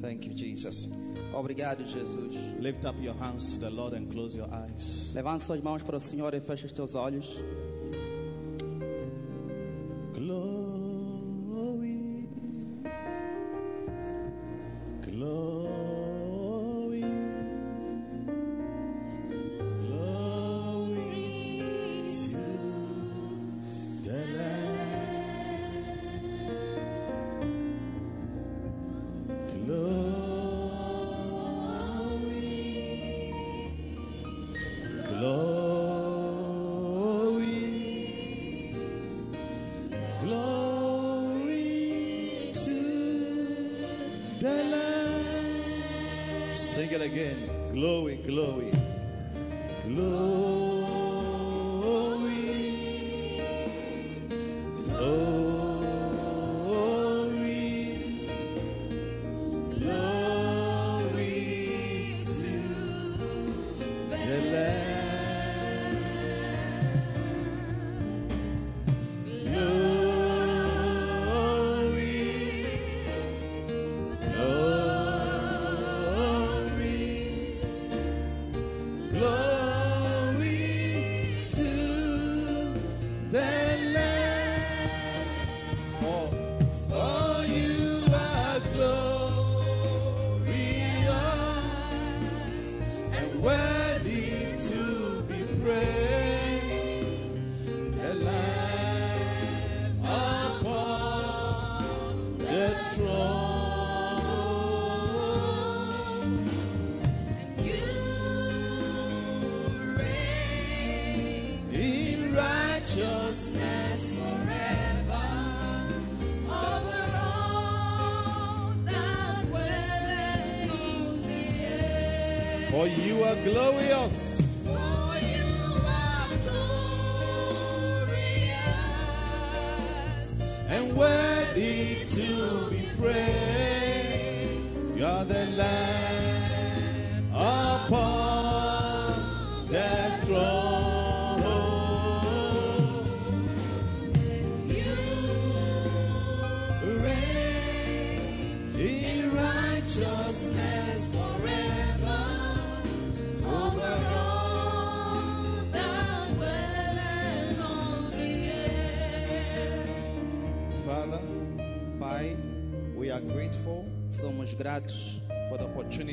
Thank 0.00 0.26
you, 0.26 0.34
Jesus. 0.34 0.90
Obrigado, 1.34 1.84
Jesus. 1.84 2.34
Lift 2.58 2.84
up 2.84 2.96
your 3.00 3.14
hands 3.14 3.54
to 3.54 3.60
the 3.60 3.70
Lord 3.70 3.94
and 3.94 4.10
close 4.10 4.34
your 4.34 4.48
eyes. 4.52 5.12
Levante 5.14 5.44
suas 5.44 5.60
mãos 5.60 5.82
para 5.82 5.96
o 5.96 6.00
Senhor 6.00 6.34
e 6.34 6.40
feche 6.40 6.66
os 6.66 6.72
teus 6.72 6.94
olhos. 6.94 7.38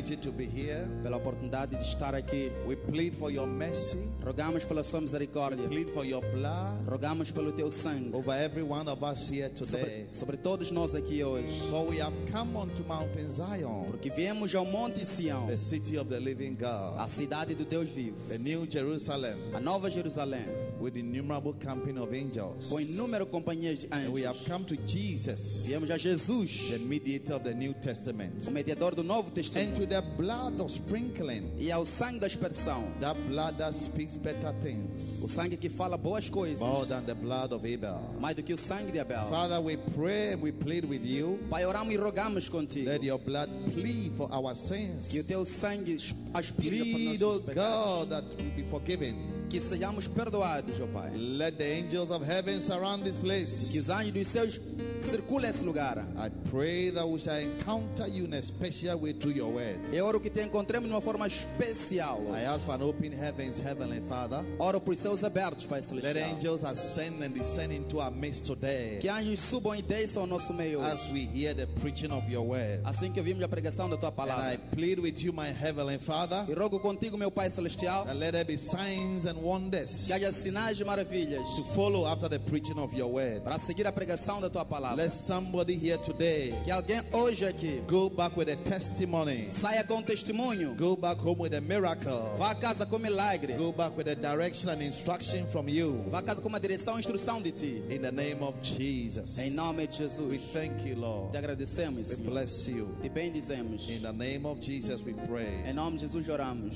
Opportunity 0.07 0.16
to 0.18 0.31
be 0.31 0.45
here. 0.45 0.88
pela 1.03 1.18
oportunidade 1.18 1.75
de 1.75 1.84
estar 1.84 2.16
aqui. 2.16 2.51
We 2.66 2.75
plead 2.75 3.16
for 3.18 3.29
your 3.31 3.47
mercy, 3.47 3.97
Rogamos 4.23 4.66
pela 4.66 4.84
sua 4.84 5.01
misericórdia. 5.01 5.68
plead 5.68 5.90
for 5.94 6.06
your 6.06 6.22
blood 6.34 6.85
Rogamos 6.88 7.31
pelo 7.31 7.51
teu 7.51 7.69
sangue 7.72 8.13
over 8.13 8.31
every 8.34 8.63
one 8.63 8.88
of 8.90 9.03
us 9.03 9.29
here 9.29 9.50
sobre, 9.53 9.84
today. 9.84 10.07
sobre 10.12 10.38
todos 10.38 10.72
nós 10.72 10.96
aqui 10.96 11.23
hoje. 11.23 11.59
For 11.69 11.85
we 11.85 12.00
have 12.00 12.13
come 12.31 12.56
unto 12.57 12.84
Mountain 12.84 13.29
Zion, 13.29 13.85
Porque 13.91 14.09
viemos 14.09 14.53
ao 14.56 14.66
Monte 14.66 15.03
Sião, 15.06 15.47
the 15.47 15.57
city 15.57 15.97
of 15.97 16.09
the 16.09 16.19
living 16.19 16.56
God, 16.56 16.97
a 17.00 17.07
cidade 17.07 17.53
do 17.56 17.66
Deus 17.66 17.90
vivo, 17.90 18.16
the 18.29 18.38
new 18.38 18.66
Jerusalem, 18.69 19.35
a 19.53 19.59
Nova 19.59 19.90
Jerusalém, 19.90 20.46
with 20.87 20.95
innumerable 20.95 21.53
camping 21.59 21.97
of 21.97 22.13
angels. 22.13 22.69
com 22.69 22.79
inúmeras 22.79 23.27
companhias 23.29 23.79
de 23.79 23.87
And 23.91 24.13
we 24.13 24.21
have 24.23 24.37
anjos. 24.37 24.47
come 24.47 24.63
to 24.65 24.77
Jesus, 24.87 25.65
Viemos 25.67 25.89
a 25.89 25.97
Jesus, 25.99 26.69
the 26.71 26.79
mediator 26.79 27.33
of 27.33 27.43
the 27.43 27.53
New 27.53 27.73
Testament, 27.73 28.45
o 28.47 28.51
mediador 28.51 28.95
do 28.95 29.03
Novo 29.03 29.27
and 29.27 29.35
to 29.35 29.41
Testamento, 29.41 29.85
the 29.85 30.01
blood 30.15 30.61
of 30.61 30.71
sprinkling, 30.71 31.51
e 31.59 31.69
ao 31.71 31.85
sangue 31.85 32.19
da 32.19 32.27
expressão, 32.27 32.85
that 33.01 33.15
blood 33.27 33.57
that 33.57 33.73
speaks 33.75 34.15
better 34.15 34.53
things, 34.61 35.21
o 35.21 35.27
sangue 35.27 35.57
que 35.57 35.67
fala 35.69 35.97
boas 35.97 36.29
coisas, 36.29 36.61
more 36.61 36.85
than 36.85 37.03
the 37.05 37.15
blood 37.15 37.51
of 37.53 37.65
Abel. 37.65 38.01
mais 38.21 38.33
do 38.35 38.41
que 38.41 38.53
o 38.53 38.57
sangue 38.57 38.91
de 38.93 38.99
Abel. 38.99 39.27
Father, 39.29 39.59
we 39.59 39.75
pray 39.93 40.35
we 40.35 40.51
plead 40.53 40.85
with 40.85 41.03
you. 41.05 41.37
Pai, 41.49 41.65
oramos 41.65 41.93
e 41.93 41.97
rogamos 41.97 42.47
contigo 42.47 42.89
Let 42.89 43.03
your 43.03 43.19
blood 43.19 43.49
plead 43.73 44.13
for 44.15 44.29
our 44.33 44.55
sins. 44.55 45.09
que 45.11 45.19
o 45.19 45.23
teu 45.23 45.43
sangue 45.43 45.97
aspire 46.33 46.79
por 46.93 46.99
nossos 47.27 47.41
pecados, 47.43 48.05
God, 48.05 48.09
that 48.09 48.23
we 48.41 48.61
be 48.61 48.63
forgiven. 48.69 49.15
Que 49.50 49.59
sejamos 49.62 50.08
perdoados, 50.08 50.80
ó 50.80 50.88
Pai. 50.88 51.12
Let 51.16 51.58
the 51.58 51.63
angels 51.80 52.12
of 52.12 52.24
heaven 52.25 52.59
surround 52.62 53.03
this 53.03 53.18
Que 53.18 53.24
place. 53.24 53.78
os 53.80 53.90
anjos 53.90 54.13
dos 54.13 54.28
céus 54.28 54.59
circulem 55.02 55.50
esse 55.50 55.63
lugar. 55.63 56.06
I 56.18 56.30
pray 56.50 56.91
that 56.91 57.08
we 57.08 57.20
shall 57.20 57.40
encounter 57.40 58.08
you 58.08 58.26
in 58.26 58.34
a 58.34 58.41
special 58.41 58.99
way 58.99 59.14
through 59.14 59.35
your 59.35 59.49
word. 59.53 59.79
Eu 59.94 60.05
oro 60.05 60.20
que 60.20 60.29
te 60.29 60.41
encontremos 60.41 60.88
de 60.88 60.94
uma 60.94 61.02
forma 61.02 61.28
especial. 61.28 62.22
I 62.35 62.44
ask 62.46 62.66
for 62.66 62.76
an 62.76 62.82
open 62.84 63.11
heavens, 63.14 63.59
Heavenly 63.59 64.02
Father. 64.09 64.44
Oro 64.59 64.79
por 64.79 64.96
céus 64.96 65.23
abertos, 65.23 65.66
Pai 65.66 65.79
Let 65.79 65.85
Celestial. 65.88 66.29
angels 66.35 66.64
ascend 66.64 67.22
and 67.23 67.29
descend 67.34 67.72
into 67.73 68.00
our 68.00 68.11
midst 68.11 68.46
today 68.46 68.97
Que 69.00 69.09
anjos 69.09 69.40
subam 69.40 69.76
e 69.76 69.82
desçam 69.82 70.22
ao 70.23 70.28
nosso 70.28 70.53
meio. 70.53 70.82
as 70.82 71.08
we 71.11 71.26
hear 71.26 71.53
the 71.55 71.67
preaching 71.79 72.11
of 72.11 72.29
your 72.32 72.46
word. 72.46 72.82
Assim 72.84 73.11
que 73.11 73.20
ouvimos 73.20 73.43
a 73.43 73.47
pregação 73.47 73.90
da 73.90 73.97
tua 73.97 74.09
And 74.09 74.14
I 74.14 74.16
palavra. 74.16 74.59
plead 74.76 75.00
with 75.00 75.22
you, 75.23 75.32
my 75.34 75.47
Heavenly 75.50 75.97
Father, 76.00 76.46
E 76.50 76.53
rogo 76.53 76.79
contigo, 76.79 77.17
meu 77.17 77.32
Pai 77.32 77.50
Celestial, 77.50 78.05
that 78.05 78.16
let 78.17 78.32
there 78.34 78.43
be 78.46 78.58
signs 78.58 79.26
and 79.26 79.36
wonders 79.41 80.05
que 80.07 80.13
haja 80.13 80.31
sinais 80.31 80.79
e 80.79 80.84
maravilhas 80.84 81.47
to 81.55 81.63
follow 81.73 82.05
after 82.07 82.29
the 82.29 82.39
preaching 82.39 82.78
of 82.79 82.95
your 82.95 83.11
word. 83.11 83.41
para 83.43 83.57
seguir 83.59 83.85
a 83.87 83.91
pregação 83.91 84.39
da 84.41 84.49
tua 84.49 84.66
palavra. 84.66 85.03
Let 85.03 85.11
somebody 85.11 85.73
here 85.75 85.97
today 85.99 86.53
Que 86.63 86.72
alguém 86.72 87.01
hoje 87.11 87.45
aqui 87.45 87.81
go 87.87 88.09
back 88.09 88.37
with 88.37 88.49
a 88.49 88.55
testimony. 88.57 89.49
saia 89.49 89.84
com 89.84 90.01
testemunho, 90.01 90.75
Go 90.75 90.95
back 90.95 91.19
home 91.22 91.39
with 91.41 91.53
a 91.55 91.61
miracle. 91.61 92.35
vá 92.37 92.51
a 92.51 92.55
casa 92.55 92.85
com 92.85 92.97
milagre, 92.99 93.53
Go 93.53 93.72
back 93.72 93.95
with 93.97 94.07
a 94.09 94.16
direction 94.16 94.69
and 94.69 94.81
instruction 94.81 95.45
from 95.47 95.67
you. 95.69 96.03
vá 96.09 96.19
a 96.19 96.23
casa 96.23 96.41
com 96.41 96.47
uma 96.49 96.59
direção 96.59 96.97
e 96.97 96.99
instrução 96.99 97.41
de 97.41 97.51
ti. 97.51 97.83
In 97.90 97.99
the 98.01 98.11
name 98.11 98.41
of 98.41 98.53
Jesus. 98.61 99.37
Em 99.37 99.49
nome 99.51 99.87
de 99.87 100.03
We 100.03 100.09
Jesus. 100.09 100.41
thank 100.53 100.87
you, 100.87 100.95
Lord. 100.99 101.31
Te 101.31 101.37
agradecemos, 101.37 102.09
We 102.09 102.16
Senhor. 102.16 102.31
bless 102.31 102.67
you. 102.69 102.87
Te 103.01 103.09
bendizemos. 103.09 103.90
In 103.90 104.01
the 104.01 104.11
name 104.13 104.45
of 104.45 104.59
Jesus, 104.61 105.01
we 105.05 105.13
pray. 105.28 105.47
Em 105.66 105.73
nome 105.73 105.97
de 105.97 106.01
Jesus 106.05 106.28
oramos. 106.28 106.75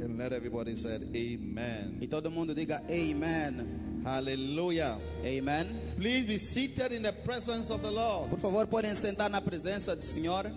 And 0.00 0.18
let 0.18 0.32
everybody 0.32 0.76
say, 0.76 0.98
Amen. 1.14 1.98
E 2.00 2.06
todo 2.06 2.30
mundo 2.30 2.54
diga 2.54 2.82
Amen. 2.90 4.02
Hallelujah. 4.04 4.98
Amen. 5.24 5.94
Please 5.96 6.26
be 6.26 6.38
seated 6.38 6.92
in 6.92 7.02
the 7.02 7.12
presence 7.12 7.70
of 7.70 7.82
the 7.82 7.90
Lord. 7.90 8.30
Por 8.30 8.38
favor, 8.38 8.66
podem 8.66 8.94
sentar 8.94 9.30
na 9.30 9.40
presença 9.40 9.94
do 9.94 10.02
Senhor. 10.02 10.50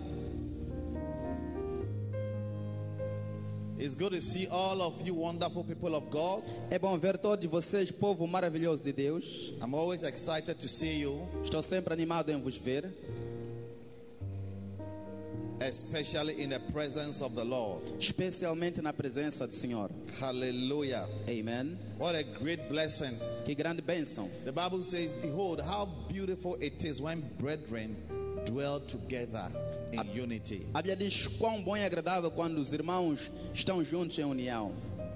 It's 3.78 3.94
good 3.94 4.14
to 4.14 4.20
see 4.22 4.48
all 4.50 4.80
of 4.80 5.06
you 5.06 5.14
wonderful 5.14 5.62
people 5.62 5.94
of 5.94 6.10
God. 6.10 6.42
É 6.70 6.78
bom 6.78 6.98
ver 6.98 7.18
todos 7.18 7.44
vocês, 7.44 7.90
povo 7.90 8.26
maravilhoso 8.26 8.82
de 8.82 8.90
Deus. 8.90 9.52
I'm 9.62 9.74
always 9.74 10.02
excited 10.02 10.58
to 10.58 10.68
see 10.68 11.00
you, 11.00 11.28
Estou 11.44 11.62
sempre 11.62 11.92
animado 11.92 12.30
em 12.30 12.40
vos 12.40 12.56
ver, 12.56 12.90
especially 15.60 16.42
in 16.42 16.50
the 16.50 16.60
presence 16.72 17.22
of 17.22 17.34
the 17.34 17.44
Lord. 17.44 17.82
especialmente 17.98 18.80
na 18.82 18.92
presença 18.92 19.46
do 19.46 19.54
Senhor. 19.54 19.90
Hallelujah. 20.20 21.06
Amen. 21.28 21.78
What 21.98 22.14
a 22.16 22.22
great 22.22 22.68
blessing. 22.68 23.16
Que 23.44 23.54
grande 23.54 23.82
bênção. 23.82 24.28
The 24.44 24.52
Bible 24.52 24.82
says, 24.82 25.12
Behold, 25.22 25.60
how 25.60 25.86
beautiful 26.08 26.56
it 26.60 26.84
is 26.84 27.00
when 27.00 27.22
brethren 27.38 27.96
dwell 28.44 28.80
together 28.80 29.50
in 29.92 30.00
unity. 30.14 30.66
A 30.74 30.82
Bíblia 30.82 30.96
diz 30.96 31.26
quão 31.38 31.62
bom 31.62 31.76
e 31.76 31.84
agradável 31.84 32.30
quando 32.30 32.58
os 32.58 32.72
irmãos 32.72 33.30
estão 33.54 33.82
juntos 33.84 34.18
em 34.18 34.24
união. 34.24 34.72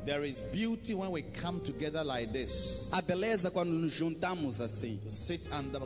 There 0.06 0.24
is 0.24 0.40
beauty 0.40 0.94
when 0.94 1.10
we 1.12 1.22
come 1.22 1.60
together 1.60 2.02
like 2.02 2.32
this. 2.32 2.88
A 2.90 3.02
beleza 3.02 3.50
quando 3.50 3.70
nos 3.70 3.92
juntamos 3.92 4.60
assim. 4.60 4.98
To 5.04 5.10
sit 5.10 5.48
under 5.52 5.82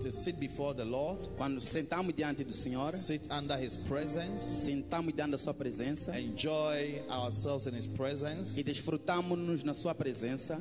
to 0.00 0.10
sit 0.10 0.38
before 0.38 0.74
the 0.74 0.84
Lord, 0.84 1.28
Quando 1.36 1.60
sentamos 1.60 2.14
diante 2.14 2.44
do 2.44 2.52
Senhor, 2.52 2.92
sit 2.92 3.28
under 3.30 3.56
his 3.56 3.76
presence, 3.76 4.40
sentamos 4.42 5.12
diante 5.14 5.32
da 5.32 5.38
sua 5.38 5.54
presença 5.54 6.18
enjoy 6.18 7.02
ourselves 7.10 7.66
in 7.66 7.74
his 7.74 7.86
presence. 7.86 8.58
e 8.58 8.62
desfrutamos-nos 8.62 9.62
na 9.64 9.74
sua 9.74 9.94
presença. 9.94 10.60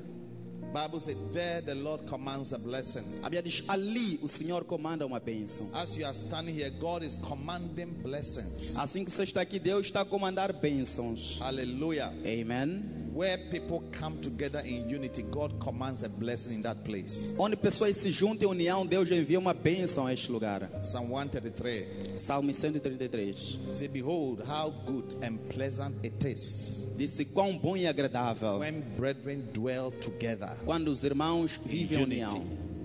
Bible 0.74 1.00
said 1.00 1.18
there 1.34 1.62
the 1.62 1.74
Lord 1.74 2.06
commands 2.06 2.54
a 2.54 2.60
blessing. 2.60 3.04
A 3.24 3.30
Bíblia 3.30 3.44
diz 3.44 3.64
ali 3.68 4.20
o 4.22 4.28
Senhor 4.28 4.64
comanda 4.66 5.06
uma 5.06 5.20
bênção. 5.20 5.70
As 5.74 5.98
you 5.98 6.06
are 6.06 6.14
standing 6.14 6.54
here, 6.54 6.70
God 6.70 7.04
is 7.04 7.16
commanding 7.16 7.88
blessings. 8.04 8.78
Assim 8.78 9.04
que 9.04 9.12
você 9.12 9.24
está 9.24 9.42
aqui, 9.42 9.58
Deus 9.58 9.88
está 9.88 10.02
a 10.02 10.06
comandar 10.06 10.54
bênçãos. 10.54 11.40
Hallelujah. 11.40 12.14
Amen. 12.24 13.00
Where 13.12 13.38
people 13.50 13.82
come 14.00 14.18
together 14.22 14.62
in 14.64 14.88
unity, 14.88 15.24
God 15.24 15.60
commands 15.60 16.04
a 16.04 16.10
blessing 16.10 16.54
in 16.54 16.62
that 16.62 16.84
place. 16.84 17.34
Onde 17.38 17.56
pessoas 17.56 17.98
se 17.98 18.12
juntam 18.12 18.50
em 18.50 18.52
união, 18.52 18.86
Deus 18.86 19.10
envia 19.10 19.40
uma 19.40 19.54
bênção 19.54 20.06
a 20.06 20.14
este 20.14 20.32
lugar. 20.32 20.70
Psalm 20.80 21.10
133 21.10 22.20
Salmo 22.22 22.54
133 22.54 23.60
say, 23.74 23.88
Behold, 23.88 24.44
how 24.48 24.72
good 24.86 25.16
and 25.24 25.38
pleasant 25.50 25.96
it 26.04 26.24
is 26.26 26.79
disse: 27.00 27.26
Quão 27.26 27.58
bom 27.58 27.76
e 27.78 27.88
agradável 27.88 28.60
when 28.60 28.82
brethren 28.98 29.42
dwell 29.54 29.92
together. 30.02 30.56
quando 30.66 30.90
os 30.90 31.04
irmãos 31.04 31.60
vivem 31.66 32.00
em 32.00 32.04
união. 32.04 32.36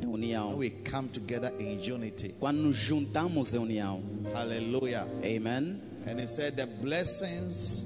Em 0.03 0.07
When 0.07 0.15
união. 0.15 0.57
we 0.57 0.71
come 0.71 1.09
together 1.09 1.53
in 1.59 1.81
unity. 1.93 2.35
Quando 2.39 2.59
nos 2.59 2.77
juntamos 2.77 3.53
em 3.53 3.59
união. 3.59 4.03
Hallelujah. 4.33 5.07
Amen. 5.25 5.81
And 6.07 6.21
he 6.21 6.27
said, 6.27 6.55
The 6.57 6.67
blessings 6.83 7.85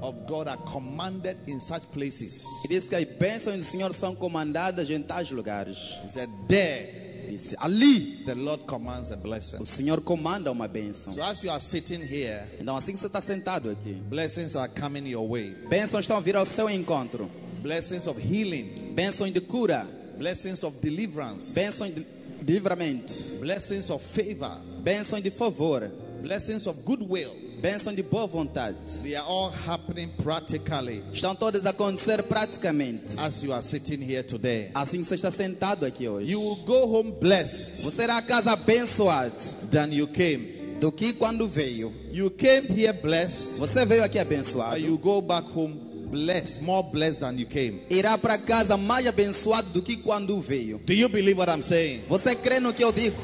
of 0.00 0.14
God 0.26 0.48
are 0.48 0.58
commanded 0.70 1.36
in 1.48 1.58
such 1.60 1.82
places. 1.92 2.44
E 2.64 2.68
disse 2.68 2.88
que 2.88 2.94
as 2.94 3.04
bênçãos 3.04 3.56
do 3.56 3.62
Senhor 3.62 3.92
são 3.92 4.14
comandadas 4.14 4.88
em 4.90 5.02
tais 5.02 5.30
lugares. 5.30 5.76
He 6.04 6.08
said, 6.08 6.28
There 6.48 7.03
Disse: 7.36 7.56
Ali 7.58 8.22
the 8.24 8.34
Lord 8.34 8.64
commands 8.64 9.10
a 9.10 9.16
blessing. 9.16 9.58
o 9.60 9.66
Senhor 9.66 10.00
comanda 10.00 10.50
uma 10.52 10.68
bênção. 10.68 11.12
So 11.12 11.22
as 11.22 11.42
you 11.42 11.50
are 11.50 11.60
sitting 11.60 12.00
here, 12.02 12.42
Então, 12.60 12.76
assim 12.76 12.92
que 12.92 12.98
você 12.98 13.06
está 13.06 13.20
sentado 13.20 13.70
aqui, 13.70 13.94
blessings 14.08 14.56
are 14.56 14.70
coming 14.80 15.08
your 15.08 15.28
way. 15.28 15.54
bênçãos 15.68 16.00
estão 16.04 16.16
a 16.16 16.20
vir 16.20 16.36
ao 16.36 16.46
seu 16.46 16.68
encontro. 16.70 17.30
Blessings 17.62 18.06
of 18.06 18.20
healing, 18.20 18.92
Bênçãos 18.94 19.32
de 19.32 19.40
cura, 19.40 19.86
blessings 20.18 20.62
of 20.62 20.76
deliverance, 20.80 21.52
bênçãos 21.54 21.92
de 21.94 22.06
livramento, 22.42 23.14
blessings 23.40 23.90
of 23.90 24.04
favor, 24.04 24.60
bênçãos 24.82 25.22
de 25.22 25.30
favor, 25.30 25.90
blessings 26.22 26.66
of 26.66 26.78
goodwill. 26.82 27.32
Bênçãos 27.64 27.96
de 27.96 28.02
boa 28.02 28.26
vontade. 28.26 28.76
They 29.02 29.16
are 29.16 29.26
all 29.26 29.50
happening 29.66 30.08
practically 30.22 31.02
Estão 31.14 31.34
todas 31.34 31.64
a 31.64 31.70
acontecer 31.70 32.22
praticamente. 32.24 33.18
as 33.18 33.42
you 33.42 33.54
are 33.54 33.62
sitting 33.62 34.02
here 34.02 34.22
today. 34.22 34.70
Assim 34.74 34.98
que 35.00 35.06
você 35.06 35.14
está 35.14 35.30
sentado 35.30 35.86
aqui 35.86 36.06
hoje. 36.06 36.30
You 36.30 36.42
will 36.42 36.56
go 36.66 36.84
home 36.94 37.12
blessed 37.12 37.82
Você 37.82 38.02
irá 38.02 38.18
a 38.18 38.22
casa 38.22 38.52
abençoado 38.52 39.34
than 39.70 39.86
you 39.94 40.06
came. 40.06 40.52
do 40.78 40.92
que 40.92 41.14
quando 41.14 41.48
veio. 41.48 41.90
You 42.12 42.30
came 42.30 42.68
here 42.78 42.92
blessed, 42.92 43.56
Você 43.56 43.86
veio 43.86 44.04
aqui 44.04 44.18
abençoado. 44.18 44.76
you 44.78 44.98
go 44.98 45.22
back 45.22 45.48
home 45.56 45.74
blessed, 46.10 46.60
more 46.62 46.86
blessed 46.92 47.20
than 47.20 47.32
you 47.38 47.46
came. 47.46 47.80
Irá 47.88 48.18
para 48.18 48.36
casa 48.36 48.76
mais 48.76 49.06
abençoado 49.06 49.70
do 49.70 49.80
que 49.80 49.96
quando 49.96 50.38
veio. 50.38 50.82
Do 50.84 50.92
you 50.92 51.08
believe 51.08 51.38
what 51.38 51.50
I'm 51.50 51.62
saying? 51.62 52.02
Você 52.10 52.34
crê 52.36 52.60
no 52.60 52.74
que 52.74 52.84
eu 52.84 52.92
digo? 52.92 53.16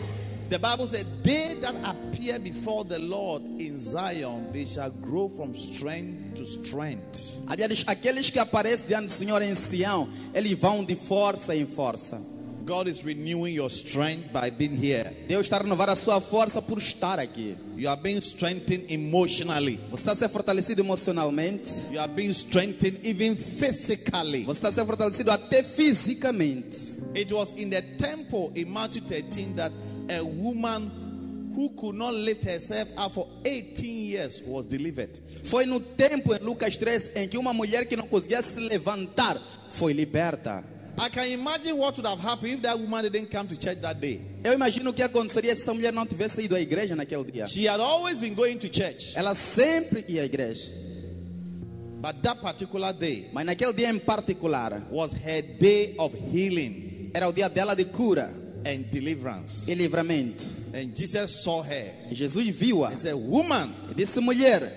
The 0.51 0.59
Bible 0.59 0.89
said, 0.89 1.07
They 1.23 1.55
that 1.61 1.77
appear 1.85 2.41
before 2.41 2.83
the 2.83 2.99
Lord 2.99 3.43
in 3.61 3.79
Zion, 3.79 4.53
they 4.53 4.67
shall 4.67 4.91
grow 4.91 5.29
from 5.29 5.55
strength 5.55 6.35
to 6.35 6.45
strength. 6.45 7.39
Aqueles 7.47 8.31
que 8.31 8.41
aparecem 8.41 8.89
diante 8.89 9.07
do 9.07 9.13
Senhor 9.13 9.43
em 9.43 9.55
Sião, 9.55 10.09
eles 10.35 10.59
vão 10.59 10.85
de 10.85 10.97
força 10.97 11.55
em 11.55 11.67
força. 11.67 12.21
God 12.67 12.89
is 12.89 13.03
renewing 13.03 13.55
your 13.55 13.71
strength 13.71 14.33
by 14.33 14.51
being 14.51 14.75
here. 14.77 15.13
Deus 15.29 15.47
está 15.47 15.57
a 15.57 15.63
renovar 15.63 15.89
a 15.89 15.97
sua 15.97 16.21
força 16.21 16.61
por 16.61 16.79
estar 16.79 17.21
aqui. 17.21 17.57
You 17.77 17.89
are 17.89 18.01
being 18.01 18.19
strengthened 18.19 18.93
emotionally. 18.93 19.79
Você 19.91 20.03
está 20.03 20.17
ser 20.17 20.29
fortalecido 20.29 20.83
emocionalmente. 20.83 21.69
You 21.93 22.01
are 22.01 22.13
being 22.13 22.31
strengthened 22.31 23.01
even 23.05 23.37
physically. 23.37 24.45
Você 24.45 24.59
está 24.59 24.73
ser 24.73 24.85
fortalecido 24.85 25.31
até 25.31 25.63
fisicamente. 25.63 26.93
It 27.15 27.33
was 27.33 27.53
in 27.57 27.71
the 27.71 27.83
temple 27.99 28.53
in 28.55 28.67
Matthew 28.67 29.03
13 29.03 29.55
that 29.55 29.73
a 30.11 30.23
woman 30.23 31.53
who 31.55 31.71
could 31.71 31.95
not 31.97 32.15
lift 32.15 32.45
herself 32.45 32.89
up 32.97 33.13
for 33.13 33.29
18 33.45 33.87
years 33.87 34.43
was 34.47 34.65
delivered. 34.65 35.21
Foi 35.45 35.67
no 35.67 35.81
tempo 35.81 36.35
em 36.35 36.39
Lucas 36.39 36.77
3 36.77 37.11
em 37.17 37.29
que 37.29 37.39
uma 37.39 37.53
mulher 37.53 37.87
que 37.87 37.97
não 37.97 38.07
conseguia 38.07 38.43
se 38.43 38.61
levantar 38.61 39.41
foi 39.71 39.93
liberta. 39.93 40.65
I 40.99 41.09
can 41.09 41.25
imagine 41.27 41.79
what 41.79 41.97
would 41.97 42.07
have 42.07 42.21
happened 42.21 42.55
if 42.55 42.63
that 42.63 42.79
woman 42.79 43.03
didn't 43.03 43.31
come 43.31 43.49
to 43.49 43.57
church 43.57 43.81
that 43.81 44.01
day. 44.01 44.21
Eu 44.45 44.53
imagino 44.53 44.91
o 44.91 44.93
que 44.93 45.03
aconteceria 45.03 45.55
se 45.55 45.63
essa 45.63 45.73
mulher 45.73 45.93
não 45.93 46.05
tivesse 46.05 46.43
ido 46.43 46.55
à 46.55 46.61
igreja 46.61 46.95
naquele 46.95 47.25
dia. 47.31 47.47
She 47.47 47.67
had 47.67 47.81
always 47.81 48.19
been 48.19 48.35
going 48.35 48.59
to 48.59 48.69
church, 48.69 49.13
Ela 49.17 49.35
sempre 49.35 50.05
ia 50.09 50.23
à 50.23 50.25
igreja, 50.25 50.71
but 52.03 52.23
that 52.23 52.41
particular 52.41 52.93
day 52.93 53.29
mas 53.33 53.45
naquele 53.47 53.73
dia 53.73 53.91
em 53.91 53.99
particular 53.99 54.83
was 54.91 55.13
her 55.13 55.43
day 55.59 55.95
of 55.99 56.15
healing 56.33 57.11
era 57.15 57.29
o 57.29 57.33
dia 57.33 57.49
dela 57.49 57.75
de 57.75 57.85
cura 57.85 58.31
and 58.65 58.85
deliverance. 58.91 59.69
e 59.69 59.75
livramento. 59.75 60.49
And 60.75 60.95
Jesus 60.95 61.43
saw 61.43 61.63
her 61.63 61.91
E 62.11 62.15
Jesus 62.15 62.47
viu-a 62.57 62.89
and 62.91 62.99
said, 62.99 63.15
Woman, 63.15 63.73
e 63.91 63.95
disse: 63.95 64.21
Mulher, 64.21 64.71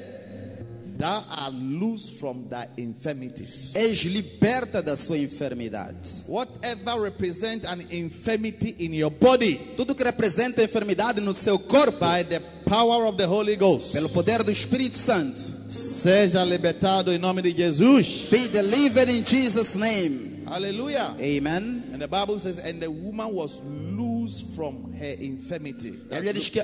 thou 0.98 1.24
art 1.30 1.54
loose 1.54 2.18
from 2.20 2.48
thy 2.50 2.68
infirmities. 2.78 3.76
és 3.76 4.04
liberta 4.06 4.82
da 4.82 4.96
sua 4.96 5.18
enfermidade. 5.18 6.24
Whatever 6.28 7.02
represents 7.02 7.66
an 7.66 7.82
infirmity 7.92 8.76
in 8.80 8.94
your 8.94 9.12
body, 9.12 9.60
Tudo 9.76 9.94
que 9.96 10.04
representa 10.04 10.64
enfermidade 10.64 11.20
no 11.22 11.34
seu 11.34 11.60
corpo, 11.60 12.00
by 12.00 12.24
the 12.24 12.40
power 12.66 13.06
of 13.06 13.18
the 13.18 13.28
Holy 13.28 13.56
Ghost, 13.56 13.94
pelo 13.94 14.10
poder 14.10 14.44
do 14.44 14.52
Espírito 14.52 14.98
Santo, 14.98 15.42
seja 15.70 16.44
libertado 16.44 17.12
em 17.12 17.18
nome 17.20 17.42
de 17.42 17.52
Jesus. 17.52 18.28
be 18.32 18.48
delivered 18.48 19.10
in 19.10 19.24
Jesus' 19.26 19.76
name. 19.76 20.44
Hallelujah. 20.48 21.16
Amen. 21.20 21.83
And 21.94 22.02
the 22.02 22.08
Bible 22.08 22.40
says, 22.40 22.58
and 22.58 22.82
the 22.82 22.90
woman 22.90 23.34
was 23.36 23.62
loose 23.64 24.42
from 24.56 24.92
her 24.94 25.16
infirmity. 25.20 25.90
A 26.10 26.16
Bíblia 26.20 26.34
diz 26.34 26.50
que 26.50 26.62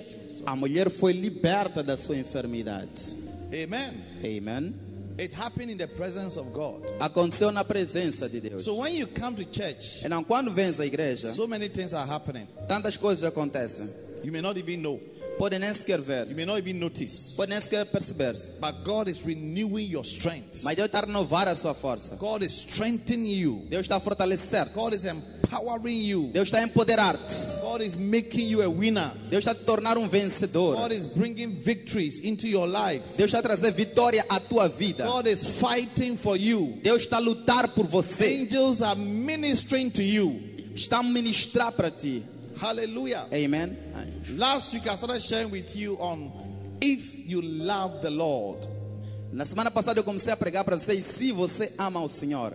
a 0.47 0.55
mulher 0.55 0.89
foi 0.89 1.13
liberta 1.13 1.83
da 1.83 1.95
sua 1.95 2.15
enfermidade. 2.17 3.13
Amen. 3.53 3.93
Amen. 4.25 4.73
It 5.19 5.31
happened 5.33 5.69
in 5.69 5.77
the 5.77 5.87
presence 5.87 6.35
of 6.37 6.51
God. 6.53 6.81
Aconteceu 6.99 7.51
na 7.51 7.63
presença 7.63 8.27
de 8.27 8.39
Deus. 8.39 8.63
So 8.65 8.75
when 8.75 8.93
you 8.93 9.05
come 9.05 9.35
to 9.35 9.45
church, 9.45 10.01
Então, 10.03 10.23
quando 10.23 10.49
vens 10.49 10.79
à 10.79 10.85
igreja, 10.85 11.31
so 11.31 11.45
many 11.45 11.67
things 11.67 11.93
are 11.93 12.07
happening. 12.07 12.47
tantas 12.67 12.97
coisas 12.97 13.23
acontecem. 13.23 13.87
You 14.23 14.31
may 14.31 14.41
not 14.41 14.57
even 14.57 14.81
know. 14.81 14.99
Podem 15.39 15.57
nem 15.57 15.73
sequer 15.73 16.01
ver, 16.01 16.27
You 16.27 16.35
may 16.35 16.45
not 16.45 16.59
even 16.59 16.77
notice. 16.77 17.33
podem 17.37 17.51
nem 17.55 17.61
sequer 17.61 17.85
perceber-se. 17.85 18.55
But 18.59 18.83
God 18.83 19.07
is 19.07 19.21
renewing 19.25 19.89
your 19.89 20.03
strength. 20.03 20.63
Mas 20.65 20.75
Deus 20.75 20.87
está 20.87 20.99
a 20.99 21.05
renovar 21.05 21.47
a 21.47 21.55
sua 21.55 21.73
força. 21.73 22.17
God 22.17 22.43
is 22.43 22.51
strengthening 22.51 23.31
you. 23.31 23.65
Deus 23.69 23.83
está 23.85 23.95
a 23.95 23.99
fortalecer. 24.01 24.69
God 24.75 24.93
is 24.93 25.05
empowering 25.05 26.01
you. 26.03 26.29
Deus 26.33 26.49
está 26.49 26.57
a 26.57 26.63
empoderar-te. 26.63 27.61
God 27.61 27.81
is 27.81 27.95
making 27.95 28.49
you 28.49 28.61
a 28.61 28.67
winner. 28.69 29.13
Deus 29.29 29.45
está 29.45 29.51
a 29.51 29.55
te 29.55 29.63
tornar 29.63 29.97
um 29.97 30.09
vencedor. 30.09 30.75
God 30.75 30.91
is 30.91 31.05
bringing 31.05 31.51
victories 31.63 32.19
into 32.19 32.45
your 32.45 32.67
life. 32.67 33.01
Deus 33.15 33.31
está 33.33 33.39
a 33.39 33.43
trazer 33.43 33.71
vitória 33.71 34.25
à 34.27 34.41
tua 34.41 34.67
vida. 34.67 35.05
God 35.05 35.25
is 35.25 35.45
fighting 35.45 36.17
for 36.17 36.35
you. 36.35 36.77
Deus 36.83 37.03
está 37.03 37.15
a 37.15 37.21
lutar 37.21 37.69
por 37.73 37.85
você. 37.87 38.41
Angels 38.41 38.81
are 38.81 38.99
ministering 38.99 39.89
to 39.89 40.03
you. 40.03 40.37
Está 40.75 40.97
a 40.97 41.03
ministrar 41.03 41.71
para 41.71 41.89
ti. 41.89 42.23
Hallelujah. 42.59 43.25
Amen. 43.33 43.77
Last 44.35 44.73
week 44.73 44.87
I 44.87 44.95
started 44.95 45.21
sharing 45.21 45.49
with 45.51 45.75
you 45.75 45.95
on 45.97 46.31
if 46.81 47.27
you 47.27 47.41
love 47.41 48.01
the 48.01 48.09
Lord. 48.11 48.67
Na 49.31 49.45
semana 49.45 49.71
passada 49.71 49.99
eu 49.99 50.03
comecei 50.03 50.33
a 50.33 50.37
pregar 50.37 50.65
para 50.65 50.75
vocês 50.77 51.05
se 51.05 51.31
você 51.31 51.71
ama 51.77 52.01
o 52.01 52.09
Senhor. 52.09 52.53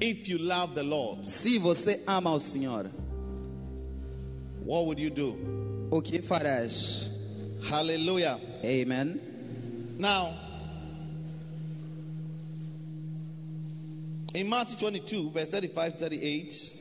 If 0.00 0.28
you 0.28 0.38
love 0.38 0.74
the 0.74 0.82
Lord, 0.82 1.26
Se 1.26 1.58
você 1.58 2.02
ama 2.06 2.30
o 2.34 2.38
Senhor, 2.38 2.86
what 4.64 4.84
would 4.84 5.00
you 5.00 5.10
do? 5.10 5.34
o 5.90 6.02
que 6.02 6.20
farás? 6.20 7.10
Hallelujah. 7.70 8.38
Amen. 8.62 9.18
Now, 9.98 10.34
in 14.34 14.48
Matthew 14.48 14.76
22, 14.78 15.30
verse 15.30 15.48
35 15.48 15.96
38, 15.98 16.76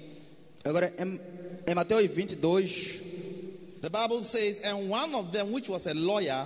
Agora, 0.66 0.92
em, 1.00 1.20
em 1.68 1.76
Mateus 1.76 2.08
22, 2.12 3.80
the 3.82 3.90
Bible 3.90 4.24
says, 4.24 4.60
And 4.64 4.90
one 4.90 5.14
of 5.16 5.32
them, 5.32 5.52
which 5.52 5.70
was 5.70 5.88
a 5.88 5.94
lawyer, 5.94 6.46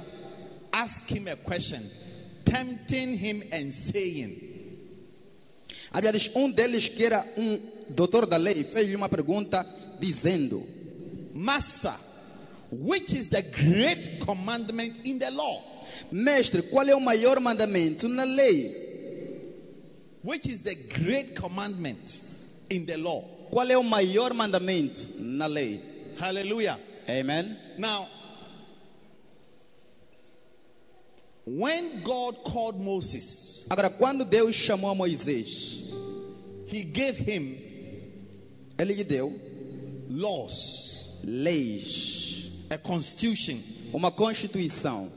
asked 0.72 1.10
him 1.10 1.28
a 1.28 1.36
question, 1.36 1.90
tempting 2.46 3.18
him 3.18 3.44
and 3.52 3.74
saying, 3.74 4.50
a 5.92 6.02
Bíblia 6.02 6.32
um 6.36 6.52
deles 6.54 6.90
que 6.90 7.04
era 7.04 7.26
um 7.38 7.60
doutor 7.90 8.28
da 8.28 8.38
lei 8.38 8.64
fez-lhe 8.64 8.96
uma 8.96 9.10
pergunta 9.10 9.66
dizendo: 10.00 10.64
Master, 11.34 11.96
which 12.72 13.14
is 13.14 13.30
the 13.30 13.42
great 13.42 14.20
commandment 14.20 15.02
in 15.06 15.18
the 15.18 15.32
law? 15.32 15.64
Mestre, 16.12 16.62
qual 16.64 16.86
é 16.88 16.96
o 16.96 17.00
maior 17.00 17.40
mandamento 17.40 18.08
na 18.08 18.24
lei? 18.24 18.88
Which 20.24 20.48
is 20.48 20.60
the 20.60 20.76
great 20.76 21.34
commandment 21.34 22.22
in 22.70 22.86
the 22.86 22.98
law? 22.98 23.24
Qual 23.50 23.68
é 23.68 23.78
o 23.78 23.84
maior 23.84 24.34
mandamento 24.34 25.08
na 25.18 25.48
lei? 25.48 25.82
Hallelujah. 26.20 26.80
Amen. 27.08 27.58
Now, 27.78 28.08
when 31.46 32.02
God 32.04 32.44
called 32.44 32.78
Moses, 32.80 33.66
Agora, 33.70 33.90
quando 33.90 34.26
Deus 34.26 34.56
chamou 34.56 34.94
Moisés, 34.96 35.82
he 36.68 36.84
gave 36.84 37.18
him 37.18 37.58
ele 38.78 38.94
lhe 38.94 39.04
deu 39.04 39.34
laws, 40.10 41.20
leis, 41.24 42.52
a 42.70 42.78
constitution 42.78 43.60
uma 43.92 44.12
constituição 44.12 45.12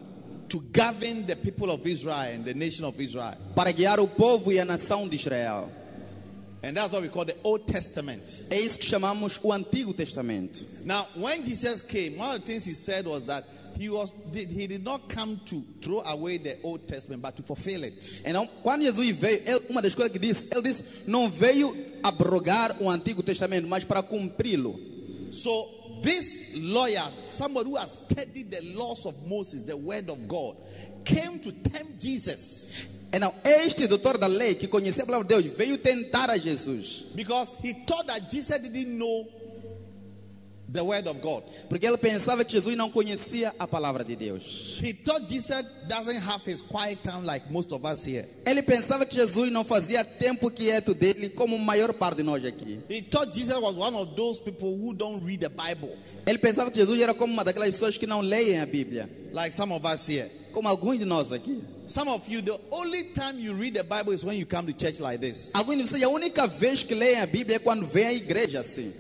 to 0.49 0.61
govern 0.61 1.25
the 1.27 1.37
people 1.37 1.71
of 1.71 1.87
Israel 1.87 2.35
and 2.35 2.45
the 2.45 2.55
nation 2.55 2.85
of 2.87 3.01
Israel. 3.01 3.37
para 3.55 3.71
guiar 3.73 4.01
o 4.01 4.09
povo 4.09 4.51
e 4.53 4.59
a 4.59 4.65
nação 4.65 5.09
de 5.09 5.17
Israel. 5.17 5.71
And 6.65 6.77
that's 6.77 6.93
what 6.93 7.03
we 7.03 7.09
call 7.09 7.25
the 7.25 7.35
Old 7.43 7.67
Testament. 7.67 8.45
É 8.49 8.57
isso 8.61 8.79
que 8.79 8.87
chamamos 8.89 9.41
o 9.43 9.53
Antigo 9.53 9.93
Testamento. 9.97 10.65
Now, 10.85 11.07
when 11.17 11.45
Jesus 11.45 11.83
came, 11.83 12.17
one 12.17 12.37
of 12.37 12.41
the 12.41 12.47
things 12.47 12.65
he 12.65 12.73
said 12.73 13.05
was 13.05 13.25
that 13.25 13.45
he 13.77 13.89
was 13.89 14.13
did, 14.31 14.49
he 14.51 14.69
did 14.69 14.85
not 14.85 15.09
come 15.09 15.41
to 15.47 15.61
throw 15.81 16.01
away 16.03 16.39
the 16.39 16.59
Old 16.63 16.87
Testament, 16.87 17.21
but 17.21 17.35
to 17.37 17.43
fulfill 17.43 17.83
it. 17.83 18.23
Então, 18.25 18.43
um, 18.45 18.49
quando 18.63 18.83
Jesus 18.83 19.11
veio, 19.17 19.43
ele- 19.45 19.67
uma 19.71 19.83
das 19.83 19.95
coisas 19.95 20.13
que 20.13 20.21
disse, 20.21 20.47
ele 20.53 20.63
disse, 20.63 20.85
não 21.07 21.29
veio 21.29 21.75
abrogar 22.03 22.77
o 22.81 22.89
Antigo 22.89 23.23
Testamento, 23.25 23.67
mas 23.67 23.83
para 23.83 24.01
cumpri-lo. 24.03 24.79
So 25.33 25.69
this 26.03 26.53
lawyer, 26.55 27.03
somebody 27.27 27.71
who 27.71 27.77
has 27.77 28.03
studied 28.07 28.51
the 28.53 28.61
laws 28.77 29.05
of 29.07 29.17
Moses, 29.27 29.63
the 29.63 29.77
word 29.77 30.11
of 30.11 30.29
God, 30.29 30.57
came 31.05 31.41
to 31.41 31.51
tempt 31.51 31.99
Jesus 31.99 32.69
Então, 33.13 33.33
este 33.45 33.87
doutor 33.87 34.17
da 34.17 34.27
lei 34.27 34.55
que 34.55 34.67
conhecia 34.67 35.03
a 35.03 35.07
palavra 35.07 35.29
de 35.29 35.35
Deus 35.43 35.57
veio 35.57 35.77
tentar 35.77 36.31
a 36.31 36.39
Jesus, 36.39 37.05
because 37.15 37.57
he 37.63 37.75
thought 37.87 38.07
that 38.07 38.31
Jesus 38.31 38.59
didn't 38.59 38.97
know 38.97 39.27
the 40.73 40.83
word 40.83 41.07
of 41.07 41.21
God. 41.21 41.43
porque 41.69 41.87
ele 41.87 41.99
pensava 41.99 42.43
que 42.43 42.53
Jesus 42.53 42.75
não 42.75 42.91
conhecia 42.91 43.55
a 43.59 43.67
palavra 43.67 44.03
de 44.03 44.17
Deus. 44.17 44.81
He 44.83 44.95
thought 44.95 45.29
Jesus 45.29 45.63
doesn't 45.87 46.21
have 46.23 46.43
his 46.47 46.63
quiet 46.63 47.03
time 47.03 47.27
like 47.27 47.53
most 47.53 47.71
of 47.73 47.85
us 47.85 48.07
here. 48.07 48.27
Ele 48.47 48.63
pensava 48.63 49.05
que 49.05 49.15
Jesus 49.15 49.53
não 49.53 49.63
fazia 49.65 50.03
tempo 50.03 50.51
quieto 50.51 50.95
dele, 50.95 51.29
como 51.29 51.57
a 51.57 51.59
maior 51.59 51.93
parte 51.93 52.17
de 52.17 52.23
nós 52.23 52.43
aqui. 52.47 52.81
He 52.89 53.03
thought 53.03 53.35
Jesus 53.35 53.59
was 53.61 53.77
one 53.77 53.95
of 53.95 54.17
those 54.17 54.41
people 54.41 54.75
who 54.75 54.95
don't 54.95 55.23
read 55.23 55.41
the 55.41 55.51
Bible, 55.51 55.95
Ele 56.27 56.39
pensava 56.39 56.71
que 56.71 56.81
Jesus 56.81 56.99
era 56.99 57.13
como 57.13 57.31
uma 57.31 57.45
daquelas 57.45 57.69
pessoas 57.69 57.99
que 57.99 58.07
não 58.07 58.23
leem 58.23 58.59
a 58.59 58.65
Bíblia, 58.65 59.07
like 59.35 59.55
some 59.55 59.71
of 59.75 59.87
us 59.87 60.09
here. 60.09 60.31
Como 60.53 60.69
alguns 60.69 60.99
de 60.99 61.05
nós 61.05 61.33
aqui. 61.33 61.63
Some 61.87 62.09
of 62.11 62.29
you, 62.31 62.41
the 62.43 62.59
only 62.71 63.05
time 63.13 63.39
you 63.41 63.53
read 63.55 63.75
the 63.75 63.83
Bible 63.83 64.13
is 64.13 64.25
when 64.25 64.39
you 64.39 64.47
come 64.47 64.67
to 64.67 64.73
church 64.73 65.01
like 65.01 65.21
this. 65.21 65.51
Alguns 65.55 65.79
de 65.79 65.83
vocês, 65.85 66.03
a 66.03 66.09
única 66.09 66.47
vez 66.47 66.83
que 66.83 66.95
leem 66.95 67.21
a 67.21 67.27
Bíblia 67.27 67.57
é 67.57 67.59
quando 67.59 67.85
vêm 67.87 68.07
à 68.07 68.13
igreja 68.13 68.61
assim, 68.61 68.93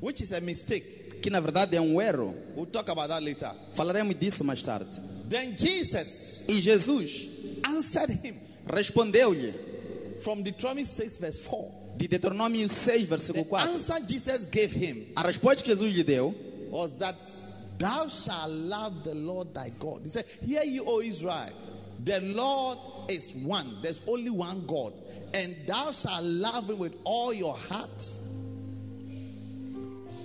which 0.00 0.20
is 0.22 0.32
a 0.32 0.40
mistake. 0.40 1.20
que 1.22 1.30
na 1.30 1.40
verdade 1.40 1.76
é 1.76 1.80
um 1.80 2.00
erro. 2.00 2.34
We'll 2.54 2.66
talk 2.66 2.88
about 2.90 3.08
that 3.08 3.22
later. 3.24 3.50
Falaremos 3.74 4.14
disso 4.18 4.44
mais 4.44 4.62
tarde. 4.62 4.90
Then 5.28 5.56
Jesus 5.56 6.42
E 6.46 6.60
Jesus 6.60 7.28
answered 7.64 8.12
him 8.22 8.34
respondeu-lhe, 8.66 9.52
from 10.22 10.42
Deuteronomy 10.42 10.84
6, 10.84 11.18
verse 11.18 11.38
4. 11.40 11.96
de 11.96 12.06
Deuteronômio 12.08 12.68
6, 12.68 13.08
versículo 13.08 13.44
The 13.44 13.50
4. 13.50 13.68
answer 13.70 14.00
Jesus 14.06 14.46
gave 14.46 14.72
him 14.72 15.06
A 15.16 15.22
resposta 15.22 15.64
que 15.64 15.70
Jesus 15.70 15.92
lhe 15.92 16.04
deu 16.04 16.34
was 16.70 16.92
that 16.98 17.16
thou 17.78 18.08
shalt 18.08 18.50
love 18.50 19.04
the 19.04 19.14
Lord 19.14 19.54
thy 19.54 19.70
God. 19.78 20.02
He 20.04 20.10
said, 20.10 20.24
Hear 20.44 20.62
you, 20.64 20.84
O 20.86 21.00
Israel, 21.00 21.50
the 22.04 22.20
Lord 22.20 22.78
is 23.08 23.32
one, 23.34 23.78
there's 23.82 24.02
only 24.06 24.30
one 24.30 24.66
God, 24.66 24.92
and 25.34 25.54
thou 25.66 25.92
shalt 25.92 26.24
love 26.24 26.70
him 26.70 26.78
with 26.78 26.94
all 27.04 27.32
your 27.32 27.56
heart, 27.56 28.10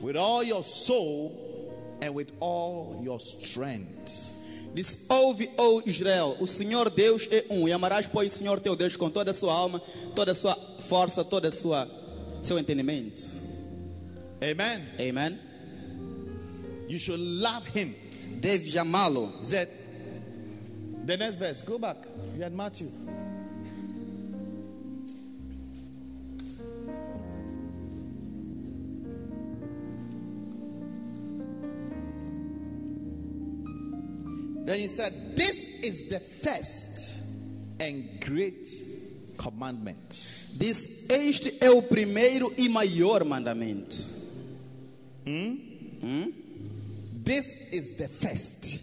with 0.01 0.15
all 0.15 0.43
your 0.43 0.63
soul, 0.63 1.99
and 2.01 2.13
with 2.13 2.31
all 2.39 2.99
your 3.03 3.19
strength. 3.19 4.27
Disse: 4.73 5.05
Ouve, 5.09 5.49
Israel, 5.85 6.37
o 6.39 6.47
Senhor 6.47 6.89
Deus 6.89 7.27
é 7.29 7.45
um, 7.49 7.67
e 7.67 7.73
amarás, 7.73 8.07
pois, 8.07 8.33
o 8.33 8.37
Senhor 8.37 8.59
teu 8.59 8.75
Deus 8.75 8.95
com 8.95 9.09
toda 9.09 9.31
a 9.31 9.33
sua 9.33 9.53
alma, 9.53 9.81
toda 10.15 10.31
a 10.31 10.35
sua 10.35 10.55
força, 10.79 11.23
toda 11.23 11.49
a 11.49 11.51
sua 11.51 11.89
seu 12.41 12.57
entendimento. 12.57 13.29
Amen. 14.41 14.81
Amen. 14.99 15.50
You 16.91 16.99
should 16.99 17.21
love 17.21 17.65
him. 17.67 17.95
Deves 18.41 18.75
amá-lo. 18.75 19.31
Said, 19.43 19.69
the 21.05 21.15
next 21.15 21.35
verse, 21.35 21.61
go 21.61 21.79
back. 21.79 21.95
You 22.35 22.43
had 22.43 22.53
Matthew. 22.53 22.91
Then 34.65 34.77
he 34.77 34.87
said, 34.89 35.13
This 35.37 35.81
is 35.83 36.09
the 36.09 36.19
first 36.19 37.23
and 37.79 38.19
great 38.19 38.67
commandment. 39.37 40.27
Diz: 40.57 41.07
Este 41.09 41.57
é 41.61 41.69
o 41.69 41.83
primeiro 41.83 42.53
e 42.57 42.67
maior 42.67 43.23
mandamento. 43.23 43.95
Hmm? 45.25 45.55
Hmm? 46.01 46.40
This 47.31 47.71
is 47.71 47.91
the 47.91 48.09
first. 48.09 48.77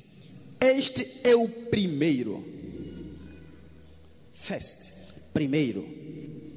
Este 0.58 1.06
é 1.22 1.36
o 1.36 1.46
primeiro. 1.68 2.42
First. 4.32 4.90
Primeiro. 5.34 5.84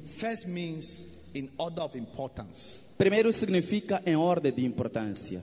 First 0.06 0.46
means 0.48 1.04
in 1.34 1.50
order 1.58 1.82
of 1.82 1.98
importance. 1.98 2.80
Primeiro 2.96 3.30
significa 3.30 4.00
em 4.06 4.16
ordem 4.16 4.52
de 4.52 4.64
importância. 4.64 5.42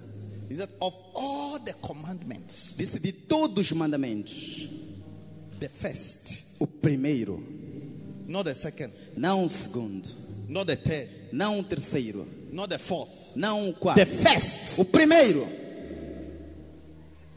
He 0.49 0.55
said, 0.55 0.69
Of 0.81 0.95
all 1.13 1.59
the 1.59 1.73
commandments, 1.73 2.73
Disse 2.75 2.97
de 2.99 3.11
todos 3.11 3.67
os 3.67 3.71
mandamentos, 3.77 4.67
the 5.59 5.69
first, 5.69 6.55
o 6.59 6.65
primeiro, 6.65 7.43
not 8.27 8.45
the 8.45 8.55
second, 8.55 8.91
não 9.15 9.45
o 9.45 9.49
segundo, 9.49 10.09
not 10.47 10.65
the 10.65 10.75
third, 10.75 11.09
não 11.31 11.59
o 11.59 11.63
terceiro, 11.63 12.25
not 12.51 12.69
the 12.69 12.79
fourth. 12.79 13.11
não 13.35 13.69
o 13.69 13.73
The 13.73 13.79
quarto. 13.79 14.05
first 14.07 14.79
O 14.79 14.85
primeiro 14.85 15.45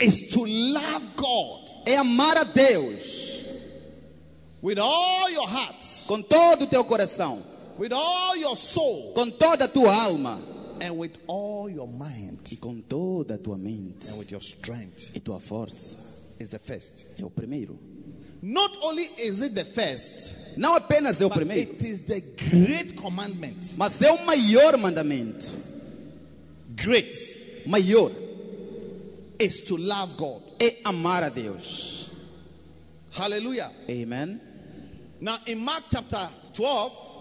is 0.02 0.28
to 0.30 0.44
love 0.44 1.04
God 1.16 1.70
é 1.86 1.96
amar 1.96 2.36
a 2.36 2.44
Deus 2.44 3.44
with 4.62 4.78
all 4.78 5.30
your 5.30 5.46
heart, 5.48 5.84
com 6.06 6.22
todo 6.22 6.64
o 6.64 6.66
teu 6.66 6.84
coração, 6.84 7.42
with 7.78 7.92
all 7.92 8.36
your 8.36 8.56
soul, 8.56 9.12
com 9.14 9.30
toda 9.30 9.64
a 9.64 9.68
tua 9.68 9.92
alma 9.94 10.40
and 10.80 10.92
with 10.92 11.12
all 11.26 11.68
your 11.70 11.88
mind, 11.88 12.38
e 12.50 12.56
com 12.56 12.80
toda 12.80 13.34
a 13.34 13.38
tua 13.38 13.56
mente 13.58 14.10
and 14.10 14.16
with 14.18 14.30
your 14.30 14.42
strength. 14.42 15.10
e 15.14 15.20
tua 15.20 15.40
força. 15.40 16.10
Is 16.40 16.48
the 16.48 16.58
first. 16.58 17.06
É 17.20 17.24
o 17.24 17.30
primeiro. 17.30 17.78
Not 18.42 18.76
only 18.82 19.08
is 19.18 19.40
it 19.42 19.54
the 19.54 19.64
first, 19.64 20.56
Não 20.56 20.74
apenas 20.74 21.20
é 21.20 21.24
o 21.24 21.28
but 21.28 21.36
primeiro, 21.36 21.70
it 21.70 21.86
is 21.86 22.00
the 22.00 22.20
great 22.20 22.94
commandment. 22.94 23.74
mas 23.76 24.02
é 24.02 24.10
o 24.10 24.24
maior 24.26 24.76
mandamento. 24.76 25.52
Great 26.74 27.62
Maior 27.66 28.10
is 29.42 29.60
to 29.62 29.76
love 29.76 30.16
God. 30.16 30.42
é 30.58 30.78
amar 30.84 31.24
a 31.24 31.30
Deus. 31.30 32.10
Hallelujah. 33.12 33.70
Amen. 33.88 34.40
Now, 35.20 35.38
in 35.46 35.58
Mark 35.58 35.84
chapter 35.90 36.28
12, 36.54 37.12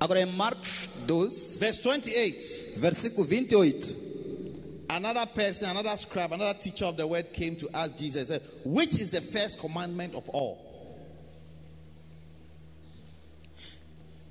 Agora 0.00 0.20
em 0.20 0.26
Marcos 0.26 0.88
12, 1.08 1.58
verse 1.58 1.80
28, 1.82 2.78
versículo 2.78 3.26
28. 3.26 3.96
another 4.90 5.26
person, 5.26 5.68
another 5.70 5.96
scribe, 5.96 6.32
another 6.32 6.56
teacher 6.58 6.84
of 6.84 6.96
the 6.96 7.06
word 7.06 7.32
came 7.32 7.56
to 7.56 7.68
ask 7.74 7.96
Jesus, 7.96 8.28
said, 8.28 8.40
Which 8.64 8.94
is 8.94 9.10
the 9.10 9.20
first 9.20 9.58
commandment 9.58 10.14
of 10.14 10.28
all? 10.30 10.67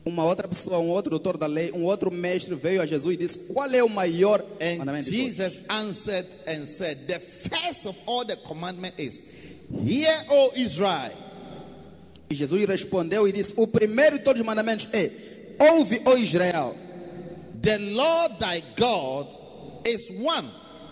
Uma 0.08 0.24
outra 0.24 0.48
pessoa, 0.48 0.80
um 0.80 0.90
outro 0.90 1.10
doutor 1.10 1.38
da 1.38 1.48
lei, 1.48 1.72
um 1.74 1.84
outro 1.84 2.10
mestre 2.10 2.56
veio 2.56 2.82
a 2.82 2.86
Jesus 2.86 3.14
e 3.14 3.18
disse: 3.18 3.38
Qual 3.40 3.70
é 3.70 3.84
o 3.84 3.90
maior 3.90 4.40
And 4.62 4.78
mandamento? 4.78 5.10
de 5.12 5.18
todos?" 5.18 5.36
Jesus 5.36 5.60
answered 5.68 6.28
and 6.48 6.66
said, 6.66 6.98
The 7.08 7.20
first 7.20 7.86
of 7.86 7.98
all 8.06 8.26
the 8.26 8.38
commandment 8.38 8.94
is, 8.98 9.20
Hear, 9.70 10.26
O 10.30 10.52
Israel, 10.56 11.12
E 12.30 12.36
Jesus 12.36 12.66
respondeu 12.66 13.28
e 13.28 13.32
disse: 13.32 13.54
O 13.58 13.68
primeiro 13.68 14.18
de 14.18 14.24
todos 14.24 14.40
os 14.40 14.46
mandamentos 14.46 14.88
é: 14.94 15.12
Ouve, 15.60 16.02
ó 16.06 16.16
Israel, 16.18 16.74
the 17.62 17.78
Lord 17.78 18.36
thy 18.40 18.64
God 18.78 19.28
is 19.86 20.10
one, 20.22 20.50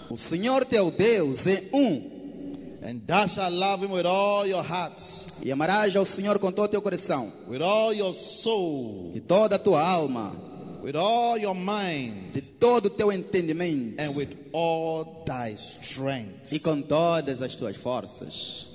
o 0.10 0.18
Senhor 0.18 0.66
teu 0.66 0.92
Deus 0.92 1.46
é 1.48 1.64
um, 1.74 2.12
and 2.84 3.02
thou 3.08 3.28
shalt 3.28 3.54
love 3.54 3.86
him 3.86 3.92
with 3.92 4.06
all 4.06 4.46
your 4.46 4.64
heart, 4.64 5.02
e 5.46 5.52
amarás 5.52 5.96
ao 5.96 6.08
Senhor 6.08 6.40
com 6.40 6.52
todo 6.52 6.66
o 6.66 6.70
teu 6.70 6.82
coração, 6.82 7.32
with 7.48 7.62
all 7.62 7.94
your 7.94 8.16
soul, 8.16 9.12
de 9.14 9.22
toda 9.22 9.58
a 9.58 9.60
tua 9.60 9.80
alma, 9.80 10.32
with 10.84 10.96
all 10.96 11.38
your 11.38 11.54
mind, 11.54 12.34
de 12.34 12.42
todo 12.42 12.88
o 12.88 12.90
teu 12.90 13.12
entendimento 13.12 14.02
and 14.02 14.16
with 14.16 14.30
all 14.52 15.24
thy 15.24 15.56
strength. 15.56 16.52
e 16.52 16.58
com 16.58 16.82
todas 16.82 17.44
as 17.44 17.56
tuas 17.56 17.78
forças. 17.78 18.70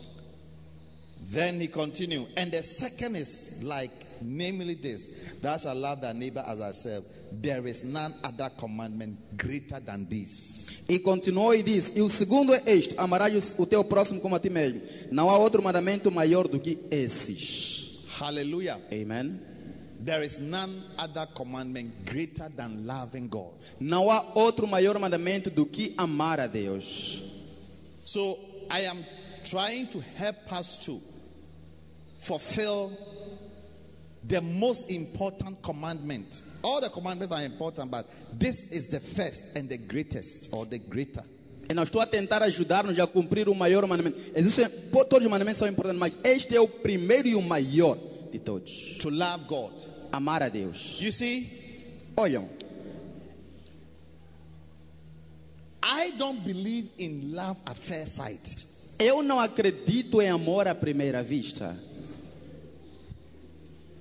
Then 1.32 1.60
he 1.60 1.66
continued, 1.66 2.28
and 2.36 2.52
the 2.52 2.62
second 2.62 3.16
is 3.16 3.64
like, 3.64 4.06
namely 4.22 4.74
this 4.74 5.10
Thou 5.42 5.56
shalt 5.56 5.76
love 5.76 6.00
thy 6.02 6.12
neighbor 6.12 6.44
as 6.46 6.56
thyself. 6.56 7.04
There 7.32 7.66
is 7.66 7.82
none 7.82 8.14
other 8.22 8.48
commandment 8.56 9.36
greater 9.36 9.80
than 9.80 10.06
this. 10.08 10.69
E 10.88 10.98
continuou 10.98 11.54
e 11.54 11.62
disse: 11.62 11.98
E 11.98 12.02
o 12.02 12.08
segundo 12.08 12.54
é 12.54 12.62
este: 12.66 12.94
Amarás 12.98 13.54
o 13.58 13.66
teu 13.66 13.84
próximo 13.84 14.20
como 14.20 14.34
a 14.34 14.40
ti 14.40 14.50
mesmo. 14.50 14.82
Não 15.10 15.30
há 15.30 15.38
outro 15.38 15.62
mandamento 15.62 16.10
maior 16.10 16.48
do 16.48 16.58
que 16.58 16.78
esses. 16.90 18.04
Hallelujah. 18.18 18.80
Amen. 18.92 19.40
There 20.02 20.24
is 20.24 20.38
none 20.38 20.82
other 20.98 21.26
commandment 21.34 21.92
greater 22.06 22.48
than 22.48 22.86
loving 22.86 23.28
God. 23.28 23.52
Não 23.78 24.10
há 24.10 24.32
outro 24.34 24.66
maior 24.66 24.98
mandamento 24.98 25.50
do 25.50 25.66
que 25.66 25.94
amar 25.98 26.40
a 26.40 26.46
Deus. 26.46 27.22
So 28.04 28.38
I 28.70 28.86
am 28.86 29.04
trying 29.44 29.86
to 29.88 30.00
help 30.16 30.52
us 30.52 30.78
to 30.86 31.00
fulfill 32.18 32.90
the 34.26 34.40
most 34.40 34.90
important 34.90 35.62
commandment. 35.62 36.42
All 36.62 36.80
the 36.80 36.90
commandments 36.90 37.32
are 37.34 37.44
important, 37.44 37.90
but 37.90 38.06
this 38.38 38.70
is 38.70 38.86
the 38.86 39.00
first 39.00 39.56
and 39.56 39.68
the 39.68 39.78
greatest, 39.78 40.48
or 40.52 40.66
the 40.66 40.78
greater. 40.78 41.22
E 41.68 41.74
não 41.74 41.84
estou 41.84 42.00
a 42.00 42.06
tentar 42.06 42.42
ajudar-nos 42.42 42.98
a 42.98 43.06
cumprir 43.06 43.48
o 43.48 43.54
maior 43.54 43.86
mandamento. 43.86 44.18
Existem, 44.34 44.68
todos 44.90 45.24
os 45.24 45.30
mandamentos 45.30 45.58
são 45.58 45.68
importantes, 45.68 46.00
mas 46.00 46.12
este 46.24 46.56
é 46.56 46.60
o 46.60 46.66
primeiro 46.66 47.28
e 47.28 47.34
o 47.34 47.42
maior 47.42 47.96
de 48.32 48.38
todos. 48.38 48.96
To 48.98 49.08
love 49.08 49.44
God. 49.44 49.72
Amar 50.12 50.42
a 50.42 50.48
Deus. 50.48 50.98
You 51.00 51.12
see, 51.12 51.46
Olham, 52.16 52.48
I 55.82 56.10
don't 56.18 56.40
believe 56.44 56.88
in 56.98 57.32
love 57.34 57.58
at 57.64 57.76
first 57.76 58.16
sight. 58.16 58.66
eu 58.98 59.22
não 59.22 59.40
acredito 59.40 60.20
em 60.20 60.28
amor 60.28 60.68
à 60.68 60.74
primeira 60.74 61.22
vista. 61.22 61.74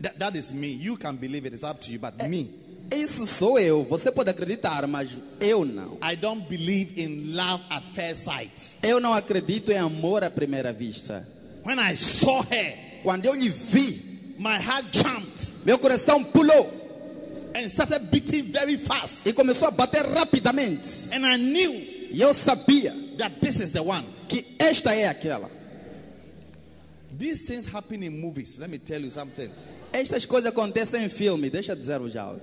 That, 0.01 0.17
that 0.19 0.35
is 0.37 0.51
me. 0.53 0.69
You 0.71 0.95
can 0.97 1.15
believe 1.17 1.45
it, 1.45 1.53
it's 1.53 1.63
up 1.63 1.79
to 1.81 1.91
you, 1.91 1.99
but 1.99 2.17
me. 2.29 2.49
Isso 2.91 3.27
sou 3.27 3.59
eu. 3.59 3.83
Você 3.85 4.11
pode 4.11 4.29
acreditar, 4.31 4.87
mas 4.87 5.09
eu 5.39 5.63
não. 5.65 5.97
I 6.01 6.15
don't 6.15 6.47
believe 6.49 6.99
in 6.99 7.33
love 7.35 7.61
at 7.69 7.83
first 7.93 8.23
sight. 8.23 8.77
Eu 8.81 8.99
não 8.99 9.13
acredito 9.13 9.71
em 9.71 9.77
amor 9.77 10.23
à 10.23 10.29
primeira 10.31 10.73
vista. 10.73 11.27
When 11.65 11.77
I 11.79 11.95
saw 11.95 12.41
her, 12.49 12.73
Quando 13.03 13.25
eu 13.25 13.35
lhe 13.35 13.49
vi, 13.49 14.35
my 14.39 14.57
heart 14.57 14.87
jumped 14.97 15.51
meu 15.65 15.77
coração 15.77 16.23
pulou 16.23 16.69
and 17.55 17.67
started 17.69 18.09
beating 18.09 18.43
very 18.51 18.77
fast. 18.77 19.21
e 19.27 19.33
começou 19.33 19.67
a 19.67 19.71
bater 19.71 20.05
rapidamente. 20.05 21.09
And 21.13 21.25
I 21.27 21.37
knew 21.37 21.71
E 22.11 22.21
eu 22.21 22.33
sabia 22.33 22.95
that 23.19 23.39
this 23.39 23.59
is 23.59 23.71
the 23.71 23.81
one. 23.81 24.05
que 24.27 24.45
esta 24.57 24.95
é 24.95 25.07
aquela. 25.07 25.49
These 27.17 27.45
things 27.45 27.65
happen 27.67 28.01
in 28.03 28.19
movies. 28.19 28.57
Let 28.57 28.69
me 28.69 28.77
tell 28.79 29.01
you 29.01 29.11
something. 29.11 29.49
Estas 29.91 30.25
coisas 30.25 30.49
acontecem 30.51 31.03
em 31.05 31.09
filme. 31.09 31.49
Deixa 31.49 31.71
eu 31.71 31.75
dizer-vos 31.75 32.15
algo. 32.15 32.41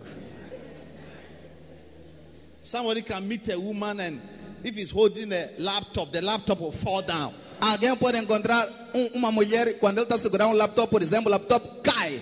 Somebody 2.62 3.02
can 3.02 3.20
meet 3.22 3.48
a 3.50 3.56
woman 3.58 4.00
and 4.00 4.20
if 4.64 4.76
he's 4.76 4.90
holding 4.90 5.32
a 5.32 5.50
laptop, 5.58 6.10
the 6.12 6.20
laptop 6.20 6.60
will 6.60 6.72
fall 6.72 7.02
down. 7.02 7.32
Alguém 7.60 7.96
pode 7.96 8.18
encontrar 8.18 8.68
um- 8.92 9.10
uma 9.18 9.30
mulher 9.30 9.68
e 9.68 9.74
quando 9.74 9.98
ele 9.98 10.04
está 10.04 10.18
segurando 10.18 10.50
um 10.50 10.56
laptop, 10.56 10.90
por 10.90 11.00
exemplo, 11.02 11.28
o 11.28 11.30
laptop 11.30 11.80
cai. 11.82 12.20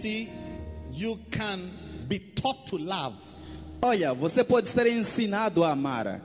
See, 0.00 0.28
you 0.92 1.18
can 1.30 1.58
be 2.08 2.18
taught 2.18 2.66
to 2.66 2.76
love. 2.78 3.16
Olha, 3.82 4.12
você 4.14 4.42
pode 4.44 4.68
ser 4.68 4.86
ensinado 4.86 5.62
a 5.64 5.70
amar. 5.72 6.20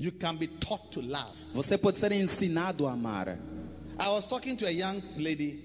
You 0.00 0.12
can 0.12 0.36
be 0.36 0.46
taught 0.46 0.90
to 0.92 1.00
love. 1.00 1.32
Você 1.54 1.76
pode 1.76 1.98
ser 1.98 2.12
ensinado 2.12 2.86
a 2.86 2.92
amar. 2.92 3.38
I 3.98 4.08
was 4.10 4.26
talking 4.26 4.56
to 4.58 4.66
a 4.66 4.70
young 4.70 5.02
lady 5.16 5.58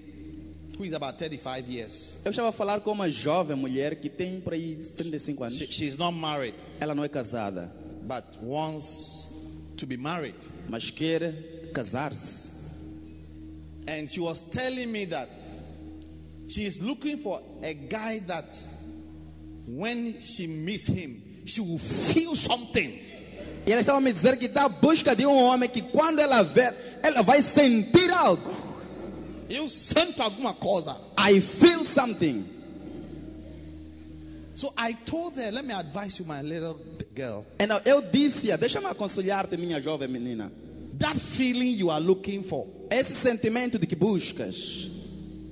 who 0.78 0.84
is 0.84 0.94
about 0.94 1.20
35 1.20 1.70
years. 1.70 2.16
Eu 2.26 2.32
estava 2.32 2.50
a 2.50 2.52
falar 2.52 2.82
com 2.82 2.92
uma 2.92 3.10
jovem 3.12 3.56
mulher 3.56 3.96
que 3.96 4.10
tem 4.10 4.42
por 4.42 4.54
aí 4.54 4.76
35 4.76 5.44
anos. 5.44 5.58
She, 5.60 5.68
she's 5.72 5.98
not 5.98 6.16
married, 6.18 6.56
Ela 6.80 6.96
não 6.96 7.04
é 7.04 7.08
casada, 7.10 7.72
but 8.02 8.24
wants 8.42 9.32
to 9.78 9.86
be 9.86 9.98
married. 9.98 10.36
mas 10.68 10.90
quer 10.90 11.70
casar-se. 11.74 12.52
And 13.88 14.08
she 14.10 14.20
was 14.20 14.42
telling 14.44 14.88
me 14.88 15.06
that 15.08 15.30
she's 16.48 16.82
looking 16.82 17.18
for 17.18 17.42
a 17.62 17.74
guy 17.74 18.20
that 18.28 18.62
when 19.68 20.22
she 20.22 20.48
meets 20.48 20.88
him, 20.88 21.22
she 21.46 21.62
will 21.62 21.80
feel 21.80 22.36
something. 22.36 23.00
E 23.66 23.72
ela 23.72 23.82
estava 23.82 24.02
me 24.02 24.12
dizer 24.12 24.38
que 24.38 24.46
está 24.46 24.66
à 24.66 24.70
busca 24.70 25.16
de 25.16 25.26
um 25.26 25.36
homem 25.36 25.70
que 25.70 25.82
quando 25.82 26.20
ela 26.20 26.44
ver, 26.44 26.74
ela 27.02 27.22
vai 27.22 27.42
sentir 27.42 28.12
algo. 28.12 28.52
Eu 29.50 29.70
sinto 29.70 30.22
alguma 30.22 30.54
coisa. 30.54 30.98
I 31.18 31.40
feel 31.40 31.86
something. 31.86 32.46
So 34.56 34.72
I 34.78 34.94
told 35.06 35.36
her, 35.38 35.52
let 35.52 35.66
me 35.66 35.74
advise 35.74 36.20
you, 36.20 36.26
my 36.26 36.42
little 36.42 36.78
girl. 37.16 37.46
Então, 37.60 37.80
eu 37.86 38.02
disse, 38.02 38.56
deixa-me 38.58 38.86
aconselhar-te, 38.86 39.58
minha 39.58 39.82
jovem 39.82 40.08
menina. 40.08 40.52
That 41.00 41.18
feeling 41.18 41.76
you 41.76 41.90
are 41.90 42.00
looking 42.00 42.44
for, 42.44 42.68
Esse 42.92 43.14
sentimento 43.14 43.80
de 43.80 43.88
que 43.88 43.96
buscas, 43.96 44.88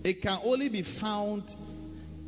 it 0.04 0.22
can 0.22 0.38
only 0.44 0.70
be 0.70 0.82
found 0.82 1.56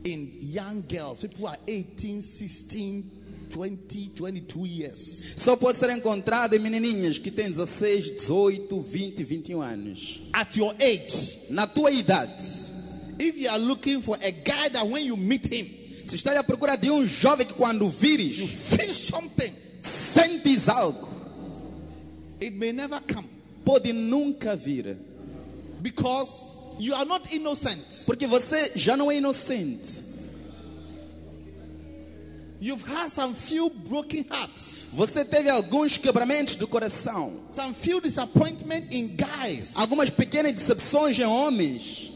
in 0.03 0.29
young 0.39 0.83
girls. 0.87 1.21
People 1.21 1.39
who 1.41 1.47
are 1.47 1.57
18, 1.67 2.21
16, 2.21 3.11
20, 3.51 4.09
22 4.15 4.65
years. 4.65 5.33
só 5.37 5.55
pode 5.55 5.77
ser 5.77 5.89
encontrado 5.91 6.55
em 6.55 6.59
menininhas 6.59 7.17
que 7.17 7.29
têm 7.31 7.51
16, 7.51 8.15
18, 8.15 8.81
20, 8.81 9.23
21 9.23 9.61
anos. 9.61 10.21
At 10.33 10.57
your 10.57 10.73
age, 10.79 11.47
Na 11.49 11.67
tua 11.67 11.91
idade, 11.91 12.41
if 13.19 13.37
you 13.37 13.49
are 13.49 13.59
looking 13.59 14.01
for 14.01 14.17
a 14.21 14.31
guy 14.31 14.69
that 14.69 14.87
when 14.87 15.05
you 15.05 15.15
meet 15.15 15.45
him, 15.47 15.67
se 16.05 16.15
estás 16.15 16.35
à 16.37 16.43
procura 16.43 16.75
de 16.75 16.89
um 16.89 17.05
jovem 17.05 17.45
que 17.45 17.53
quando 17.53 17.85
you 17.85 17.89
vires, 17.91 18.37
feel 18.37 18.93
something, 18.93 19.53
sentes 19.81 20.67
algo, 20.67 21.07
it 22.41 22.53
may 22.53 22.71
never 22.71 22.99
come 23.01 23.29
pode 23.63 23.93
nunca 23.93 24.55
vir. 24.55 24.97
because 25.81 26.47
you 26.79 26.93
are 26.95 27.05
not 27.05 27.33
innocent. 27.35 28.05
Porque 28.05 28.27
você 28.27 28.71
já 28.75 28.95
não 28.97 29.11
é 29.11 29.17
inocente. 29.17 30.03
You've 32.59 32.83
had 32.83 33.09
some 33.09 33.33
few 33.35 33.69
broken 33.69 34.23
hearts, 34.31 34.85
Você 34.93 35.25
teve 35.25 35.49
alguns 35.49 35.97
quebramentos 35.97 36.55
do 36.55 36.65
coração, 36.65 37.41
some 37.51 37.73
few 37.73 37.99
disappointment 37.99 38.85
in 38.93 39.17
guys. 39.17 39.75
algumas 39.75 40.09
pequenas 40.09 40.53
decepções 40.53 41.19
em 41.19 41.25
homens. 41.25 42.09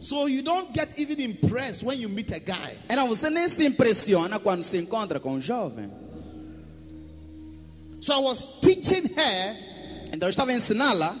So 0.00 0.26
you 0.26 0.42
don't 0.42 0.72
get 0.74 0.98
even 0.98 1.20
impressed 1.22 1.84
when 1.84 2.00
you 2.00 2.08
meet 2.08 2.32
a 2.32 2.40
guy. 2.40 2.76
Então 2.90 3.06
você 3.06 3.30
nem 3.30 3.48
se 3.48 3.64
impressiona 3.64 4.40
quando 4.40 4.64
se 4.64 4.76
encontra 4.76 5.20
com 5.20 5.34
um 5.34 5.40
jovem. 5.40 5.88
So 8.00 8.12
I 8.12 8.18
was 8.18 8.44
teaching 8.60 9.06
her 9.16 9.56
Então 10.12 10.26
eu 10.26 10.30
estava 10.30 10.50
a 10.50 10.54
ensiná-la 10.54 11.14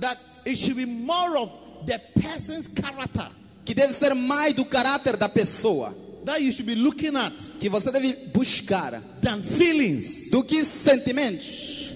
that 0.00 0.20
it 0.46 0.56
should 0.58 0.74
be 0.74 0.84
more 0.84 1.38
of 1.38 1.50
the 1.86 1.98
person's 2.20 2.68
character 2.68 3.28
que 3.64 3.74
deve 3.74 3.92
ser 3.92 4.14
mais 4.14 4.54
do 4.54 4.64
caráter 4.64 5.16
da 5.16 5.28
pessoa 5.28 5.94
that 6.24 6.40
you 6.42 6.50
should 6.52 6.66
be 6.66 6.74
looking 6.74 7.16
at 7.16 7.32
que 7.58 7.68
você 7.68 7.90
deve 7.90 8.14
buscar 8.32 9.00
than 9.22 9.42
feelings. 9.42 10.30
do 10.30 10.42
que 10.42 10.64
sentimentos. 10.64 11.92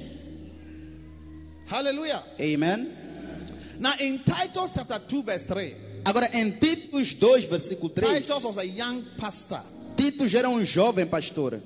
Hallelujah. 1.66 2.22
Amen. 2.40 2.90
Now 3.78 3.94
in 4.00 4.18
Titus 4.18 4.70
chapter 4.74 4.98
2 4.98 5.22
verse 5.22 5.44
3, 5.46 5.76
Agora 6.04 6.28
em 6.34 6.50
Titos 6.58 7.14
2, 7.14 7.44
versículo 7.46 7.88
3, 7.94 8.20
Titus 8.20 8.44
was 8.44 8.58
a 8.58 8.66
young 8.66 9.02
pastor 9.16 9.60
Titos 9.96 10.34
era 10.34 10.48
um 10.48 10.62
jovem 10.64 11.06
pastor 11.06 11.60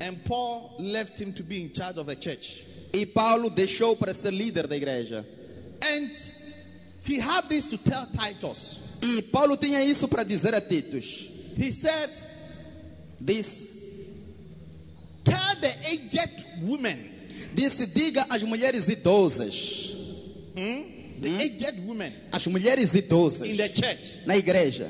and 0.00 0.16
Paul 0.24 0.74
left 0.78 1.20
him 1.20 1.32
to 1.32 1.42
be 1.42 1.62
in 1.62 1.72
charge 1.72 1.98
of 1.98 2.08
a 2.10 2.16
church. 2.16 2.64
e 2.92 3.06
Paulo 3.06 3.48
deixou 3.50 3.96
para 3.96 4.12
ser 4.14 4.32
líder 4.32 4.66
da 4.66 4.76
igreja. 4.76 5.24
And 5.82 6.10
he 7.04 7.18
had 7.18 7.48
this 7.48 7.66
to 7.66 7.78
tell 7.78 8.06
Titus. 8.06 8.98
E 9.02 9.22
Paulo 9.22 9.56
tinha 9.56 9.82
isso 9.84 10.08
para 10.08 10.24
dizer 10.24 10.54
a 10.54 10.60
Titos. 10.60 11.30
He 11.56 11.70
said, 11.70 12.10
Disse, 13.22 13.66
Tell 15.24 15.56
the 15.60 15.72
aged 15.86 16.44
women, 16.62 17.10
disse 17.54 17.86
diga 17.86 18.26
às 18.28 18.42
mulheres 18.42 18.88
idosas, 18.88 19.92
the 20.54 21.36
aged 21.40 21.86
women 21.86 22.12
às 22.30 22.46
mulheres 22.46 22.94
idosas. 22.94 23.48
in 23.48 23.56
the 23.56 23.68
church, 23.70 24.26
na 24.26 24.34
igreja, 24.36 24.86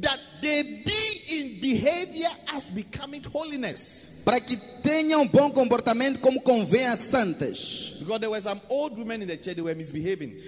that 0.00 0.20
they 0.40 0.62
be 0.62 1.20
in 1.30 1.60
behavior 1.60 2.28
as 2.54 2.70
becoming 2.70 3.22
holiness. 3.24 4.11
Para 4.24 4.40
que 4.40 4.56
tenham 4.56 5.26
bom 5.26 5.50
comportamento 5.50 6.20
como 6.20 6.40
convém 6.40 6.86
a 6.86 6.96
santas. 6.96 7.58
Church. 7.58 8.04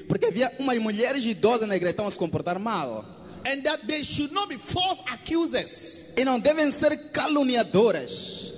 Porque 0.09 0.27
havia 0.27 0.53
umas 0.59 0.79
mulheres 0.79 1.25
idosas 1.25 1.69
na 1.69 1.77
igreja 1.77 1.93
que 1.93 2.01
estavam 2.01 2.11
se 2.11 2.19
comportar 2.19 2.59
mal. 2.59 3.05
And 3.47 3.63
that 3.63 3.87
they 3.87 4.03
should 4.03 4.33
not 4.33 4.49
be 4.49 4.57
false 4.57 5.03
accusers. 5.07 6.13
E 6.17 6.25
não 6.25 6.41
devem 6.41 6.73
ser 6.73 6.97
caluniadoras. 7.13 8.53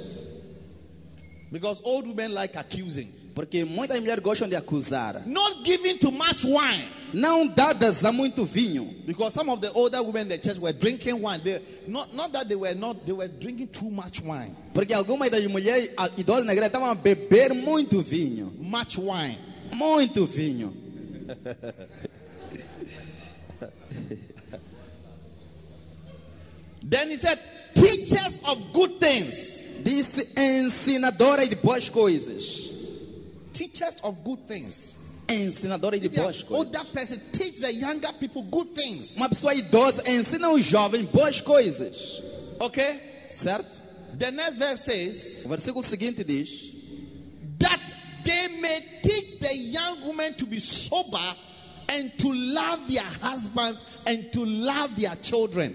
Because 1.50 1.80
old 1.84 2.08
women 2.08 2.32
like 2.32 2.56
accusing. 2.56 3.12
Porque 3.36 3.64
muitas 3.66 4.00
mulheres 4.00 4.24
gostam 4.24 4.48
de 4.48 4.56
acusar. 4.56 5.22
Not 5.26 5.62
giving 5.62 5.98
too 5.98 6.10
much 6.10 6.42
wine. 6.42 6.88
Não 7.12 7.46
dadas 7.46 8.02
a 8.02 8.10
muito 8.10 8.46
vinho. 8.46 8.94
Because 9.04 9.34
some 9.34 9.50
of 9.50 9.60
the 9.60 9.70
older 9.74 10.02
women 10.02 10.22
in 10.22 10.28
the 10.28 10.38
church 10.38 10.58
were 10.58 10.72
drinking 10.72 11.20
wine. 11.20 11.42
They, 11.44 11.60
not, 11.86 12.14
not 12.14 12.32
that 12.32 12.48
they 12.48 12.56
were 12.56 12.74
not, 12.74 13.04
they 13.04 13.12
were 13.12 13.28
drinking 13.28 13.68
too 13.68 13.90
much 13.90 14.22
wine. 14.22 14.56
Porque 14.72 14.94
algumas 14.94 15.30
das 15.30 15.46
mulheres 15.48 15.90
idosas 16.16 16.46
na 16.46 16.54
igreja 16.54 16.68
estavam 16.68 16.88
a 16.88 16.94
beber 16.94 17.52
muito 17.52 18.00
vinho. 18.00 18.54
Much 18.58 18.96
wine. 18.96 19.38
Muito 19.70 20.24
vinho. 20.24 20.72
Then 26.82 27.10
he 27.10 27.16
said, 27.16 27.38
teachers 27.74 28.40
of 28.46 28.72
good 28.72 28.98
things. 28.98 29.82
Disse 29.84 30.26
ensinadora 30.34 31.46
de 31.46 31.56
boas 31.56 31.90
coisas. 31.90 32.75
Teachers 33.56 33.96
of 34.02 34.22
good 34.22 34.46
things. 34.46 34.98
Ensinadora 35.28 35.98
de 35.98 36.08
boas 36.08 36.42
coisas. 36.42 36.50
older 36.50 36.84
person, 36.92 37.18
teach 37.32 37.60
the 37.60 37.72
younger 37.72 38.12
people 38.20 38.42
good 38.42 38.68
things. 38.74 39.16
Uma 39.16 39.28
pessoa 39.28 39.54
idosa 39.54 40.02
ensina 40.08 40.50
os 40.50 40.64
jovens 40.64 41.08
boas 41.10 41.40
coisas. 41.40 42.22
Okay? 42.60 43.00
Certo? 43.28 43.78
The 44.18 44.30
next 44.30 44.56
verse 44.56 44.80
says, 44.80 45.42
O 45.44 45.48
versículo 45.48 45.84
seguinte 45.84 46.22
diz: 46.22 46.74
that 47.58 47.94
they 48.24 48.48
may 48.60 48.80
teach 49.02 49.38
the 49.40 49.54
young 49.56 50.06
women 50.06 50.34
to 50.34 50.46
be 50.46 50.60
sober 50.60 51.34
and 51.88 52.10
to 52.18 52.32
love 52.32 52.88
their 52.88 53.04
husbands 53.22 53.80
and 54.06 54.30
to 54.32 54.44
love 54.44 54.94
their 54.96 55.16
children. 55.16 55.74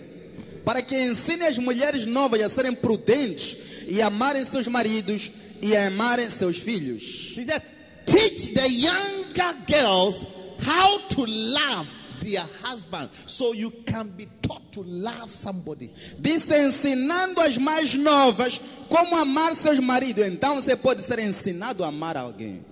para 0.63 0.81
que 0.81 0.95
ensine 0.95 1.43
as 1.43 1.57
mulheres 1.57 2.05
novas 2.05 2.41
a 2.41 2.49
serem 2.49 2.73
prudentes 2.73 3.83
e 3.87 4.01
amarem 4.01 4.45
seus 4.45 4.67
maridos 4.67 5.31
e 5.61 5.75
a 5.75 5.87
amarem 5.87 6.29
seus 6.29 6.57
filhos. 6.57 7.35
He 7.37 7.43
said, 7.43 7.61
teach 8.05 8.53
the 8.53 8.69
younger 8.69 9.53
girls 9.67 10.25
how 10.61 10.97
to 11.09 11.25
love 11.25 11.87
their 12.21 12.45
husband 12.63 13.09
so 13.25 13.53
you 13.53 13.71
can 13.85 14.09
be 14.09 14.27
taught 14.41 14.71
to 14.71 14.81
love 14.81 15.31
somebody. 15.31 15.89
Disse 16.19 16.53
ensinando 16.53 17.41
as 17.41 17.57
mais 17.57 17.93
novas 17.95 18.59
como 18.89 19.15
amar 19.15 19.55
seus 19.55 19.79
maridos. 19.79 20.25
Então 20.25 20.55
você 20.55 20.75
pode 20.75 21.01
ser 21.01 21.19
ensinado 21.19 21.83
a 21.83 21.87
amar 21.87 22.15
alguém. 22.15 22.63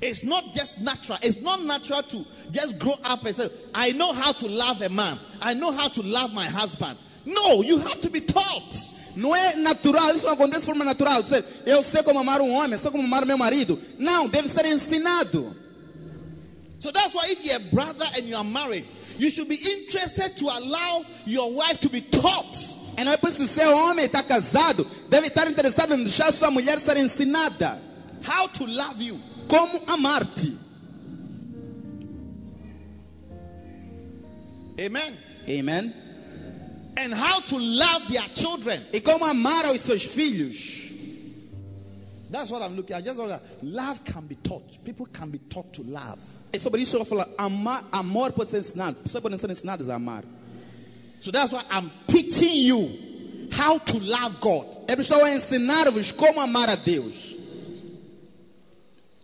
It's 0.00 0.22
not 0.22 0.54
just 0.54 0.80
natural. 0.80 1.18
It's 1.22 1.42
not 1.42 1.64
natural 1.64 2.04
to 2.04 2.24
just 2.52 2.78
grow 2.78 2.94
up 3.02 3.24
and 3.26 3.34
say, 3.34 3.48
I 3.74 3.92
know 3.92 4.12
how 4.12 4.32
to 4.32 4.46
love 4.46 4.80
a 4.80 4.88
man. 4.88 5.18
I 5.42 5.54
know 5.54 5.72
how 5.72 5.88
to 5.88 6.02
love 6.02 6.32
my 6.32 6.46
husband. 6.46 6.96
No, 7.26 7.62
you 7.62 7.78
have 7.78 8.00
to 8.02 8.10
be 8.10 8.20
taught. 8.20 8.76
Não 9.18 9.34
é 9.34 9.56
natural, 9.56 10.14
isso 10.14 10.24
não 10.24 10.34
acontece 10.34 10.60
de 10.60 10.66
forma 10.66 10.84
natural. 10.84 11.24
Dizer, 11.24 11.44
eu 11.66 11.82
sei 11.82 12.04
como 12.04 12.20
amar 12.20 12.40
um 12.40 12.52
homem, 12.52 12.78
sei 12.78 12.88
como 12.88 13.02
amar 13.02 13.26
meu 13.26 13.36
marido. 13.36 13.76
Não, 13.98 14.28
deve 14.28 14.48
ser 14.48 14.64
ensinado. 14.66 15.56
So 16.78 16.92
that's 16.92 17.12
why 17.12 17.32
if 17.32 17.44
you're 17.44 17.56
a 17.56 17.74
brother 17.74 18.06
and 18.16 18.28
you 18.28 18.36
are 18.36 18.48
married, 18.48 18.84
you 19.18 19.28
should 19.28 19.48
be 19.48 19.56
interested 19.56 20.36
to 20.36 20.48
allow 20.48 21.04
your 21.26 21.52
wife 21.52 21.80
to 21.80 21.88
be 21.88 22.00
taught. 22.00 22.56
E 22.96 23.02
não 23.02 23.10
é 23.10 23.16
por 23.16 23.30
isso 23.30 23.40
que 23.40 23.48
seu 23.48 23.76
homem 23.76 24.04
está 24.04 24.22
casado, 24.22 24.86
deve 25.10 25.26
estar 25.26 25.50
interessado 25.50 25.94
em 25.94 26.04
deixar 26.04 26.32
sua 26.32 26.52
mulher 26.52 26.78
ser 26.78 26.96
ensinada. 26.96 27.76
How 28.24 28.46
to 28.50 28.66
love 28.66 29.02
you. 29.02 29.18
Como 29.48 29.82
amar-te. 29.88 30.56
Amen. 34.78 35.12
Amen. 35.48 36.07
And 36.98 37.14
how 37.14 37.38
to 37.40 37.56
love 37.58 38.08
their 38.08 38.28
children. 38.34 38.82
E 38.92 39.00
como 39.00 39.24
amar 39.24 39.66
aos 39.66 39.80
seus 39.80 40.04
filhos. 40.04 40.88
That's 42.30 42.50
what 42.50 42.60
I'm 42.60 42.76
looking 42.76 42.96
at. 42.96 43.04
Just 43.04 43.16
to, 43.16 43.40
love 43.62 44.04
can 44.04 44.26
be 44.26 44.34
taught. 44.34 44.84
People 44.84 45.06
can 45.06 45.30
be 45.30 45.38
taught 45.38 45.72
to 45.74 45.82
love. 45.82 46.20
É 46.52 46.58
sobre 46.58 46.82
isso 46.82 46.96
que 46.96 47.02
eu 47.02 47.04
vou 47.04 47.16
falar. 47.18 47.28
Amar, 47.38 47.84
amor 47.92 48.32
pode 48.32 48.50
ser 48.50 48.58
ensinado. 48.58 48.96
Pessoas 49.02 49.22
podem 49.22 49.38
ser 49.38 49.48
ensinadas 49.50 49.88
a 49.88 49.94
amar. 49.94 50.24
So 51.20 51.30
that's 51.30 51.52
why 51.52 51.62
I'm 51.70 51.90
teaching 52.06 52.62
you 52.66 52.90
how 53.50 53.78
to 53.78 53.98
love 53.98 54.40
God 54.40 54.66
Eu 54.88 55.00
estou 55.00 55.24
a 55.24 55.30
ensinar-vos 55.30 56.12
como 56.12 56.40
amar 56.40 56.68
a 56.68 56.76
Deus. 56.76 57.36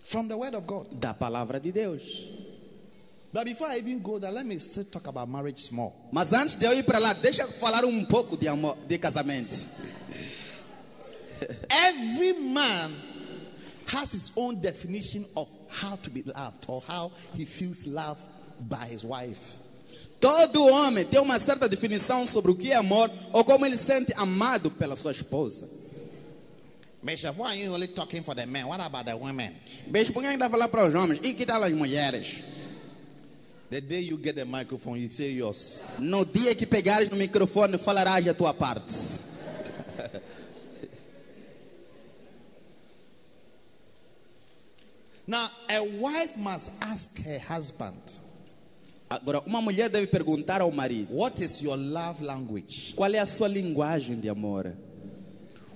from 0.03 0.29
the 0.29 0.37
Word 0.37 0.55
of 0.55 0.67
God. 0.67 1.01
Da 1.01 1.13
palavra 1.13 1.59
de 1.59 1.73
Deus. 1.73 2.31
But 3.35 3.47
before 3.47 3.67
I 3.67 3.79
even 3.79 4.01
go 4.01 4.21
there, 4.21 4.31
let 4.31 4.47
me 4.47 4.57
still 4.61 4.85
talk 4.85 5.09
about 5.09 5.29
marriage 5.29 5.59
small. 5.59 5.93
Mas 6.13 6.33
antes 6.33 6.55
de 6.55 6.67
eu 6.67 6.73
ir 6.73 6.85
para 6.85 7.01
lá, 7.01 7.13
deixa 7.13 7.43
eu 7.43 7.51
falar 7.51 7.85
um 7.85 8.05
pouco 8.05 8.37
de 8.37 8.47
amor, 8.47 8.77
de 8.87 8.97
casamento. 8.97 9.57
Every 11.69 12.35
man 12.35 12.93
has 13.89 14.13
his 14.13 14.31
own 14.37 14.61
definition 14.61 15.25
of 15.35 15.49
how 15.69 15.97
to 15.97 16.11
be 16.11 16.23
loved 16.23 16.65
or 16.69 16.81
how 16.87 17.11
he 17.37 17.45
feels 17.45 17.89
loved 17.89 18.23
by 18.69 18.87
his 18.87 19.05
wife. 19.05 19.57
Todo 20.21 20.69
homem 20.69 21.05
tem 21.05 21.21
uma 21.21 21.41
certa 21.41 21.69
definição 21.69 22.29
sobre 22.29 22.53
o 22.53 22.55
que 22.55 22.71
é 22.71 22.77
amor 22.77 23.11
ou 23.33 23.43
como 23.45 23.67
ele 23.67 23.77
se 23.77 23.85
sente 23.85 24.13
amado 24.15 24.71
pela 24.71 24.95
sua 24.95 25.11
esposa. 25.11 25.69
Bishop, 27.03 27.37
why 27.37 27.49
are 27.49 27.57
you 27.57 27.75
only 27.75 27.89
talking 27.89 28.23
for 28.23 28.37
the 28.37 28.47
men? 28.47 28.69
What 28.69 28.81
about 28.81 29.07
the 29.07 29.15
women? 29.17 29.57
Beijo, 29.91 30.13
por 30.13 30.23
que 30.23 30.29
está 30.29 30.49
falando 30.49 30.71
para 30.71 30.87
os 30.87 30.95
homens? 30.95 31.21
E 31.25 31.35
que 31.35 31.45
tal 31.45 31.65
as 31.65 31.73
mulheres? 31.73 32.54
The 33.75 33.81
day 33.81 34.03
you 34.03 34.17
get 34.19 34.37
the 34.37 34.45
microphone, 34.45 35.01
you 35.01 35.11
say 35.11 35.31
yours. 35.31 35.83
No 35.99 36.25
dia 36.25 36.55
que 36.55 36.65
pegares 36.65 37.11
no 37.11 37.17
microfone, 37.17 37.77
falarás 37.77 38.25
a 38.29 38.33
tua 38.33 38.55
parte. 38.55 39.19
Now, 45.27 45.51
a 45.69 45.83
wife 45.99 46.37
must 46.37 46.71
ask 46.81 47.19
her 47.19 47.41
husband, 47.41 48.21
Agora, 49.11 49.41
uma 49.45 49.61
mulher 49.61 49.91
deve 49.91 50.07
perguntar 50.07 50.61
ao 50.61 50.71
marido: 50.71 51.13
What 51.13 51.43
is 51.43 51.61
your 51.61 51.77
love 51.77 52.23
language? 52.23 52.95
qual 52.95 53.13
é 53.13 53.19
a 53.19 53.27
sua 53.27 53.49
linguagem 53.49 54.21
de 54.21 54.29
amor? 54.29 54.73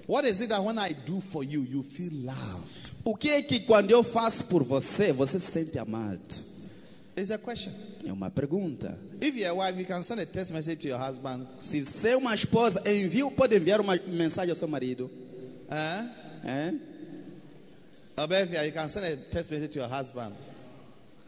What 0.07 0.25
is 0.25 0.41
it 0.41 0.51
that 0.51 0.63
when 0.63 0.79
I 0.79 0.93
do 1.05 1.21
for 1.21 1.43
you, 1.43 1.65
you 1.65 1.83
feel 1.83 2.13
loved? 2.13 2.93
O 3.05 3.17
que 3.17 3.31
é 3.31 3.43
que 3.43 3.59
quando 3.59 3.91
eu 3.91 4.05
faço 4.05 4.45
por 4.45 4.63
você, 4.63 5.13
você 5.13 5.41
se 5.41 5.51
sente 5.51 5.77
amado? 5.81 6.58
It's 7.19 7.33
a 7.33 7.39
question. 7.39 7.73
É 8.07 8.13
uma 8.13 8.31
pergunta. 8.31 8.97
If 9.21 9.35
you're 9.35 9.49
a 9.49 9.55
wife, 9.55 9.77
you 9.77 9.85
can 9.85 10.05
send 10.05 10.21
a 10.21 10.27
text 10.27 10.53
message 10.53 10.83
to 10.83 10.89
your 10.89 10.99
husband. 10.99 11.49
Se 11.59 11.85
você 11.85 12.11
é 12.11 12.17
uma 12.17 12.33
esposa, 12.33 12.81
envia, 12.87 13.29
pode 13.29 13.57
enviar 13.57 13.81
uma 13.81 13.97
mensagem 14.07 14.51
ao 14.51 14.57
seu 14.57 14.69
marido. 14.69 15.11
Huh? 15.69 16.09
É? 16.45 16.75
Obevia, 18.23 18.65
you 18.65 18.73
can 18.73 18.89
send 18.89 19.05
a 19.05 19.17
text 19.33 19.51
message 19.51 19.73
to 19.73 19.81
your 19.81 19.89
husband. 19.89 20.33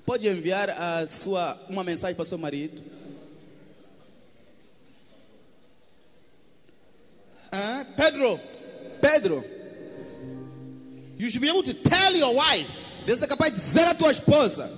Pode 0.07 0.29
enviar 0.29 0.71
a 0.71 1.09
sua, 1.09 1.61
uma 1.69 1.83
mensagem 1.83 2.15
para 2.15 2.23
o 2.23 2.27
seu 2.27 2.39
marido. 2.39 2.81
Huh? 7.53 7.85
Pedro, 7.97 8.41
Pedro, 9.01 9.45
you 11.19 11.29
should 11.29 11.41
be 11.41 11.49
able 11.49 11.65
to 11.65 11.75
tell 11.75 12.17
your 12.17 12.33
wife 12.33 12.71
Deus 13.05 13.21
é 13.23 13.27
capaz 13.27 13.53
de 13.53 13.61
dizer 13.61 13.89
à 13.89 13.95
tua 13.95 14.13
esposa 14.13 14.71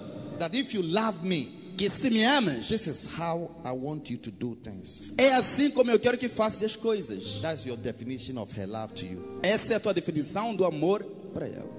that 0.42 0.54
if 0.54 0.74
you 0.74 0.82
love 0.82 1.24
me, 1.24 1.48
que 1.76 1.88
se 1.88 2.10
me 2.10 2.24
amas, 2.24 2.68
this 2.68 2.86
is 2.88 3.06
how 3.16 3.48
I 3.64 3.72
want 3.72 4.10
you 4.10 4.18
to 4.18 4.30
do 4.30 4.56
things. 4.56 5.12
é 5.16 5.32
assim 5.34 5.70
como 5.70 5.90
eu 5.90 5.98
quero 5.98 6.18
que 6.18 6.28
faças 6.28 6.62
as 6.64 6.76
coisas. 6.76 7.40
That's 7.40 7.64
your 7.64 7.76
definition 7.76 8.38
of 8.38 8.52
her 8.52 8.66
love 8.66 8.92
to 8.94 9.06
you. 9.06 9.40
Essa 9.42 9.74
é 9.74 9.76
a 9.76 9.80
tua 9.80 9.94
definição 9.94 10.54
do 10.54 10.64
amor 10.64 11.04
para 11.32 11.46
ela. 11.46 11.70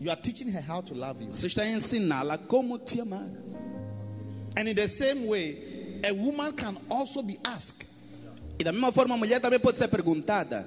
You 0.00 0.10
are 0.10 0.20
teaching 0.20 0.50
her 0.50 0.62
how 0.68 0.82
to 0.82 0.94
love 0.94 1.22
you. 1.22 1.30
Você 1.30 1.46
está 1.46 1.62
a 1.62 1.68
ensiná-la 1.70 2.36
como 2.36 2.78
te 2.78 3.00
amar. 3.00 3.28
And 4.56 4.68
in 4.68 4.74
the 4.74 4.88
same 4.88 5.28
way, 5.28 6.00
a 6.04 6.12
woman 6.12 6.52
can 6.52 6.76
also 6.90 7.22
be 7.22 7.38
asked, 7.44 7.86
E 8.58 8.64
da 8.64 8.72
mesma 8.72 8.92
forma, 8.92 9.14
a 9.14 9.18
mulher 9.18 9.40
também 9.40 9.58
pode 9.60 9.78
ser 9.78 9.88
perguntada: 9.88 10.66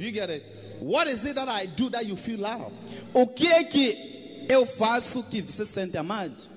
Do 0.00 0.06
you 0.06 0.12
get 0.12 0.30
it? 0.30 0.42
What 0.80 1.08
is 1.08 1.26
it 1.26 1.34
that 1.36 1.50
I 1.50 1.66
do 1.66 1.90
that 1.90 2.06
you 2.06 2.16
feel 2.16 2.40
loved? 2.40 2.86
O 3.12 3.26
que 3.26 3.46
é 3.46 3.64
que 3.64 4.46
eu 4.48 4.64
faço 4.64 5.22
que 5.24 5.42
você 5.42 5.66
se 5.66 5.72
sente 5.72 5.98
amado? 5.98 6.48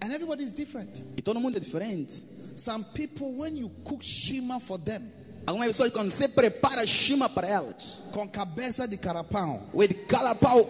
And 0.00 0.10
everybody 0.10 0.44
is 0.44 0.52
different. 0.52 1.02
E 1.18 1.20
todo 1.20 1.38
mundo 1.38 1.58
é 1.58 1.60
diferente. 1.60 2.22
Some 2.56 2.82
people, 2.94 3.34
when 3.34 3.58
you 3.58 3.70
cook 3.84 4.02
shima 4.02 4.58
for 4.58 4.78
them, 4.78 5.02
Algumas 5.46 5.68
pessoas, 5.68 5.92
quando 5.92 6.10
você 6.10 6.26
prepara 6.26 6.86
chima 6.86 7.28
para 7.28 7.46
elas, 7.46 7.98
com 8.10 8.26
cabeça 8.26 8.88
de 8.88 8.96
carapão, 8.96 9.62
with 9.74 10.06
calapau 10.08 10.66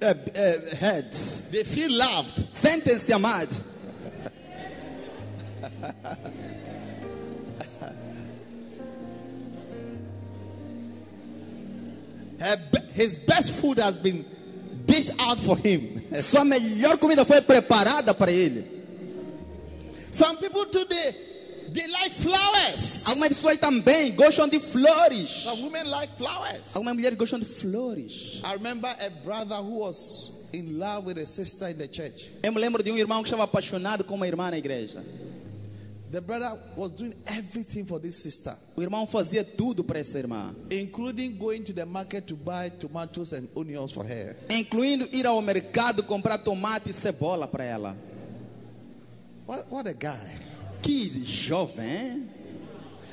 eh, 0.00 0.16
eh, 0.34 0.74
heads, 0.76 1.42
they 1.50 1.64
feel 1.64 1.90
loved. 1.90 2.48
sentem-se 2.52 3.12
amados. 3.12 3.60
his 12.94 13.16
best 13.16 13.52
food 13.52 13.78
has 13.78 13.96
been 13.96 14.24
dished 14.86 15.12
out 15.18 15.38
for 15.40 15.56
him. 15.56 16.02
Sua 16.22 16.44
melhor 16.44 16.98
comida 16.98 17.24
foi 17.24 17.40
preparada 17.40 18.14
para 18.14 18.30
ele. 18.30 18.64
Some 20.10 20.36
people 20.36 20.66
today, 20.66 21.14
they 21.72 21.86
like 21.88 22.12
flowers. 22.12 23.06
Algumas 23.06 23.28
pessoas 23.30 23.56
também 23.58 24.14
gostam 24.14 24.46
de 24.48 24.60
flores. 24.60 25.30
Some 25.44 25.62
women 25.62 25.90
like 25.90 26.12
flowers. 26.18 26.74
Algumas 26.74 26.94
mulheres 26.94 27.18
gostam 27.18 27.38
de 27.38 27.46
flores. 27.46 28.40
I 28.44 28.52
remember 28.54 28.94
a 29.00 29.10
brother 29.24 29.56
who 29.56 29.78
was 29.78 30.30
in 30.52 30.78
love 30.78 31.06
with 31.06 31.18
a 31.18 31.26
sister 31.26 31.68
in 31.68 31.78
the 31.78 31.88
church. 31.88 32.30
Eu 32.42 32.52
me 32.52 32.60
lembro 32.60 32.82
de 32.82 32.92
um 32.92 32.98
irmão 32.98 33.22
que 33.22 33.28
estava 33.28 33.44
apaixonado 33.44 34.04
com 34.04 34.14
uma 34.14 34.26
irmã 34.26 34.50
na 34.50 34.58
igreja. 34.58 35.02
The 36.12 36.20
brother 36.20 36.58
was 36.76 36.92
doing 36.92 37.14
everything 37.26 37.86
for 37.86 37.98
this 37.98 38.22
sister, 38.22 38.54
O 38.76 38.82
irmão 38.82 39.06
fazia 39.06 39.42
tudo 39.42 39.82
para 39.82 39.98
essa 39.98 40.18
irmã, 40.18 40.54
including 40.70 41.38
going 41.38 41.62
to 41.62 41.72
the 41.72 41.86
market 41.86 42.26
to 42.26 42.36
buy 42.36 42.68
tomatoes 42.68 43.32
and 43.32 43.48
onions 43.56 43.92
for 43.92 44.04
her. 44.04 44.36
incluindo 44.50 45.08
ir 45.10 45.26
ao 45.26 45.40
mercado 45.40 46.02
comprar 46.02 46.36
tomate 46.36 46.90
e 46.90 46.92
cebola 46.92 47.48
para 47.48 47.64
ela. 47.64 47.96
What, 49.46 49.64
what 49.70 49.88
a 49.88 49.94
guy. 49.94 50.36
Que 50.82 51.24
jovem? 51.24 52.28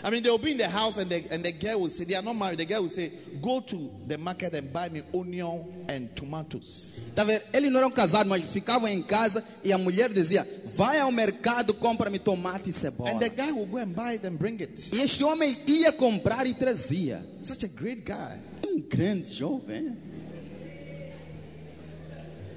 I 0.02 0.10
mean, 0.12 0.24
they'll 0.24 0.38
be 0.38 0.52
in 0.52 0.58
the 0.58 0.70
house 0.70 0.98
and 0.98 1.10
the, 1.10 1.26
and 1.30 1.44
the 1.44 1.52
girl 1.52 1.82
will 1.82 1.90
say, 1.90 2.06
they 2.06 2.16
are 2.16 2.22
not 2.22 2.34
married. 2.34 2.58
The 2.60 2.66
girl 2.66 2.84
will 2.84 2.90
say, 2.90 3.12
Go 3.42 3.60
to 3.60 3.92
the 4.08 4.18
market 4.18 4.54
and 4.54 4.72
buy 4.72 4.88
me 4.88 5.02
onion 5.14 5.86
and 5.90 6.16
tomatoes. 6.16 6.94
Tá 7.14 7.26
vendo? 7.26 7.42
Eles 7.54 7.70
não 7.70 7.80
eram 7.80 7.92
casados, 7.92 8.28
mas 8.28 8.46
ficavam 8.46 8.88
em 8.88 9.02
casa 9.04 9.44
e 9.64 9.74
a 9.74 9.78
mulher 9.78 10.10
dizia: 10.14 10.48
Vai 10.80 10.98
ao 11.02 11.12
mercado, 11.12 11.74
compra-me 11.74 12.18
tomate 12.20 12.70
e 12.70 12.72
cebola. 12.72 13.12
And 13.12 13.20
the 13.20 13.28
guy 13.28 13.52
will 13.52 13.66
go 13.66 13.80
and 13.80 13.88
buy 13.94 14.14
it 14.16 14.26
and 14.26 14.38
bring 14.38 14.62
it. 14.62 14.90
E 14.96 15.02
este 15.02 15.26
homem 15.26 15.54
ia 15.68 15.92
comprar 15.92 16.48
e 16.48 16.54
trazia. 16.54 17.22
Such 17.44 17.66
a 17.66 17.68
great 17.68 18.06
guy. 18.06 18.40
Um 18.66 18.80
grande 18.80 19.30
jovem. 19.34 19.98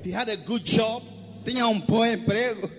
He 0.04 0.12
had 0.12 0.28
a 0.28 0.36
good 0.36 0.62
job, 0.64 1.02
Tinha 1.44 1.66
um 1.66 1.80
bom 1.80 2.04
emprego. 2.04 2.70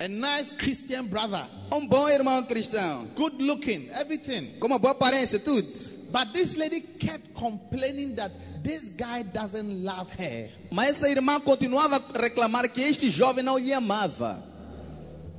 a 0.00 0.08
nice 0.08 0.52
Christian 0.56 1.04
brother, 1.06 1.46
Um 1.70 1.86
bom 1.86 2.08
irmão 2.08 2.42
cristão. 2.44 3.08
good 3.14 3.42
looking, 3.42 3.90
everything. 3.92 4.52
Com 4.58 4.68
uma 4.68 4.78
boa 4.78 4.92
aparência, 4.92 5.38
tudo. 5.38 5.68
But 6.10 6.32
this 6.32 6.56
lady 6.56 6.80
kept 6.80 7.34
complaining 7.34 8.14
that 8.14 8.32
this 8.62 8.88
guy 8.88 9.22
doesn't 9.22 9.84
love 9.84 10.10
her. 10.18 10.48
Mas 10.70 10.96
essa 10.96 11.08
irmã 11.08 11.40
continuava 11.40 11.96
a 12.14 12.18
reclamar 12.18 12.68
que 12.68 12.80
este 12.82 13.10
jovem 13.10 13.42
não 13.44 13.58
lhe 13.58 13.72
amava. 13.72 14.42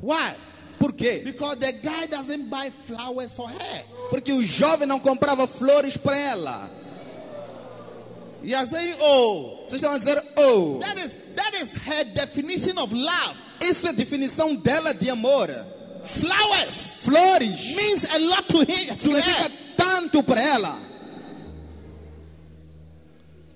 Why? 0.01 0.33
Por 0.79 0.93
quê? 0.93 1.21
Because 1.25 1.57
the 1.59 1.71
guy 1.73 2.07
doesn't 2.07 2.49
buy 2.49 2.71
flowers 2.87 3.33
for 3.33 3.49
her. 3.49 3.83
Porque 4.09 4.31
o 4.31 4.41
jovem 4.43 4.87
não 4.87 4.99
comprava 4.99 5.45
flores 5.47 5.97
para 5.97 6.17
ela. 6.17 6.69
You 8.41 8.55
are 8.55 8.65
saying, 8.65 8.95
Oh, 9.01 9.65
Vocês 9.67 9.81
estão 9.81 9.91
a 9.91 9.97
dizer, 9.97 10.17
oh, 10.37 10.79
that 10.79 10.97
is 10.97 11.13
that 11.35 11.53
is 11.61 11.75
her 11.75 12.05
definition 12.13 12.77
of 12.81 12.93
love. 12.95 13.35
isso 13.61 13.85
é 13.85 13.89
a 13.89 13.93
definição 13.93 14.55
dela 14.55 14.93
de 14.93 15.09
amor. 15.09 15.49
Flowers 16.05 16.99
Flores 17.01 17.75
means 17.75 18.05
a 18.05 18.17
lot 18.17 18.43
to 18.47 18.59
him. 18.61 18.97
Significa 18.97 19.51
tanto 19.75 20.23
para 20.23 20.41
ela. 20.41 20.79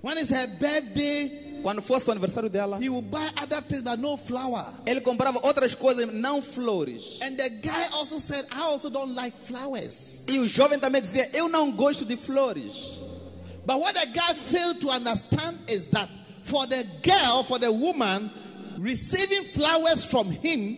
When 0.04 0.18
it's 0.18 0.30
her 0.32 0.48
birthday, 0.60 1.62
Quando 1.64 1.82
fosse 1.82 2.10
o 2.10 2.12
aniversário 2.12 2.50
dela, 2.50 2.78
he 2.78 2.90
will 2.90 3.02
buy 3.02 3.26
other 3.42 3.62
things 3.62 3.82
but 3.82 3.98
no 3.98 4.18
flower. 4.18 4.66
ele 4.86 5.00
comprava 5.00 5.40
outras 5.44 5.74
coisas, 5.74 6.14
não 6.14 6.42
flores. 6.42 7.20
And 7.22 7.38
the 7.38 7.50
guy 7.50 7.88
also 7.94 8.20
said, 8.20 8.46
I 8.52 8.64
also 8.64 8.90
don't 8.90 9.16
like 9.16 9.34
flowers. 9.46 10.26
E 10.28 10.40
o 10.40 10.46
jovem 10.46 10.78
também 10.78 11.02
dizia: 11.02 11.30
Eu 11.34 11.48
não 11.48 11.72
gosto 11.72 12.04
de 12.04 12.18
flores. 12.18 12.74
But 13.66 13.80
what 13.80 13.94
the 13.94 14.06
guy 14.08 14.34
failed 14.34 14.82
to 14.82 14.90
understand 14.90 15.58
is 15.70 15.86
that 15.92 16.10
for 16.42 16.68
the 16.68 16.84
girl, 17.02 17.44
for 17.44 17.58
the 17.58 17.72
woman, 17.72 18.30
receiving 18.78 19.46
flowers 19.54 20.04
from 20.04 20.30
him 20.30 20.76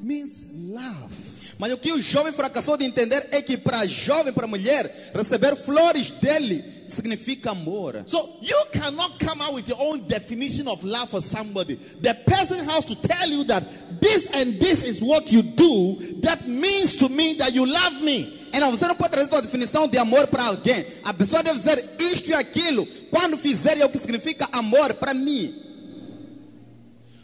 means 0.00 0.46
love. 0.54 1.12
Mas 1.58 1.72
o 1.72 1.76
que 1.76 1.92
o 1.92 2.00
jovem 2.00 2.32
fracassou 2.32 2.78
de 2.78 2.86
entender 2.86 3.28
é 3.32 3.42
que 3.42 3.58
para 3.58 3.84
jovem, 3.84 4.32
para 4.32 4.46
mulher, 4.46 5.12
receber 5.14 5.54
flores 5.56 6.08
dele 6.08 6.79
significa 6.90 7.50
amor. 7.50 8.02
So 8.06 8.36
you 8.40 8.62
cannot 8.72 9.18
come 9.18 9.40
out 9.40 9.54
with 9.54 9.68
your 9.68 9.78
own 9.80 10.06
definition 10.06 10.68
of 10.68 10.82
love 10.84 11.10
for 11.10 11.20
somebody. 11.20 11.74
The 11.74 12.14
person 12.26 12.64
has 12.64 12.84
to 12.86 13.00
tell 13.00 13.28
you 13.28 13.44
that 13.44 13.62
this 14.00 14.28
and 14.32 14.54
this 14.54 14.84
is 14.84 15.02
what 15.02 15.32
you 15.32 15.42
do 15.42 16.20
that 16.20 16.46
means 16.46 16.96
to 16.96 17.08
me 17.08 17.34
that 17.34 17.52
you 17.52 17.66
love 17.66 18.02
me. 18.02 18.38
Então 18.52 18.70
você 18.70 18.86
não 18.86 18.96
pode 18.96 19.10
trazer 19.10 19.28
sua 19.28 19.42
definição 19.42 19.86
de 19.86 19.96
amor 19.98 20.26
para 20.26 20.44
alguém. 20.44 20.84
A 21.04 21.14
pessoa 21.14 21.42
deve 21.42 21.58
dizer 21.60 21.96
isto 22.00 22.30
e 22.30 22.34
aquilo. 22.34 22.86
Quando 23.10 23.36
fizer 23.36 23.78
é 23.78 23.84
o 23.84 23.88
que 23.88 23.98
significa 23.98 24.48
amor 24.52 24.94
para 24.94 25.14
mim. 25.14 25.54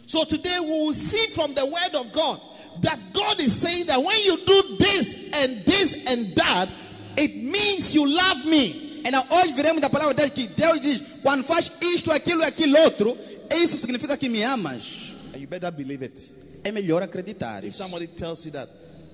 So 0.05 0.25
today 0.25 0.59
we 0.61 0.69
will 0.69 0.93
see 0.93 1.31
from 1.31 1.53
the 1.53 1.65
word 1.65 1.95
of 1.95 2.11
God 2.13 2.39
that 2.81 2.97
God 3.13 3.41
is 3.41 3.53
saying 3.53 3.87
that 3.87 4.01
when 4.01 4.17
you 4.23 4.37
do 4.45 4.77
this 4.77 5.31
and 5.33 5.65
this 5.65 6.05
and 6.07 6.33
that, 6.35 6.69
it 7.17 7.35
means 7.35 7.93
you 7.93 8.07
love 8.07 8.45
me. 8.45 8.86
Então 9.07 9.25
hoje 9.39 9.53
veremos 9.53 9.81
da 9.81 9.89
palavra 9.89 10.13
de 10.13 10.21
Deus 10.21 10.31
que 10.31 10.47
Deus 10.47 10.81
diz: 10.81 11.01
quando 11.21 11.41
faz 11.41 11.71
isto, 11.81 12.11
aquilo 12.11 12.41
e 12.41 12.43
aquilo 12.43 12.77
outro, 12.79 13.17
isso 13.55 13.77
significa 13.77 14.17
que 14.17 14.27
me 14.27 14.43
amas. 14.43 15.13
And 15.33 15.39
you 15.39 15.47
better 15.47 15.71
believe 15.71 16.03
it. 16.03 16.29
É 16.61 16.73
melhor 16.73 17.01
acreditar. 17.01 17.63
If 17.63 17.73
somebody 17.73 18.07
tells 18.07 18.43
you 18.43 18.51
that 18.51 18.69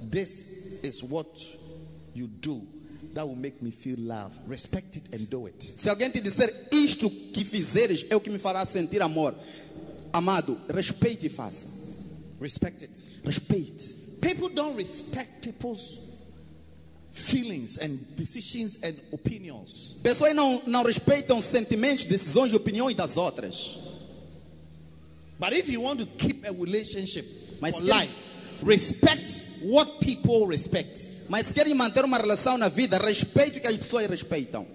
this 0.09 0.45
is 0.81 1.03
what 1.03 1.29
you 2.15 2.27
do, 2.27 2.65
that 3.13 3.23
will 3.23 3.35
make 3.35 3.63
me 3.63 3.69
feel 3.69 3.99
love. 3.99 4.33
Respect 4.47 4.97
it 4.97 5.15
and 5.15 5.29
do 5.29 5.45
it. 5.45 5.73
Se 5.75 5.89
alguém 5.89 6.09
te 6.09 6.19
disser 6.19 6.51
isto 6.71 7.07
que 7.31 7.45
fizeres 7.45 8.03
é 8.09 8.15
o 8.15 8.19
que 8.19 8.31
me 8.31 8.39
fará 8.39 8.65
sentir 8.65 8.99
amor, 9.03 9.35
amado, 10.11 10.59
respeite 10.73 11.27
e 11.27 11.29
faça. 11.29 11.67
Respect 12.41 12.83
it. 12.83 13.05
Respeite. 13.23 13.95
People 14.19 14.49
don't 14.49 14.75
respect 14.75 15.41
people's 15.41 16.02
feelings 17.13 17.77
and 17.77 17.99
decisions 18.17 18.81
and 18.83 18.95
opinions. 19.13 19.95
Pessoas 20.01 20.35
não, 20.35 20.61
não 20.65 20.83
respeitam 20.83 21.37
os 21.37 21.45
sentimentos, 21.45 22.03
decisões 22.05 22.51
e 22.51 22.55
opiniões 22.55 22.95
das 22.97 23.15
outras. 23.17 23.77
But 25.39 25.53
if 25.53 25.69
you 25.69 25.81
want 25.81 25.99
to 25.99 26.05
keep 26.17 26.43
a 26.45 26.51
relationship 26.51 27.25
Mas 27.61 27.75
for 27.75 27.83
se- 27.85 27.91
life, 27.91 28.13
respect 28.63 29.41
what 29.61 29.99
people 29.99 30.47
respect. 30.47 31.09
Mas 31.29 31.47
se 31.47 31.53
querem 31.53 31.73
manter 31.73 32.03
uma 32.03 32.17
relação 32.17 32.57
na 32.57 32.67
vida, 32.67 32.97
respeite 32.97 33.59
o 33.59 33.61
que 33.61 33.67
as 33.67 33.77
pessoas 33.77 34.09
respeitam. 34.09 34.65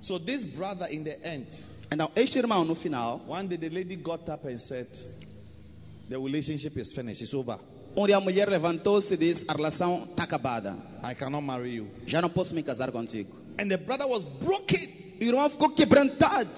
So 0.00 0.18
this 0.18 0.44
brother 0.44 0.88
in 0.90 1.04
the 1.04 1.18
end, 1.24 1.46
Então, 1.90 2.10
este 2.16 2.38
irmão, 2.38 2.64
no 2.64 2.74
final, 2.74 3.20
One 3.28 3.48
day 3.48 3.58
the 3.58 3.68
lady 3.68 3.96
got 3.96 4.28
up 4.30 4.46
and 4.48 4.58
said, 4.58 4.86
The 6.08 6.18
relationship 6.18 6.76
is 6.78 6.92
finished, 6.92 7.22
it's 7.22 7.34
over. 7.34 7.58
Onde 7.96 8.12
a 8.12 8.20
mulher 8.20 8.48
levantou-se 8.48 9.14
e 9.14 9.16
disse: 9.16 9.44
A 9.48 9.52
relação 9.52 10.06
está 10.10 10.24
acabada. 10.24 10.76
I 11.04 11.14
cannot 11.14 11.42
marry 11.44 11.74
you. 11.76 11.88
Já 12.06 12.20
não 12.22 12.30
posso 12.30 12.54
me 12.54 12.62
casar 12.62 12.90
contigo. 12.92 13.36
And 13.58 13.68
the 13.68 13.76
brother 13.76 14.06
was 14.06 14.24
broken 14.24 14.88
O 15.20 15.24
irmão 15.24 15.48
ficou 15.50 15.68
quebrantado. 15.70 16.50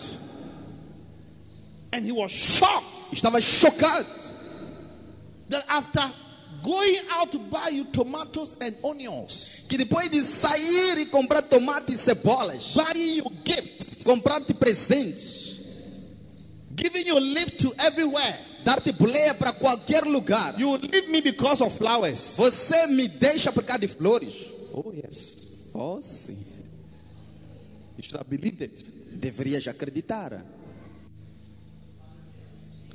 and 1.92 2.04
he 2.04 2.12
was 2.12 2.32
shocked 2.32 3.12
Estava 3.12 3.40
chocado. 3.40 4.06
that 5.48 5.64
after 5.68 6.00
going 6.62 6.96
out 7.10 7.30
to 7.30 7.38
buy 7.38 7.68
you 7.68 7.84
tomatoes 7.92 8.56
and 8.60 8.74
onions, 8.82 9.64
Que 9.68 9.76
depois 9.76 10.08
de 10.10 10.22
sair 10.22 10.98
e 10.98 11.06
comprar 11.06 11.42
tomate 11.42 11.92
e 11.92 11.98
cebolas, 11.98 12.74
buying 12.74 13.16
you 13.18 13.24
gifts, 13.44 14.02
comprar-te 14.04 14.54
presentes, 14.54 15.60
giving 16.74 17.06
you 17.06 17.18
lift 17.20 17.60
to 17.60 17.72
everywhere, 17.78 18.38
dar-te 18.64 18.92
boleia 18.92 19.34
para 19.34 19.52
qualquer 19.52 20.04
lugar, 20.04 20.58
you 20.58 20.76
leave 20.78 21.08
me 21.08 21.20
because 21.20 21.62
of 21.62 21.76
flowers. 21.76 22.36
você 22.36 22.86
me 22.86 23.06
deixa 23.06 23.52
por 23.52 23.64
causa 23.64 23.80
de 23.80 23.88
flores. 23.88 24.46
Oh, 24.72 24.92
yes. 24.92 25.70
Oh, 25.72 26.00
sim. 26.00 26.36
You 27.96 28.02
should 28.02 28.16
have 28.16 28.28
believed 28.28 28.60
it. 28.62 28.84
Deverias 29.20 29.68
acreditar. 29.68 30.42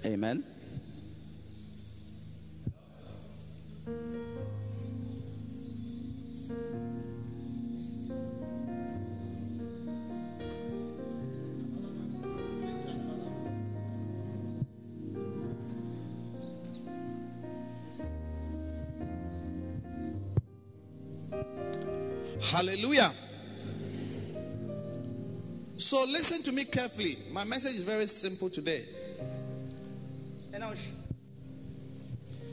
Amen. 0.05 0.43
Hallelujah. 22.51 23.13
So 25.77 26.03
listen 26.05 26.43
to 26.43 26.51
me 26.51 26.65
carefully. 26.65 27.17
My 27.31 27.43
message 27.43 27.75
is 27.75 27.83
very 27.83 28.07
simple 28.07 28.49
today. 28.49 28.85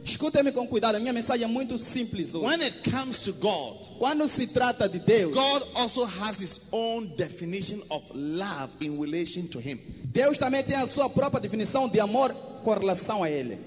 Escuta-me 0.05 0.53
com 0.53 0.69
cuidado, 0.69 0.95
a 0.95 1.01
minha 1.01 1.13
mensagem 1.13 1.45
é 1.45 1.49
muito 1.49 1.79
simples 1.79 2.33
hoje. 2.33 2.47
When 2.47 2.63
it 2.63 2.89
comes 2.89 3.21
to 3.23 3.33
God, 3.33 3.99
Quando 3.99 4.29
se 4.29 4.47
trata 4.47 4.89
de 4.89 5.01
Deus, 5.01 5.35
God 5.35 5.63
also 5.75 6.05
has 6.05 6.39
his 6.39 6.69
own 6.71 7.07
definition 7.17 7.81
of 7.91 8.05
love 8.15 8.71
in 8.81 9.01
relation 9.01 9.49
to 9.49 9.59
him. 9.59 9.81
Deus 10.13 10.39
também 10.39 10.63
tem 10.63 10.77
a 10.77 10.87
sua 10.87 11.11
própria 11.11 11.41
definição 11.41 11.89
de 11.89 11.99
amor 11.99 12.33
com 12.63 12.73
relação 12.73 13.25
a 13.25 13.31
Ele. 13.31 13.59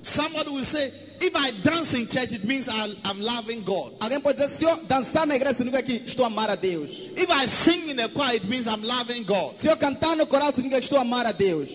Somebody 0.00 0.50
will 0.50 0.64
say, 0.64 0.92
if 1.26 1.34
I 1.36 1.50
dance 1.62 1.94
in 1.94 2.06
church, 2.06 2.32
it 2.32 2.44
means 2.44 2.68
I- 2.68 2.94
I'm 3.04 3.20
loving 3.20 3.62
God. 3.62 3.92
Alguém 4.00 4.20
pode 4.20 4.38
dizer, 4.38 4.50
se 4.56 4.64
eu 4.64 4.76
dançar 4.84 5.26
na 5.26 5.34
igreja, 5.36 5.54
significa 5.56 5.82
que 5.82 6.02
estou 6.06 6.24
a 6.24 6.28
amar 6.28 6.50
a 6.50 6.54
Deus. 6.56 6.90
If 7.16 7.28
I 7.30 7.46
sing 7.46 7.90
in 7.90 7.96
the 7.96 8.08
choir, 8.08 8.34
it 8.36 8.46
means 8.46 8.66
I'm 8.66 8.82
loving 8.84 9.24
God. 9.24 9.58
Se 9.58 9.68
eu 9.68 9.76
cantar 9.76 10.16
no 10.16 10.26
coral, 10.26 10.52
significa 10.52 10.78
que 10.80 10.84
estou 10.86 10.98
a 10.98 11.02
amar 11.02 11.26
a 11.26 11.32
Deus. 11.32 11.68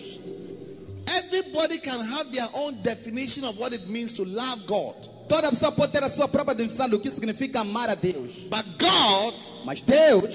Everybody 1.08 1.80
can 1.80 2.00
have 2.02 2.32
their 2.32 2.48
own 2.54 2.76
definition 2.84 3.44
of 3.44 3.58
what 3.58 3.74
it 3.74 3.88
means 3.90 4.14
to 4.14 4.24
love 4.26 4.66
God. 4.68 4.96
Toda 5.28 5.50
pessoa 5.52 5.72
pode 5.72 5.92
ter 5.92 6.04
a 6.04 6.10
sua 6.10 6.28
própria 6.28 6.56
definição 6.56 6.88
do 6.90 7.00
que 7.00 7.10
significa 7.10 7.62
amar 7.62 7.90
a 7.90 7.96
Deus. 7.96 8.32
But 8.50 8.66
God 8.78 9.34
Mas 9.66 9.82
Deus 9.82 10.34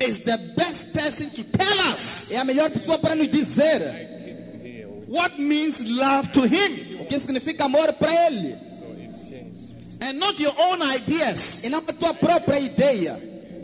is 0.00 0.20
the 0.20 0.36
best 0.56 0.92
person 0.92 1.28
to 1.30 1.42
tell 1.44 1.80
us 1.92 2.30
é 2.30 2.36
a 2.38 2.44
melhor 2.44 2.70
pessoa 2.70 2.98
para 2.98 3.14
nos 3.16 3.28
dizer 3.28 4.17
what 5.08 5.38
means 5.38 5.80
love 5.88 6.30
to 6.32 6.42
Him 6.46 7.00
o 7.00 7.06
que 7.06 7.18
significa 7.18 7.64
amor 7.64 7.92
para 7.94 8.12
Ele. 8.28 8.54
and 10.00 10.18
not 10.18 10.38
your 10.38 10.52
own 10.56 10.80
ideas 10.94 11.64
E 11.64 11.68
não 11.68 11.78
a 11.78 11.92
tua 11.92 12.14
própria 12.14 12.60
ideia. 12.60 13.14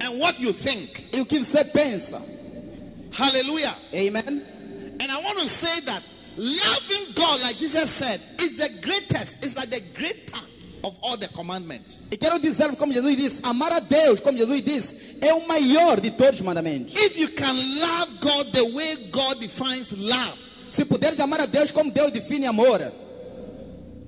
and 0.01 0.19
what 0.19 0.41
you 0.41 0.53
think. 0.53 1.07
E 1.13 1.21
o 1.21 1.25
que 1.27 1.39
você 1.39 1.65
pensa. 1.65 2.21
Hallelujah. 3.13 3.75
Amen. 3.95 4.43
And 5.01 5.11
I 5.13 5.21
want 5.23 5.39
to 5.39 5.49
say 5.49 5.81
that 5.83 6.03
loving 6.37 7.13
God, 7.15 7.41
like 7.43 7.57
Jesus 7.59 7.89
said, 7.91 8.21
is 8.41 8.57
the 8.57 8.69
greatest, 8.83 9.45
is 9.45 9.57
like 9.57 9.71
the 9.71 9.81
greater 9.97 10.39
of 10.83 10.97
all 11.01 11.17
the 11.17 11.29
commandments. 11.29 12.03
E 12.11 12.17
quero 12.17 12.39
dizer, 12.41 12.77
como 12.77 12.93
Jesus 12.93 13.17
disse, 13.17 13.41
amar 13.45 13.73
a 13.73 13.81
Deus, 13.81 14.19
como 14.21 14.37
Jesus 14.37 14.63
disse, 14.63 15.17
é 15.21 15.33
o 15.33 15.47
maior 15.47 16.01
de 16.01 16.11
todos 16.11 16.41
os 16.41 16.45
mandamentos. 16.45 16.97
If 16.97 17.17
you 17.17 17.29
can 17.29 17.55
love 17.81 18.21
God 18.21 18.53
the 18.53 18.65
way 18.75 18.97
God 19.13 19.39
defines 19.41 19.93
love, 19.97 20.37
Se 20.75 20.85
puderes 20.85 21.21
amar 21.21 21.41
a 21.41 21.47
Deus 21.47 21.71
como 21.71 21.93
Deus 21.93 22.13
define 22.13 22.47
amor, 22.49 22.81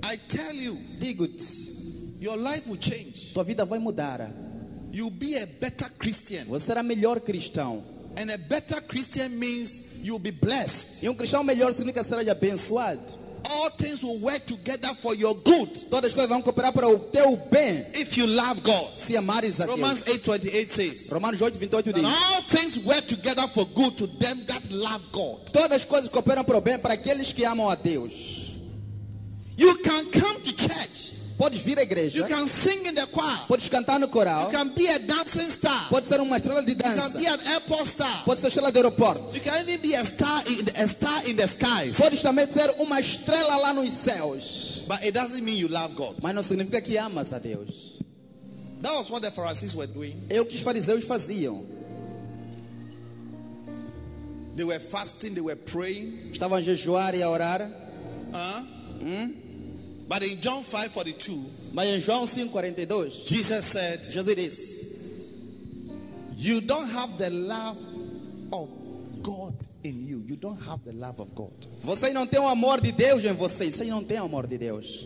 I 0.03 0.19
tell 0.27 0.53
you, 0.53 0.77
digo-te, 0.99 2.19
your 2.19 2.37
life 2.37 2.69
will 2.69 2.81
change. 2.81 3.33
tua 3.33 3.45
vida 3.45 3.65
vai 3.65 3.79
mudar. 3.79 4.29
You'll 4.91 5.13
be 5.17 5.37
a 5.37 5.47
better 5.47 5.89
Christian. 5.97 6.45
Você 6.47 6.67
será 6.67 6.83
melhor 6.83 7.21
cristão. 7.21 7.85
And 8.17 8.33
a 8.33 8.39
better 8.49 8.83
Christian 8.83 9.39
means 9.39 10.03
you'll 10.03 10.19
be 10.19 10.33
blessed. 10.33 11.05
E 11.05 11.09
um 11.09 11.15
cristão 11.15 11.45
melhor 11.45 11.73
significa 11.73 12.03
que 12.03 12.09
será 12.09 12.33
abençoado. 12.33 13.01
All 13.51 13.71
things 13.71 14.03
will 14.03 14.19
work 14.21 14.45
together 14.47 14.95
for 14.95 15.15
your 15.15 15.35
good 15.35 15.87
Todas 15.91 16.09
as 16.11 16.15
coisas 16.15 16.31
vão 16.31 16.43
cooperar 16.43 16.73
para 16.73 16.89
o 16.89 16.99
teu 16.99 17.37
bem, 17.51 17.87
if 17.95 18.17
you 18.17 18.27
love 18.27 18.61
God. 18.63 18.97
se 18.97 19.17
amares 19.17 19.61
a 19.61 19.67
Deus. 19.67 19.79
Romans 19.79 20.05
8:28 20.05 20.69
says, 20.69 21.09
Romanos 21.11 21.41
8, 21.41 21.59
28 21.59 21.93
that 21.93 22.01
diz: 22.01 22.05
all 22.05 22.43
things 22.43 22.79
work 22.79 23.07
together 23.07 23.47
for 23.49 23.67
good 23.67 23.97
to 23.97 24.07
them 24.07 24.45
that 24.47 24.63
love 24.71 25.03
God. 25.13 25.47
Todas 25.53 25.73
as 25.73 25.85
coisas 25.85 26.11
cooperam 26.11 26.45
para 26.45 26.59
o 26.59 26.61
bem 26.61 26.79
para 26.79 26.95
aqueles 26.95 27.33
que 27.33 27.45
amam 27.45 27.69
a 27.69 27.75
Deus. 27.75 28.57
You 29.57 29.75
can 29.79 30.11
come 30.11 30.41
to 30.43 30.53
church. 30.53 30.96
Podes 31.37 31.61
vir 31.61 31.79
à 31.79 31.83
igreja, 31.83 32.17
You 32.19 32.27
can 32.27 32.47
sing 32.47 32.87
in 32.87 32.95
the 32.95 33.07
choir. 33.07 33.47
podes 33.47 33.69
cantar 33.69 33.99
no 34.01 34.07
You 34.07 34.13
coral, 34.13 34.51
can 34.51 34.69
be 34.75 34.89
a 34.89 34.99
dancing 34.99 35.51
star. 35.51 35.89
pode 35.91 36.07
ser 36.07 36.19
uma 36.21 36.37
estrela 36.39 36.63
de 36.63 36.73
You 36.73 36.79
can 36.79 36.97
dança, 36.97 37.19
be 37.19 37.27
an 37.27 37.39
airport 37.47 37.87
star. 37.87 38.25
pode 38.25 38.41
ser 38.41 38.49
estrela 38.49 38.73
de 38.73 38.79
aeroporto, 38.79 39.35
You 39.35 39.43
can 39.43 39.59
even 39.61 39.79
be 39.81 39.95
a 39.95 40.03
star 40.05 40.43
in 40.49 40.67
a 40.75 40.87
star 40.89 41.29
in 41.29 41.37
the 41.37 41.47
skies. 41.47 41.99
podes 41.99 42.23
também 42.23 42.47
ser 42.51 42.71
uma 42.79 42.99
estrela 43.01 43.57
lá 43.57 43.75
nos 43.75 43.93
céus. 43.93 44.83
But 44.89 45.03
it 45.03 45.13
doesn't 45.13 45.43
mean 45.43 45.57
you 45.59 45.69
love 45.69 45.95
God. 45.95 46.17
Mas 46.23 46.35
não 46.35 46.43
significa 46.43 46.81
que 46.81 46.97
amas 46.97 47.33
a 47.35 47.39
Deus. 47.39 47.99
That 48.81 48.95
was 48.95 49.11
what 49.11 49.21
the 49.23 49.31
Pharisees 49.31 49.75
were 49.75 49.87
doing. 49.93 50.15
É 50.31 50.41
o 50.41 50.47
que 50.47 50.55
os 50.57 50.63
fariseus 50.63 51.05
faziam. 51.05 51.65
They 54.55 54.65
were 54.65 54.79
fasting, 54.79 55.35
they 55.35 55.43
were 55.43 55.57
praying. 55.57 56.31
Estavam 56.33 56.57
a 56.57 56.63
jejuar 56.63 57.15
e 57.15 57.23
a 57.23 57.29
orar. 57.29 57.61
Huh? 58.33 58.65
But 60.09 60.23
in 60.23 60.41
John 60.41 60.63
5:42, 60.63 61.73
Mas 61.73 61.89
em 61.89 62.01
João 62.01 62.25
5,42, 62.27 63.27
Jesus 63.27 63.65
said, 63.65 64.05
Jesus 64.13 64.35
disse: 64.37 64.87
You 66.37 66.61
don't 66.61 66.89
have 66.93 67.17
the 67.19 67.31
love 67.31 67.79
of 68.53 68.71
God 69.23 69.55
in 69.83 70.05
you. 70.07 70.23
You 70.27 70.37
don't 70.37 70.61
have 70.69 70.85
the 70.85 70.93
love 70.93 71.21
of 71.21 71.33
God. 71.35 71.53
Vocês 71.83 72.13
não 72.15 72.27
têm 72.27 72.39
o 72.41 72.47
amor 72.49 72.81
de 72.81 72.93
Deus 72.93 73.25
em 73.25 73.33
vocês. 73.33 73.75
Vocês 73.75 73.89
não 73.89 74.05
têm 74.05 74.21
o 74.21 74.25
amor 74.25 74.47
de 74.47 74.57
Deus. 74.59 75.05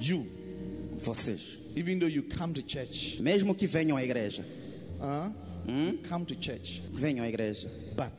You, 0.00 0.26
Vocês. 0.98 1.40
even 1.76 1.98
though 1.98 2.08
you 2.10 2.22
come 2.36 2.52
to 2.52 2.62
church, 2.66 3.20
Mesmo 3.22 3.54
que 3.54 3.66
venham 3.66 3.96
à 3.96 4.02
igreja. 4.02 4.44
huh? 5.00 5.30
come 6.08 6.24
to 6.24 6.34
church, 6.40 6.82
Venham 6.92 7.24
à 7.24 7.28
igreja. 7.28 7.68
but 7.96 8.12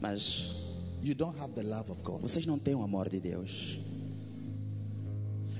Mas 0.00 0.52
you 1.02 1.14
don't 1.14 1.38
have 1.38 1.52
the 1.54 1.62
love 1.62 1.90
of 1.92 2.02
God. 2.02 2.20
vocês 2.22 2.44
não 2.46 2.58
têm 2.58 2.74
o 2.74 2.82
amor 2.82 3.08
de 3.08 3.20
Deus. 3.20 3.78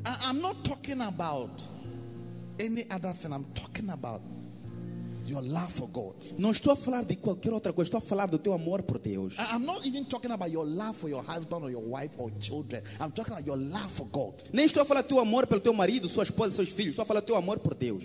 I- 0.05 0.19
I'm 0.31 0.41
not 0.41 0.63
talking 0.65 1.01
about 1.01 1.63
any 2.59 2.85
other 2.91 3.13
thing. 3.13 3.33
I'm 3.33 3.45
talking 3.55 3.91
about 3.91 4.21
your 5.25 5.41
love 5.41 5.73
for 5.73 5.87
God. 5.89 6.15
Não 6.39 6.51
estou 6.51 6.73
a 6.73 6.77
falar 6.77 7.05
de 7.05 7.15
qualquer 7.17 7.53
outra 7.53 7.73
coisa. 7.73 7.89
Estou 7.89 7.99
a 7.99 8.01
falar 8.01 8.27
do 8.27 8.39
teu 8.39 8.53
amor 8.53 8.83
por 8.83 8.99
Deus. 8.99 9.35
I- 9.39 9.55
I'm 9.57 9.65
not 9.65 9.87
even 9.87 10.05
talking 10.05 10.33
about 10.33 10.51
your 10.51 10.67
love 10.67 10.97
for 10.97 11.09
your 11.09 11.23
husband 11.23 11.63
or 11.65 11.71
your 11.71 11.83
wife 11.83 12.15
or 12.19 12.31
children. 12.41 12.83
I'm 13.01 13.13
talking 13.13 13.33
about 13.33 13.47
your 13.47 13.57
love 13.57 13.91
for 13.93 14.07
God. 14.07 14.43
Nem 14.53 14.67
estou 14.67 14.83
a 14.83 14.85
falar 14.85 15.03
do 15.03 15.09
teu 15.09 15.21
amor 15.21 15.47
pelo 15.47 15.61
teu 15.61 15.73
marido, 15.73 16.09
sua 16.09 16.25
esposa, 16.25 16.57
seus 16.57 16.71
filhos. 16.71 16.91
Estou 16.93 17.05
a 17.05 17.07
falar 17.07 17.21
do 17.21 17.27
teu 17.27 17.37
amor 17.37 17.61
por 17.61 17.75
Deus. 17.75 18.03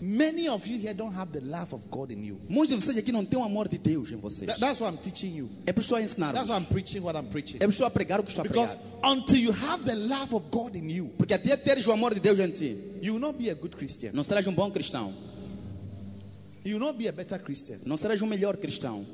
Many 0.00 0.48
of 0.48 0.66
you 0.68 0.78
here 0.78 0.92
don't 0.92 1.14
have 1.14 1.32
the 1.32 1.40
love 1.40 1.72
of 1.74 1.82
God 1.90 2.10
in 2.10 2.22
you. 2.24 2.38
Muitos 2.48 2.70
de 2.78 2.84
vocês 2.84 2.98
aqui 2.98 3.10
não 3.10 3.24
têm 3.24 3.38
o 3.38 3.42
amor 3.44 3.68
de 3.68 3.78
Deus 3.78 4.10
em 4.10 4.16
vocês. 4.16 4.46
That- 4.48 4.60
that's 4.60 4.80
why 4.80 4.88
I'm 4.88 4.98
teaching 4.98 5.34
you. 5.36 5.48
É 5.66 5.72
por 5.72 5.80
isso 5.80 5.88
que 5.88 5.94
estou 5.94 5.96
a 5.98 6.02
ensinar. 6.02 6.32
That's 6.34 6.48
why 6.50 6.56
I'm 6.58 6.66
preaching 6.66 7.00
what 7.00 7.16
I'm 7.18 7.26
preaching. 7.30 7.56
É 7.56 7.60
por 7.60 7.70
isso 7.70 7.78
que 7.78 7.84
estou 7.84 7.86
a 7.86 7.90
pregar 7.90 8.20
o 8.20 8.22
que 8.22 8.30
estou 8.30 8.44
a 8.44 8.48
Because 8.48 8.74
pregar. 8.74 9.12
until 9.16 9.38
you 9.38 9.52
have 9.52 9.84
the 9.84 9.94
love 9.94 10.34
of 10.34 10.46
God 10.50 10.74
in 10.76 10.90
you, 10.90 11.10
Porque 11.16 11.32
até 11.32 11.56
teres 11.56 11.86
o 11.86 11.92
amor 11.92 12.12
de 12.12 12.20
Deus 12.20 12.38
em 12.38 12.50
ti, 12.50 12.76
you 13.02 13.14
will 13.14 13.20
not 13.20 13.38
be 13.38 13.48
a 13.50 13.54
good 13.54 13.74
Christian. 13.76 14.10
não 14.12 14.22
serás 14.24 14.46
um 14.46 14.52
bom 14.54 14.70
cristão. 14.70 15.12
You 16.64 16.78
will 16.78 16.86
not 16.86 16.98
be 16.98 17.08
a 17.08 17.12
better 17.12 17.38
Christian. 17.38 17.78
Não 17.86 17.96
serás 17.96 18.20
um 18.20 18.26
melhor 18.26 18.56
cristão. 18.56 19.04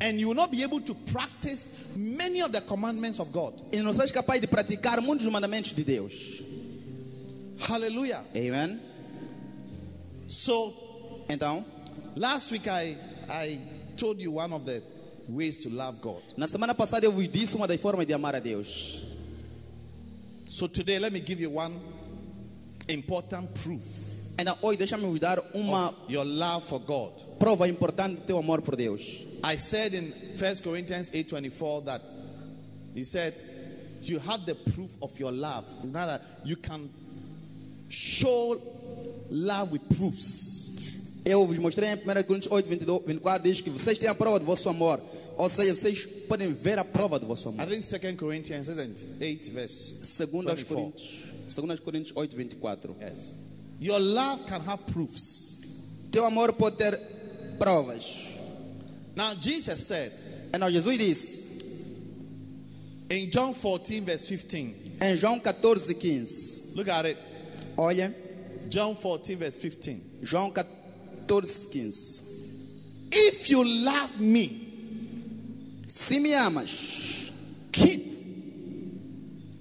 And 0.00 0.18
you 0.18 0.28
will 0.28 0.34
not 0.34 0.50
be 0.50 0.62
able 0.62 0.80
to 0.82 0.94
practice 0.94 1.66
many 1.96 2.42
of 2.42 2.52
the 2.52 2.60
commandments 2.60 3.18
of 3.20 3.30
God. 3.32 3.54
E 3.72 3.80
não 3.80 3.92
serás 3.92 4.10
capaz 4.10 4.40
de 4.40 4.46
praticar 4.46 5.00
muitos 5.00 5.24
dos 5.24 5.32
mandamentos 5.32 5.72
de 5.72 5.82
Deus. 5.84 6.12
Hallelujah. 7.58 8.24
Amen? 8.34 8.80
So 10.28 10.74
Então, 11.28 11.64
last 12.16 12.50
week 12.52 12.68
I 12.68 12.96
I 13.28 13.58
told 13.96 14.20
you 14.20 14.32
one 14.32 14.52
of 14.52 14.64
the 14.66 14.82
ways 15.28 15.56
to 15.58 15.70
love 15.70 16.00
God. 16.00 16.22
Na 16.36 16.46
semana 16.46 16.74
passada 16.74 17.06
eu 17.06 17.12
vos 17.12 17.26
disse 17.28 17.56
uma 17.56 17.66
das 17.66 17.80
formas 17.80 18.06
de 18.06 18.12
amar 18.12 18.34
a 18.34 18.40
Deus. 18.40 19.02
So 20.48 20.68
today, 20.68 20.98
let 20.98 21.12
me 21.12 21.20
give 21.20 21.40
you 21.40 21.50
one 21.50 21.74
important 22.88 23.52
proof 23.54 23.82
Ainda 24.36 24.56
hoje, 24.62 24.78
deixa-me 24.78 25.04
vos 25.06 25.18
dar 25.20 25.38
uma 25.54 25.94
your 26.08 26.24
love 26.24 26.64
for 26.66 26.80
God. 26.80 27.12
prova 27.38 27.68
importante 27.68 28.16
do 28.16 28.26
teu 28.26 28.38
amor 28.38 28.60
por 28.62 28.76
Deus. 28.76 29.24
I 29.42 29.56
said 29.56 29.94
in 29.94 30.12
1 30.38 30.60
Corinthians 30.62 31.10
8:24 31.10 31.84
that 31.86 32.02
he 32.94 33.04
said, 33.04 33.34
"You 34.02 34.18
have 34.18 34.44
the 34.44 34.54
proof 34.54 34.96
of 35.00 35.18
your 35.18 35.32
love. 35.32 35.64
It's 35.82 35.92
not 35.92 36.06
that 36.06 36.22
you 36.44 36.56
can 36.56 36.90
show 37.88 38.60
love 39.30 39.72
with 39.72 39.80
proofs." 39.96 40.72
Eu 41.24 41.46
vos 41.46 41.56
mostrei 41.58 41.88
em 41.88 41.94
1 41.94 42.22
Coríntios 42.24 42.52
8, 42.52 42.68
22, 42.68 43.02
24, 43.06 43.42
diz 43.50 43.60
que 43.62 43.70
vocês 43.70 43.98
têm 43.98 44.08
a 44.08 44.14
prova 44.14 44.38
do 44.38 44.44
vosso 44.44 44.68
amor. 44.68 45.00
Ou 45.38 45.48
seja, 45.48 45.74
vocês 45.74 46.04
podem 46.28 46.52
ver 46.52 46.78
a 46.78 46.84
prova 46.84 47.18
do 47.18 47.26
vosso 47.26 47.48
I 47.48 47.52
amor. 47.52 47.66
think 47.68 47.98
2 48.00 48.16
Corinthians 48.16 48.68
isn't 48.68 49.00
it? 49.20 49.24
8 49.24 49.50
verse. 49.52 49.98
Segundo 50.04 50.50
aos 50.50 50.58
24. 50.60 50.84
Coríntios, 50.92 51.18
segundo 51.48 51.70
aos 51.70 51.80
Coríntios 51.80 52.16
8, 52.16 52.36
24. 52.36 52.94
Yes. 53.00 53.34
Your 53.80 53.98
love 53.98 54.44
can 54.44 54.60
have 54.66 54.82
proofs. 54.92 55.62
Teu 56.12 56.26
amor 56.26 56.52
pode 56.52 56.76
ter 56.76 56.96
provas. 57.58 58.04
Now 59.16 59.34
Jesus 59.40 59.80
said 59.80 60.12
Então 60.52 60.70
Jesus 60.70 60.98
disse 60.98 61.42
in 63.10 63.30
John 63.30 63.54
14 63.54 64.00
verse 64.00 64.26
15. 64.28 64.74
em 65.00 65.16
João 65.16 65.40
14, 65.40 65.94
15. 65.94 66.72
Look 66.76 66.90
at 66.90 67.06
it. 67.06 67.18
Olha, 67.76 68.14
John 68.68 68.94
14 68.94 69.34
verse 69.36 69.58
15. 69.58 70.00
João 70.22 70.50
14, 70.50 71.68
15. 71.70 72.20
If 73.12 73.50
you 73.50 73.62
love 73.64 74.18
me, 74.20 74.62
Se 75.86 76.18
me 76.18 76.32
amas, 76.34 77.30
keep 77.70 78.02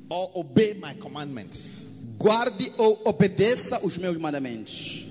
or 0.10 0.32
obey 0.36 0.74
my 0.76 0.94
commandments. 0.96 1.70
guarde 2.18 2.72
ou 2.78 3.02
obedeça 3.06 3.80
os 3.86 3.98
meus 3.98 4.18
mandamentos. 4.18 5.06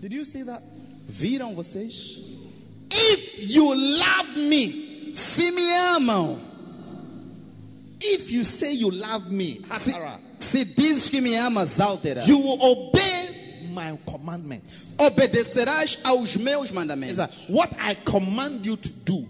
Did 0.00 0.12
you 0.14 0.24
see 0.24 0.44
that? 0.44 0.62
Viram 1.08 1.54
vocês? 1.54 2.18
If 2.90 3.50
you 3.50 3.74
love 3.74 4.36
me, 4.36 5.12
Se 5.14 5.50
me 5.50 5.62
amam, 5.94 6.38
if 8.00 8.30
you 8.32 8.44
say 8.44 8.72
you 8.74 8.90
love 8.90 9.30
me, 9.30 9.60
se, 9.78 9.92
Hatara, 9.92 10.18
se 10.46 10.64
dizes 10.64 11.10
que 11.10 11.20
me 11.20 11.34
amas, 11.36 11.78
altera, 11.80 12.22
you 12.26 12.38
will 12.38 12.58
obey 12.62 13.68
my 13.72 13.96
commandments. 14.06 14.94
obedecerás 14.98 15.98
aos 16.04 16.36
meus 16.36 16.70
mandamentos. 16.72 17.16
that 17.16 17.30
what 17.48 17.72
I 17.78 17.94
command 17.94 18.64
you 18.64 18.76
to 18.76 18.88
do, 19.04 19.26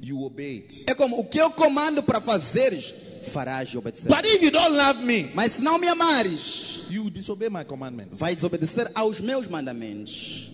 you 0.00 0.24
obey 0.24 0.58
it. 0.58 0.84
É 0.86 0.94
como 0.94 1.18
o 1.18 1.24
que 1.24 1.38
eu 1.40 1.50
comando 1.50 2.02
para 2.02 2.20
fazeres, 2.20 2.94
farás 3.32 3.68
e 3.70 3.76
obedecerás. 3.78 4.22
But 4.22 4.30
if 4.30 4.42
you 4.42 4.50
don't 4.50 4.74
love 4.76 5.02
me, 5.04 5.30
Mas 5.34 5.52
se 5.54 5.62
não 5.62 5.78
me 5.78 5.88
amares, 5.88 6.82
you 6.88 7.10
disobey 7.10 7.48
my 7.50 7.64
commandments. 7.64 8.18
vai 8.18 8.34
desobedecer 8.34 8.90
aos 8.94 9.20
meus 9.20 9.48
mandamentos. 9.48 10.50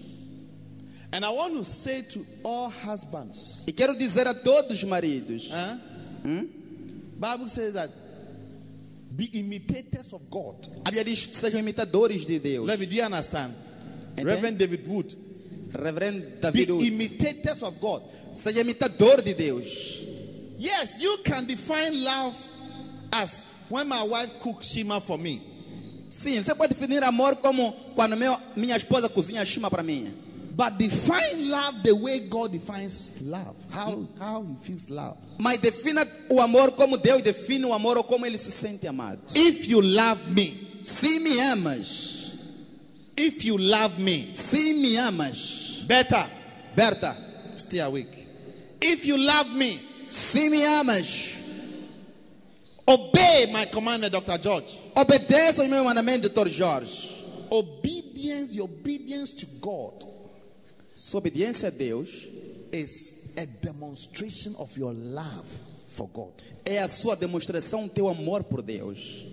And 1.14 1.26
I 1.26 1.28
want 1.28 1.54
to 1.58 1.64
say 1.64 2.00
to 2.14 2.24
all 2.42 2.70
husbands, 2.70 3.64
E 3.66 3.72
quero 3.72 3.94
dizer 3.94 4.26
a 4.26 4.32
todos 4.34 4.78
os 4.78 4.84
maridos, 4.84 5.50
huh? 5.52 5.76
Bible 7.20 7.48
says 7.48 7.74
that 7.74 7.90
be 9.12 9.30
imitators 9.38 10.12
of 10.12 10.22
God. 10.30 10.56
a 10.84 10.90
Bíblia 10.90 11.04
diz 11.04 11.26
que 11.26 11.36
sejam 11.36 11.60
imitadores 11.60 12.24
de 12.26 12.38
Deus. 12.38 12.66
Let 12.66 12.78
me, 12.78 12.86
do 12.86 12.94
you 12.94 13.04
understand? 13.04 13.54
Entende? 14.12 14.24
Reverend 14.24 14.58
David 14.58 14.86
Wood, 14.86 15.14
Reverendo 15.72 16.24
be 16.24 16.40
David, 16.40 16.70
Wood, 16.70 16.86
imitators 16.86 17.62
of 17.62 17.78
God. 17.80 18.02
seja 18.32 18.60
imitador 18.60 19.22
de 19.22 19.34
Deus. 19.34 20.00
Yes, 20.58 21.00
you 21.00 21.18
can 21.24 21.44
define 21.44 22.02
love 22.04 22.36
as 23.12 23.46
when 23.68 23.88
my 23.88 24.02
wife 24.02 24.30
cooks 24.40 24.68
shima 24.68 25.00
for 25.00 25.18
me. 25.18 25.40
Sim, 26.08 26.40
você 26.42 26.54
pode 26.54 26.74
definir 26.74 27.02
amor 27.02 27.36
como 27.36 27.72
quando 27.94 28.16
meu, 28.16 28.36
minha 28.54 28.76
esposa 28.76 29.08
cozinha 29.08 29.44
chima 29.46 29.70
para 29.70 29.82
mim. 29.82 30.12
But 30.54 30.78
define 30.78 31.50
love 31.50 31.82
the 31.82 31.94
way 31.94 32.28
God 32.28 32.52
defines 32.52 33.22
love. 33.22 33.56
How, 33.70 34.06
how 34.18 34.42
he 34.42 34.54
feels 34.62 34.90
love. 34.90 35.16
Mas 35.38 35.58
defina 35.58 36.06
o 36.28 36.40
amor 36.40 36.72
como 36.72 36.98
Deus 36.98 37.22
define 37.22 37.64
o 37.64 37.72
amor 37.72 37.96
ou 37.96 38.04
como 38.04 38.26
ele 38.26 38.36
se 38.36 38.50
sente 38.50 38.86
amado. 38.86 39.20
If 39.34 39.66
you 39.66 39.80
love 39.80 40.20
me, 40.28 40.72
Se 40.82 41.20
me 41.20 41.40
amas, 41.40 42.34
if 43.16 43.44
you 43.44 43.56
love 43.56 43.98
me, 44.00 44.34
se 44.34 44.74
me 44.74 44.96
amas, 44.96 45.84
better 45.86 46.26
Berta, 46.74 47.16
stay 47.56 47.78
awake. 47.80 48.26
If 48.80 49.04
you 49.04 49.16
love 49.18 49.54
me, 49.54 49.78
se 50.10 50.48
me 50.48 50.64
amas, 50.64 51.36
obey 52.88 53.48
my 53.52 53.66
commandment, 53.66 54.12
Dr. 54.12 54.38
George. 54.38 54.78
obedeça 54.96 55.62
os 55.62 55.68
meus 55.68 55.84
mandamentos, 55.84 56.30
Dr. 56.30 56.48
Jorge. 56.48 57.10
Obedience, 57.50 58.54
your 58.54 58.64
obedience 58.64 59.30
to 59.30 59.46
God 59.60 60.02
Sua 61.02 61.18
obediência 61.18 61.66
a 61.66 61.70
Deus 61.70 62.28
is 62.72 63.32
a 63.36 63.44
demonstration 63.44 64.54
of 64.56 64.78
your 64.78 64.92
love 64.94 65.48
for 65.88 66.06
God. 66.06 66.32
é 66.64 66.78
a 66.78 66.88
sua 66.88 67.16
demonstração 67.16 67.88
do 67.88 67.92
teu 67.92 68.06
amor 68.06 68.44
por 68.44 68.62
Deus. 68.62 69.26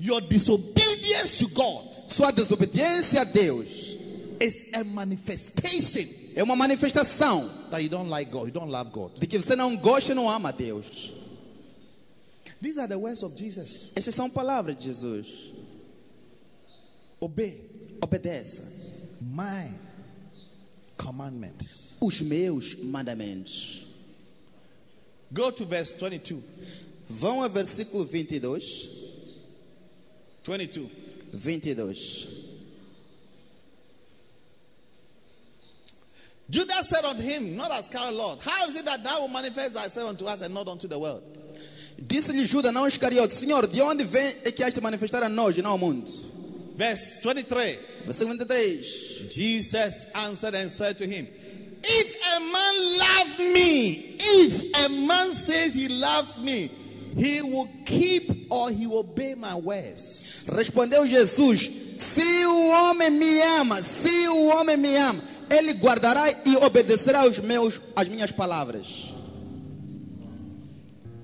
Your 0.00 0.20
disobedience 0.22 1.38
to 1.38 1.48
God 1.50 1.86
Sua 2.08 2.32
desobediência 2.32 3.20
a 3.20 3.24
Deus 3.24 3.96
is 4.40 4.66
a 4.74 4.82
manifestation 4.82 6.04
é 6.34 6.42
uma 6.42 6.56
manifestação 6.56 7.48
that 7.70 7.80
you 7.80 7.88
don't 7.88 8.10
like 8.10 8.32
God, 8.32 8.48
you 8.48 8.52
don't 8.52 8.72
love 8.72 8.90
God. 8.90 9.16
de 9.20 9.28
que 9.28 9.38
você 9.40 9.54
não 9.54 9.76
gosta 9.76 10.10
e 10.10 10.14
não 10.16 10.28
ama 10.28 10.52
Deus. 10.52 11.12
These 12.60 12.80
are 12.80 12.88
the 12.88 12.96
words 12.96 13.22
of 13.22 13.36
Jesus. 13.38 13.92
Estas 13.94 14.16
são 14.16 14.28
palavras 14.28 14.74
de 14.74 14.82
Jesus. 14.82 15.52
Obey 17.20 17.70
Obedeça 18.02 18.62
my 19.20 19.70
commandments. 20.96 21.94
os 22.00 22.20
meus 22.20 22.74
mandamentos. 22.76 23.86
Go 25.32 25.50
to 25.50 25.64
verse 25.64 25.94
22. 25.98 26.42
Vão 27.08 27.42
ao 27.42 27.50
versículo 27.50 28.04
22. 28.04 28.88
22. 30.44 30.90
22. 31.32 32.28
Judas 36.48 36.86
said 36.86 37.04
unto 37.04 37.22
him, 37.22 37.56
Not 37.56 37.72
as 37.72 37.88
Carol 37.88 38.12
Lord, 38.12 38.40
how 38.42 38.68
is 38.68 38.76
it 38.76 38.84
that 38.84 39.02
thou 39.02 39.22
will 39.22 39.28
manifest 39.28 39.72
thyself 39.72 40.10
unto 40.10 40.26
us 40.26 40.42
and 40.42 40.52
not 40.52 40.68
unto 40.68 40.86
the 40.86 40.98
world? 40.98 41.22
Disse-lhe 41.98 42.44
Judas, 42.44 42.72
não 42.72 42.86
Iscariote, 42.86 43.34
Senhor, 43.34 43.66
de 43.66 43.80
onde 43.80 44.04
vem 44.04 44.36
é 44.44 44.52
que 44.52 44.62
has 44.62 44.74
de 44.74 44.80
manifestar 44.80 45.22
a 45.22 45.28
nós 45.28 45.56
e 45.56 45.62
não 45.62 45.70
ao 45.70 45.78
mundo? 45.78 46.10
Verse 46.74 47.20
23. 47.22 47.78
Versículo 48.04 48.36
23. 48.36 49.28
Jesus 49.30 50.06
answered 50.14 50.54
and 50.54 50.70
said 50.70 50.98
to 50.98 51.06
him, 51.06 51.26
If 51.82 52.16
a 52.36 52.40
man 52.40 52.98
love 52.98 53.38
me, 53.54 54.16
if 54.18 54.86
a 54.86 54.88
man 55.06 55.34
says 55.34 55.74
he 55.74 55.88
loves 55.88 56.38
me, 56.40 56.70
he 57.16 57.42
will 57.42 57.68
keep 57.86 58.50
or 58.50 58.70
he 58.70 58.86
will 58.86 58.98
obey 58.98 59.34
my 59.34 59.54
words. 59.54 60.50
Respondeu 60.52 61.06
Jesus: 61.06 61.70
Se 61.96 62.44
o 62.44 62.70
homem 62.72 63.18
me 63.18 63.40
ama, 63.42 63.80
se 63.80 64.28
o 64.28 64.50
homem 64.50 64.76
me 64.76 64.96
ama, 64.96 65.22
ele 65.48 65.74
guardará 65.74 66.28
e 66.44 66.56
obedecerá 66.56 67.24
os 67.24 67.38
meus, 67.38 67.80
as 67.94 68.08
minhas 68.08 68.32
palavras. 68.32 69.12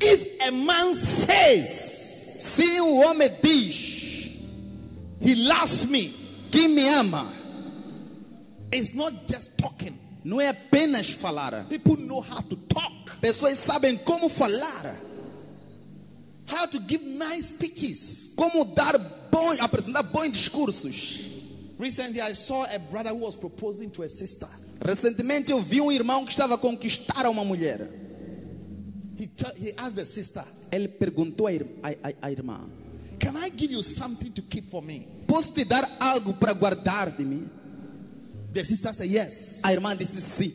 If 0.01 0.40
a 0.40 0.51
man 0.53 0.94
says 0.94 2.11
Se 2.40 2.80
o 2.80 2.96
homem 2.96 3.30
diz 3.42 3.89
he 5.20 5.34
loves 5.34 5.86
me, 5.86 6.14
que 6.50 6.68
me 6.68 6.88
ama, 6.88 7.30
it's 8.72 8.94
not 8.94 9.12
just 9.26 9.56
talking. 9.58 9.98
não 10.24 10.40
é 10.40 10.48
apenas 10.48 11.10
falar. 11.10 11.66
People 11.68 11.96
know 11.96 12.20
how 12.20 12.42
to 12.42 12.56
talk, 12.56 13.18
Pessoas 13.20 13.58
sabem 13.58 13.98
como 13.98 14.28
falar, 14.28 14.96
how 16.48 16.66
to 16.66 16.80
give 16.80 17.04
nice 17.04 17.48
speeches. 17.48 18.32
como 18.36 18.64
dar 18.64 18.98
bons, 19.30 19.60
apresentar 19.60 20.02
bons 20.02 20.32
discursos. 20.32 21.20
Recently, 21.78 22.20
I 22.20 22.34
saw 22.34 22.64
a 22.64 22.78
brother 22.78 23.10
who 23.10 23.24
was 23.24 23.36
proposing 23.36 23.90
to 23.90 24.02
a 24.02 24.08
sister. 24.08 24.48
Recentemente 24.84 25.50
eu 25.52 25.60
vi 25.60 25.80
um 25.80 25.90
irmão 25.92 26.24
que 26.24 26.30
estava 26.30 26.54
a 26.54 26.58
conquistar 26.58 27.26
uma 27.26 27.44
mulher. 27.44 27.88
He, 29.18 29.28
he 29.56 29.72
asked 29.76 29.96
the 29.96 30.04
sister, 30.04 30.44
Ele 30.72 30.88
perguntou 30.88 31.46
à 31.46 32.30
irmã: 32.30 32.68
Can 33.20 33.36
I 33.36 33.50
give 33.50 33.70
you 33.70 33.82
something 33.82 34.32
to 34.32 34.42
keep 34.42 34.70
for 34.70 34.82
me? 34.82 35.06
Posso 35.28 35.52
te 35.52 35.64
dar 35.64 35.84
algo 36.00 36.32
para 36.40 36.52
guardar 36.54 37.16
de 37.16 37.24
mim? 37.24 37.48
The 38.52 38.64
sister 38.64 38.92
said, 38.92 39.08
Yes. 39.08 39.60
A 39.62 39.72
irmã 39.72 39.96
disse 39.96 40.20
sim. 40.20 40.52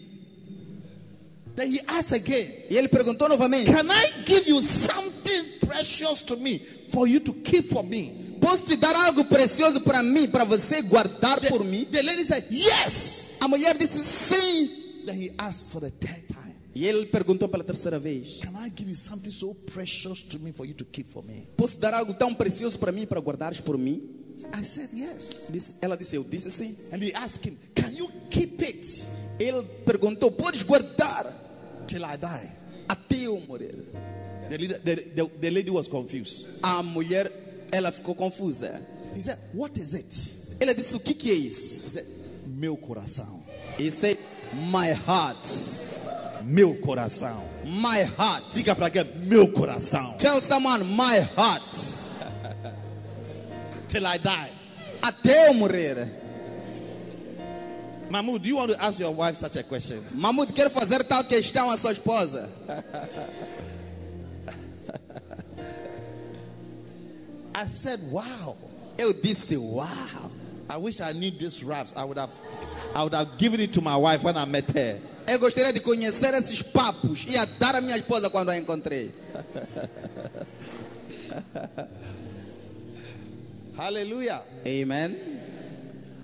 Then 1.56 1.72
he 1.72 1.80
asked 1.88 2.12
again, 2.12 2.48
E 2.70 2.76
ele 2.76 2.90
perguntou 2.90 3.30
novamente: 3.30 3.72
Can 3.72 3.90
I 3.90 4.24
give 4.26 4.48
you 4.48 4.62
something 4.62 5.60
precious 5.66 6.22
to 6.22 6.36
me 6.38 6.60
for 6.90 7.08
you 7.08 7.20
to 7.22 7.34
keep 7.34 7.70
for 7.70 7.84
me? 7.84 8.38
Posso 8.42 8.66
te 8.66 8.76
dar 8.76 8.96
algo 8.96 9.24
precioso 9.26 9.80
para 9.82 10.04
mim, 10.04 10.28
para 10.28 10.44
você 10.44 10.82
guardar 10.82 11.40
por 11.48 11.64
mim? 11.64 11.86
The 11.86 12.04
lady 12.04 12.26
said, 12.26 12.46
Yes. 12.50 13.38
A 13.40 13.48
mulher 13.48 13.78
disse 13.78 14.04
sim. 14.04 15.06
then 15.06 15.16
he 15.16 15.30
asked 15.40 15.72
for 15.72 15.80
the 15.80 15.92
third 15.92 16.28
time, 16.28 16.45
E 16.76 16.86
ele 16.86 17.06
perguntou 17.06 17.48
pela 17.48 17.64
terceira 17.64 17.98
vez: 17.98 18.40
Can 18.42 18.52
I 18.62 18.70
give 18.70 18.90
you 18.90 18.96
something 18.98 19.32
so 19.32 19.56
precious 19.74 20.22
to 20.24 20.38
me 20.38 20.52
for 20.52 20.68
you 20.68 20.74
to 20.74 20.84
keep 20.84 21.10
for 21.10 21.24
me? 21.24 21.48
Posso 21.56 21.78
dar 21.78 21.94
algo 21.94 22.14
tão 22.14 22.36
precioso 22.36 22.78
para 22.78 22.92
mim 22.92 23.06
para 23.06 23.22
guardares 23.22 23.62
por 23.62 23.78
mim? 23.78 24.04
I 24.54 24.66
said, 24.66 24.90
Yes. 24.94 25.46
Ela 25.82 25.96
disse: 25.96 26.18
Eu 26.18 26.24
disse 26.26 26.52
sim. 26.52 26.76
And 26.92 27.02
he 27.02 27.14
asked 27.14 27.48
him, 27.48 27.58
Can 27.74 27.92
you 27.96 28.12
keep 28.30 28.62
it 28.62 29.06
Ele 29.40 29.64
perguntou: 29.86 30.32
Podes 30.32 30.64
guardar 30.64 31.26
till 31.88 32.04
I 32.04 32.18
die? 32.18 32.52
até 32.88 33.16
eu 33.26 33.40
morrer? 33.48 33.76
The, 34.50 34.58
leader, 34.58 34.80
the, 34.82 34.96
the, 34.96 35.26
the 35.42 35.50
lady 35.50 35.72
was 35.72 35.88
confused. 35.88 36.48
A 36.62 36.84
mulher, 36.84 37.32
ela 37.72 37.92
ficou 37.92 38.14
confusa. 38.16 38.82
He 39.16 39.22
said, 39.22 39.40
What 39.54 39.80
is 39.80 39.94
it? 39.94 40.60
Ela 40.60 40.74
disse: 40.74 40.96
O 40.96 41.00
que, 41.00 41.14
que 41.14 41.32
é 41.32 41.34
isso? 41.34 41.86
He 41.86 41.90
said, 41.90 42.06
Meu 42.46 42.78
coração. 42.78 43.42
He 43.80 43.90
said, 43.92 44.20
My 44.54 44.92
heart. 44.92 45.85
Meu 46.44 46.76
coração. 46.76 47.44
My 47.64 48.02
heart. 48.18 48.54
Diga 48.54 48.76
para 48.76 48.86
alguém, 48.88 49.06
meu 49.26 49.52
coração. 49.52 50.16
Tell 50.18 50.42
someone, 50.42 50.84
My 50.84 51.20
heart. 51.20 51.76
Till 53.88 54.06
I 54.06 54.18
die. 54.18 54.52
Até 55.02 55.50
eu 55.50 55.54
morrer. 55.54 56.08
Mahmoud, 58.10 58.44
do 58.44 58.48
you 58.48 58.58
want 58.58 58.72
to 58.72 58.84
ask 58.84 59.00
your 59.00 59.12
wife 59.12 59.36
such 59.36 59.56
a 59.56 59.64
question? 59.64 60.04
Mahmoud 60.12 60.54
quer 60.54 60.70
fazer 60.70 61.04
tal 61.04 61.24
questão 61.24 61.70
à 61.70 61.78
sua 61.78 61.92
esposa. 61.92 62.50
I 67.56 67.66
said, 67.68 68.00
Wow. 68.12 68.58
Eu 68.98 69.14
disse: 69.14 69.58
Uau. 69.58 69.86
I 70.70 70.78
wish 70.78 71.00
I 71.02 71.14
knew 71.14 71.32
these 71.32 71.64
raps. 71.64 71.94
I 71.96 72.04
would 72.04 72.18
have 72.18 72.32
I 72.96 73.04
would 73.04 73.14
have 73.14 73.38
given 73.38 73.60
it 73.60 73.74
to 73.74 73.82
my 73.82 73.96
wife 73.96 74.24
when 74.24 74.38
I 74.38 74.46
met 74.46 74.72
her. 74.72 75.00
Eu 75.28 75.40
gostaria 75.40 75.74
de 75.74 75.80
conhecer 75.80 76.36
esses 76.36 76.62
papos 76.62 77.26
e 77.28 77.36
a 77.38 77.46
dar 77.46 77.76
à 77.76 77.82
minha 77.82 77.98
esposa 77.98 78.30
quando 78.30 78.50
a 78.50 78.58
encontrei. 78.58 79.12
Hallelujah. 83.76 84.44
Amen. 84.66 85.18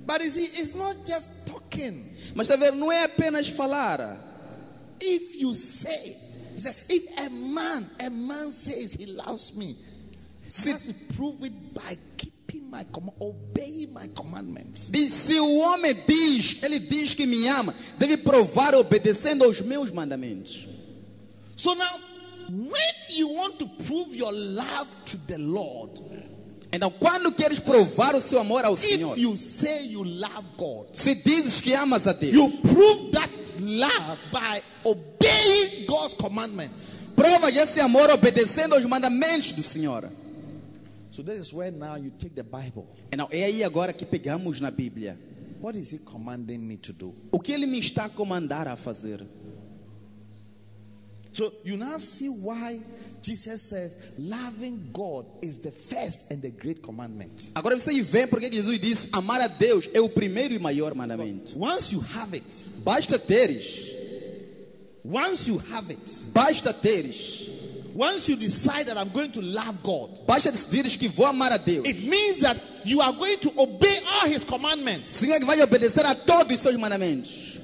But 0.05 0.23
you 0.23 0.29
see, 0.29 0.43
it's 0.43 0.75
not 0.75 0.97
just 1.05 1.29
talking. 1.45 2.05
Mas 2.35 2.49
está 2.49 2.55
vendo, 2.55 2.77
não 2.77 2.91
é 2.91 3.03
apenas 3.03 3.49
falar. 3.49 4.17
If 5.01 5.41
you 5.41 5.53
say, 5.53 6.15
said, 6.55 6.89
if 6.89 7.19
a 7.19 7.29
man, 7.29 7.89
a 7.99 8.09
man 8.09 8.51
says 8.51 8.93
he 8.93 9.07
loves 9.07 9.57
me, 9.57 9.75
he 10.43 10.69
has 10.69 10.85
to 10.85 10.93
prove 11.15 11.43
it 11.43 11.73
by 11.73 11.97
keeping 12.51 12.69
my 12.69 12.85
obeying 13.21 13.93
my 13.93 14.07
commandments. 14.09 14.91
Diz, 14.91 15.13
se 15.13 15.39
o 15.39 15.59
homem 15.59 15.95
diz, 16.05 16.61
ele 16.61 16.79
diz 16.79 17.13
que 17.13 17.25
me 17.25 17.47
ama, 17.47 17.73
deve 17.97 18.17
provar 18.17 18.75
obedecendo 18.75 19.45
aos 19.45 19.61
meus 19.61 19.91
mandamentos. 19.91 20.67
So 21.55 21.73
now, 21.73 21.99
when 22.49 22.93
you 23.09 23.29
want 23.29 23.59
to 23.59 23.67
prove 23.85 24.13
your 24.15 24.33
love 24.33 24.87
to 25.05 25.17
the 25.27 25.37
Lord, 25.37 26.01
Então, 26.73 26.89
quando 26.89 27.33
queres 27.33 27.59
provar 27.59 28.15
o 28.15 28.21
seu 28.21 28.39
amor 28.39 28.63
ao 28.63 28.77
Senhor, 28.77 29.17
you 29.17 29.37
say 29.37 29.87
you 29.87 30.03
love 30.03 30.45
God, 30.57 30.87
se 30.93 31.13
dizes 31.13 31.59
que 31.59 31.73
amas 31.73 32.07
a 32.07 32.13
Deus, 32.13 32.33
you 32.33 32.49
prove 32.61 33.11
that 33.11 33.29
love 33.59 34.17
by 34.31 34.61
obeying 34.85 35.85
God's 35.85 36.13
commandments. 36.13 36.95
provas 37.13 37.55
esse 37.55 37.79
amor 37.81 38.09
obedecendo 38.09 38.73
aos 38.73 38.85
mandamentos 38.85 39.51
do 39.51 39.61
Senhor. 39.61 40.09
So 41.11 41.21
this 41.21 41.39
is 41.39 41.53
where 41.53 41.71
now 41.71 41.95
you 41.97 42.09
take 42.17 42.33
the 42.33 42.43
Bible. 42.43 42.87
Então, 43.11 43.27
é 43.29 43.43
aí 43.43 43.63
agora 43.63 43.93
que 43.93 44.05
pegamos 44.05 44.59
na 44.59 44.71
Bíblia. 44.71 45.19
What 45.61 45.77
is 45.77 45.91
He 45.91 45.99
commanding 45.99 46.57
me 46.57 46.77
to 46.77 46.93
do? 46.93 47.13
O 47.31 47.39
que 47.39 47.51
ele 47.51 47.67
me 47.67 47.79
está 47.79 48.05
a 48.05 48.09
comandar 48.09 48.67
a 48.67 48.75
fazer? 48.75 49.21
So 51.33 51.53
you 51.63 51.77
now 51.77 51.97
see 51.99 52.27
why 52.27 52.81
Jesus 53.21 53.61
says 53.61 53.95
loving 54.17 54.89
God 54.91 55.25
is 55.41 55.59
the 55.59 55.71
first 55.71 56.31
and 56.31 56.41
the 56.41 56.49
great 56.49 56.81
commandment. 56.81 57.51
Agora 57.55 57.77
você 57.77 58.01
vê 58.01 58.27
porque 58.27 58.51
Jesus 58.51 58.79
disse: 58.79 59.07
amar 59.13 59.39
a 59.39 59.47
Deus 59.47 59.89
é 59.93 60.01
o 60.01 60.09
primeiro 60.09 60.53
e 60.53 60.59
maior 60.59 60.93
mandamento. 60.95 61.57
Once 61.57 61.93
you 61.93 62.03
have 62.15 62.35
it, 62.35 62.45
Basta 62.83 63.19
teres, 63.19 63.93
once 65.03 65.47
you 65.47 65.61
have 65.71 65.91
it, 65.91 66.23
basta 66.33 66.73
teres, 66.73 67.50
once 67.93 68.29
you 68.29 68.35
decide 68.35 68.87
that 68.87 68.97
I'm 68.97 69.09
going 69.09 69.31
to 69.31 69.41
love 69.41 69.81
God, 69.83 70.25
basta 70.25 70.51
decidires 70.51 70.97
que 70.97 71.09
vou 71.09 71.25
amar 71.25 71.51
a 71.51 71.57
Deus. 71.57 71.87
it 71.87 72.03
means 72.03 72.39
that 72.41 72.57
you 72.83 73.01
are 73.01 73.13
going 73.13 73.37
to 73.39 73.51
obey 73.59 73.99
all 74.09 74.27
His 74.27 74.43
commandments. 74.43 75.09
Significa 75.09 75.39
que 75.39 75.45
vai 75.45 75.61
obedecer 75.61 76.05
a 76.05 76.15
todos 76.15 76.53
os 76.53 76.59
seus 76.59 76.75
mandamentos. 76.77 77.57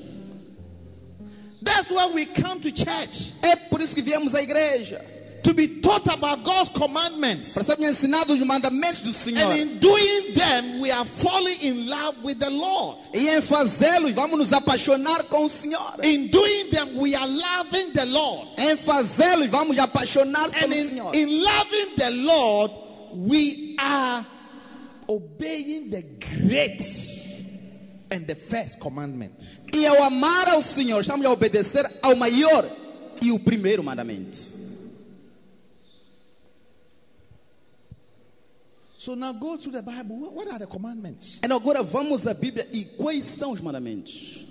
That's 1.62 1.92
why 1.92 2.12
we 2.14 2.26
come 2.26 2.62
to 2.62 2.72
church 2.72 3.34
É 3.42 3.56
por 3.56 3.82
isso 3.82 3.94
que 3.94 4.02
viemos 4.02 4.34
à 4.34 4.42
igreja. 4.42 5.04
To 5.48 5.54
be 5.54 5.80
taught 5.80 6.06
about 6.14 6.44
God's 6.44 6.70
commandments. 6.72 7.54
Para 7.54 7.64
sermos 7.64 7.88
ensinados 7.88 8.42
os 8.42 8.46
mandamentos 8.46 9.02
do 9.02 9.14
Senhor. 9.14 9.50
And 9.50 9.58
in 9.58 9.80
doing 9.80 10.34
them, 10.34 10.82
we 10.82 10.92
are 10.92 11.06
falling 11.06 11.56
in 11.64 11.88
love 11.88 12.22
with 12.22 12.38
the 12.40 12.50
Lord. 12.50 12.98
E 13.14 13.30
em 13.30 13.42
fazê-los, 13.42 14.12
vamos 14.12 14.38
nos 14.38 14.52
apaixonar 14.52 15.24
com 15.30 15.46
o 15.46 15.50
Senhor. 15.50 16.00
In 16.04 16.28
doing 16.28 16.70
them, 16.72 16.98
we 16.98 17.16
are 17.16 17.26
loving 17.26 17.94
the 17.94 18.06
Lord. 18.06 18.50
Em 18.58 18.76
fazê-los, 18.76 19.48
vamos 19.48 19.78
apaixonar 19.80 20.52
pelo 20.52 20.74
in, 20.74 20.90
Senhor. 20.90 21.16
in 21.16 21.44
loving 21.44 21.96
the 21.96 22.10
Lord, 22.10 22.72
we 23.14 23.78
are 23.80 24.26
obeying 25.08 25.90
the 25.90 26.02
great 26.02 26.82
and 28.12 28.28
the 28.28 28.36
first 28.36 28.82
commandment. 28.82 29.60
E 29.74 29.86
ao 29.86 30.04
amar 30.04 30.50
ao 30.50 30.62
Senhor, 30.62 31.00
estamos 31.00 31.26
a 31.26 31.32
obedecer 31.32 31.90
ao 32.02 32.18
maior 32.18 32.70
e 33.22 33.32
o 33.32 33.40
primeiro 33.40 33.82
mandamento. 33.82 34.57
So 39.08 39.16
now 39.16 39.32
go 39.32 39.56
through 39.56 39.72
the 39.72 39.82
Bible. 39.82 40.18
What, 40.34 40.52
are 40.52 40.60
the 40.60 40.68
commandments? 40.68 41.40
Então 41.42 41.56
agora 41.56 41.82
vamos 41.82 42.28
à 42.28 42.34
Bíblia 42.34 42.68
e 42.74 42.84
quais 42.84 43.24
são 43.24 43.54
os 43.54 43.62
mandamentos? 43.62 44.46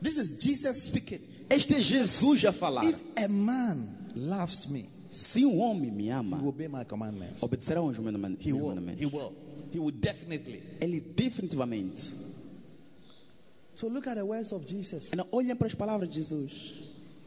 This 0.00 0.16
is 0.16 0.30
Jesus 0.42 0.84
speaking. 0.84 1.20
Este 1.50 1.74
é 1.74 1.80
Jesus 1.82 2.42
a 2.46 2.52
falar. 2.54 2.86
If 2.86 2.98
a 3.18 3.28
man 3.28 3.86
loves 4.16 4.66
me, 4.70 4.88
Se 5.10 5.44
um 5.44 5.58
homem 5.60 5.90
me 5.90 6.04
he 6.04 6.10
ama, 6.10 6.38
will 6.38 6.48
obey 6.48 6.68
my 6.68 6.86
commandments. 6.86 7.42
obedecerá 7.42 7.80
aos 7.80 7.98
meus 7.98 8.02
mandamentos. 8.02 8.46
He 8.46 8.50
will. 8.50 8.74
He 8.96 9.04
will. 9.04 9.34
He 9.74 9.78
will 9.78 9.92
definitely. 9.92 10.62
Ele 10.80 11.00
definitivamente. 11.00 12.10
So 13.74 13.88
look 13.88 14.06
at 14.08 14.14
the 14.16 14.24
words 14.24 14.52
of 14.52 14.64
Jesus. 14.64 15.12
Então 15.12 15.26
olhem 15.30 15.54
para 15.54 15.66
as 15.66 15.74
palavras 15.74 16.08
de 16.08 16.14
Jesus. 16.14 16.80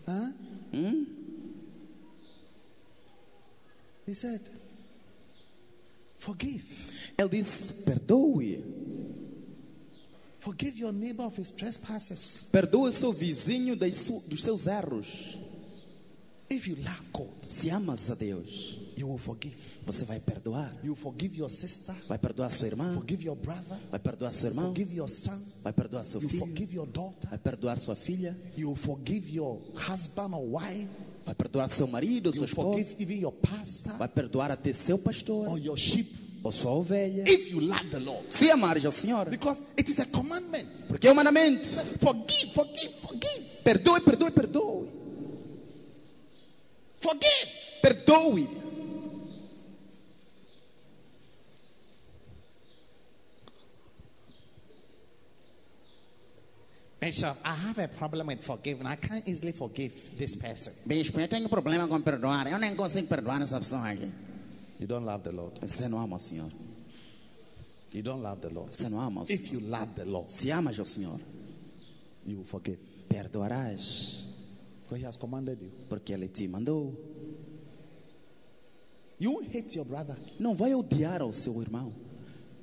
Huh? 0.08 0.34
Hum? 0.74 1.06
He 4.08 4.16
said, 4.16 4.42
Forgive. 6.22 6.64
Ele 7.18 7.30
disse: 7.30 7.74
perdoe. 7.84 8.64
Forgive 10.38 10.80
your 10.80 10.92
neighbor 10.94 11.26
of 11.26 11.36
his 11.40 11.50
trespasses. 11.50 12.48
Perdoe 12.52 12.92
seu 12.92 13.12
vizinho 13.12 13.76
dos 13.76 14.42
seus 14.42 14.68
erros. 14.68 15.08
If 16.48 16.68
you 16.68 16.76
love 16.76 17.12
God, 17.14 17.50
Se 17.50 17.70
amas 17.70 18.12
a 18.12 18.16
Deus, 18.16 18.78
you 18.98 19.08
will 19.08 19.18
forgive. 19.18 19.56
você 19.86 20.04
vai 20.06 20.20
perdoar. 20.20 20.72
You 20.84 20.94
forgive 20.96 21.38
your 21.40 21.50
sister, 21.50 21.96
Vai 22.08 22.20
perdoar 22.20 22.52
sua 22.52 22.68
irmã, 22.68 22.94
forgive 22.94 23.26
your 23.26 23.38
brother, 23.38 23.80
vai 23.90 24.00
perdoar 24.00 24.32
seu 24.32 24.50
irmão, 24.50 24.66
forgive 24.66 24.94
your 24.96 25.08
son, 25.10 25.40
vai 25.64 25.74
perdoar 25.74 26.04
seu 26.04 26.22
you 26.22 26.28
filho, 26.30 26.46
forgive 26.46 26.76
your 26.76 26.88
daughter, 26.88 27.30
vai 27.30 27.40
perdoar 27.40 27.80
sua 27.80 27.96
filha, 27.96 28.38
you 28.58 28.76
forgive 28.76 29.34
your 29.34 29.60
husband 29.76 30.36
or 30.36 30.46
wife, 30.46 30.90
vai 31.26 31.36
perdoar 31.36 31.70
seu 31.70 31.88
marido, 31.88 32.34
sua 32.34 32.46
esposa, 32.46 32.70
forgive 32.70 32.96
even 33.04 33.20
your 33.22 33.32
pastor 33.34 33.94
vai 33.98 34.08
perdoar 34.08 34.52
até 34.52 34.74
seu 34.74 34.98
pastor 34.98 35.48
or 35.50 35.58
your 35.60 35.78
sheep. 35.78 36.10
ou 36.44 36.52
sua 36.52 36.72
ovelha. 36.72 37.24
If 37.28 37.52
you 37.52 37.60
love 37.62 37.88
the 37.92 38.00
Lord, 38.00 38.26
Se 38.34 38.50
amares 38.50 38.84
ao 38.84 38.92
Senhor, 38.92 39.30
because 39.30 39.62
it 39.78 39.90
is 39.92 40.00
a 40.00 40.06
commandment. 40.08 40.84
porque 40.88 41.08
é 41.08 41.12
um 41.12 41.16
mandamento. 41.16 41.68
Forgive, 42.00 42.52
forgive, 42.54 42.94
forgive, 43.02 43.46
Perdoe, 43.64 44.02
perdoe, 44.02 44.32
perdoe. 44.32 44.88
forgive. 47.00 47.52
Perdoe. 47.82 48.48
Bishop, 57.02 57.36
I 57.44 57.56
have 57.56 57.80
a 57.80 57.88
problem 57.88 58.28
with 58.28 58.44
forgiving. 58.44 58.86
I 58.86 58.96
can't 58.96 59.28
easily 59.28 59.54
forgive 59.54 59.92
this 60.18 60.36
person. 60.36 60.72
Bispo, 60.88 61.20
eu 61.20 61.28
tenho 61.28 61.50
problema 61.50 61.88
com 61.88 62.00
perdoar. 62.00 62.46
Eu 62.48 62.60
nem 62.60 62.76
consigo 62.76 63.08
perdoar 63.08 63.42
essa 63.42 63.58
pessoa 63.58 63.90
aqui. 63.90 64.08
You 64.80 64.86
don't 64.88 65.04
love 65.04 65.24
the 65.24 65.32
Lord. 65.32 65.60
Você 65.62 65.88
não 65.88 65.98
ama 66.00 66.18
o 66.18 66.20
Senhor. 66.20 66.52
You 67.92 68.04
don't 68.04 68.22
love 68.22 68.40
the 68.42 68.50
Lord. 68.50 68.76
Você 68.78 68.88
não 68.88 69.00
ama 69.00 69.22
o 69.22 69.26
Senhor. 69.26 69.42
If 69.42 69.52
you 69.52 69.60
love 69.62 69.94
the 69.96 70.04
Lord, 70.06 70.30
Se 70.32 70.52
amas 70.52 70.78
ao 70.78 70.86
Senhor, 70.86 71.20
you 72.26 72.38
will 72.38 72.46
forgive. 72.46 72.78
perdoarás, 73.10 74.28
Because 74.84 75.02
He 75.02 75.06
has 75.08 75.18
commanded 75.18 75.60
you. 75.60 75.72
porque 75.90 76.14
Ele 76.14 76.28
te 76.28 76.48
mandou. 76.48 76.96
You 79.20 79.42
hate 79.54 79.76
your 79.76 79.86
brother. 79.86 80.16
Não 80.40 80.54
vai 80.54 80.76
odiar 80.76 81.22
ao 81.24 81.34
seu 81.34 81.60
irmão. 81.62 81.92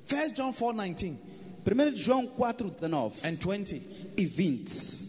First 0.05 0.35
John 0.35 0.53
4 0.53 0.73
19 0.95 1.17
1 1.65 1.95
João 1.95 2.27
4, 2.27 2.69
19 2.69 3.27
and 3.27 3.35
20. 3.35 3.81
e 4.17 4.25
20. 4.25 4.99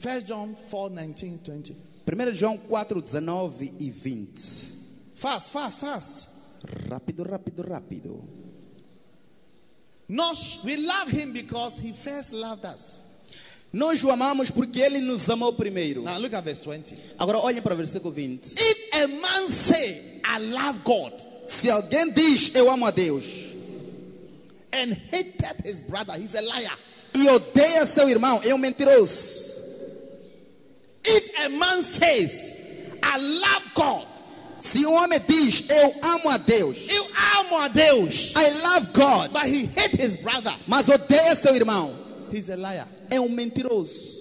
First 0.00 0.26
John 0.26 0.54
4 0.70 0.90
19, 0.90 1.40
20. 1.44 1.76
1 2.06 2.34
João 2.34 2.56
4, 2.58 3.02
19 3.02 3.72
e 3.78 3.90
20. 3.90 4.72
Fast, 5.14 5.50
fast, 5.50 5.80
fast. 5.80 6.28
Rápido, 6.88 7.22
rápido, 7.22 7.62
rápido. 7.62 8.24
Nós, 10.08 10.60
we 10.64 10.76
love 10.76 11.10
him 11.10 11.32
because 11.32 11.78
he 11.80 11.92
first 11.92 12.32
loved 12.32 12.64
us. 12.64 13.00
Nós 13.72 14.02
o 14.04 14.10
amamos 14.10 14.50
porque 14.50 14.80
ele 14.80 15.00
nos 15.00 15.28
amou 15.28 15.52
primeiro. 15.52 16.02
Now 16.02 16.18
look 16.18 16.34
at 16.34 16.44
verse 16.44 16.60
20. 16.60 16.96
Agora 17.18 17.38
olhem 17.38 17.60
para 17.60 17.74
o 17.74 17.76
versículo 17.76 18.12
20. 18.14 18.54
If 18.54 18.94
a 18.94 19.06
man 19.08 19.48
say, 19.48 20.20
I 20.24 20.38
love 20.38 20.80
God, 20.84 21.12
Se 21.46 21.70
alguém 21.70 22.10
diz 22.12 22.50
eu 22.54 22.70
amo 22.70 22.86
a 22.86 22.90
Deus 22.90 23.24
and 24.76 24.92
hated 24.94 25.56
his 25.64 25.80
brother, 25.80 26.12
he's 26.14 26.34
a 26.34 26.40
liar. 26.42 26.76
e 27.14 27.28
odeia 27.28 27.86
seu 27.86 28.08
irmão, 28.08 28.40
é 28.44 28.54
um 28.54 28.58
mentiroso. 28.58 29.34
If 31.04 31.38
a 31.44 31.48
man 31.50 31.82
says, 31.82 32.52
I 33.02 33.16
love 33.18 33.64
God, 33.74 34.06
Se 34.58 34.86
um 34.86 34.94
homem 34.94 35.20
diz 35.28 35.64
eu 35.68 35.94
amo 36.02 36.30
a 36.30 36.38
Deus, 36.38 36.88
eu 36.88 37.06
amo 37.38 37.58
a 37.58 37.68
Deus, 37.68 38.32
I 38.34 38.48
love 38.62 38.92
God, 38.94 39.32
but 39.32 39.44
he 39.44 39.66
hate 39.66 39.94
his 39.96 40.14
brother, 40.16 40.54
mas 40.66 40.88
odeia 40.88 41.36
seu 41.36 41.54
irmão, 41.54 41.94
he's 42.32 42.48
a 42.50 42.56
liar. 42.56 42.88
é 43.10 43.20
um 43.20 43.28
mentiroso. 43.28 44.16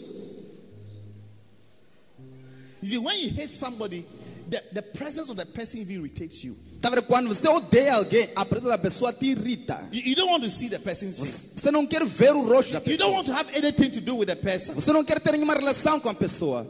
You 2.82 2.90
see, 2.90 2.98
when 3.00 3.18
you 3.20 3.30
hate 3.30 3.52
somebody, 3.52 4.06
the, 4.50 4.62
the 4.74 4.82
presence 4.82 5.30
of 5.32 5.38
the 5.38 5.46
person 5.46 5.80
even 5.80 5.96
irritates 5.96 6.44
you. 6.44 6.56
Tá 6.86 6.92
vendo? 6.92 7.02
Quando 7.02 7.30
você 7.30 7.48
odeia 7.48 7.96
alguém, 7.96 8.30
a 8.36 8.46
presença 8.46 8.70
da 8.70 8.78
pessoa 8.78 9.12
te 9.12 9.26
irrita. 9.26 9.90
You, 9.92 10.04
you 10.06 10.16
don't 10.16 10.32
want 10.32 10.44
to 10.44 10.52
see 10.52 10.70
the 10.70 10.78
person's 10.78 11.18
face. 11.18 11.50
Você 11.56 11.72
não 11.72 11.84
quer 11.84 12.06
ver 12.06 12.36
o 12.36 12.42
rosto 12.44 12.74
da 12.74 12.78
You 12.78 12.96
don't 12.96 12.98
pessoa. 12.98 13.12
want 13.12 13.26
to 13.26 13.34
have 13.34 13.58
anything 13.58 13.90
to 13.90 14.02
do 14.02 14.18
with 14.18 14.28
the 14.28 14.36
person. 14.36 14.76
Você 14.76 14.94
não 14.94 15.04
quer 15.04 15.20
ter 15.20 15.32
nenhuma 15.32 15.56
relação 15.56 16.00
com 16.00 16.10
a 16.10 16.14
pessoa. 16.14 16.68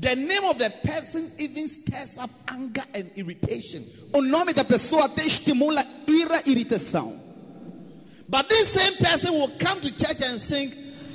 The 0.00 0.16
name 0.16 0.44
of 0.46 0.58
the 0.58 0.70
person 0.70 1.30
even 1.38 1.68
stirs 1.68 2.18
up 2.18 2.34
anger 2.50 2.82
and 2.96 3.06
irritation. 3.14 3.84
O 4.12 4.20
nome 4.20 4.52
da 4.52 4.64
pessoa 4.64 5.04
até 5.04 5.24
estimula 5.24 5.86
ira 6.08 6.42
e 6.44 6.50
irritação. 6.50 7.14
But 8.28 8.48
this 8.48 8.70
same 8.70 8.96
person 8.96 9.34
will 9.34 9.52
come 9.56 9.80
to 9.82 9.88
church 9.90 10.20
and 10.24 10.36
sing, 10.36 10.72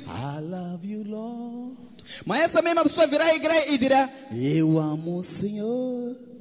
I 0.08 0.40
love 0.40 0.82
you, 0.82 1.04
Lord. 1.04 1.76
Mas 2.24 2.44
essa 2.44 2.62
mesma 2.62 2.84
pessoa 2.84 3.06
virá 3.06 3.26
à 3.26 3.34
igreja 3.34 3.68
e 3.68 3.76
dirá: 3.76 4.08
Eu 4.34 4.78
amo 4.78 5.18
o 5.18 5.22
Senhor. 5.22 6.31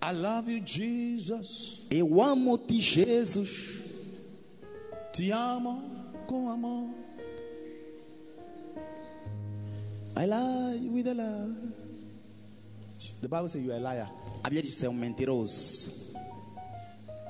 I 0.00 0.12
love 0.12 0.48
you, 0.48 0.60
Jesus. 0.60 1.80
Eu 1.90 2.20
amo-te, 2.22 2.80
Jesus. 2.80 3.50
Te 5.12 5.32
amo 5.32 5.82
com 6.26 6.48
amor. 6.48 6.90
I 10.16 10.24
you 10.80 10.92
with 10.92 11.08
a 11.08 11.14
love. 11.14 11.56
The 13.20 13.28
Bible 13.28 13.48
says 13.48 13.64
you're 13.64 13.76
a 13.76 13.80
liar. 13.80 14.08
A 14.42 14.48
Bíblia 14.48 14.62
diz 14.62 14.72
que 14.72 14.78
você 14.78 14.86
é 14.86 14.90
um 14.90 14.94
mentiroso. 14.94 16.14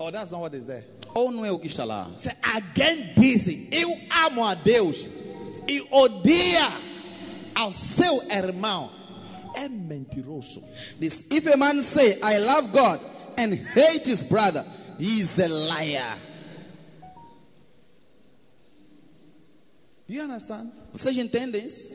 Oh, 0.00 0.10
that's 0.10 0.30
not 0.30 0.40
what 0.40 0.56
is 0.56 0.64
there. 0.64 0.84
Ou 1.14 1.30
não 1.30 1.44
é 1.44 1.50
o 1.50 1.58
que 1.58 1.66
está 1.66 1.84
lá? 1.84 2.10
Say, 2.16 2.32
again 2.42 3.12
disse, 3.14 3.68
eu 3.72 3.90
amo 4.26 4.44
a 4.44 4.54
Deus 4.54 5.06
e 5.68 5.86
odeia 5.90 6.68
ao 7.54 7.72
seu 7.72 8.22
irmão. 8.30 8.90
É 9.59 9.68
mentiroso. 9.68 10.62
Diz: 11.00 11.24
If 11.30 11.46
a 11.46 11.56
man 11.56 11.82
say, 11.82 12.18
I 12.22 12.38
love 12.38 12.70
God 12.72 13.00
and 13.36 13.54
hate 13.54 14.09
his 14.09 14.22
brother, 14.22 14.64
he 14.98 15.20
is 15.20 15.38
a 15.38 15.48
liar. 15.48 16.16
Do 20.06 20.14
you 20.14 20.22
understand? 20.22 20.70
Vocês 20.92 21.16
entendem 21.18 21.64
isso? 21.66 21.90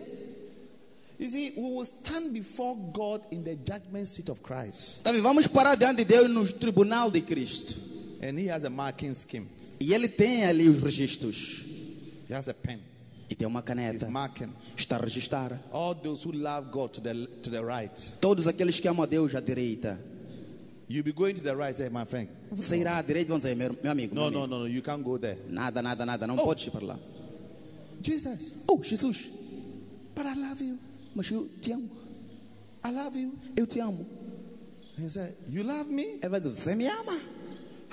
You 1.19 1.29
see, 1.29 1.53
we 1.55 1.63
will 1.63 1.85
stand 1.85 2.33
before 2.33 2.75
God 2.91 3.21
in 3.31 3.43
the 3.43 3.55
judgment 3.55 4.07
seat 4.07 4.29
of 4.29 4.43
Christ. 4.43 5.03
Vendo? 5.03 5.21
Vamos 5.21 5.47
parar 5.47 5.75
diante 5.75 6.03
de 6.03 6.05
Deus 6.05 6.29
no 6.29 6.45
tribunal 6.45 7.09
de 7.09 7.21
Cristo. 7.21 7.75
And 8.21 8.37
he 8.37 8.47
has 8.47 8.63
a 8.65 8.69
marking 8.69 9.13
scheme. 9.13 9.47
E 9.79 9.93
ele 9.93 10.07
tem 10.07 10.45
ali 10.45 10.67
os 10.67 10.81
registros. 10.81 11.63
He 12.27 12.33
has 12.33 12.47
a 12.47 12.53
pen. 12.53 12.79
E 13.33 13.35
tem 13.35 13.47
uma 13.47 13.63
caneta. 13.63 14.07
Está 14.77 14.95
a 14.97 14.99
registrar. 14.99 15.59
All 15.71 15.95
those 15.95 16.23
who 16.23 16.31
love 16.37 16.69
God 16.71 16.91
to 16.91 17.01
the, 17.01 17.13
to 17.41 17.49
the 17.49 17.61
right. 17.63 18.11
Todos 18.21 18.45
aqueles 18.45 18.79
que 18.79 18.87
amam 18.87 19.01
a 19.01 19.07
Deus 19.07 19.33
à 19.33 19.39
direita. 19.39 19.99
You'll 20.87 21.01
be 21.03 21.11
going 21.11 21.33
to 21.33 21.41
the 21.41 21.55
right, 21.55 21.75
say, 21.75 21.89
my 21.89 22.05
friend. 22.05 22.29
Você 22.51 22.77
irá 22.77 22.97
à 22.97 23.01
direita 23.01 23.29
vão 23.29 23.37
dizer, 23.39 23.55
meu, 23.55 23.75
meu 23.81 23.91
amigo. 23.91 24.13
No, 24.13 24.29
meu 24.29 24.43
amigo, 24.43 24.47
no, 24.55 24.59
no, 24.59 24.67
you 24.67 24.83
can't 24.83 25.01
go 25.01 25.17
there. 25.17 25.39
Nada, 25.49 25.81
nada, 25.81 26.05
nada. 26.05 26.27
Não 26.27 26.35
Oh. 26.35 26.43
pode 26.43 26.67
ir 26.67 26.69
para 26.69 26.85
lá. 26.85 26.99
Jesus, 28.03 28.55
Oh, 28.67 28.79
Jesus. 28.83 29.17
but 30.15 30.27
I 30.27 30.35
love 30.35 30.61
you. 30.63 30.77
Mas 31.15 31.31
eu 31.31 31.49
te 31.59 31.71
amo. 31.71 31.89
I 32.85 32.91
love 32.91 33.17
you. 33.19 33.33
Eu 33.57 33.65
te 33.65 33.79
amo. 33.79 34.05
He 34.95 35.09
said, 35.09 35.33
You 35.49 35.63
love 35.63 35.89
me? 35.89 36.03
Ele 36.21 36.29
vai 36.29 36.39
dizer, 36.39 36.53
você 36.53 36.75
me 36.75 36.85
ama. 36.85 37.19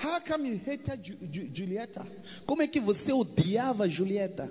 How 0.03 0.21
come 0.21 0.49
you 0.49 0.61
hated 0.63 1.01
Ju- 1.03 1.17
Ju- 1.31 1.49
Julieta? 1.51 2.05
Como 2.45 2.61
é 2.61 2.67
que 2.67 2.79
você 2.79 3.11
odiava 3.11 3.89
Julieta? 3.89 4.47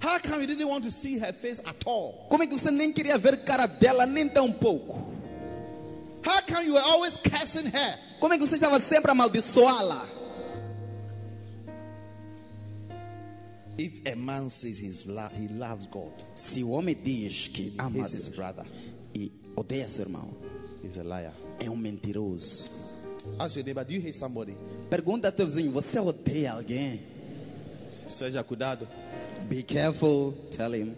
How 0.00 0.18
come 0.20 0.40
you 0.42 0.46
didn't 0.46 0.68
want 0.68 0.84
to 0.84 0.90
see 0.90 1.18
her 1.18 1.32
face 1.32 1.60
at 1.66 1.76
all? 1.86 2.26
Como 2.28 2.42
é 2.42 2.46
que 2.46 2.56
você 2.58 2.70
nem 2.70 2.92
queria 2.92 3.18
ver 3.18 3.38
cara 3.44 3.66
dela 3.66 4.06
nem 4.06 4.28
tão 4.28 4.52
pouco? 4.52 4.94
How 6.24 6.40
come 6.46 6.66
you 6.66 6.74
were 6.74 6.84
always 6.84 7.16
cursing 7.16 7.66
her? 7.68 7.98
Como 8.20 8.32
é 8.34 8.38
que 8.38 8.46
você 8.46 8.56
estava 8.56 8.78
sempre 8.80 9.10
a 9.10 9.12
amaldiçoá-la? 9.12 10.06
If 13.76 14.00
a 14.12 14.16
man 14.16 14.50
says 14.50 14.80
he's 14.80 15.06
lo- 15.06 15.30
he 15.32 15.46
loves 15.48 15.86
God, 15.86 16.12
Se 16.34 16.64
o 16.64 16.70
homem 16.70 16.96
diz 17.00 17.48
que 17.48 17.72
ama 17.78 18.00
his 18.00 18.28
brother, 18.28 18.64
e 19.14 19.30
odeia 19.56 19.88
seu 19.88 20.02
irmão, 20.04 20.30
he's 20.82 20.98
a 20.98 21.02
liar. 21.04 21.32
é 21.60 21.70
um 21.70 21.76
mentiroso. 21.76 22.70
Ask 23.38 23.56
your 23.56 23.64
neighbor, 23.64 23.84
do 23.84 23.92
you 23.92 24.00
hate 24.00 24.14
somebody? 24.16 24.56
Pergunta 24.90 25.28
a 25.28 25.32
teu 25.32 25.46
vizinho, 25.46 25.70
você 25.70 25.98
odeia 26.00 26.52
alguém? 26.52 27.00
Seja 28.08 28.42
cuidado. 28.42 28.88
Be 29.48 29.62
careful, 29.62 30.32
tell 30.50 30.72
him. 30.72 30.94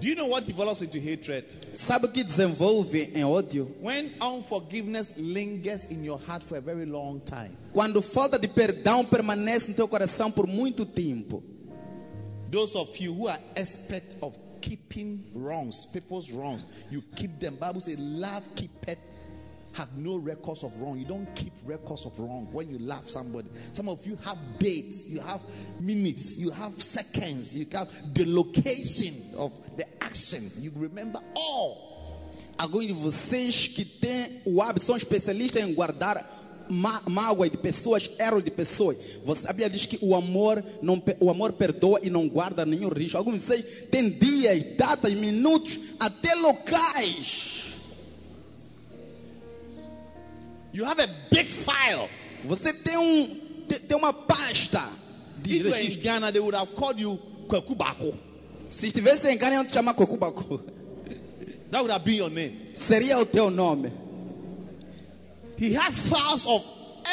Do 0.00 0.08
you 0.08 0.14
know 0.14 0.26
what 0.26 0.46
develops 0.46 0.82
into 0.82 1.00
hatred? 1.00 1.52
Sabe 1.72 2.06
o 2.06 2.08
que 2.08 2.22
desenvolve 2.22 2.94
em 3.12 3.24
ódio? 3.24 3.66
When 3.80 4.12
unforgiveness 4.20 5.14
lingers 5.16 5.86
in 5.86 6.04
your 6.04 6.18
heart 6.18 6.44
for 6.44 6.58
a 6.58 6.60
very 6.60 6.86
long 6.86 7.18
time. 7.20 7.56
Quando 7.72 8.00
falta 8.00 8.38
de 8.38 8.46
perdão 8.46 9.04
permanece 9.04 9.68
no 9.68 9.74
teu 9.74 9.88
coração 9.88 10.30
por 10.30 10.46
muito 10.46 10.86
tempo. 10.86 11.42
Those 12.50 12.76
of 12.76 12.96
you 13.00 13.12
who 13.14 13.26
are 13.26 13.40
expert 13.56 14.14
of 14.22 14.38
keeping 14.60 15.24
wrongs, 15.34 15.86
people's 15.86 16.30
wrongs, 16.30 16.64
you 16.90 17.02
keep 17.16 17.40
them. 17.40 17.56
Bible 17.56 17.80
says, 17.80 17.98
love 17.98 18.44
keepeth 18.54 18.98
have 19.76 19.96
no 19.96 20.16
records 20.16 20.62
of 20.64 20.72
wrong. 20.80 20.98
You 20.98 21.04
don't 21.06 21.26
keep 21.34 21.52
records 21.64 22.06
of 22.06 22.18
wrong 22.18 22.48
when 22.52 22.70
you 22.70 22.78
love 22.78 23.08
somebody. 23.10 23.48
Some 23.72 23.88
of 23.88 24.04
you 24.06 24.16
have 24.24 24.38
dates, 24.58 25.06
you 25.06 25.20
have 25.20 25.40
minutes, 25.80 26.36
you 26.38 26.50
have 26.50 26.82
seconds, 26.82 27.56
you 27.56 27.66
have 27.72 27.88
the 28.14 28.24
location 28.24 29.14
of 29.36 29.52
the 29.76 29.84
action. 30.02 30.50
You 30.58 30.72
remember 30.76 31.20
all. 31.34 31.94
Alguns 32.58 32.86
de 32.86 32.92
vocês 32.94 33.68
que 33.68 33.84
têm 33.84 34.40
o 34.46 34.62
hábito, 34.62 34.86
são 34.86 34.96
especialistas 34.96 35.62
em 35.62 35.74
guardar 35.74 36.24
má- 36.70 37.02
mágoa 37.06 37.50
de 37.50 37.58
pessoas, 37.58 38.10
erros 38.18 38.42
de 38.42 38.50
pessoas. 38.50 38.96
Você, 39.24 39.46
a 39.46 39.52
Bíblia 39.52 39.68
diz 39.68 39.84
que 39.84 39.98
o 40.00 40.14
amor, 40.16 40.64
não, 40.80 41.02
o 41.20 41.30
amor 41.30 41.52
perdoa 41.52 42.00
e 42.02 42.08
não 42.08 42.26
guarda 42.26 42.64
nenhum 42.64 42.88
risco. 42.88 43.18
Alguns 43.18 43.42
de 43.42 43.46
vocês 43.46 43.84
têm 43.90 44.08
dias, 44.08 44.74
datas, 44.76 45.12
minutos, 45.12 45.78
até 46.00 46.34
locais. 46.34 47.55
You 50.76 50.84
have 50.84 50.98
a 50.98 51.08
big 51.30 51.46
file. 51.46 52.10
Você 52.44 52.70
tem, 52.70 52.98
um, 52.98 53.34
tem, 53.66 53.78
tem 53.78 53.96
uma 53.96 54.12
pasta 54.12 54.86
de 55.38 55.56
If 55.56 55.66
in 55.66 55.70
registro. 55.70 56.02
Ghana, 56.02 56.32
they 56.32 56.40
would 56.40 56.54
have 56.54 56.74
called 56.74 57.00
you 57.00 57.18
Kwekubako. 57.48 58.14
Se 58.68 58.88
estivesse 58.88 59.26
em 59.28 59.38
Ghana, 59.38 59.54
iam 59.54 59.64
te 59.64 59.72
chamar. 59.72 59.94
That 61.70 61.80
would 61.80 61.90
have 61.90 62.04
been 62.04 62.16
your 62.16 62.28
name. 62.28 62.74
Seria 62.74 63.18
o 63.18 63.24
teu 63.24 63.50
nome. 63.50 63.90
He 65.56 65.72
has 65.72 65.98
files 65.98 66.46
of 66.46 66.62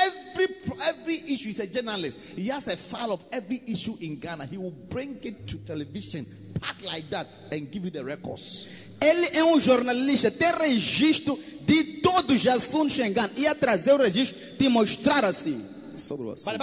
every 0.03 0.47
every 0.83 1.15
issue. 1.19 1.47
He's 1.47 1.59
a 1.61 1.67
journalist. 1.67 2.19
He 2.35 2.49
has 2.49 2.67
a 2.67 2.75
file 2.75 3.13
of 3.13 3.23
every 3.31 3.61
issue 3.65 3.95
in 4.01 4.19
Ghana. 4.19 4.45
He 4.47 4.57
will 4.57 4.71
bring 4.71 5.19
it 5.23 5.47
to 5.47 5.57
television, 5.59 6.25
pack 6.59 6.83
like 6.83 7.09
that, 7.11 7.27
and 7.49 7.71
give 7.71 7.85
you 7.85 7.91
the 7.91 8.03
records. 8.03 8.67
Ele 9.03 9.37
é 9.37 9.43
um 9.43 9.59
jornalista, 9.59 10.31
tem 10.31 10.49
registro 10.51 11.37
de 11.65 11.83
todos 12.01 12.37
os 12.37 12.47
assuntos 12.47 12.97
Ghana. 12.97 13.31
Ia 13.35 13.53
trazer 13.53 13.91
o 13.93 13.97
registro, 13.97 14.55
te 14.57 14.69
mostrar 14.69 15.25
assim. 15.25 15.65
Sobre 15.97 16.27
o 16.27 16.31
assunto. 16.31 16.57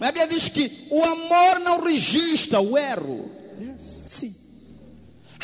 Mas 0.00 0.08
a 0.08 0.12
Bíblia 0.12 0.26
diz 0.26 0.48
que 0.48 0.86
o 0.90 1.04
amor 1.04 1.60
não 1.60 1.84
registra 1.84 2.60
o 2.60 2.78
erro. 2.78 3.30
Yes. 3.60 4.02
Sim. 4.06 4.34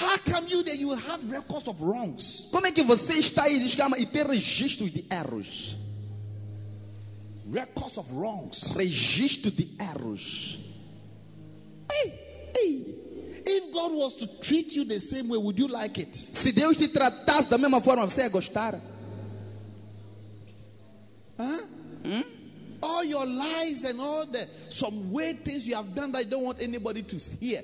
How 0.00 0.18
come 0.18 0.50
you 0.50 0.62
that 0.64 0.78
you 0.78 0.92
have 0.92 1.30
records 1.30 1.68
of 1.68 1.82
wrongs? 1.82 2.48
Como 2.50 2.66
é 2.66 2.72
que 2.72 2.82
você 2.82 3.14
está 3.14 3.44
aí 3.44 3.58
diz 3.58 3.74
que 3.74 3.82
ama, 3.82 3.98
e 3.98 4.06
tem 4.06 4.24
registros 4.26 4.90
de 4.90 5.04
erros? 5.10 5.76
Records 7.52 7.98
of 7.98 8.10
wrongs. 8.12 8.72
Registro 8.74 9.50
de 9.50 9.68
erros. 9.78 10.58
Hey, 11.90 12.12
hey. 12.56 13.01
If 13.44 13.72
God 13.72 13.92
was 13.92 14.14
to 14.14 14.40
treat 14.40 14.74
you 14.74 14.84
the 14.84 15.00
same 15.00 15.28
way, 15.28 15.38
would 15.38 15.58
you 15.58 15.66
like 15.66 15.98
it? 15.98 16.14
Se 16.14 16.52
Deus 16.52 16.76
te 16.76 16.88
tratasse 16.88 17.48
da 17.48 17.58
mesma 17.58 17.80
forma, 17.80 18.04
você 18.04 18.22
ia 18.22 18.28
gostar? 18.28 18.80
Huh? 21.38 21.62
All 22.82 23.04
your 23.04 23.26
lies 23.26 23.84
and 23.84 24.00
all 24.00 24.26
the 24.26 24.48
some 24.70 25.12
weird 25.12 25.44
things 25.44 25.68
you 25.68 25.74
have 25.74 25.94
done 25.94 26.12
that 26.12 26.24
you 26.24 26.30
don't 26.30 26.44
want 26.44 26.60
anybody 26.60 27.02
to 27.02 27.16
hear. 27.40 27.62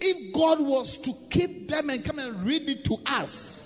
If 0.00 0.32
God 0.32 0.60
was 0.60 0.96
to 0.98 1.12
keep 1.30 1.68
them 1.68 1.90
and 1.90 2.04
come 2.04 2.18
and 2.18 2.44
read 2.44 2.68
it 2.68 2.84
to 2.84 2.98
us, 3.06 3.64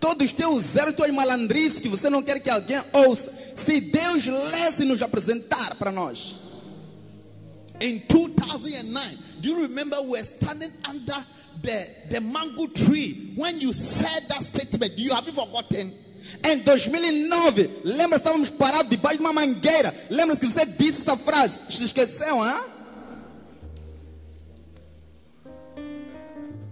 Todos 0.00 0.26
os 0.26 0.32
teus 0.32 0.76
erros, 0.76 0.94
tuas 0.94 1.10
malandrices 1.12 1.80
que 1.80 1.88
você 1.88 2.08
não 2.08 2.22
quer 2.22 2.38
que 2.38 2.48
alguém 2.48 2.80
ouça. 2.92 3.32
Se 3.56 3.80
Deus 3.80 4.26
lesse 4.26 4.84
nos 4.84 5.02
apresentar 5.02 5.74
para 5.74 5.90
nós. 5.90 6.36
in 7.80 8.02
2009, 8.08 9.16
do 9.40 9.48
you 9.48 9.62
remember 9.62 9.96
we 10.02 10.10
were 10.10 10.24
standing 10.24 10.72
under 10.88 11.24
the, 11.62 11.88
the 12.10 12.20
mango 12.20 12.66
tree 12.66 13.32
when 13.36 13.60
you 13.60 13.72
said 13.72 14.28
that 14.28 14.42
statement? 14.42 14.96
You 14.96 15.14
have 15.14 15.26
you 15.26 15.32
forgotten? 15.32 15.92
Em 16.42 16.58
2009, 16.58 17.70
lembra, 17.84 18.18
estávamos 18.18 18.50
parados 18.50 18.90
debaixo 18.90 19.18
de 19.18 19.24
uma 19.24 19.32
mangueira. 19.32 19.94
Lembra 20.10 20.36
que 20.36 20.46
você 20.46 20.66
disse 20.66 21.02
essa 21.02 21.16
frase? 21.16 21.58
Se 21.70 21.84
esqueceu, 21.84 22.42
hã? 22.42 22.60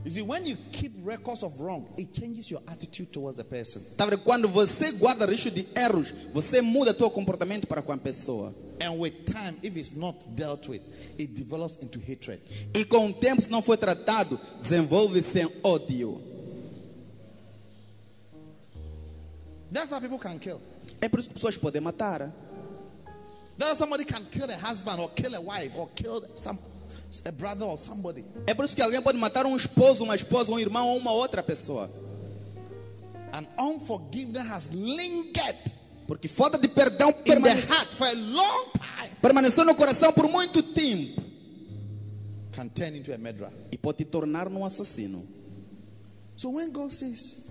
You 0.07 0.13
see, 0.13 0.23
when 0.23 0.47
you 0.47 0.57
keep 0.71 0.93
records 1.03 1.43
of 1.43 1.59
wrong, 1.59 1.89
it 1.99 2.15
changes 2.15 2.49
your 2.49 2.61
attitude 2.69 3.13
towards 3.13 3.37
the 3.37 3.43
person. 3.43 3.83
Tá 3.97 4.07
vendo? 4.07 4.19
Quando 4.19 4.47
você 4.47 4.93
guarda 4.93 5.27
risco 5.27 5.51
de 5.51 5.67
erros, 5.75 6.13
você 6.33 6.63
muda 6.63 6.95
teu 6.95 7.11
comportamento 7.11 7.67
para 7.67 7.83
com 7.83 7.91
a 7.91 7.97
pessoa. 7.97 8.55
And 8.81 9.01
with 9.01 9.25
time, 9.25 9.59
if 9.65 9.77
it's 9.77 9.97
not 9.97 10.25
dealt 10.37 10.69
with, 10.69 10.83
it 11.19 11.35
develops 11.35 11.77
into 11.83 11.99
hatred. 11.99 12.41
E 12.73 12.85
com 12.85 13.09
o 13.09 13.13
tempo, 13.13 13.43
se 13.43 13.51
não 13.51 13.61
for 13.61 13.77
tratado, 13.77 14.39
desenvolve-se 14.63 15.41
em 15.41 15.51
ódio. 15.65 16.21
That's 19.73 19.91
how 19.91 20.01
people 20.01 20.21
can 20.21 20.39
kill. 20.39 20.61
É 21.01 21.09
por 21.09 21.19
isso 21.19 21.31
que 21.31 21.35
pessoas 21.35 21.57
podem 21.57 21.83
matar. 21.83 22.33
That's 23.59 23.73
how 23.73 23.75
somebody 23.75 24.05
can 24.05 24.25
kill 24.31 24.49
a 24.49 24.57
husband 24.57 25.01
or 25.01 25.09
kill 25.17 25.35
a 25.35 25.41
wife 25.41 25.77
or 25.77 25.89
kill 25.97 26.23
some 26.37 26.61
a 27.25 27.33
brother 27.33 27.67
or 27.67 27.77
somebody. 27.79 28.25
É 28.47 28.55
por 28.55 28.65
isso 28.65 28.75
que 28.75 28.83
alguém 28.83 29.01
pode 29.01 29.19
matar 29.19 29.47
um 29.47 29.57
esposo, 29.57 30.05
uma 30.05 30.15
esposa, 30.15 30.51
um 30.53 30.59
irmão 30.59 30.89
ou 30.89 30.99
uma 30.99 31.13
outra 31.13 31.43
pessoa. 31.43 31.91
And 33.33 33.47
unforgiveness 33.59 34.47
has 34.51 34.69
lingered 34.73 35.75
Porque 36.07 36.29
falta 36.29 36.57
de 36.57 36.69
perdão 36.69 37.13
permanece, 37.13 37.69
heart 37.69 37.89
for 37.95 38.07
a 38.07 38.13
long 38.13 38.71
time. 38.73 39.11
permaneceu 39.21 39.65
no 39.65 39.75
coração 39.75 40.13
por 40.13 40.29
muito 40.29 40.63
tempo. 40.63 41.23
Can 42.53 42.69
turn 42.69 42.97
into 42.97 43.13
a 43.13 43.19
murderer. 43.19 43.53
E 43.73 43.77
pode 43.77 43.99
te 43.99 44.05
tornar 44.05 44.49
um 44.49 44.65
assassino. 44.65 45.25
So 46.37 46.51
when 46.51 46.71
God 46.71 46.91
says, 46.93 47.45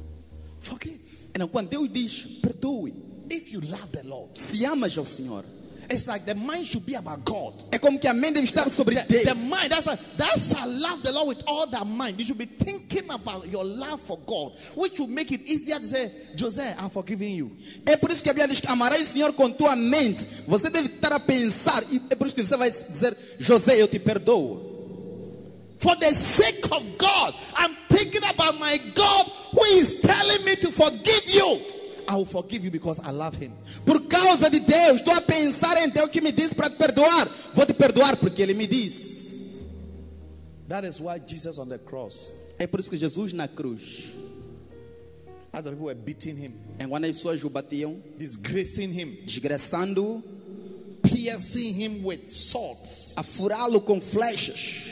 forgive, 0.62 1.00
Então, 1.34 1.48
quando 1.50 1.70
Deus 1.70 1.90
diz, 1.92 2.24
perdoe, 2.42 2.94
if 3.30 3.52
you 3.52 3.60
love 3.62 3.90
the 3.92 4.04
Lord, 4.04 4.40
se 4.40 4.66
amas 4.66 4.98
ao 4.98 5.06
Senhor, 5.06 5.44
it's 5.90 6.08
like 6.08 6.26
the 6.26 6.36
mind 6.36 6.66
should 6.66 6.86
be 6.86 6.96
about 6.96 7.24
God. 7.24 7.54
é 7.72 7.80
como 7.80 8.00
que 8.00 8.08
a 8.08 8.14
mente 8.14 8.36
deve 8.36 8.46
estar 8.46 8.70
sobre 8.70 8.96
The, 8.96 9.06
Deus. 9.08 9.24
the 9.26 9.36
mind, 9.36 9.70
that's 9.70 9.86
why 9.86 9.98
thou 10.18 10.38
shalt 10.38 10.68
love 10.70 11.04
the 11.04 11.12
Lord 11.12 11.28
with 11.38 11.44
all 11.48 11.68
thy 11.68 11.84
mind. 11.84 12.18
You 12.20 12.26
should 12.26 12.38
be 12.38 12.46
thinking 12.46 13.10
about 13.10 13.48
your 13.48 13.64
love 13.64 14.02
for 14.02 14.18
God, 14.26 14.54
which 14.76 15.00
will 15.00 15.08
make 15.08 15.32
it 15.32 15.42
easier 15.50 15.78
to 15.80 15.86
say, 15.86 16.12
Jose, 16.40 16.76
I'm 16.80 16.90
forgiving 16.90 17.36
you. 17.36 17.52
É 17.86 17.98
por 17.98 18.10
isso 18.12 18.24
que 18.24 18.30
a 18.30 18.34
Bíblia 18.34 18.48
diz 18.48 18.60
que 18.60 18.68
amarás 18.68 19.02
o 19.02 19.06
Senhor 19.14 19.34
com 19.34 19.52
tua 19.52 19.76
mente. 19.76 20.26
Você 20.48 20.70
deve 20.70 20.88
estar 20.88 21.14
a 21.14 21.20
pensar, 21.20 21.84
e 21.92 22.02
é 22.10 22.16
por 22.16 22.28
isso 22.28 22.36
que 22.36 22.46
você 22.46 22.58
vai 22.58 22.72
dizer, 22.72 23.16
José, 23.40 23.82
eu 23.82 23.88
te 23.88 24.00
perdoo. 24.00 24.74
For 25.78 25.96
the 25.98 26.14
sake 26.14 26.64
of 26.72 26.84
God, 26.98 27.36
I'm 27.58 27.76
thinking 27.90 28.24
about 28.30 28.58
my 28.60 28.78
God 28.96 29.26
who 29.52 29.64
is 29.78 30.00
telling 30.02 30.44
me 30.46 30.56
to 30.56 30.72
forgive 30.72 31.30
you. 31.30 31.60
I 32.08 32.16
will 32.16 32.26
forgive 32.26 32.64
you 32.64 32.72
because 32.72 33.00
I 33.00 33.12
love 33.12 33.36
him. 33.36 33.52
Por 33.86 34.08
causa 34.08 34.50
de 34.50 34.60
Deus, 34.60 35.02
estou 35.02 35.14
a 35.14 35.22
pensar 35.22 35.78
em 35.84 35.90
Deus 35.90 36.10
que 36.10 36.22
me 36.22 36.32
disse 36.32 36.56
para 36.56 36.70
te 36.70 36.78
perdoar. 36.78 37.28
Vou 37.54 37.66
te 37.66 37.74
perdoar 37.74 38.18
porque 38.18 38.42
Ele 38.42 38.54
me 38.54 38.68
disse. 38.68 39.26
That 40.68 40.84
is 40.84 41.00
why 41.00 41.20
Jesus 41.20 41.58
on 41.60 41.68
the 41.70 41.78
cross, 41.78 42.32
É 42.58 42.66
por 42.66 42.80
isso 42.80 42.90
que 42.90 42.98
Jesus 42.98 43.34
na 43.34 43.48
cruz, 43.48 44.12
the 45.52 45.62
people 45.62 45.86
were 45.86 45.96
beating 45.96 46.36
him, 46.36 46.54
enquanto 46.80 47.06
as 47.06 47.18
pessoas 47.18 47.44
o 47.44 47.50
batiam, 47.50 48.02
disgracing 48.18 48.92
him, 48.92 49.18
desgraçando-o, 49.26 50.24
piercing 51.04 51.74
him 51.74 52.04
with 52.04 52.28
swords, 52.28 53.14
a 53.16 53.24
furá-lo 53.24 53.80
com 53.82 54.02
flechas, 54.02 54.88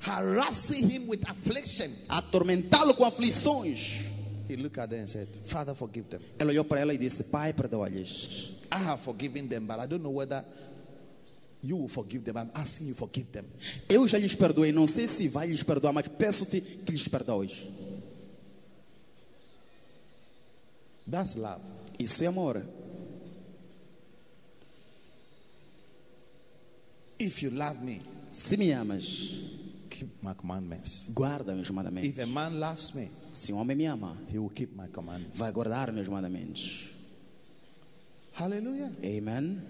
harassing 0.00 0.88
him 0.88 1.08
with 1.08 1.20
affliction. 1.26 1.90
atormentá-lo 2.08 2.94
com 2.94 3.04
aflições. 3.04 4.05
He 4.48 4.56
looked 4.56 4.78
at 4.78 4.90
them 4.90 5.00
and 5.00 5.08
said, 5.08 5.28
Father, 5.46 5.74
forgive 5.74 6.08
them. 6.08 6.20
Ele 6.38 6.50
olhou 6.50 6.64
para 6.64 6.80
ela 6.80 6.94
e 6.94 6.98
disse: 6.98 7.24
Pai, 7.24 7.52
perdoa-lhes. 7.52 8.52
I 8.70 8.78
have 8.78 9.00
forgiven 9.00 9.48
them, 9.48 9.66
but 9.66 9.78
I 9.78 9.86
don't 9.86 10.02
know 10.02 10.12
whether 10.12 10.44
you 11.62 11.76
will 11.76 11.88
forgive 11.88 12.24
them. 12.24 12.36
I'm 12.36 12.50
asking 12.54 12.88
you 12.88 12.94
forgive 12.94 13.26
them. 13.32 13.44
Eu 13.88 14.06
já 14.06 14.18
lhes 14.18 14.34
perdoei, 14.34 14.72
não 14.72 14.86
sei 14.86 15.08
se 15.08 15.28
vai 15.28 15.48
lhes 15.48 15.62
perdoar, 15.62 15.92
mas 15.92 16.06
peço-te 16.08 16.60
que 16.60 16.92
lhes 16.92 17.08
perdoes. 17.08 17.64
That's 21.10 21.34
love. 21.34 21.62
Isso 21.98 22.22
é 22.22 22.26
amor. 22.26 22.62
If 27.18 27.42
you 27.42 27.50
love 27.50 27.82
me, 27.82 28.02
Se 28.30 28.56
me 28.56 28.70
amas, 28.70 29.32
keep 29.98 30.22
my 30.22 30.34
commandments. 30.34 31.10
guarda 31.14 31.54
meus 31.54 31.70
mandamentos. 31.70 32.08
If 32.10 32.18
a 32.18 32.26
man 32.26 32.58
loves 32.60 32.94
me, 32.94 33.08
Se 33.32 33.52
um 33.52 33.58
homem 33.58 33.76
me 33.76 33.86
ama, 33.86 34.14
he 34.30 34.38
will 34.38 34.50
keep 34.50 34.74
my 34.76 34.88
commandments. 34.88 35.36
vai 35.38 35.50
guardar 35.52 35.92
meus 35.92 36.08
mandamentos. 36.08 36.88
Hallelujah. 38.34 38.90
Amen. 39.02 39.62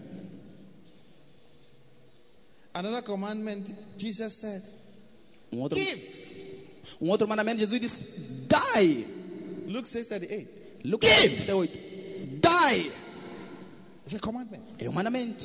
Another 2.75 3.03
commandment, 3.03 3.73
Jesus 3.97 4.35
said, 4.35 4.63
Um 5.53 5.59
outro, 5.61 5.79
Give. 5.79 5.99
um 7.01 7.09
outro 7.09 7.27
mandamento, 7.27 7.61
Jesus 7.61 7.81
disse: 7.81 7.99
Dai. 8.49 9.05
Luke 9.67 9.89
6:38. 9.89 10.49
Lucas 10.85 11.09
Give. 11.09 11.37
38. 11.47 12.41
Dai. 12.41 12.91
It's 14.05 14.15
a 14.15 14.19
commandment. 14.21 14.63
É 14.79 14.89
um 14.89 14.93
mandamento. 14.93 15.45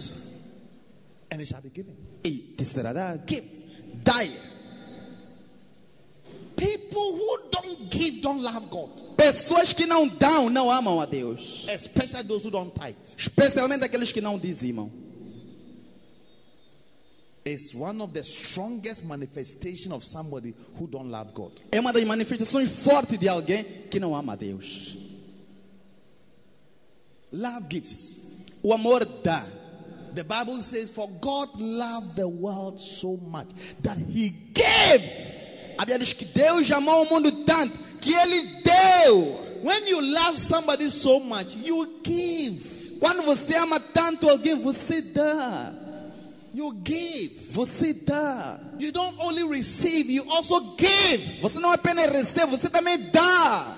And 1.31 1.41
it 1.41 1.47
shall 1.47 1.61
be 1.61 1.69
given. 1.69 1.95
E 2.23 2.53
te 2.57 2.65
será 2.65 2.91
dado. 2.93 3.23
Give. 3.25 3.45
Dai. 4.03 4.29
People 6.55 7.17
who 7.17 7.49
don't 7.51 7.89
give 7.89 8.21
don't 8.21 8.41
love 8.41 8.69
God. 8.69 8.89
Pessoas 9.17 9.73
que 9.73 9.85
não 9.85 10.07
dão, 10.07 10.49
não 10.49 10.71
amam 10.71 10.99
a 10.99 11.05
Deus. 11.05 11.65
Especially 11.67 12.23
those 12.23 12.45
who 12.45 12.51
don't 12.51 12.73
tithe. 12.73 12.95
Especialmente 13.17 13.83
aqueles 13.83 14.11
que 14.11 14.21
não 14.21 14.37
dizimam. 14.37 14.91
It's 17.43 17.73
one 17.73 17.99
of 18.01 18.13
the 18.13 18.23
strongest 18.23 19.03
manifestation 19.03 19.91
of 19.93 20.05
somebody 20.05 20.53
who 20.77 20.85
don't 20.85 21.09
love 21.09 21.33
God. 21.33 21.53
É 21.71 21.79
uma 21.79 21.91
das 21.91 22.03
manifestações 22.03 22.69
fortes 22.69 23.19
de 23.19 23.27
alguém 23.27 23.63
que 23.89 23.99
não 23.99 24.15
ama 24.15 24.33
a 24.33 24.35
Deus. 24.35 24.95
Love 27.31 27.65
gives. 27.69 28.37
O 28.61 28.73
amor 28.73 29.05
dá. 29.23 29.43
The 30.13 30.23
Bible 30.23 30.61
says, 30.61 30.89
For 30.89 31.07
God 31.07 31.49
loved 31.59 32.15
the 32.15 32.27
world 32.27 32.79
so 32.79 33.17
much 33.17 33.47
that 33.81 33.97
he 33.97 34.29
gave. 34.53 35.40
A 35.81 35.83
Bíblia 35.85 35.97
diz 35.97 36.13
que 36.13 36.25
Deus 36.25 36.69
amou 36.69 37.01
o 37.01 37.09
mundo 37.09 37.31
tanto 37.43 37.75
que 37.99 38.13
Ele 38.13 38.61
deu. 38.61 39.41
When 39.63 39.87
you 39.87 39.99
love 40.13 40.37
somebody 40.37 40.91
so 40.91 41.19
much, 41.19 41.55
you 41.55 41.99
give. 42.03 42.97
Quando 42.99 43.23
você 43.23 43.55
ama 43.55 43.79
tanto 43.79 44.29
alguém, 44.29 44.53
você 44.61 45.01
dá. 45.01 45.73
You 46.53 46.71
give. 46.85 47.47
Você 47.49 47.93
dá. 47.93 48.59
You 48.77 48.91
don't 48.91 49.17
only 49.21 49.43
receive, 49.43 50.13
you 50.13 50.23
also 50.31 50.75
give. 50.77 51.39
Você 51.41 51.57
não 51.57 51.71
apenas 51.71 52.11
recebe, 52.11 52.51
você 52.51 52.69
também 52.69 52.99
dá. 53.09 53.75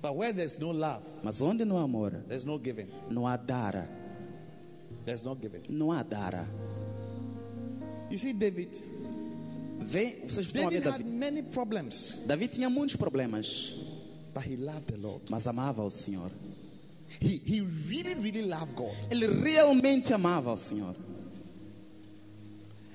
But 0.00 0.16
where 0.16 0.32
there's 0.32 0.58
no 0.58 0.72
love, 0.72 1.02
Mas 1.22 1.42
onde 1.42 1.66
não 1.66 1.76
há 1.76 1.82
amor, 1.82 2.12
there's 2.28 2.44
no 2.44 2.58
giving. 2.58 2.88
não 3.10 3.26
há 3.26 3.36
dar. 3.36 3.86
There's 5.04 5.22
no 5.22 5.36
giving. 5.38 5.64
Não 5.68 5.92
há 5.92 6.02
dar. 6.02 6.48
You 8.10 8.16
see, 8.18 8.32
David, 8.32 8.78
Vê, 9.82 10.16
vocês 10.26 10.46
estão 10.46 10.66
a 10.66 10.70
ver 10.70 10.80
David 10.80 11.02
Davi. 11.02 11.04
many 11.04 11.42
problems, 11.42 12.20
Davi 12.26 12.48
tinha 12.48 12.68
muitos 12.70 12.96
problemas, 12.96 13.74
but 14.34 14.44
he 14.44 14.56
loved 14.56 14.86
the 14.86 14.96
Lord. 14.96 15.24
mas 15.30 15.46
amava 15.46 15.82
o 15.82 15.90
Senhor. 15.90 16.30
He, 17.20 17.40
he 17.44 17.60
really, 17.60 18.14
really 18.14 18.42
loved 18.42 18.74
God. 18.74 18.94
Ele 19.10 19.26
realmente 19.26 20.12
amava 20.14 20.52
o 20.52 20.56
Senhor. 20.56 20.94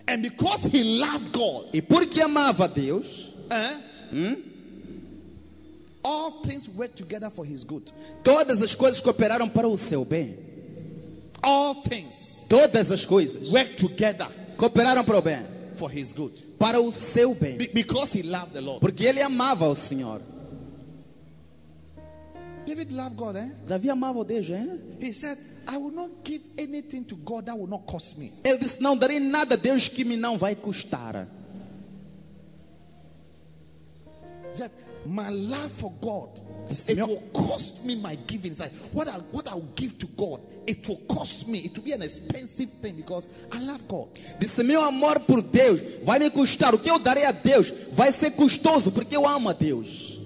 And 0.08 0.22
because 0.22 0.66
he 0.66 1.00
loved 1.00 1.32
God, 1.32 1.68
E 1.74 1.82
porque 1.82 2.22
amava 2.22 2.68
Deus, 2.68 3.34
eh, 3.52 4.38
all 6.04 6.42
things 6.42 6.68
work 6.70 6.96
together 6.96 7.30
for 7.30 7.46
his 7.46 7.64
good. 7.64 7.92
todas 8.24 8.62
as 8.62 8.74
coisas 8.74 9.02
cooperaram 9.02 9.50
para 9.50 9.68
o 9.68 9.78
seu 9.78 10.06
bem. 10.06 10.38
All 11.44 11.76
things 11.84 12.44
Todas 12.50 12.90
as 12.92 13.06
coisas 13.06 13.52
work 13.52 13.76
together 13.76 14.28
cooperaram 14.58 15.04
para 15.04 15.18
o 15.18 15.22
bem, 15.22 15.40
for 15.78 15.90
his 15.92 16.14
good. 16.14 16.34
para 16.60 16.80
o 16.80 16.92
seu 16.92 17.34
bem. 17.36 17.58
Be- 17.58 17.70
because 17.74 18.18
he 18.18 18.24
loved 18.24 18.54
the 18.54 18.62
Lord. 18.62 18.80
Porque 18.82 19.06
ele 19.06 19.22
amava 19.22 19.68
o 19.68 19.76
Senhor. 19.76 20.22
David 22.66 22.92
loved 22.92 23.16
God, 23.16 23.36
eh? 23.38 23.50
Davi 23.66 23.90
amava 23.90 24.20
o 24.20 24.26
Deus, 24.26 24.50
hein? 24.50 24.82
He 25.00 25.14
said, 25.14 25.38
I 25.70 25.78
will 25.78 25.92
not 25.92 26.10
give 26.24 26.42
anything 26.58 27.04
to 27.06 27.16
God 27.16 27.46
that 27.46 27.58
will 27.58 27.68
not 27.68 27.86
cost 27.86 28.18
me. 28.18 28.32
Ele 28.44 28.58
disse: 28.58 28.82
Não 28.82 28.98
darei 28.98 29.20
nada 29.20 29.56
a 29.56 29.58
Deus 29.58 29.88
que 29.88 30.04
me 30.04 30.18
não 30.18 30.38
vai 30.38 30.56
custar. 30.56 31.28
Said, 34.54 34.72
My 35.08 35.30
love 35.30 35.72
for 35.72 35.92
God, 36.02 36.42
it 36.70 36.96
milk- 36.98 37.10
will 37.10 37.48
cost 37.48 37.86
me 37.86 37.96
my 37.96 38.16
giving. 38.28 38.52
It's 38.52 38.60
like 38.60 38.74
what 38.92 39.08
I 39.08 39.14
what 39.32 39.50
I 39.50 39.56
will 39.56 39.72
give 39.76 39.98
to 40.00 40.08
God, 40.08 40.42
it 40.68 40.88
will 40.88 41.02
cost 41.08 41.48
me. 41.48 41.60
It 41.60 41.78
will 41.78 41.86
be 41.86 41.94
an 41.94 42.02
expensive 42.02 42.70
thing 42.82 42.98
because 42.98 43.28
I 43.52 43.60
love 43.62 43.88
God. 43.88 44.10
Disse: 44.40 44.64
Meu 44.64 44.82
amor 44.82 45.20
por 45.22 45.42
Deus 45.42 45.80
vai 46.04 46.20
me 46.20 46.30
custar. 46.30 46.76
O 46.76 46.80
que 46.80 46.90
eu 46.90 47.00
darei 47.00 47.26
a 47.26 47.32
Deus 47.32 47.72
vai 47.92 48.12
ser 48.12 48.32
custoso, 48.32 48.92
porque 48.92 49.16
eu 49.16 49.26
amo 49.26 49.50
a 49.50 49.54
Deus. 49.54 50.18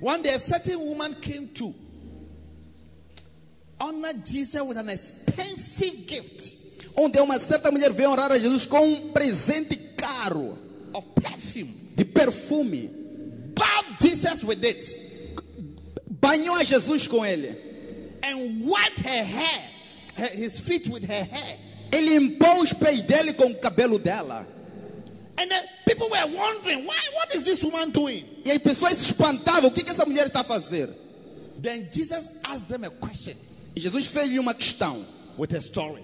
One 0.00 0.22
day, 0.22 0.34
a 0.34 0.38
certain 0.38 0.78
woman 0.78 1.14
came 1.14 1.48
to 1.48 1.74
honor 3.80 4.12
Jesus 4.24 4.60
with 4.62 4.76
an 4.76 4.88
expensive 4.90 6.06
gift 6.06 6.58
Onde 7.00 7.20
uma 7.20 7.38
certa 7.38 7.70
mulher 7.70 7.92
veio 7.92 8.10
honrar 8.10 8.32
a 8.32 8.38
Jesus 8.38 8.66
com 8.66 8.80
um 8.84 9.12
presente 9.12 9.76
caro 9.96 10.58
of 10.94 11.06
perfume. 11.14 11.74
de 11.96 12.04
perfume. 12.04 12.90
Bathed 13.54 14.00
Jesus 14.00 14.44
with 14.44 14.64
it 14.64 14.84
Banhou 16.20 16.54
a 16.54 16.64
Jesus 16.64 17.06
com 17.06 17.24
ele. 17.24 17.54
and 18.22 18.66
wiped 18.68 19.00
her 19.00 19.24
hair, 19.24 19.62
her- 20.16 20.36
his 20.36 20.58
feet 20.60 20.88
with 20.88 21.04
her 21.04 21.24
hair. 21.24 21.56
Ele 21.92 22.18
limpou 22.18 22.60
os 22.62 22.72
pés 22.72 23.02
dele 23.02 23.32
com 23.34 23.46
o 23.46 23.54
cabelo 23.60 23.98
dela. 23.98 24.46
And 25.38 25.48
then 25.48 25.62
people 25.86 26.08
were 26.10 26.26
wondering, 26.36 26.84
why? 26.84 26.96
What 27.14 27.34
is 27.34 27.44
this 27.44 27.62
woman 27.62 27.90
doing? 27.90 28.24
E 28.44 28.50
as 28.50 28.58
pessoas 28.58 28.98
se 28.98 29.04
espantavam: 29.12 29.70
o 29.70 29.72
que, 29.72 29.84
que 29.84 29.90
essa 29.90 30.04
mulher 30.04 30.26
está 30.26 30.40
a 30.40 30.44
fazer? 30.44 30.88
Then 31.62 31.88
Jesus 31.92 32.28
asked 32.44 32.68
them 32.68 32.84
a 32.84 32.90
question 32.90 33.34
E 33.76 33.80
Jesus 33.80 34.06
fez-lhe 34.06 34.38
uma 34.38 34.54
questão. 34.54 35.04
with 35.38 35.54
a 35.54 35.60
story. 35.60 36.02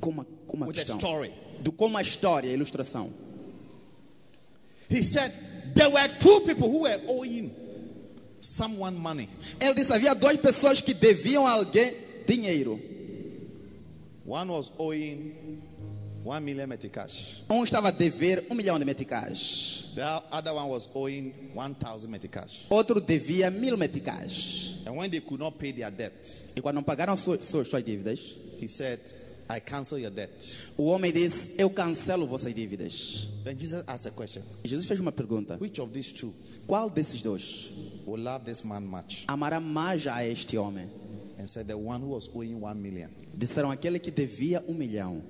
Com 0.00 0.10
uma, 0.10 0.26
com 0.46 0.56
uma 0.58 0.66
With 0.66 0.72
a 0.74 0.84
questão. 0.84 0.98
story. 0.98 1.32
Do, 1.60 1.72
com 1.72 1.86
uma 1.86 2.02
história, 2.02 2.48
ilustração. 2.50 3.10
He 4.94 5.02
said 5.02 5.32
there 5.74 5.90
were 5.90 6.08
two 6.20 6.42
people 6.46 6.70
who 6.70 6.82
were 6.82 7.00
owing 7.08 7.50
someone 8.40 8.96
money. 8.96 9.28
Ele 9.60 9.74
disse: 9.74 9.90
havia 9.90 10.14
duas 10.14 10.36
pessoas 10.36 10.80
que 10.80 10.94
deviam 10.94 11.44
a 11.46 11.50
alguém 11.50 11.92
dinheiro. 12.26 12.78
One 14.24 14.48
was 14.48 14.70
owing 14.78 15.60
one 16.22 16.44
million 16.44 16.68
metikash. 16.68 17.42
Um 17.50 17.64
estava 17.64 17.88
a 17.88 17.92
dever 17.92 18.46
um 18.48 18.54
milhão 18.54 18.78
de 18.78 18.84
meticais. 18.84 19.92
The 19.96 20.22
other 20.30 20.54
one 20.54 20.68
was 20.68 20.88
owing 20.94 21.50
one 21.54 21.74
thousand 21.74 22.12
metikash. 22.12 22.68
Outro 22.70 23.00
devia 23.00 23.50
mil 23.50 23.76
meticais. 23.76 24.86
And 24.86 24.96
when 24.96 25.10
they 25.10 25.20
could 25.20 25.40
not 25.40 25.58
pay 25.58 25.72
their 25.72 25.90
debt, 25.90 26.52
E 26.54 26.60
quando 26.60 26.76
não 26.76 26.84
pagaram 26.84 27.16
suas, 27.16 27.44
suas 27.44 27.82
dívidas, 27.82 28.20
he 28.60 28.68
said, 28.68 29.00
"I 29.48 29.60
cancel 29.60 29.98
your 29.98 30.10
debt." 30.10 30.30
o 30.76 30.86
homem 30.86 31.12
disse: 31.12 31.54
Eu 31.58 31.70
cancelo 31.70 32.26
vossas 32.26 32.54
dívidas. 32.54 33.28
Then 33.44 33.58
Jesus 33.58 33.84
asked 33.86 34.06
a 34.08 34.10
question: 34.10 34.42
E 34.64 34.68
Jesus 34.68 34.86
fez 34.86 35.00
uma 35.00 35.12
pergunta: 35.12 35.56
Which 35.60 35.80
of 35.80 35.92
these 35.92 36.12
two 36.12 36.32
Qual 36.66 36.88
desses 36.88 37.20
dois 37.22 37.70
will 38.06 38.22
love 38.22 38.44
this 38.44 38.62
man 38.64 38.82
much? 38.82 39.24
amará 39.28 39.60
mais 39.60 40.06
a 40.06 40.24
este 40.26 40.56
homem? 40.56 40.88
And 41.38 41.46
said, 41.46 41.66
"The 41.66 41.76
one 41.76 42.02
who 42.02 42.10
was 42.10 42.28
owing 42.34 42.62
one 42.62 42.80
million." 42.80 43.10
Disseram 43.36 43.70
aquele 43.70 43.98
que 43.98 44.10
devia 44.10 44.62
um 44.66 44.74
milhão. 44.74 45.22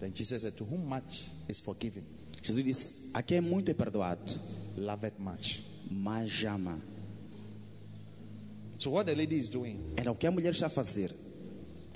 Then 0.00 0.12
Jesus 0.14 0.42
said, 0.42 0.54
"To 0.56 0.64
whom 0.64 0.86
much 0.88 1.30
is 1.48 1.60
forgiven, 1.60 2.04
Jesus 2.42 2.64
disse: 2.64 3.10
A 3.14 3.22
quem 3.22 3.40
muito 3.40 3.70
é 3.70 3.74
perdoado, 3.74 4.34
love 4.76 5.06
it 5.06 5.20
much." 5.20 5.62
mas 5.90 6.44
ama. 6.44 6.78
So 8.78 8.90
what 8.90 9.06
the 9.06 9.14
lady 9.14 9.36
is 9.36 9.48
doing, 9.48 9.94
Era 9.96 10.10
o 10.12 10.14
que 10.14 10.26
a 10.26 10.30
mulher 10.30 10.52
está 10.52 10.66
a 10.66 10.70
fazer. 10.70 11.12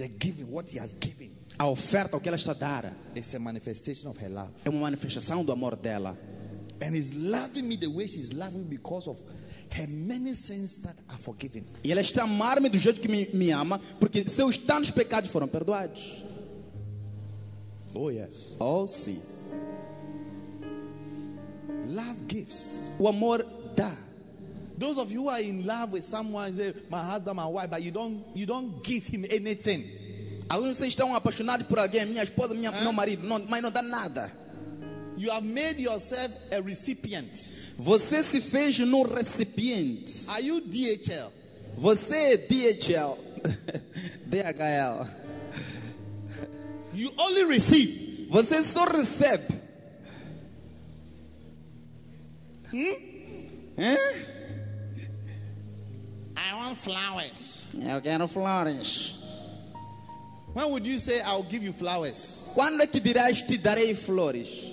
The 0.03 0.09
giving, 0.19 0.51
what 0.51 0.69
he 0.69 0.79
has 0.79 0.95
given, 0.95 1.31
A 1.59 1.67
oferta, 1.67 2.17
o 2.17 2.21
que 2.21 2.29
ela 2.29 2.37
está 2.37 2.53
a 2.53 2.55
dar, 2.55 2.93
is 3.15 3.33
a 3.35 3.39
manifestation 3.39 4.09
of 4.09 4.19
her 4.19 4.29
love. 4.29 4.51
é 4.65 4.69
uma 4.71 4.81
manifestação 4.81 5.45
do 5.45 5.53
amor 5.53 5.77
dela. 5.77 6.17
And 6.81 6.97
he's 6.97 7.13
loving 7.15 7.69
me 7.69 7.77
the 7.77 7.87
way 7.87 8.09
she's 8.09 8.33
loving 8.33 8.65
me 8.69 8.77
because 8.77 9.09
of 9.09 9.17
her 9.71 9.87
many 9.89 10.35
sins 10.35 10.83
that 10.83 10.97
are 11.09 11.19
forgiven. 11.19 11.65
E 11.85 11.93
ela 11.93 12.01
está 12.01 12.23
a 12.23 12.25
amar-me 12.25 12.69
do 12.69 12.79
jeito 12.79 13.01
que 13.01 13.07
me, 13.09 13.29
me 13.33 13.53
ama, 13.53 13.79
porque 14.01 14.29
seus 14.29 14.57
tantos 14.59 14.91
pecados 14.91 15.31
foram 15.31 15.47
perdoados. 15.47 16.25
Oh, 17.95 18.11
yes. 18.11 18.57
Oh, 18.59 18.87
sim. 18.89 19.21
Love 21.87 22.17
gives. 22.27 22.81
O 22.99 23.07
amor 23.07 23.45
dá. 23.77 23.95
Those 24.83 24.99
of 24.99 25.13
you 25.13 25.23
who 25.23 25.29
are 25.29 25.41
in 25.41 25.65
love 25.65 25.93
with 25.93 26.03
someone, 26.03 26.53
say, 26.53 26.75
my 26.91 27.05
husband, 27.05 27.37
my 27.37 27.47
wife, 27.47 27.71
but 27.71 27.85
you 27.85 27.93
don't 27.93 28.25
you 28.35 28.47
don't 28.47 28.83
give 28.83 29.07
him 29.07 29.25
anything. 29.31 29.85
Alguns 30.51 30.77
vocês 30.79 30.89
estão 30.89 31.15
apaixonados 31.15 31.69
por 31.69 31.79
alguém, 31.79 32.05
minha 32.05 32.25
esposa, 32.25 32.53
minha, 32.53 32.71
Hã? 32.73 32.83
meu 32.83 32.93
marido, 32.93 33.25
não, 33.25 33.39
mas 33.49 33.63
não 33.63 33.71
dá 33.71 33.81
nada. 33.81 34.33
You 35.17 35.31
have 35.31 35.47
made 35.47 35.81
yourself 35.81 36.35
a 36.51 36.61
recipient. 36.61 37.49
Você 37.79 38.25
se 38.25 38.41
fez 38.41 38.77
no 38.81 39.05
recipiente. 39.05 40.29
Are 40.29 40.45
you 40.45 40.61
DHL? 40.61 41.31
Você 41.79 42.17
é 42.17 42.37
DHL. 42.37 43.17
DHL. 44.27 45.09
You 46.93 47.13
only 47.19 47.45
receive. 47.45 48.27
Você 48.31 48.65
só 48.65 48.85
recebe. 48.85 49.63
I 56.37 56.55
want 56.55 56.77
flowers. 56.77 57.65
Eu 57.75 58.01
quero 58.01 58.27
flores. 58.29 59.15
When 60.55 60.71
would 60.71 60.87
you 60.87 60.99
say 60.99 61.21
I'll 61.21 61.47
give 61.49 61.65
you 61.65 61.73
flowers? 61.73 62.39
Quando 62.55 62.83
é 62.83 62.87
que 62.87 63.01
dirás 63.01 63.41
te 63.43 63.57
darei 63.57 63.95
flores? 63.95 64.73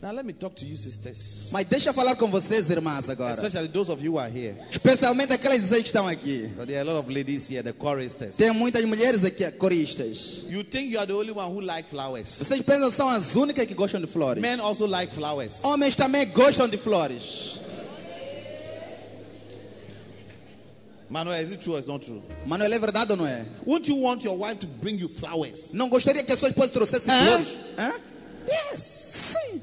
Now 0.00 0.12
let 0.12 0.24
me 0.24 0.32
talk 0.32 0.54
to 0.54 0.64
you, 0.64 0.76
sisters. 0.76 1.50
Mas 1.52 1.66
deixa 1.66 1.90
eu 1.90 1.94
falar 1.94 2.14
com 2.14 2.30
vocês, 2.30 2.70
irmãs, 2.70 3.08
agora. 3.08 3.32
Especially 3.32 3.66
those 3.66 3.90
of 3.90 4.00
you 4.00 4.12
who 4.12 4.18
are 4.20 4.30
here. 4.30 4.54
Especialmente 4.70 5.32
aquelas 5.32 5.60
de 5.60 5.66
vocês 5.66 5.82
que 5.82 5.88
estão 5.88 6.06
aqui. 6.06 6.48
But 6.56 6.68
there 6.68 6.78
are 6.78 6.88
a 6.88 6.92
lot 6.92 7.04
of 7.04 7.12
ladies 7.12 7.50
here, 7.50 7.64
the 7.64 7.72
choristers. 7.72 8.36
Tem 8.36 8.52
muitas 8.52 8.84
mulheres 8.84 9.24
aqui, 9.24 9.50
coristas. 9.52 10.44
You 10.48 10.62
think 10.62 10.92
you 10.92 11.00
are 11.00 11.06
the 11.06 11.14
only 11.14 11.32
one 11.32 11.50
who 11.50 11.60
like 11.60 11.88
flowers. 11.88 12.38
Vocês 12.38 12.62
pensam 12.62 12.90
que 12.90 12.96
são 12.96 13.08
as 13.08 13.34
únicas 13.34 13.66
que 13.66 13.74
gostam 13.74 14.00
de 14.00 14.06
flores? 14.06 14.40
Men 14.40 14.60
also 14.60 14.86
like 14.86 15.12
flowers. 15.12 15.64
Homens 15.64 15.96
também 15.96 16.30
gostam 16.30 16.68
de 16.68 16.78
flores. 16.78 17.57
Manuel, 21.10 21.40
is 21.40 21.50
it 21.52 21.62
true 21.62 21.74
or 21.74 21.78
it's 21.78 21.88
not 21.88 22.02
true? 22.02 22.22
Manuel, 22.46 22.70
é 22.74 22.78
verdade 22.78 23.12
ou 23.12 23.16
não 23.16 23.26
é? 23.26 23.44
Won't 23.66 23.88
you 23.88 23.96
want 23.96 24.24
your 24.24 24.36
wife 24.36 24.58
to 24.60 24.66
bring 24.66 24.98
you 24.98 25.08
flowers? 25.08 25.72
Não 25.72 25.88
gostaria 25.88 26.22
que 26.22 26.32
a 26.32 26.36
sua 26.36 26.48
esposa 26.50 26.70
trouxesse 26.72 27.08
Hã? 27.10 27.24
flores? 27.24 27.48
Hã? 27.78 27.94
Yes. 28.72 28.82
Sim. 28.82 29.60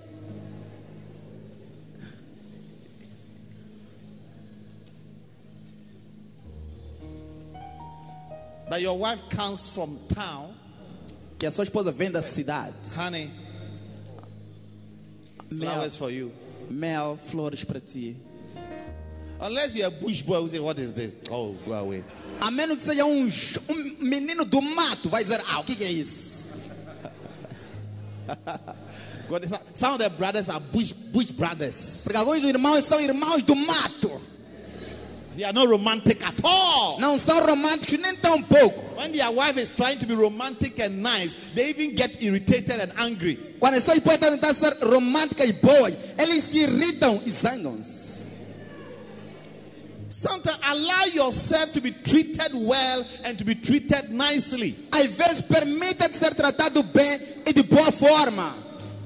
But 8.70 8.82
your 8.82 8.98
wife 8.98 9.22
comes 9.30 9.70
from 9.70 10.00
town, 10.10 10.54
Que 11.38 11.46
a 11.48 11.52
sua 11.52 11.64
esposa 11.66 11.91
vem 11.91 12.10
da 12.12 12.22
cidade. 12.22 12.74
honey, 12.98 13.30
Mel, 15.52 15.70
flowers 15.70 15.96
for 15.98 16.10
you. 16.10 16.32
mel, 16.70 17.18
flores 17.18 17.64
para 17.64 17.80
ti. 17.80 18.16
Unless 19.41 19.75
you're 19.75 19.88
a 19.88 19.91
bush 19.91 20.21
boy 20.21 20.41
who 20.41 20.47
say, 20.47 20.59
What 20.59 20.79
is 20.79 20.93
this? 20.93 21.15
Oh, 21.29 21.55
go 21.65 21.73
away. 21.73 22.03
A 22.39 22.51
menos 22.51 22.77
que 22.77 22.83
seja 22.83 23.05
um, 23.05 23.29
um 23.69 23.95
menino 23.99 24.45
do 24.45 24.61
mato, 24.61 25.09
vai 25.09 25.23
dizer, 25.23 25.41
ah, 25.47 25.59
o 25.59 25.63
que 25.63 25.75
que 25.75 25.83
é 25.83 25.91
isso? 25.91 26.43
God, 29.29 29.45
Some 29.73 29.93
of 29.93 29.99
the 29.99 30.09
brothers 30.09 30.49
are 30.49 30.59
bush, 30.59 30.91
bush 30.91 31.31
brothers. 31.31 32.01
Porque 32.03 32.17
alguns 32.17 32.43
irmãos 32.43 32.86
são 32.86 32.99
irmãos 32.99 33.43
do 33.43 33.55
mato. 33.55 34.21
They 35.38 35.43
are 35.43 35.53
not 35.53 35.67
romantic 35.67 36.25
at 36.25 36.36
all. 36.43 36.97
Não 36.99 37.17
são 37.17 37.45
românticos 37.45 37.99
nem 37.99 38.15
tão 38.15 38.41
pouco. 38.41 38.95
When 38.97 39.11
their 39.11 39.31
wife 39.31 39.57
is 39.57 39.69
trying 39.69 39.99
to 39.99 40.05
be 40.05 40.13
romantic 40.13 40.79
and 40.79 41.01
nice, 41.01 41.36
they 41.53 41.69
even 41.71 41.95
get 41.95 42.21
irritated 42.23 42.79
and 42.79 42.93
angry. 42.97 43.38
Quando 43.59 43.75
as 43.75 43.83
suas 43.83 43.97
esposas 43.97 44.21
estão 44.21 44.38
tentando 44.38 44.59
ser 44.59 44.86
românticas 44.86 45.49
e 45.49 45.53
boas, 45.53 45.93
eles 46.17 46.45
se 46.45 46.59
irritam 46.59 47.21
e 47.25 47.29
zangam-se. 47.29 48.05
Sometimes 50.16 50.57
allow 50.63 51.03
yourself 51.11 51.74
to 51.74 51.82
be 51.82 51.91
treated 51.91 52.53
well 52.53 53.05
and 53.26 53.38
to 53.38 53.43
be 53.43 53.53
treated 53.53 54.11
nicely. 54.11 54.74
Às 54.89 55.07
vezes 55.07 55.41
permita-te 55.41 56.16
ser 56.18 56.34
tratado 56.34 56.84
bem 56.84 57.20
e 57.45 57.51
de 57.51 57.61
boa 57.63 57.91
forma. 57.91 58.55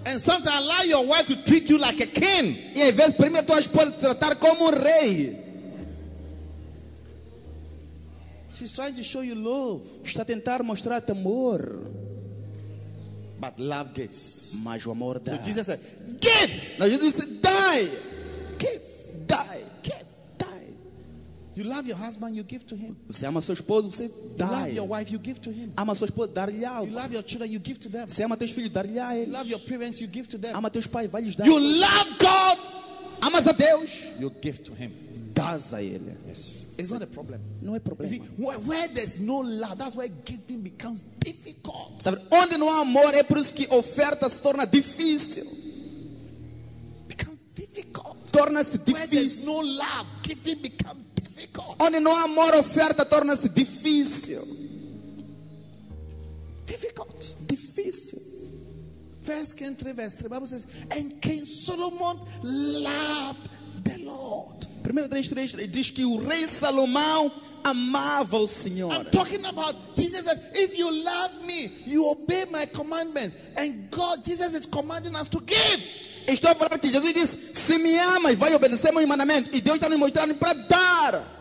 And 0.05 0.21
sometimes 0.21 0.55
allow 0.55 0.83
your 0.83 1.07
wife 1.07 1.25
to 1.25 1.43
treat 1.43 1.67
you 1.67 1.79
like 1.79 1.99
a 1.99 2.05
king. 2.05 2.55
E 2.75 2.83
às 2.83 2.95
vezes 2.95 3.15
permita 3.15 3.39
a 3.39 3.43
tua 3.43 3.59
esposa 3.59 3.91
te 3.91 3.99
tratar 3.99 4.35
como 4.35 4.67
um 4.67 4.69
rei. 4.69 5.35
She's 8.53 8.71
trying 8.71 8.93
to 8.93 9.03
show 9.03 9.23
you 9.23 9.33
love. 9.33 9.81
Está 10.03 10.21
a 10.21 10.25
tentar 10.25 10.61
mostrar-te 10.61 11.11
amor. 11.11 11.87
But 13.39 13.57
love 13.57 13.95
gives. 13.95 14.59
Mas 14.61 14.85
o 14.85 14.91
amor 14.91 15.17
dá. 15.19 15.37
So 15.37 15.43
Jesus 15.43 15.65
said, 15.65 15.79
Give! 16.21 16.77
Nós 16.77 16.99
disse, 16.99 17.25
dai, 17.41 17.89
Give! 18.59 18.79
dai, 19.25 19.47
Give! 19.47 19.59
dai. 19.61 19.68
You 21.59 21.65
love 21.67 21.85
your 21.85 21.97
husband, 21.97 22.35
you 22.37 22.43
give 22.45 22.63
to 22.67 22.75
him. 22.75 22.95
Você 23.09 23.25
ama 23.25 23.41
seu 23.41 23.53
esposo, 23.53 23.91
você 23.91 24.03
You 24.05 24.11
dá. 24.37 24.49
love 24.49 24.73
your 24.75 24.87
wife, 24.87 25.11
you 25.11 25.19
give 25.19 25.41
to 25.41 25.49
him. 25.51 25.71
Ama 25.75 25.93
sua 25.93 26.05
esposa, 26.07 26.31
You 26.49 26.65
algo. 26.65 26.93
love 26.93 27.13
your 27.13 27.21
children, 27.23 27.51
you 27.51 27.59
give 27.59 27.77
to 27.81 27.89
them. 27.89 28.07
Você 28.07 28.23
ama 28.23 28.37
teus 28.37 28.51
filhos, 28.51 28.71
dar-lhe 28.71 28.97
a 28.97 29.13
You 29.13 29.23
eles. 29.23 29.33
love 29.33 29.49
your 29.49 29.59
parents, 29.59 29.99
you 29.99 30.07
give 30.07 30.29
to 30.29 30.37
them. 30.37 30.55
Ama 30.55 30.69
teus 30.69 30.87
pais, 30.87 31.11
vai 31.11 31.21
lhes 31.21 31.35
dar. 31.35 31.45
You 31.45 31.59
love 31.59 32.11
God, 32.17 32.57
Amas 33.21 33.45
a 33.47 33.51
Deus, 33.51 33.91
you 34.17 34.31
give 34.41 34.59
to 34.63 34.73
him. 34.73 34.91
dás 35.33 35.73
a 35.73 35.81
Ele. 35.83 36.15
Yes. 36.27 36.65
It's 36.77 36.91
not 36.91 37.01
a 37.03 37.07
problem. 37.07 37.41
Não 37.61 37.75
é 37.75 37.79
You 37.79 38.07
see, 38.07 38.19
problema. 38.21 38.65
where, 38.65 38.87
there's 38.93 39.19
no 39.19 39.41
love, 39.41 39.75
that's 39.77 39.97
where 39.97 40.07
giving 40.23 40.61
becomes 40.61 41.03
difficult. 41.19 42.01
Sabe, 42.01 42.21
onde 42.31 42.57
não 42.57 42.69
há 42.69 42.79
amor, 42.79 43.13
é 43.13 43.21
por 43.23 43.37
isso 43.37 43.53
que 43.53 43.67
oferta 43.69 44.29
se 44.29 44.37
torna 44.37 44.65
difícil. 44.65 45.45
becomes 47.07 47.39
difficult. 47.53 48.15
Torna-se 48.31 48.77
Where 48.77 49.07
there's 49.07 49.37
difícil. 49.39 49.45
no 49.45 49.59
love, 49.61 50.07
giving 50.23 50.61
becomes. 50.61 51.03
Onde 51.77 51.99
não 51.99 52.15
há 52.15 52.23
amor, 52.23 52.55
oferta 52.55 53.05
torna-se 53.05 53.49
difícil. 53.49 54.47
Difficult. 56.65 57.33
Difícil. 57.41 58.21
First 59.21 59.57
King 59.57 59.75
3, 59.75 59.93
verse 59.93 60.15
3, 60.15 60.29
Bible 60.29 60.47
says, 60.47 60.65
And 60.91 61.21
King 61.21 61.45
Solomon 61.45 62.19
loved 62.41 63.49
the 63.83 63.97
Lord. 63.99 64.67
1 64.83 65.09
3,3 65.09 65.67
diz 65.67 65.91
que 65.91 66.05
o 66.05 66.17
rei 66.17 66.47
Salomão 66.47 67.31
amava 67.63 68.37
o 68.37 68.47
Senhor. 68.47 68.91
I'm 68.91 69.05
talking 69.11 69.45
about 69.45 69.75
Jesus 69.95 70.25
said, 70.25 70.39
If 70.55 70.77
you 70.77 70.89
love 70.91 71.45
me, 71.45 71.69
you 71.85 72.09
obey 72.09 72.45
my 72.49 72.65
commandments. 72.65 73.35
And 73.57 73.91
God, 73.91 74.23
Jesus 74.25 74.53
is 74.53 74.65
commanding 74.65 75.15
us 75.15 75.27
to 75.27 75.39
give. 75.41 76.09
Estou 76.27 76.55
falar 76.55 76.79
que 76.79 76.89
Jesus 76.89 77.13
disse: 77.13 77.55
Se 77.55 77.77
me 77.77 77.97
amas, 77.97 78.35
vai 78.35 78.53
obedecer 78.55 78.91
meus 78.91 79.05
mandamentos. 79.05 79.51
E 79.53 79.61
Deus 79.61 79.75
está 79.75 79.89
nos 79.89 79.99
mostrando 79.99 80.35
para 80.35 80.53
dar. 80.53 81.38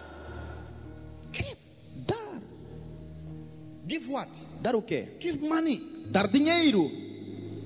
Give 3.89 4.07
what? 4.13 4.29
Dar 4.63 4.77
o 4.77 4.83
quê? 4.83 5.09
Give 5.19 5.39
money. 5.41 5.81
Dar 6.11 6.29
dinheiro. 6.29 6.91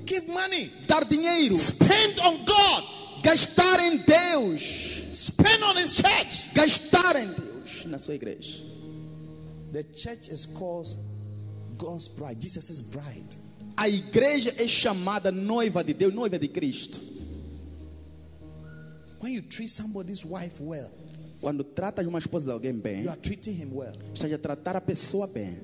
Give 0.06 0.26
money. 0.32 0.70
Dar 0.86 1.04
dinheiro. 1.04 1.54
Spend 1.56 2.20
on 2.20 2.44
God. 2.44 2.84
Gastar 3.22 3.80
em 3.80 3.98
Deus. 3.98 4.62
Spend 5.12 5.62
on 5.64 5.76
His 5.76 5.96
church. 5.96 6.54
Gastar 6.54 7.16
em 7.16 7.26
Deus 7.26 7.84
na 7.86 7.98
sua 7.98 8.14
igreja. 8.14 8.62
The 9.72 9.82
church 9.94 10.28
is 10.30 10.46
called 10.46 10.88
God's 11.76 12.06
bride, 12.08 12.40
Jesus' 12.40 12.80
bride. 12.80 13.36
A 13.76 13.88
igreja 13.88 14.54
é 14.58 14.68
chamada 14.68 15.32
noiva 15.32 15.82
de 15.82 15.94
Deus, 15.94 16.12
noiva 16.14 16.38
de 16.38 16.46
Cristo. 16.46 17.00
When 19.20 19.32
you 19.32 19.42
treat 19.42 19.70
somebody's 19.70 20.24
wife 20.24 20.60
well, 20.60 20.90
Quando 21.40 21.64
tratas 21.64 22.06
uma 22.06 22.18
esposa 22.20 22.44
de 22.46 22.52
alguém 22.52 22.72
bem, 22.72 23.02
you 23.02 23.10
are 23.10 23.20
treating 23.20 23.54
him 23.54 23.70
well. 23.74 23.92
estás 24.14 24.32
a 24.32 24.38
tratar 24.38 24.76
a 24.76 24.80
pessoa 24.80 25.26
bem. 25.26 25.58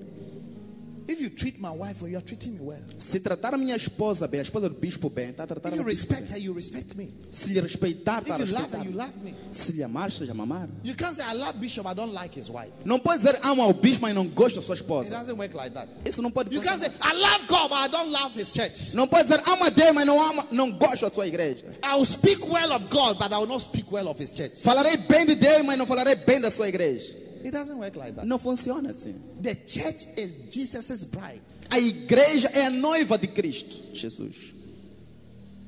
If 1.11 1.23
you 1.23 1.31
treat 1.31 1.59
my 1.59 1.71
wife 1.71 2.03
well, 2.03 2.11
you 2.11 2.19
are 2.19 2.23
treating 2.25 2.53
me 2.53 2.61
well. 2.61 2.83
Se 2.99 3.19
tratar 3.19 3.55
a 3.55 3.57
minha 3.57 3.75
esposa 3.75 4.29
bem, 4.29 4.41
a 4.41 4.43
esposa 4.43 4.69
do 4.69 4.75
bispo 4.75 5.09
bem, 5.09 5.31
está 5.31 5.45
a 5.45 5.47
tratar 5.47 5.73
If 5.73 5.79
you 5.79 5.83
respect 5.85 6.29
her, 6.31 6.37
you 6.39 6.53
respect 6.53 6.95
me. 6.97 7.11
Se 7.31 7.51
lhe 7.55 7.61
respeitar, 7.63 8.21
está 8.21 8.35
a 8.37 8.41
If 8.43 8.49
you 8.51 8.55
love 8.55 8.71
her, 8.71 8.79
respeitar. 8.79 8.85
you 8.85 8.93
love 8.93 9.17
me. 9.25 9.35
Se 9.51 9.73
lhe 9.73 9.83
amar, 9.83 10.11
estás 10.11 10.29
a 10.29 10.35
mamar. 10.35 10.69
You 10.85 10.95
can't 10.95 11.17
say, 11.17 11.25
I 11.25 11.33
love 11.33 11.59
Bishop, 11.59 11.87
I 11.87 11.95
don't 11.95 12.13
like 12.13 12.39
his 12.39 12.51
wife. 12.51 12.73
Não 12.85 12.99
pode 12.99 13.23
dizer 13.25 13.41
amo 13.43 13.63
ao 13.63 13.73
bispo, 13.73 14.03
mas 14.03 14.15
não 14.15 14.27
gosto 14.29 14.57
da 14.57 14.63
sua 14.63 14.75
It 14.75 14.83
esposa. 14.83 15.15
doesn't 15.17 15.39
work 15.39 15.55
like 15.57 15.71
that. 15.73 15.89
Isso 16.05 16.21
não 16.21 16.31
pode 16.31 16.55
You 16.55 16.61
can't 16.61 16.79
say. 16.79 16.91
I 17.01 17.15
love 17.15 17.47
God, 17.49 17.71
but 17.71 17.79
I 17.79 17.89
don't 17.89 18.11
love 18.13 18.39
his 18.39 18.53
church. 18.53 18.95
Não 18.95 19.09
pode 19.09 19.29
dizer 19.31 19.43
amo 19.49 19.65
a 19.65 19.71
Deus, 19.71 19.95
mas 19.95 20.05
não, 20.07 20.23
ama, 20.23 20.47
não 20.53 20.71
gosto 20.73 21.09
da 21.09 21.15
sua 21.15 21.27
igreja. 21.27 21.65
I 21.83 21.95
will 21.97 22.05
speak 22.05 22.43
well 22.45 22.71
of 22.75 22.85
God, 22.91 23.17
but 23.19 23.33
I 23.33 23.39
will 23.39 23.47
not 23.49 23.63
speak 23.63 23.91
well 23.91 24.09
of 24.09 24.23
his 24.23 24.31
church. 24.31 24.61
Falarei 24.61 24.99
bem 24.99 25.25
de 25.25 25.37
Deus, 25.37 25.65
mas 25.65 25.79
não 25.79 25.87
falarei 25.87 26.17
bem 26.17 26.39
da 26.39 26.51
sua 26.51 26.69
igreja. 26.69 27.17
It 27.45 27.51
doesn't 27.51 27.77
work 27.79 27.97
like 27.97 28.13
that. 28.15 28.27
Não 28.27 28.39
funciona 28.39 28.91
assim. 28.91 29.15
The 29.43 29.55
church 29.67 30.07
is 30.17 30.35
Jesus' 30.51 31.05
bride. 31.05 31.43
A 31.71 31.79
igreja 31.79 32.49
é 32.49 32.67
a 32.67 32.71
noiva 32.71 33.17
de 33.19 33.27
Cristo, 33.29 33.79
Jesus. 33.95 34.53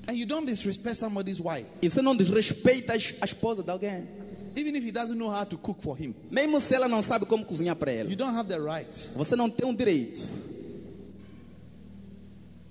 And 0.09 0.15
you 0.15 0.27
don't 0.27 0.47
disrespect 0.47 0.97
somebody's 0.97 1.41
wife, 1.41 1.67
E 1.83 1.89
você 1.89 2.03
não 2.03 2.17
desrespeita 2.17 2.95
a 2.95 3.25
esposa 3.25 3.63
de 3.63 3.71
alguém. 3.71 4.09
even 4.57 4.75
if 4.75 4.85
he 4.85 4.91
doesn't 4.91 5.17
know 5.17 5.31
how 5.31 5.45
to 5.45 5.57
cook 5.57 5.81
for 5.81 5.97
him. 5.97 6.13
Mesmo 6.31 6.59
se 6.61 6.75
ela 6.75 6.89
não 6.89 7.01
sabe 7.03 7.25
como 7.27 7.45
cozinhar 7.45 7.77
para 7.77 7.93
You 7.93 8.01
ela. 8.01 8.17
don't 8.17 8.35
have 8.37 8.49
the 8.49 8.59
right 8.59 9.09
Você 9.15 9.37
não 9.37 9.49
tem 9.49 9.69
o 9.69 9.73
direito 9.75 10.27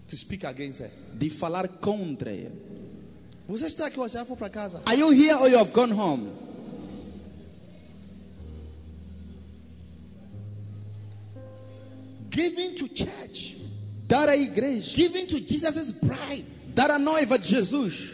to 0.07 0.17
speak 0.17 0.45
against 0.45 0.79
her. 0.81 0.89
de 1.17 1.29
falar 1.29 1.67
contra 1.67 2.31
ela. 2.33 2.51
Você 3.47 3.67
está 3.67 3.87
aqui 3.87 3.99
hoje, 3.99 4.13
já 4.15 4.25
foi 4.25 4.35
para 4.35 4.49
casa. 4.49 4.81
Are 4.85 4.99
you 4.99 5.11
here 5.11 5.33
or 5.35 5.47
you 5.49 5.57
have 5.57 5.71
gone 5.71 5.93
home? 5.93 6.29
Giving 12.29 12.75
to 12.75 12.87
church, 12.87 13.55
Dar 14.07 14.27
à 14.29 14.35
igreja, 14.35 14.95
giving 14.95 15.27
to 15.27 15.39
Jesus' 15.39 15.91
bride, 15.91 16.45
dar 16.73 16.89
à 16.91 16.97
noiva 16.99 17.37
de 17.37 17.47
Jesus, 17.47 18.11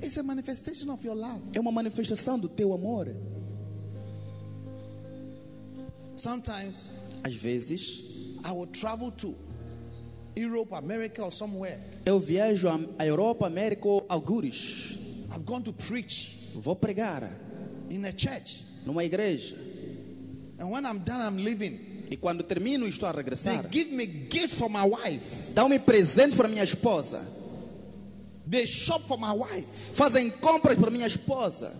it's 0.00 0.16
a 0.16 0.22
manifestation 0.22 0.90
of 0.90 1.04
your 1.04 1.14
love. 1.16 1.40
é 1.52 1.60
uma 1.60 1.72
manifestação 1.72 2.38
do 2.38 2.48
teu 2.48 2.72
amor. 2.72 3.08
Sometimes 6.16 6.90
Às 7.24 7.34
vezes, 7.34 8.02
I 8.44 8.52
will 8.52 8.66
travel 8.66 9.10
to 9.12 9.34
Europe, 10.36 10.72
America, 10.74 11.22
or 11.24 11.32
somewhere. 11.32 11.78
eu 12.06 12.18
viajo 12.20 12.68
à 12.98 13.06
Europa, 13.06 13.46
América 13.46 13.88
ou 13.88 14.04
algures. 14.08 14.96
I've 15.34 15.44
gone 15.44 15.62
to 15.64 15.72
preach 15.72 16.36
Vou 16.54 16.74
pregar 16.76 17.28
in 17.90 18.04
a 18.04 18.12
church. 18.12 18.64
numa 18.86 19.02
igreja. 19.04 19.54
And 20.58 20.70
when 20.70 20.84
I'm 20.86 20.98
done, 20.98 21.20
I'm 21.20 21.36
leaving. 21.44 21.78
E 22.10 22.16
quando 22.16 22.42
termino 22.42 22.86
e 22.86 22.88
estou 22.90 23.08
a 23.08 23.12
They 23.12 23.22
regressar, 23.22 23.70
give 23.70 23.92
me 23.94 24.04
gifts 24.30 24.54
for 24.54 24.68
my 24.68 24.82
wife. 24.82 25.24
dão-me 25.54 25.78
presentes 25.78 26.34
para 26.36 26.48
minha 26.48 26.64
esposa. 26.64 27.20
They 28.50 28.66
shop 28.66 29.04
for 29.06 29.16
my 29.18 29.32
wife, 29.32 29.66
Fazem 29.92 30.28
compras 30.30 30.76
para 30.76 30.90
minha 30.90 31.06
esposa, 31.06 31.72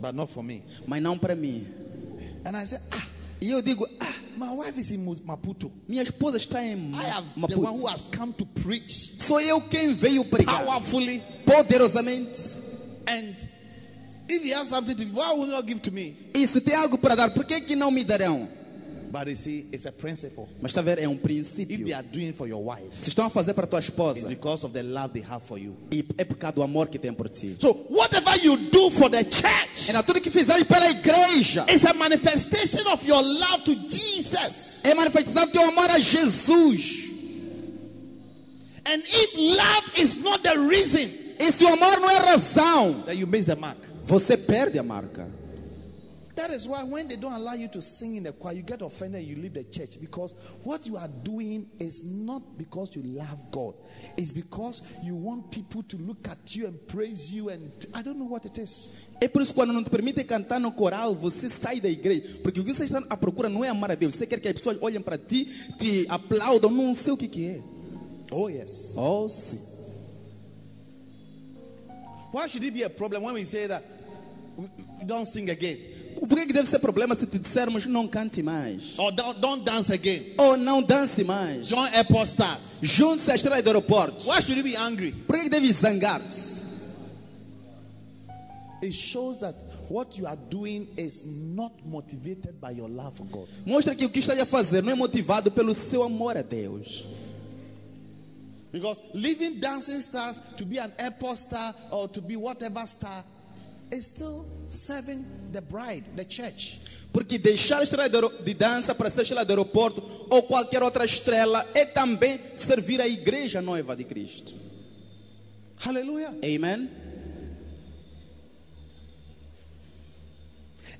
but 0.00 0.14
not 0.14 0.32
for 0.32 0.42
me. 0.42 0.62
mas 0.86 1.02
não 1.02 1.18
para 1.18 1.34
mim. 1.36 1.66
And 2.46 2.56
I 2.56 2.64
say, 2.66 2.78
ah, 2.92 3.02
E 3.42 3.50
eu 3.50 3.60
digo, 3.60 3.86
ah, 4.00 4.14
my 4.38 4.54
wife 4.56 4.78
is 4.80 4.90
in 4.90 5.04
Maputo. 5.26 5.70
minha 5.86 6.02
esposa 6.02 6.38
está 6.38 6.64
em 6.64 6.92
I 6.94 7.10
am 7.10 7.26
the 7.46 7.56
one 7.56 7.74
who 7.76 7.82
Maputo. 7.84 7.88
has 7.92 8.02
come 8.16 8.32
to 8.32 8.46
preach 8.46 9.20
Sou 9.20 9.38
eu 9.40 9.60
quem 9.68 9.92
veio 9.92 10.24
pregar 10.24 10.64
powerfully. 10.64 11.22
poderosamente. 11.44 12.40
And 13.06 13.34
if 14.30 14.42
you 14.46 14.54
have 14.54 14.66
something 14.66 14.94
to 14.96 15.04
why 15.12 15.34
will 15.34 15.46
you 15.46 15.52
not 15.52 15.66
give 15.66 15.80
to 15.82 15.90
me? 15.90 16.16
E 16.34 16.46
se 16.46 16.60
tem 16.62 16.74
algo 16.74 16.96
para 16.96 17.14
dar, 17.14 17.34
por 17.34 17.44
que, 17.44 17.60
que 17.60 17.76
não 17.76 17.90
me 17.90 18.02
darão? 18.02 18.48
But 19.14 19.28
you 19.28 19.36
see, 19.36 19.68
it's 19.72 19.86
a 19.86 19.92
principle. 19.92 20.48
Mas 20.60 20.72
está 20.72 20.80
a 20.80 20.82
ver, 20.82 20.98
é 20.98 21.06
um 21.08 21.14
If 21.14 21.20
princípio. 21.22 21.84
they 21.84 21.92
are 21.94 22.02
doing 22.02 22.32
for 22.32 22.48
your 22.48 22.60
wife, 22.60 22.90
Se 22.98 23.10
estão 23.10 23.26
a 23.26 23.30
fazer 23.30 23.54
para 23.54 23.62
a 23.62 23.66
tua 23.68 23.78
it's 23.78 23.88
esposa, 23.88 24.26
because 24.28 24.66
of 24.66 24.72
the 24.74 24.82
love 24.82 25.12
they 25.12 25.22
have 25.22 25.40
for 25.46 25.56
you. 25.56 25.76
e 25.92 26.04
é 26.18 26.24
por 26.24 26.36
causa 26.36 26.56
do 26.56 26.62
amor 26.64 26.88
que 26.88 26.98
tem 26.98 27.12
por 27.14 27.28
ti. 27.28 27.54
So 27.60 27.86
whatever 27.90 28.36
you 28.42 28.56
do 28.56 28.90
for 28.90 29.08
the 29.08 29.22
church 29.22 29.88
Era 29.88 30.02
tudo 30.02 30.20
que 30.20 30.30
fizeres 30.30 30.64
pela 30.64 30.90
igreja. 30.90 31.64
is 31.72 31.84
a 31.84 31.94
manifestation 31.94 32.84
of 32.88 33.06
your 33.06 33.22
love 33.22 33.62
to 33.64 33.74
Jesus. 33.88 34.80
É 34.82 34.92
manifestação 34.94 35.46
do 35.46 35.52
teu 35.52 35.62
amor 35.62 35.88
a 35.90 35.98
Jesus. 36.00 37.04
And 38.84 39.00
if 39.06 39.34
love 39.36 39.92
is 39.96 40.16
not 40.18 40.42
the 40.42 40.56
reason 40.58 41.08
E 41.38 41.52
se 41.52 41.62
o 41.64 41.68
amor 41.68 42.00
não 42.00 42.10
é 42.10 42.18
razão, 42.18 43.02
that 43.06 43.16
you 43.16 43.28
miss 43.28 43.46
the 43.46 43.54
mark, 43.54 43.78
você 44.04 44.36
perde 44.36 44.76
a 44.76 44.82
marca. 44.82 45.28
That 46.36 46.50
is 46.50 46.66
why 46.66 46.82
when 46.82 47.08
they 47.08 47.16
don't 47.16 47.32
allow 47.32 47.54
you 47.54 47.68
to 47.68 47.82
sing 47.82 48.16
in 48.16 48.24
the 48.24 48.32
choir, 48.32 48.54
you 48.54 48.62
get 48.62 48.82
offended 48.82 49.20
and 49.20 49.28
you 49.28 49.36
leave 49.36 49.54
the 49.54 49.64
church 49.64 50.00
because 50.00 50.34
what 50.62 50.86
you 50.86 50.96
are 50.96 51.08
doing 51.22 51.66
is 51.78 52.04
not 52.04 52.42
because 52.58 52.94
you 52.96 53.02
love 53.02 53.50
God, 53.50 53.74
it's 54.16 54.32
because 54.32 54.82
you 55.02 55.14
want 55.14 55.50
people 55.50 55.82
to 55.84 55.96
look 55.96 56.28
at 56.28 56.56
you 56.56 56.66
and 56.66 56.88
praise 56.88 57.32
you, 57.32 57.50
and 57.50 57.70
I 57.94 58.02
don't 58.02 58.18
know 58.18 58.26
what 58.26 58.44
it 58.46 58.58
is. 58.58 58.92
É 59.20 59.28
por 59.28 59.42
isso 59.42 59.54
quando 59.54 59.72
não 59.72 59.82
te 59.82 59.90
permitem 59.90 60.24
cantar 60.24 60.60
no 60.60 60.72
coral, 60.72 61.14
você 61.14 61.48
sai 61.48 61.80
da 61.80 61.88
igreja. 61.88 62.40
Porque 62.42 62.60
o 62.60 62.64
que 62.64 62.74
você 62.74 62.84
está 62.84 63.02
à 63.08 63.16
procura 63.16 63.48
não 63.48 63.64
é 63.64 63.68
amar 63.68 63.92
a 63.92 63.94
Deus. 63.94 64.14
Você 64.14 64.26
quer 64.26 64.40
que 64.40 64.48
as 64.48 64.54
pessoas 64.54 64.76
olhem 64.80 65.00
para 65.00 65.16
ti, 65.16 65.46
te 65.78 66.04
aplaudam, 66.08 66.70
não 66.70 66.94
sei 66.94 67.12
o 67.12 67.16
que, 67.16 67.28
que 67.28 67.46
é. 67.46 67.62
Oh, 68.30 68.48
yes. 68.48 68.92
Oh, 68.96 69.28
sim. 69.28 69.60
Why 72.32 72.48
should 72.48 72.64
it 72.64 72.72
be 72.72 72.82
a 72.82 72.90
problem 72.90 73.22
when 73.22 73.34
we 73.34 73.44
say 73.44 73.68
that 73.68 73.84
we 74.58 75.04
don't 75.06 75.24
sing 75.24 75.50
again? 75.50 75.78
Por 76.14 76.28
que 76.28 76.52
deve 76.52 76.68
ser 76.68 76.78
problema 76.78 77.14
se 77.14 77.26
te 77.26 77.38
dissermos 77.38 77.86
não 77.86 78.08
cante 78.08 78.42
mais? 78.42 78.98
or 78.98 79.12
don't, 79.12 79.40
don't 79.40 79.64
dance 79.64 79.92
again. 79.92 80.34
Ou 80.38 80.56
não 80.56 80.82
dance 80.82 81.22
mais? 81.24 81.66
Join 81.66 81.86
airport 81.92 82.28
stars. 82.28 82.78
Junte-se 82.82 83.30
à 83.30 83.34
estrela 83.34 83.62
do 83.62 83.68
aeroporto. 83.68 84.26
Why 84.26 84.40
should 84.40 84.56
you 84.56 84.64
be 84.64 84.76
angry? 84.76 85.12
Por 85.12 85.38
que 85.38 85.48
deve 85.48 85.70
zangar-se? 85.72 86.62
It 88.82 88.92
shows 88.92 89.38
that 89.38 89.54
what 89.88 90.18
you 90.18 90.26
are 90.26 90.38
doing 90.50 90.88
is 90.96 91.24
not 91.24 91.72
motivated 91.84 92.60
by 92.60 92.70
your 92.70 92.88
love 92.88 93.16
for 93.16 93.26
God. 93.26 93.48
Mostra 93.64 93.94
que 93.94 94.04
o 94.04 94.10
que 94.10 94.20
está 94.20 94.34
a 94.34 94.46
fazer 94.46 94.82
não 94.82 94.92
é 94.92 94.94
motivado 94.94 95.50
pelo 95.50 95.74
seu 95.74 96.02
amor 96.02 96.36
a 96.36 96.42
Deus. 96.42 97.06
Because 98.72 99.00
leaving 99.14 99.60
dancing 99.60 100.00
stars 100.00 100.40
to 100.56 100.66
be 100.66 100.78
an 100.78 100.92
airport 100.98 101.38
star 101.38 101.72
or 101.92 102.08
to 102.08 102.20
be 102.20 102.36
whatever 102.36 102.84
star 102.86 103.24
is 103.90 104.06
still 104.06 104.44
serving 104.68 105.24
the 105.52 105.60
bride, 105.60 106.04
the 106.16 106.24
church. 106.24 106.80
Porque 107.12 107.38
deixar 107.38 107.80
a 107.80 107.84
estrela 107.84 108.08
de 108.08 108.54
dança 108.54 108.94
para 108.94 109.08
ser 109.08 109.22
estrela 109.22 109.44
do 109.44 109.50
aeroporto 109.50 110.02
ou 110.28 110.42
qualquer 110.42 110.82
outra 110.82 111.04
estrela 111.04 111.64
é 111.74 111.84
também 111.84 112.40
servir 112.56 113.00
a 113.00 113.06
igreja 113.06 113.62
noiva 113.62 113.94
de 113.94 114.04
Cristo. 114.04 114.52
Hallelujah. 115.78 116.34
Amen? 116.42 116.90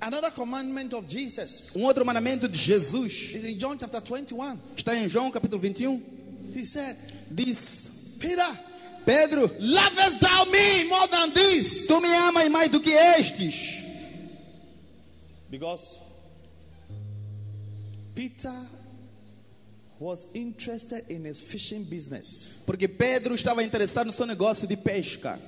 Another 0.01 0.31
commandment 0.33 0.93
of 0.93 1.09
Jesus 1.09 1.75
Um 1.75 1.83
outro 1.83 2.05
mandamento 2.05 2.47
de 2.47 2.59
Jesus 2.59 3.33
is 3.35 3.45
in 3.45 3.57
John 3.57 3.77
chapter 3.79 4.01
21. 4.01 4.59
está 4.77 4.95
em 4.97 5.09
João 5.09 5.31
capítulo 5.31 5.61
21. 5.61 6.01
He 6.55 6.65
said, 6.65 6.97
Diz: 7.31 8.17
Peter, 8.21 8.47
Pedro, 9.05 9.51
lovest 9.61 10.21
thou 10.21 10.45
me 10.47 10.85
more 10.89 11.07
than 11.09 11.31
this? 11.33 11.87
tu 11.87 12.01
me 12.01 12.09
amas 12.09 12.49
mais 12.49 12.71
do 12.71 12.81
que 12.81 12.93
estes. 12.93 13.83
Because 15.51 16.01
Peter 18.15 18.55
was 19.99 20.27
interested 20.35 21.05
in 21.09 21.25
his 21.25 21.41
fishing 21.41 21.85
business. 21.85 22.63
Porque 22.67 22.89
Pedro 22.89 23.35
estava 23.35 23.63
interessado 23.63 24.07
no 24.07 24.13
seu 24.13 24.27
negócio 24.27 24.67
de 24.67 24.77
pesca. 24.77 25.39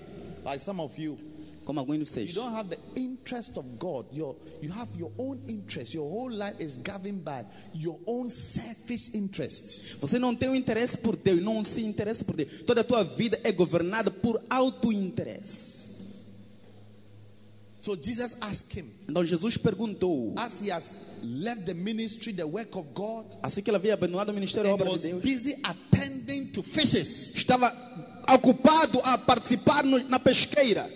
Like 0.45 0.61
some 0.61 0.81
of 0.81 0.97
you, 0.99 1.19
Como 1.67 1.81
alguns 1.81 1.97
de 1.97 2.03
you 2.03 2.07
vocês. 2.07 2.33
don't 2.33 2.55
have 2.55 2.71
the 2.71 2.79
interest 2.99 3.59
of 3.59 3.67
God. 3.79 4.07
Your, 4.13 4.37
you 4.63 4.71
have 4.73 4.89
your 4.97 5.11
own 5.19 5.39
interest. 5.49 5.93
Your 5.93 6.09
whole 6.09 6.31
life 6.33 6.55
is 6.61 6.77
governed 6.77 7.25
by 7.25 7.45
your 7.75 7.99
own 8.07 8.31
selfish 8.31 9.11
interests. 9.13 9.97
Você 10.01 10.17
não 10.19 10.35
tem 10.35 10.49
o 10.49 10.55
interesse 10.55 10.97
por 10.97 11.17
Deus, 11.17 11.43
não 11.43 11.65
se 11.65 11.83
interessa 11.83 12.25
por 12.25 12.37
Deus. 12.37 12.63
Toda 12.65 12.83
a 12.83 12.85
tua 12.85 13.03
vida 13.03 13.39
é 13.43 13.51
governada 13.51 14.13
por 14.13 14.41
auto-interesse. 14.49 15.87
So 17.79 17.95
Jesus 17.97 18.37
asked 18.41 18.73
him, 18.79 18.87
Então 19.09 19.25
Jesus 19.25 19.57
perguntou, 19.57 20.33
as 20.37 20.61
he 20.61 20.71
has 20.73 20.99
left 21.23 21.67
the 21.67 21.75
ministry, 21.75 22.33
the 22.33 22.45
work 22.47 22.77
of 22.77 22.91
God, 22.95 23.27
assim 23.43 23.61
que 23.63 23.71
ele 23.71 23.77
havia 23.77 23.95
abandonado 23.95 24.31
o 24.31 24.35
ministério 24.35 24.69
e 24.71 24.73
obra 24.73 24.91
was 24.91 25.03
de 25.03 25.09
Deus, 25.09 25.23
busy 25.23 25.57
attending 25.63 26.47
to 26.47 26.63
fishes. 26.63 27.35
estava 27.37 27.73
ocupado 28.33 28.99
a 29.05 29.19
participar 29.19 29.85
no- 29.85 29.99
na 30.09 30.19
pesqueira. 30.19 30.89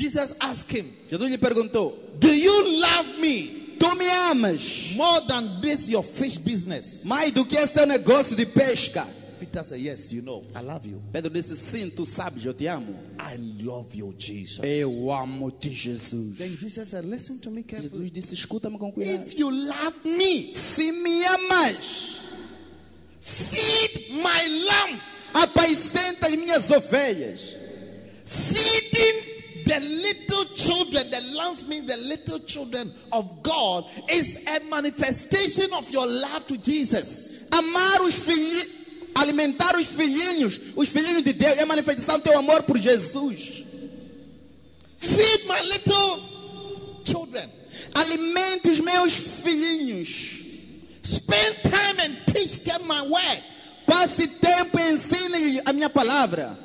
Jesus 0.00 0.34
asked 0.40 0.70
him, 0.74 0.86
Jesus 1.10 1.30
lhe 1.30 1.38
perguntou: 1.38 1.92
Do 2.18 2.28
you 2.28 2.80
love 2.80 3.18
me 3.20 3.58
Tu 3.78 3.94
me 3.96 4.06
amas 4.30 4.92
more 4.94 5.20
than 5.26 5.60
this 5.62 5.88
your 5.88 6.02
fish 6.02 6.36
business? 6.38 7.02
mais 7.04 7.32
do 7.32 7.44
que 7.44 7.56
esse 7.56 7.72
teu 7.72 7.86
negócio 7.86 8.36
de 8.36 8.44
pesca? 8.46 9.06
Peter 9.38 9.62
said, 9.64 9.80
Yes, 9.80 10.12
you 10.12 10.20
know, 10.20 10.44
I 10.54 10.60
love 10.60 10.86
you. 10.86 11.02
Pedro 11.10 11.30
disse: 11.30 11.56
Sim, 11.56 11.88
tu 11.90 12.04
sabes, 12.04 12.44
eu 12.44 12.52
te 12.52 12.66
amo. 12.68 12.94
I 13.18 13.36
love 13.62 13.94
you, 13.94 14.14
Jesus. 14.18 14.60
Eu 14.62 15.10
amo-te, 15.10 15.70
Jesus. 15.70 16.36
Then 16.36 16.56
Jesus 16.58 16.90
said, 16.90 17.04
Listen 17.06 17.38
to 17.40 17.50
me 17.50 17.62
carefully. 17.62 18.08
Jesus 18.08 18.10
disse: 18.12 18.34
Escuta-me 18.34 18.78
com 18.78 18.92
cuidado. 18.92 19.26
If 19.26 19.38
you 19.38 19.50
love 19.50 19.94
me, 20.04 20.52
Se 20.52 20.92
me 20.92 21.24
amas, 21.24 22.20
feed 23.20 24.12
my 24.22 24.66
lamb. 24.68 25.00
apacenta 25.32 26.26
as 26.26 26.34
minhas 26.36 26.70
ovelhas. 26.70 27.56
Feeding 28.26 29.29
the 29.70 29.78
little 29.78 30.44
children, 30.56 31.08
the 31.10 31.20
lambs 31.36 31.66
means 31.68 31.86
the 31.86 31.96
little 31.96 32.40
children 32.40 32.92
of 33.12 33.40
God, 33.42 33.84
is 34.10 34.44
a 34.48 34.68
manifestation 34.68 35.72
of 35.74 35.88
your 35.90 36.06
love 36.06 36.44
to 36.48 36.58
Jesus. 36.58 37.46
Amar 37.52 38.00
os 38.00 38.16
filhinhos, 38.16 38.66
alimentar 39.14 39.76
os 39.76 39.86
filhinhos, 39.86 40.58
os 40.74 40.88
filhinhos 40.88 41.22
de 41.22 41.32
Deus, 41.34 41.56
é 41.56 41.64
manifestação 41.64 42.18
do 42.18 42.24
teu 42.24 42.36
amor 42.36 42.64
por 42.64 42.78
Jesus. 42.78 43.64
Feed 44.98 45.46
my 45.46 45.60
little 45.60 46.20
children. 47.04 47.48
Alimente 47.94 48.70
os 48.70 48.80
meus 48.80 49.14
filhinhos. 49.14 50.40
Spend 51.04 51.62
time 51.62 52.00
and 52.00 52.16
teach 52.26 52.64
them 52.64 52.86
my 52.88 53.02
word. 53.02 53.42
Passe 53.86 54.26
tempo 54.26 54.78
e 54.78 54.92
ensine 54.92 55.62
a 55.64 55.72
minha 55.72 55.88
palavra. 55.88 56.58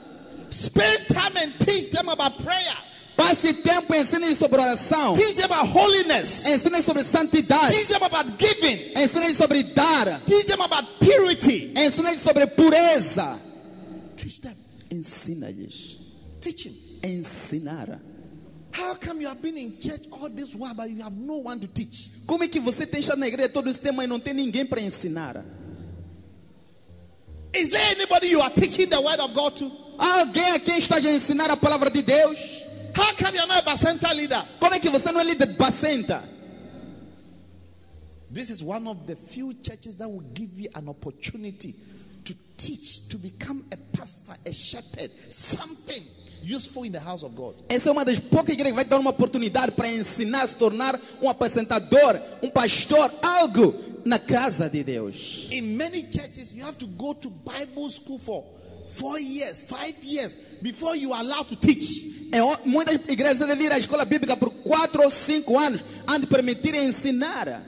Spend 0.50 1.08
time 1.08 1.38
and 1.38 1.54
teach 1.60 1.92
them 1.92 2.10
about 2.10 2.44
prayer. 2.44 2.76
Passe 3.16 3.54
tempo 3.54 3.94
ensine 3.96 4.36
sobre 4.36 4.60
oração. 4.60 5.14
Teach 5.14 5.36
them 5.36 5.46
about 5.46 5.68
holiness. 5.68 6.46
Ensine 6.46 6.82
sobre 6.82 7.04
santidade. 7.04 7.74
Teach 7.74 7.88
them 7.88 8.04
about 8.04 8.38
giving. 8.38 8.94
Ensine 8.96 9.34
sobre 9.34 9.64
dar. 9.64 10.22
Teach 10.26 10.48
them 10.48 10.62
about 10.62 10.86
purity. 11.00 11.72
Ensine 11.76 12.18
sobre 12.18 12.46
pureza. 12.48 13.40
Teach 14.18 14.42
them. 14.42 14.56
Ensina-lhes. 14.92 15.98
Teaching. 16.42 16.74
Ensinar. 17.04 18.00
How 18.72 18.96
come 18.96 19.22
you 19.22 19.28
have 19.30 19.42
been 19.42 19.58
in 19.58 19.80
church 19.80 20.02
all 20.12 20.30
this 20.30 20.54
while, 20.54 20.74
but 20.74 20.90
you 20.90 21.02
have 21.02 21.14
no 21.14 21.38
one 21.38 21.60
to 21.62 21.68
teach? 21.68 22.10
Como 22.28 22.44
é 22.44 22.48
que 22.50 22.60
você 22.60 22.86
tem 22.86 23.00
estado 23.00 23.20
na 23.20 23.28
igreja 23.28 23.48
todo 23.48 23.70
esse 23.70 23.80
tempo 23.80 24.02
e 24.02 24.08
não 24.08 24.20
tem 24.20 24.34
ninguém 24.34 24.66
para 24.66 24.82
ensinar? 24.82 25.46
Is 27.54 27.70
there 27.70 27.96
anybody 27.96 28.28
you 28.28 28.42
are 28.42 28.54
teaching 28.54 28.90
the 28.90 29.00
word 29.00 29.22
of 29.22 29.34
God 29.34 29.56
to? 29.56 29.72
Alguém 29.98 30.52
a 30.52 30.60
quem 30.60 30.78
está 30.78 30.98
a 30.98 31.00
ensinar 31.00 31.50
a 31.50 31.56
palavra 31.56 31.90
de 31.90 32.02
Deus? 32.02 32.65
How 32.96 33.12
come 33.14 33.36
you're 33.36 33.48
not 33.48 33.62
a 33.62 33.66
Bacenta 33.66 34.14
leader? 34.16 34.42
Como 34.60 34.74
é 34.74 34.80
que 34.80 34.90
você 34.90 35.12
não 35.12 35.20
é 35.20 35.24
líder 35.26 35.48
de 35.48 35.54
Bacenta? 35.56 36.24
This 38.34 38.50
is 38.50 38.64
one 38.64 38.88
of 38.88 39.06
the 39.06 39.16
few 39.16 39.54
churches 39.62 39.96
that 39.96 40.10
will 40.10 40.24
give 40.34 40.60
you 40.60 40.70
an 40.76 40.88
opportunity 40.90 41.76
to 42.24 42.34
teach, 42.58 43.08
to 43.10 43.18
become 43.18 43.64
a 43.72 43.78
pastor, 43.98 44.36
a 44.46 44.52
shepherd, 44.52 45.12
something 45.30 46.04
useful 46.42 46.84
in 46.84 46.92
the 46.92 47.00
house 47.00 47.24
of 47.24 47.36
God. 47.36 47.56
Essa 47.70 47.90
é 47.90 47.92
uma 47.92 48.06
das 48.06 48.20
poucas 48.20 48.54
igrejas 48.54 48.72
que 48.72 48.76
vai 48.76 48.86
dar 48.86 49.00
uma 49.00 49.10
oportunidade 49.10 49.74
para 49.74 49.92
ensinar, 49.92 50.48
se 50.48 50.56
tornar 50.56 51.00
um 51.22 51.30
apacentador, 51.30 52.20
um 52.42 52.50
pastor, 52.50 53.14
algo 53.22 53.76
na 54.06 54.20
casa 54.20 54.70
de 54.70 54.84
Deus. 54.84 55.48
In 55.52 55.76
many 55.76 56.02
churches, 56.12 56.54
you 56.54 56.64
have 56.64 56.78
to 56.78 56.88
go 56.88 57.14
to 57.14 57.30
Bible 57.30 57.90
school 57.90 58.20
for 58.20 58.44
four 58.98 59.20
years, 59.20 59.62
five 59.62 59.96
years 60.04 60.34
before 60.62 60.96
you 60.96 61.14
are 61.14 61.22
allowed 61.22 61.48
to 61.48 61.56
teach. 61.56 62.14
O- 62.34 62.58
muitas 62.66 62.96
igrejas 63.08 63.38
você 63.38 63.46
deve 63.48 63.64
ir 63.66 63.72
à 63.72 63.78
escola 63.80 64.04
bíblica 64.06 64.36
por 64.36 64.50
quatro 64.64 65.04
ou 65.04 65.12
cinco 65.12 65.58
anos 65.58 65.82
antes 66.08 66.22
de 66.22 66.28
permitir 66.28 66.74
ensinar. 66.76 67.62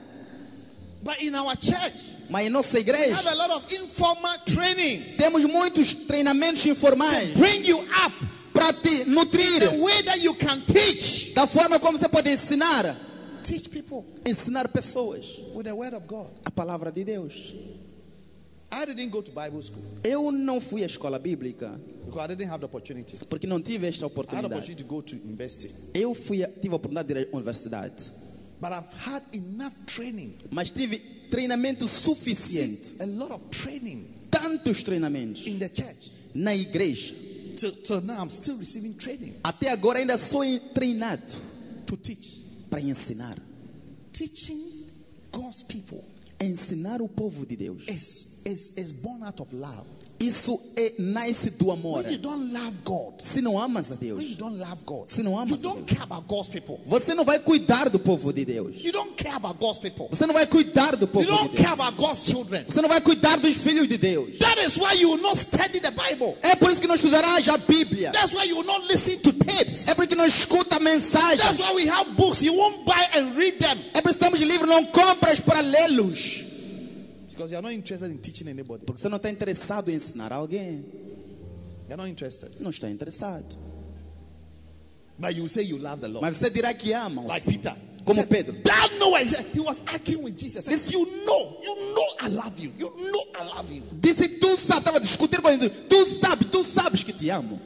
But 1.04 1.22
in 1.22 1.36
our 1.36 1.56
church, 1.56 2.16
Mas 2.30 2.46
em 2.48 2.50
nossa 2.50 2.76
we 2.78 2.82
igreja 2.82 3.16
have 3.16 3.28
a 3.28 3.36
lot 3.36 3.52
of 3.52 3.74
informal 3.74 4.38
training. 4.46 5.16
temos 5.18 5.44
muitos 5.46 5.94
treinamentos 6.08 6.66
informais 6.66 7.34
Bring 7.38 7.64
you 7.66 7.78
up 8.06 8.14
para 8.54 8.74
te 8.74 9.06
nutrir 9.06 9.60
the 9.60 9.78
way 9.80 10.02
that 10.04 10.22
you 10.24 10.34
can 10.34 10.62
teach. 10.66 11.34
da 11.34 11.46
forma 11.48 11.80
como 11.80 11.98
você 11.98 12.10
pode 12.10 12.30
ensinar. 12.30 12.96
Teach 13.44 13.70
people 13.70 14.04
Ensinar 14.26 14.68
pessoas 14.68 15.26
with 15.54 15.64
the 15.66 15.74
word 15.74 15.94
of 15.94 16.06
God. 16.08 16.28
a 16.46 16.52
palavra 16.52 16.92
de 16.92 17.06
Deus. 17.06 17.54
I 18.72 18.86
didn't 18.86 19.10
go 19.10 19.22
to 19.22 19.32
Bible 19.32 19.62
school 19.62 19.84
Eu 20.04 20.32
não 20.32 20.60
fui 20.60 20.84
à 20.84 20.86
escola 20.88 21.18
bíblica 21.18 21.80
because 22.06 22.20
I 22.24 22.28
didn't 22.36 22.50
have 22.52 22.60
the 22.60 22.66
opportunity. 22.66 23.18
porque 23.30 23.48
não 23.48 23.62
tive 23.62 23.88
esta 23.88 24.06
I 24.06 24.08
had 24.08 24.12
oportunidade. 24.12 24.54
opportunity 24.54 24.84
to 24.84 24.88
go 24.90 25.02
to 25.02 25.16
university. 25.16 25.74
Eu 25.94 26.14
fui, 26.14 26.46
tive 26.62 26.74
a 26.74 26.76
oportunidade 26.76 27.14
de 27.14 27.20
ir 27.22 27.30
à 27.32 27.36
universidade, 27.38 28.12
But 28.60 28.72
I've 28.72 28.92
had 29.06 29.24
enough 29.34 29.74
training. 29.86 30.34
mas 30.52 30.70
tive 30.72 31.00
treinamento 31.30 31.88
suficiente, 31.88 32.96
A 33.00 33.06
lot 33.06 33.32
of 33.34 33.42
training 33.52 34.06
tantos 34.32 34.84
treinamentos 34.84 35.46
in 35.48 35.60
the 35.60 35.70
church. 35.70 36.12
na 36.36 36.54
igreja. 36.56 37.14
So, 37.56 37.72
so 37.86 38.00
now 38.02 38.22
I'm 38.22 38.30
still 38.30 38.58
receiving 38.58 38.94
training 38.94 39.34
Até 39.44 39.70
agora 39.70 40.00
ainda 40.00 40.18
sou 40.18 40.42
treinado 40.74 41.24
to 41.86 41.96
teach. 41.98 42.38
para 42.70 42.82
ensinar. 42.82 43.38
Teaching 44.12 44.62
God's 45.32 45.64
people 45.64 46.04
Ensinar 46.40 47.02
o 47.02 47.08
povo 47.08 47.46
de 47.46 47.56
Deus 47.56 47.84
is, 47.88 48.42
is, 48.46 48.78
is 48.78 48.92
born 48.92 49.24
out 49.24 49.42
of 49.42 49.52
love. 49.54 49.88
Isso 50.20 50.60
é 50.76 50.94
nasce 50.98 51.52
do 51.52 51.72
amor. 51.72 52.04
When 52.04 52.12
you 52.14 52.18
don't 52.18 52.52
love 52.52 52.74
God, 52.84 53.22
Se 53.22 53.40
não 53.42 53.60
amas 53.60 53.92
a 53.92 53.96
Deus, 53.96 54.20
when 54.20 54.32
you 54.32 54.36
don't 54.36 54.58
love 54.58 54.84
God, 54.84 55.08
se 55.08 55.22
não 55.22 55.34
you 55.34 55.38
amas 55.40 55.62
Deus, 55.62 55.76
care 55.86 56.02
about 56.02 56.28
God's 56.28 56.50
people. 56.50 56.80
você 56.86 57.14
não 57.14 57.24
vai 57.24 57.38
cuidar 57.40 57.88
do 57.90 58.00
povo 58.00 58.34
de 58.34 58.44
Deus. 58.44 58.76
You 58.84 58.92
don't 58.92 59.12
care 59.16 59.36
about 59.36 59.60
God's 59.60 59.78
people. 59.80 60.08
Você 60.10 60.26
não 60.26 60.34
vai 60.34 60.48
cuidar 60.48 60.96
do 60.96 61.04
You 61.04 61.08
povo 61.08 61.26
de 61.26 61.32
don't 61.32 61.50
Deus. 61.50 61.60
care 61.62 61.74
about 61.74 61.96
God's 61.98 62.26
children. 62.26 62.66
Você 62.68 62.82
não 62.82 62.90
vai 62.90 63.00
cuidar 63.02 63.38
dos 63.38 63.56
filhos 63.56 63.88
de 63.88 63.98
Deus. 63.98 64.40
That 64.40 64.60
is 64.66 64.76
why 64.78 64.94
you 65.00 65.10
will 65.12 65.22
not 65.22 65.38
study 65.38 65.80
the 65.80 65.92
Bible. 65.92 66.36
É 66.42 66.56
por 66.56 66.72
isso 66.72 66.82
que 66.82 66.88
não 66.88 66.96
estudarás 66.96 67.48
a 67.48 67.58
Bíblia. 67.58 68.12
That's 68.12 68.34
why 68.34 68.46
you 68.50 68.58
will 68.58 68.66
not 68.66 68.88
listen 68.92 69.18
to 69.20 69.32
tapes. 69.34 69.88
É 69.88 69.94
por 69.94 70.02
isso 70.02 70.10
que 70.10 70.16
não 70.16 70.26
escuta 70.26 70.78
a 70.78 70.80
mensagem. 70.80 71.38
That's 71.38 71.60
why 71.60 71.76
we 71.76 71.88
have 71.90 72.10
books. 72.16 72.42
You 72.42 72.56
won't 72.56 72.84
buy 72.86 73.06
and 73.16 73.36
read 73.38 73.60
them 73.60 73.78
É 73.94 74.02
por 74.02 74.10
isso 74.10 74.18
que 74.18 74.26
temos 74.26 74.40
livros, 74.42 74.68
não 74.68 74.84
compras 74.86 75.40
para 75.40 75.62
lê-los. 75.62 76.47
Because 77.38 77.52
you 77.52 77.58
are 77.58 77.62
not 77.62 77.72
interested 77.72 78.10
in 78.10 78.18
teaching 78.18 78.48
anybody. 78.48 78.84
Porque 78.84 79.00
você 79.00 79.08
não 79.08 79.18
está 79.18 79.30
interessado 79.30 79.90
em 79.90 79.96
ensinar 79.96 80.34
alguém. 80.34 80.84
You 81.88 81.94
are 81.94 81.98
not 81.98 82.10
interested. 82.10 82.50
Não 82.60 82.72
está 82.72 82.90
interessado. 82.90 83.56
But 85.20 85.36
you 85.36 85.48
say 85.48 85.64
you 85.64 85.78
love 85.78 86.02
the 86.02 86.08
Lord. 86.08 86.22
Mas 86.22 86.38
você 86.38 86.50
dirá 86.50 86.74
que 86.74 86.94
ama. 86.94 87.22
Like 87.22 87.46
Senhor. 87.46 87.60
Peter. 87.60 87.76
Como 88.04 88.22
Said, 88.22 88.30
Pedro. 88.30 88.54
Thou 88.64 88.88
knowest. 89.00 89.36
He 89.54 89.60
was 89.60 89.80
arguing 89.86 90.24
with 90.24 90.38
Jesus. 90.38 90.66
Said, 90.66 90.80
you 90.92 91.06
know, 91.26 91.58
you 91.62 91.76
know 91.94 92.08
I 92.22 92.30
love 92.30 92.58
you. 92.58 92.72
You 92.78 92.90
know 93.12 93.24
I 93.36 93.44
love 93.44 93.72
you. 93.72 93.84
Disse, 94.00 94.40
tu 94.40 94.58
sabes, 94.58 94.80
estava 94.80 94.98
a 94.98 95.02
discutir 95.02 95.42
com 95.42 95.50
ele. 95.50 95.70
Tu 95.70 96.06
sabes, 96.20 96.48
tu 96.50 96.64
sabes 96.64 97.04
que 97.04 97.14
te 97.14 97.30
amo. 97.30 97.60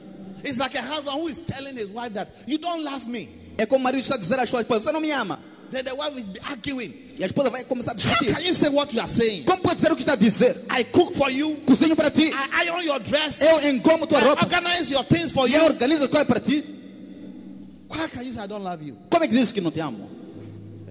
It's 0.44 0.58
like 0.58 0.76
a 0.76 0.82
husband 0.82 1.16
who 1.18 1.28
is 1.28 1.38
telling 1.38 1.76
his 1.76 1.92
wife 1.92 2.12
that 2.14 2.28
you 2.46 2.58
don't 2.58 2.82
love 2.82 3.06
me. 3.06 3.28
É 3.56 3.66
como 3.66 3.80
o 3.80 3.82
marido 3.84 4.00
está 4.00 4.16
dizer 4.16 4.38
à 4.38 4.46
sua 4.46 4.62
esposa, 4.62 4.82
você 4.82 4.92
não 4.92 5.00
me 5.00 5.12
ama. 5.12 5.38
Then 5.72 5.84
the 5.86 5.94
wife 5.96 6.16
is 6.18 6.26
arguing. 6.48 6.92
E 7.18 7.22
a 7.22 7.26
esposa 7.26 7.48
vai 7.50 7.64
começar 7.64 7.92
a 7.92 7.94
How 7.96 8.34
can 8.34 8.44
you 8.44 8.52
say 8.54 8.68
what 8.68 8.92
you 8.94 9.00
are 9.00 9.08
saying? 9.08 9.44
Como 9.44 9.62
pode 9.62 9.80
ser 9.80 9.90
o 9.90 9.96
que 9.96 10.02
está 10.02 10.12
a 10.12 10.16
dizer? 10.16 10.54
I 10.70 10.84
cook 10.84 11.14
for 11.14 11.30
you. 11.30 11.56
Cozinho 11.66 11.96
para 11.96 12.10
ti. 12.10 12.30
I 12.30 12.66
iron 12.66 12.82
your 12.84 13.00
dress. 13.00 13.40
Eu 13.40 13.58
engomo 13.70 14.06
tua 14.06 14.18
I 14.20 14.24
roupa. 14.24 14.44
organize 14.44 14.92
your 14.92 15.02
things 15.04 15.32
for 15.32 15.48
E 15.48 15.54
eu 15.54 15.60
you. 15.62 15.66
organizo 15.66 16.04
as 16.04 16.10
coisas 16.10 16.28
para 16.28 16.40
ti. 16.40 16.62
How 17.88 18.06
can 18.08 18.22
you 18.22 18.32
say 18.34 18.44
I 18.44 18.46
don't 18.46 18.62
love 18.62 18.82
you? 18.86 18.96
Como 19.10 19.24
é 19.24 19.28
que 19.28 19.32
dizes 19.34 19.50
que 19.52 19.60
não 19.62 19.70
te 19.70 19.80
amo? 19.80 20.08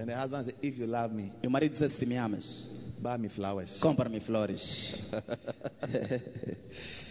And 0.00 0.06
the 0.08 0.14
husband 0.16 0.44
said, 0.44 0.54
If 0.62 0.76
you 0.78 0.86
love 0.88 1.14
me, 1.14 1.30
E 1.42 1.46
o 1.46 1.50
marido 1.50 1.72
diz, 1.78 1.92
se 1.92 2.04
me 2.04 2.16
amas, 2.18 2.64
buy 3.00 3.16
me 3.18 3.28
flowers. 3.28 3.78
compra-me 3.78 4.18
flores. 4.18 4.94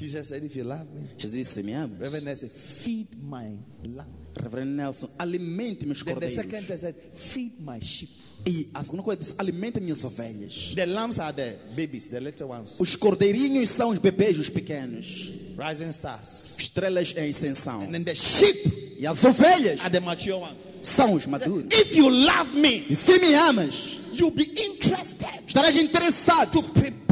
Jesus 0.00 0.28
said, 0.28 0.42
If 0.44 0.56
you 0.56 0.64
love 0.64 0.86
me, 0.94 1.08
Jesus 1.18 1.36
disse, 1.36 1.52
se 1.54 1.62
me 1.62 1.74
amas. 1.74 1.98
Reverend 1.98 2.24
Nelson, 2.24 2.48
feed 2.48 3.08
my 3.22 3.56
lamb. 3.84 4.08
Reverendo 4.34 4.74
Nelson, 4.76 5.08
alimente 5.18 5.84
meus 5.86 6.02
Then 6.02 6.14
the 6.14 6.26
cordeiros. 6.26 6.34
second 6.34 6.78
said, 6.78 6.94
Feed 7.14 7.60
my 7.60 7.78
sheep. 7.80 8.08
E 8.46 8.68
a 8.72 8.82
segunda 8.82 9.02
coisa 9.02 9.20
diz, 9.20 9.34
alimente 9.36 9.80
minhas 9.80 10.02
ovelhas. 10.04 10.72
The 10.74 10.86
lambs 10.86 11.18
are 11.18 11.32
the 11.32 11.56
babies, 11.76 12.06
the 12.06 12.20
little 12.20 12.48
ones, 12.48 12.78
Os 12.80 12.96
cordeirinhos 12.96 13.68
são 13.68 13.90
os 13.90 13.98
bebês, 13.98 14.38
os 14.38 14.48
pequenos. 14.48 15.30
rising 15.58 15.90
stars. 15.90 16.54
Estrelas 16.58 17.12
em 17.16 17.28
ascensão. 17.28 17.82
And 17.82 17.92
then 17.92 18.04
the 18.04 18.14
sheep 18.14 18.96
E 18.98 19.06
as 19.06 19.22
ovelhas 19.24 19.80
are 19.80 19.90
the 19.90 20.00
mature 20.00 20.38
ones. 20.38 20.56
são 20.82 21.12
os 21.14 21.26
maduros. 21.26 21.66
If 21.72 21.94
you 21.96 22.08
love 22.08 22.54
me, 22.54 22.86
E 22.88 22.96
se 22.96 23.18
me 23.18 23.34
amas, 23.34 23.98
you'll 24.14 24.30
be 24.30 24.44
interested 24.44 25.28
estarás 25.46 25.74
interessado 25.76 26.52
to 26.52 26.62
prepare 26.72 27.09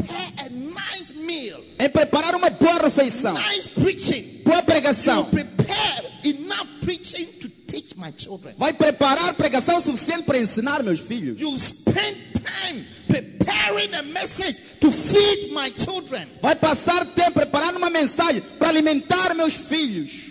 em 1.78 1.88
preparar 1.88 2.34
uma 2.34 2.50
boa 2.50 2.78
refeição, 2.82 3.34
nice 3.34 3.68
preaching. 3.68 4.42
boa 4.44 4.58
You 4.58 4.64
pregação. 4.64 5.24
prepare 5.26 6.06
enough 6.24 6.66
preaching 6.82 7.26
to 7.40 7.48
teach 7.66 7.96
my 7.96 8.12
children. 8.16 8.54
Vai 8.58 8.72
preparar 8.72 9.34
pregação 9.34 9.80
suficiente 9.80 10.24
para 10.24 10.38
ensinar 10.38 10.82
meus 10.82 11.00
filhos. 11.00 11.40
You 11.40 11.56
spend 11.58 12.16
time 12.34 12.86
preparing 13.06 13.94
a 13.94 14.02
message 14.02 14.56
to 14.80 14.90
feed 14.90 15.52
my 15.52 15.70
children. 15.76 16.26
Vai 16.40 16.56
passar 16.56 17.04
tempo 17.14 17.32
preparando 17.32 17.76
uma 17.76 17.90
mensagem 17.90 18.40
para 18.58 18.68
alimentar 18.68 19.34
meus 19.34 19.54
filhos. 19.54 20.28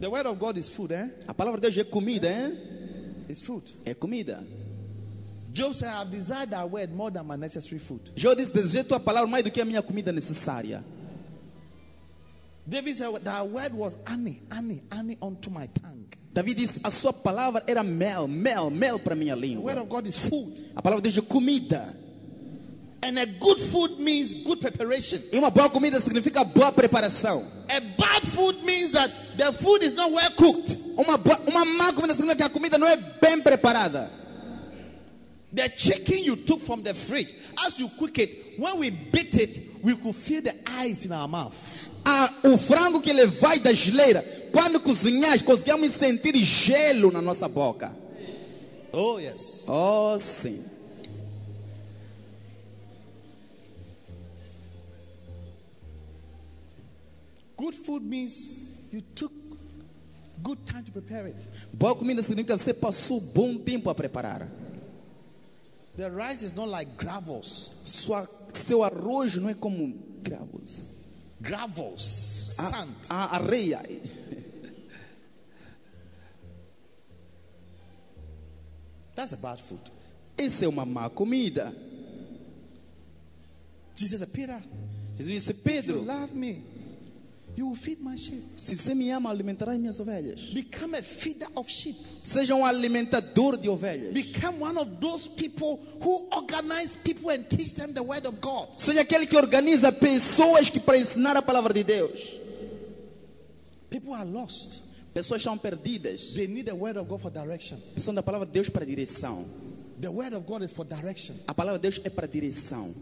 The 0.00 0.08
word 0.08 0.28
of 0.28 0.38
God 0.38 0.56
is 0.56 0.70
food, 0.70 0.94
eh? 0.94 1.10
A 1.28 1.34
palavra 1.34 1.60
de 1.60 1.68
Deus 1.68 1.76
é 1.76 1.84
comida, 1.88 2.30
hein? 2.30 2.56
It's 3.28 3.42
food. 3.42 3.64
É 3.84 3.92
comida. 3.92 4.42
Job 5.52 5.74
said, 5.74 6.50
thy 6.50 6.64
word 6.64 6.92
more 6.94 7.10
than 7.10 7.26
my 7.26 7.36
necessary 7.36 7.80
food. 7.80 8.12
Jó 8.14 8.34
disse: 8.36 8.52
Desejo 8.52 8.88
tua 8.88 9.00
palavra 9.00 9.28
mais 9.28 9.42
do 9.44 9.50
que 9.50 9.60
a 9.60 9.64
minha 9.64 9.82
comida 9.82 10.12
necessária. 10.12 10.82
David 12.66 12.94
said, 12.94 13.12
Thy 13.24 13.42
word 13.42 13.74
was 13.74 13.96
honey, 14.06 14.40
honey, 14.52 14.82
honey 14.92 15.18
unto 15.20 15.50
my 15.50 15.66
tongue. 15.68 16.06
Davi 16.32 16.54
disse: 16.54 16.80
A 16.84 16.90
sua 16.90 17.12
palavra 17.12 17.62
era 17.66 17.82
mel, 17.82 18.28
mel, 18.28 18.70
mel 18.70 18.98
para 19.00 19.16
minha 19.16 19.34
The 19.34 19.56
word 19.56 19.76
língua. 19.76 19.82
of 19.82 19.88
God 19.88 20.06
is 20.06 20.18
food. 20.18 20.64
A 20.76 20.82
palavra 20.82 21.02
de 21.02 21.10
Deus 21.10 21.24
é 21.24 21.28
comida. 21.28 21.96
And 23.02 23.18
a 23.18 23.26
good 23.40 23.58
food 23.58 23.98
means 23.98 24.34
good 24.44 24.60
preparation. 24.60 25.18
E 25.32 25.38
uma 25.38 25.50
boa 25.50 25.70
comida 25.70 26.00
significa 26.00 26.44
boa 26.44 26.70
preparação. 26.70 27.44
A 27.68 27.80
bad 27.80 28.26
food 28.26 28.62
means 28.62 28.92
that 28.92 29.10
the 29.36 29.52
food 29.54 29.82
is 29.82 29.94
not 29.94 30.12
well 30.12 30.30
cooked. 30.36 30.76
Uma, 30.96 31.16
boa, 31.16 31.40
uma 31.48 31.64
má 31.64 31.92
comida 31.94 32.14
significa 32.14 32.36
que 32.36 32.42
a 32.42 32.50
comida 32.50 32.76
não 32.78 32.86
é 32.86 32.96
bem 33.20 33.40
preparada. 33.42 34.19
The 35.52 35.68
chicken 35.68 36.18
you 36.18 36.36
took 36.36 36.60
from 36.60 36.82
the 36.82 36.94
fridge, 36.94 37.34
as 37.66 37.78
you 37.80 37.88
cook 37.98 38.18
it, 38.18 38.54
when 38.56 38.78
we 38.78 38.90
bit 38.90 39.36
it, 39.36 39.58
we 39.82 39.96
could 39.96 40.14
feel 40.14 40.42
the 40.42 40.54
ice 40.66 41.04
in 41.04 41.12
our 41.12 41.26
mouth. 41.26 41.88
Ah, 42.06 42.32
o 42.44 42.56
frango 42.56 43.02
que 43.02 43.10
ele 43.10 43.26
vai 43.26 43.58
da 43.58 43.72
geleira, 43.72 44.22
quando 44.52 44.80
cozinhas, 44.80 45.42
conseguimos 45.42 45.92
sentir 45.92 46.36
gelo 46.36 47.10
na 47.10 47.20
nossa 47.20 47.48
boca. 47.48 47.94
Oh, 48.92 49.18
yes. 49.18 49.64
Oh, 49.68 50.16
sim. 50.18 50.64
Good 57.56 57.74
food 57.74 58.02
means 58.02 58.48
you 58.90 59.02
took 59.14 59.32
good 60.42 60.64
time 60.64 60.82
to 60.84 60.92
prepare 60.92 61.26
it. 61.26 61.36
Boa 61.72 61.94
comida 61.94 62.22
significa 62.22 62.56
você 62.56 62.72
passou 62.72 63.20
bom 63.20 63.58
tempo 63.58 63.90
a 63.90 63.94
preparar. 63.94 64.48
The 66.00 66.10
rice 66.10 66.42
is 66.42 66.56
not 66.56 66.68
like 66.68 66.96
gravels. 66.96 67.74
Sua, 67.84 68.26
seu 68.54 68.82
arroz 68.82 69.36
não 69.36 69.50
é 69.50 69.54
como 69.54 69.92
gravos. 70.22 70.80
Gravels, 71.42 72.58
A, 72.58 72.70
sand. 72.70 72.94
a 73.10 73.36
areia. 73.36 73.82
That's 79.14 79.34
a 79.34 79.36
bad 79.36 79.60
food. 79.60 79.92
Essa 80.38 80.64
é 80.64 80.68
uma 80.68 80.86
má 80.86 81.10
comida. 81.10 81.70
Jesus 83.94 84.24
Peter, 84.30 84.58
Jesus 85.18 85.34
disse: 85.34 85.52
Pedro, 85.52 86.02
love 86.02 86.34
me, 86.34 86.64
you 87.60 87.66
will 87.66 87.76
feed 87.76 88.00
my 88.00 88.16
sheep. 88.16 88.42
se 88.56 88.74
você 88.74 88.94
me 88.94 89.10
ama, 89.10 89.28
alimentarás 89.28 89.78
minhas 89.78 90.00
ovelhas. 90.00 90.50
Become 90.54 90.94
a 90.94 91.02
feeder 91.02 91.46
of 91.54 91.70
sheep. 91.70 91.94
Seja 92.22 92.54
um 92.54 92.64
alimentador 92.64 93.58
de 93.58 93.68
ovelhas. 93.68 94.14
Become 94.14 94.60
one 94.60 94.78
of 94.78 94.98
those 94.98 95.28
people 95.28 95.78
who 96.02 96.26
organize 96.32 96.96
people 96.96 97.28
and 97.30 97.44
teach 97.50 97.74
them 97.74 97.92
the 97.92 98.02
word 98.02 98.26
of 98.26 98.40
God. 98.40 98.80
Seja 98.80 99.02
aquele 99.02 99.26
que 99.26 99.36
organiza 99.36 99.92
pessoas 99.92 100.70
que 100.70 100.80
para 100.80 100.96
ensinar 100.96 101.36
a 101.36 101.42
palavra 101.42 101.74
de 101.74 101.84
Deus. 101.84 102.40
People 103.90 104.14
are 104.14 104.24
lost. 104.24 104.80
Pessoas 105.12 105.42
são 105.42 105.58
perdidas. 105.58 106.32
They 106.34 106.46
need 106.46 106.64
the 106.64 106.74
word 106.74 106.96
of 106.98 107.06
God 107.10 107.20
for 107.20 107.30
direction. 107.30 107.78
Precisam 107.92 108.14
da 108.14 108.22
palavra 108.22 108.46
de 108.46 108.52
Deus 108.52 108.70
para 108.70 108.86
direção. 108.86 109.44
The 110.00 110.08
word 110.08 110.34
of 110.34 110.46
God 110.46 110.62
is 110.62 110.72
for 110.72 110.86
direction. 110.86 111.36
A 111.46 111.52
palavra 111.52 111.78
de 111.78 111.90
Deus 111.90 112.00
é 112.04 112.08
para 112.08 112.26
direção. 112.26 112.94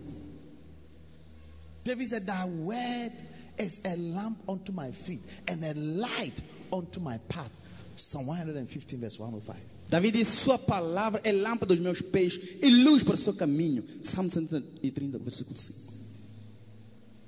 David 1.85 2.09
said, 2.09 2.27
Thy 2.27 2.45
word 2.45 3.13
is 3.59 3.81
a 3.85 3.97
lamp 3.97 4.39
unto 4.49 4.73
my 4.73 4.91
feet 4.93 5.23
and 5.49 5.63
a 5.65 5.75
light 5.75 6.41
unto 6.73 7.01
my 7.01 7.19
path. 7.29 7.51
Psalm 7.97 8.27
115, 8.27 8.97
verse 9.01 9.19
105. 9.19 9.57
Davi 9.91 10.11
disse: 10.13 10.37
Sua 10.37 10.59
palavra 10.59 11.21
é 11.25 11.33
lâmpada 11.33 11.67
dos 11.75 11.81
meus 11.81 12.01
pés 12.03 12.39
e 12.63 12.71
luz 12.71 13.03
para 13.03 13.15
o 13.15 13.19
seu 13.19 13.33
caminho. 13.35 13.83
Salmo 14.03 14.31
130, 14.31 15.19
versículo 15.19 15.57
5. 15.57 15.93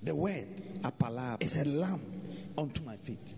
The 0.02 0.12
word 0.14 0.46
A 0.82 0.90
palavra 0.92 1.44
is 1.44 1.56
a 1.56 1.64
lamp 1.64 2.00
unto 2.56 2.82
my 2.82 2.96
feet 3.02 3.34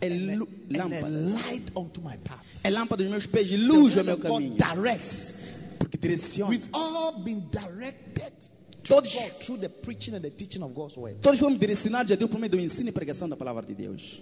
é 0.00 0.08
lu- 0.10 0.46
lâmpada. 0.70 1.08
light 1.08 1.70
unto 1.74 2.00
my 2.02 2.16
path. 2.18 2.44
É 2.62 2.70
lâmpada 2.70 3.02
dos 3.02 3.10
meus 3.10 3.26
pés 3.26 3.50
e 3.50 3.56
luz 3.56 3.96
ao 3.96 4.04
meu 4.04 4.18
caminho. 4.18 4.54
directs. 4.56 5.34
Porque 5.78 5.96
direciona. 5.98 6.50
We've 6.50 6.68
all 6.72 7.18
been 7.22 7.48
directed 7.50 8.32
Todos- 8.88 9.12
God 9.14 9.32
through 9.40 9.58
the 9.60 9.68
preaching 9.68 10.14
and 10.14 10.22
the 10.22 10.30
teaching 10.30 10.62
of 10.62 10.74
God's 10.74 10.96
word. 10.96 11.20
Todos 11.20 11.40
fomos 11.40 11.58
direcionados 11.58 12.12
a 12.12 12.16
Deus 12.16 12.30
por 12.30 12.38
meio 12.38 12.50
do 12.50 12.58
ensino 12.60 12.88
e 12.88 12.92
pregação 12.92 13.28
da 13.28 13.36
palavra 13.36 13.62
de 13.66 13.74
Deus. 13.74 14.20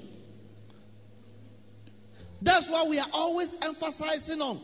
That's 2.43 2.69
why 2.69 2.85
we 2.89 2.99
are 2.99 3.09
always 3.13 3.53
emphasizing 3.63 4.41
on 4.43 4.61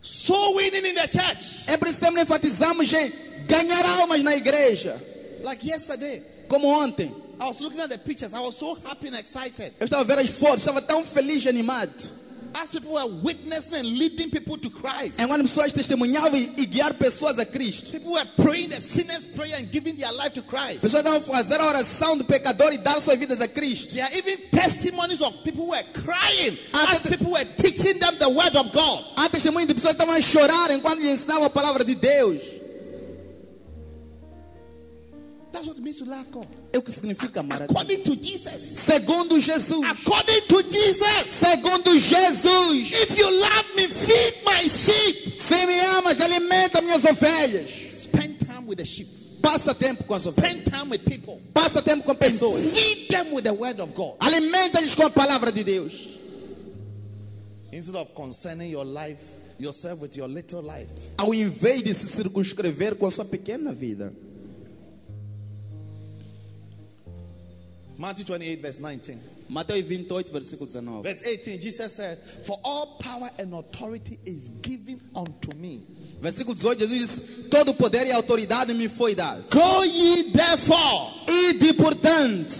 soul 0.00 0.56
winning 0.56 0.86
in 0.86 0.94
the 0.94 1.06
church. 1.08 1.64
É 1.66 1.76
por 1.76 1.88
isso 1.88 1.98
que 1.98 2.06
sempre 2.06 2.22
enfatizamos 2.22 2.90
em 2.92 3.12
ganhar 3.46 3.84
almas 4.00 4.22
na 4.22 4.34
igreja. 4.34 4.96
Like 5.42 5.66
yesterday, 5.66 6.22
Como 6.48 6.68
ontem. 6.68 7.14
I 7.40 7.44
was 7.46 7.60
looking 7.60 7.80
at 7.80 7.88
the 7.88 7.98
pictures. 7.98 8.34
I 8.34 8.40
was 8.40 8.56
so 8.56 8.74
happy 8.84 9.08
and 9.08 9.14
excited. 9.16 9.72
Eu 9.80 9.84
estava 9.86 10.02
a 10.02 10.04
ver 10.04 10.18
as 10.18 10.28
fotos, 10.30 10.58
estava 10.60 10.82
tão 10.82 11.04
feliz 11.04 11.44
e 11.44 11.48
animado. 11.48 12.19
As 12.54 12.70
people 12.70 12.92
were 12.92 13.06
witnessing 13.22 13.78
and 13.80 13.88
leading 13.98 14.30
people 14.30 14.56
to 14.58 14.70
Christ. 14.70 15.18
Enquanto 15.20 15.44
pessoas 15.44 15.72
testemunhavam 15.72 16.34
e, 16.56 16.66
guiar 16.66 16.94
pessoas 16.94 17.38
a 17.38 17.46
Cristo. 17.46 17.92
People 17.92 18.12
were 18.12 18.24
praying 18.42 18.70
the 18.70 18.80
sinner's 18.80 19.24
prayer 19.24 19.56
and 19.58 19.70
giving 19.70 19.96
their 19.96 20.12
life 20.12 20.34
to 20.34 20.42
Christ. 20.42 20.82
Pessoas 20.82 21.04
estavam 21.04 21.20
fazer 21.22 21.60
a 21.60 21.64
oração 21.66 22.16
do 22.18 22.24
pecador 22.24 22.72
e 22.72 22.78
dar 22.78 23.00
suas 23.00 23.18
vidas 23.18 23.40
a 23.40 23.48
Cristo. 23.48 23.94
There 23.94 24.04
are 24.04 24.12
even 24.14 24.36
testimonies 24.50 25.20
of 25.22 25.32
people 25.44 25.64
who 25.64 25.70
were 25.70 25.84
crying 26.04 26.58
Ah, 26.72 26.92
as 26.92 27.00
that- 27.02 27.10
people 27.18 27.32
were 27.32 27.44
teaching 27.56 27.98
them 27.98 28.16
the 28.18 28.28
word 28.28 28.54
of 28.56 28.72
God. 28.72 29.04
Há 29.16 29.28
testemunhos 29.28 29.68
de 29.68 29.74
pessoas 29.74 29.94
que 29.94 30.02
estavam 30.02 30.14
a 30.14 30.20
chorar 30.20 30.70
enquanto 30.70 31.00
lhe 31.00 31.10
ensinavam 31.10 31.44
a 31.44 31.50
palavra 31.50 31.84
de 31.84 31.94
Deus. 31.94 32.40
That's 35.52 35.66
what 35.66 35.76
it 35.76 35.82
means 35.82 35.96
to 35.96 36.04
love 36.04 36.30
God. 36.30 36.46
É 36.72 36.78
o 36.78 36.82
que 36.82 36.92
significa 36.92 37.40
amar 37.40 37.62
a 37.62 37.66
Deus. 37.66 37.70
According 37.70 38.02
to 38.04 38.16
Jesus. 38.16 38.62
Segundo 38.78 39.40
Jesus. 39.40 39.82
According 39.84 40.42
to 40.46 40.62
Jesus. 40.62 41.26
Segundo 41.26 41.98
Jesus. 41.98 42.92
If 42.92 43.18
you 43.18 43.40
love 43.40 43.66
me, 43.74 43.88
feed 43.88 44.44
my 44.44 44.68
sheep. 44.68 45.38
Se 45.38 45.66
me 45.66 45.80
amas, 45.80 46.20
alimenta 46.20 46.80
minhas 46.80 47.04
ovelhas. 47.04 47.68
Spend 47.92 48.38
time 48.46 48.66
with 48.66 48.78
the 48.78 48.84
sheep. 48.84 49.08
Passa 49.42 49.74
tempo 49.74 50.04
com 50.04 50.14
as 50.14 50.26
ovelhas. 50.26 50.52
Spend 50.52 50.70
time 50.70 50.90
with 50.90 51.04
people. 51.04 51.40
Passa 51.52 51.82
tempo 51.82 52.04
com 52.04 52.14
pessoas. 52.14 52.62
Feed 52.72 53.08
them 53.08 53.32
with 53.32 53.42
the 53.42 53.52
word 53.52 53.80
of 53.80 53.92
God. 53.94 54.16
Alimenta-lhes 54.20 54.94
com 54.94 55.06
a 55.06 55.10
palavra 55.10 55.50
de 55.50 55.64
Deus. 55.64 56.16
Instead 57.72 57.96
of 57.96 58.14
concerning 58.14 58.70
your 58.70 58.84
life, 58.84 59.20
yourself 59.58 60.00
with 60.00 60.16
your 60.16 60.28
little 60.28 60.62
life. 60.62 60.88
Ao 61.18 61.34
invés 61.34 61.82
de 61.82 61.92
se 61.92 62.06
circunscrever 62.06 62.94
com 62.96 63.06
a 63.06 63.10
sua 63.10 63.24
pequena 63.24 63.72
vida. 63.72 64.12
Matthew 68.00 68.24
28, 68.24 68.62
verse 68.62 68.78
19. 68.80 69.20
Mateus 69.50 69.84
28, 69.84 70.30
versículo 70.32 70.66
19. 70.66 71.02
Verse 71.02 71.22
18, 71.22 71.60
Jesus 71.60 71.92
said, 71.92 72.16
For 72.46 72.58
all 72.64 72.96
power 72.98 73.28
and 73.38 73.52
authority 73.52 74.18
is 74.24 74.48
given 74.62 74.98
unto 75.14 75.54
me. 75.54 75.82
Versículo 76.18 76.54
18, 76.56 76.78
Jesus 76.88 76.88
disse: 77.10 77.48
Todo 77.50 77.74
poder 77.74 78.06
e 78.06 78.12
autoridade 78.12 78.72
me 78.72 78.88
foi 78.88 79.14
dado. 79.14 79.44
Go 79.50 79.84
ye 79.84 80.30
therefore, 80.32 81.12
Ide, 81.28 81.74
portanto, 81.74 82.54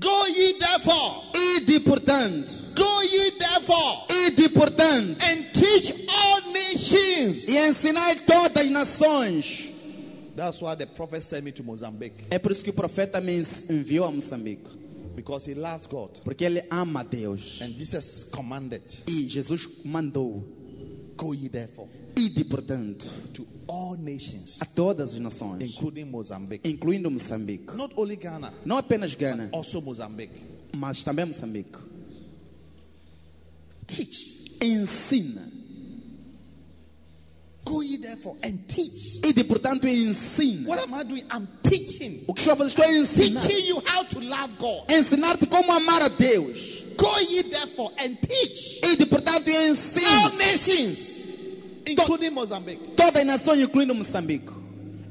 go 0.00 0.26
ye 0.26 0.54
therefore, 0.58 1.22
ide, 1.34 1.78
portanto, 1.80 2.50
go 2.74 3.00
ye 3.02 3.30
therefore, 3.38 4.06
ide, 4.26 4.48
portanto, 4.48 5.24
and 5.26 5.44
teach 5.54 5.92
all 6.08 6.40
nations. 6.52 7.48
e 7.48 7.56
ensinai 7.56 8.16
todas 8.26 8.64
as 8.64 8.70
nações. 8.70 9.75
That's 10.36 10.60
why 10.60 10.74
the 10.76 10.86
prophet 10.86 11.22
sent 11.22 11.44
me 11.44 11.52
to 11.52 11.62
Mozambique 11.64 12.26
É 12.30 12.38
por 12.38 12.52
isso 12.52 12.62
que 12.62 12.70
o 12.70 12.74
profeta 12.74 13.20
me 13.20 13.42
enviou 13.70 14.04
a 14.04 14.10
Moçambique. 14.12 14.68
because 15.16 15.46
he 15.50 15.54
loves 15.54 15.86
God. 15.86 16.10
Porque 16.22 16.44
ele 16.44 16.62
ama 16.70 17.02
Deus. 17.02 17.60
And 17.62 17.70
Jesus 17.76 18.24
commanded, 18.24 18.82
E 19.08 19.26
Jesus 19.26 19.66
mandou: 19.84 20.44
Go 21.16 21.32
ye 21.32 21.48
therefore 21.48 21.88
Ide, 22.18 22.44
portanto, 22.44 23.10
to 23.34 23.46
all 23.66 23.96
nations, 23.96 24.60
a 24.60 24.66
todas 24.66 25.14
as 25.14 25.20
nações, 25.20 25.62
including 25.62 26.04
Mozambique. 26.04 26.68
incluindo 26.68 27.10
Moçambique. 27.10 27.74
Not 27.74 27.94
only 27.96 28.16
Ghana, 28.16 28.52
Não 28.64 28.76
apenas 28.78 29.14
Gana, 29.14 29.48
also 29.52 29.80
Mozambique. 29.80 30.34
mas 30.76 31.02
também 31.02 31.24
Moçambique. 31.26 31.78
Teach. 33.86 34.56
Ensina. 34.60 35.50
Go 37.66 37.80
ye 37.82 37.96
therefore 37.98 38.36
and 38.44 38.66
teach. 38.68 39.18
Ide, 39.24 39.42
portanto, 39.44 39.86
ensina. 39.88 40.68
What 40.68 40.78
am 40.78 40.94
I 40.94 41.02
doing? 41.02 41.24
I'm 41.32 41.48
teaching. 41.64 42.24
O 42.28 42.32
que 42.32 42.40
estou 42.42 42.52
a 42.52 42.56
fazer? 42.56 42.68
Estou 42.70 42.84
a 42.84 42.92
ensinar. 42.92 43.40
Teaching 43.42 43.66
you 43.66 43.82
how 43.84 44.04
to 44.04 44.20
love 44.20 44.50
God. 44.58 44.84
Ensinar-te 44.88 45.46
como 45.46 45.72
amar 45.72 46.00
a 46.02 46.08
Deus. 46.08 46.84
Go 46.96 47.12
ye 47.18 47.42
therefore 47.42 47.90
and 47.98 48.16
teach 48.22 48.78
Ide, 48.84 49.04
portanto, 49.06 49.48
e 49.50 50.04
all 50.06 50.30
nations, 50.36 51.20
including 51.86 52.30
Mozambique, 52.30 52.80
Todas 52.96 53.16
as 53.16 53.26
nações, 53.26 53.60
incluindo 53.60 53.94
Moçambique. 53.94 54.48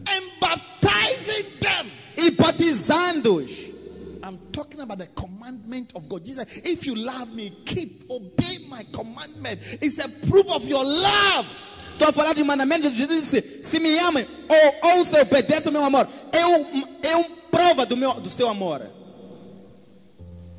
and 0.08 0.24
baptizing 0.40 1.46
them. 1.60 1.92
E 2.18 2.32
batizando-os. 2.32 3.52
I'm 4.24 4.38
talking 4.52 4.80
about 4.80 4.98
the 4.98 5.08
commandment 5.08 5.92
of 5.94 6.10
God. 6.10 6.26
Jesus, 6.26 6.46
if 6.64 6.88
you 6.88 6.96
love 6.96 7.32
me, 7.36 7.52
keep, 7.66 8.10
obey 8.10 8.58
my 8.70 8.84
commandment. 8.92 9.60
It's 9.82 10.00
a 10.00 10.10
proof 10.28 10.50
of 10.50 10.66
your 10.66 10.84
love. 10.84 11.46
Estou 11.96 12.10
a 12.10 12.12
falar 12.12 12.34
de 12.34 12.44
mandamentos. 12.44 12.94
Jesus 12.94 13.24
disse: 13.24 13.64
Se 13.64 13.80
me 13.80 13.98
amam, 14.00 14.26
ou 14.50 15.00
ouça, 15.00 15.22
obedeça 15.22 15.70
o 15.70 15.72
meu 15.72 15.84
amor. 15.84 16.08
É 16.32 17.16
um 17.16 17.24
prova 17.50 17.86
do, 17.86 17.96
meu, 17.96 18.14
do 18.20 18.30
seu 18.30 18.50
amor. 18.50 18.92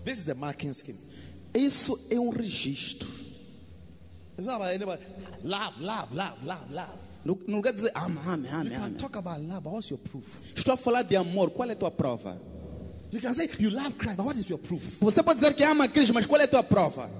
This 0.02 0.18
is 0.18 0.24
the 0.24 0.34
marking 0.34 0.72
scheme. 0.72 0.98
Isso 1.54 1.98
é 2.10 2.18
um 2.18 2.30
registro. 2.30 3.08
It's 4.38 4.46
not 4.46 4.56
about 4.56 4.74
anybody. 4.74 5.02
Love, 5.44 5.74
love, 5.80 6.14
love, 6.14 6.36
love, 6.44 6.72
love. 6.72 6.98
No, 7.24 7.38
no 7.46 7.56
lugar 7.56 7.72
de 7.72 7.78
dizer 7.78 7.92
ame, 7.94 8.18
ame, 8.26 8.48
You 8.48 8.54
ame, 8.54 8.70
can 8.70 8.94
talk 8.94 9.16
about 9.16 9.40
love, 9.40 9.62
but 9.62 9.72
what's 9.72 9.90
your 9.90 9.98
proof? 9.98 10.40
Estou 10.54 10.72
a 10.74 10.76
falar 10.76 11.02
de 11.02 11.16
amor. 11.16 11.50
Qual 11.50 11.68
é 11.68 11.72
a 11.72 11.76
tua 11.76 11.90
prova? 11.90 12.40
You 13.10 13.20
can 13.20 13.34
say 13.34 13.48
you 13.58 13.70
love 13.70 13.98
Christ, 13.98 14.16
but 14.16 14.24
what 14.24 14.38
is 14.38 14.48
your 14.48 14.58
proof? 14.58 14.82
Você 15.00 15.22
pode 15.22 15.40
dizer 15.40 15.54
que 15.54 15.64
ama 15.64 15.88
Cristo, 15.88 16.14
mas 16.14 16.24
qual 16.24 16.40
é 16.40 16.44
a 16.44 16.48
tua 16.48 16.62
prova? 16.62 17.10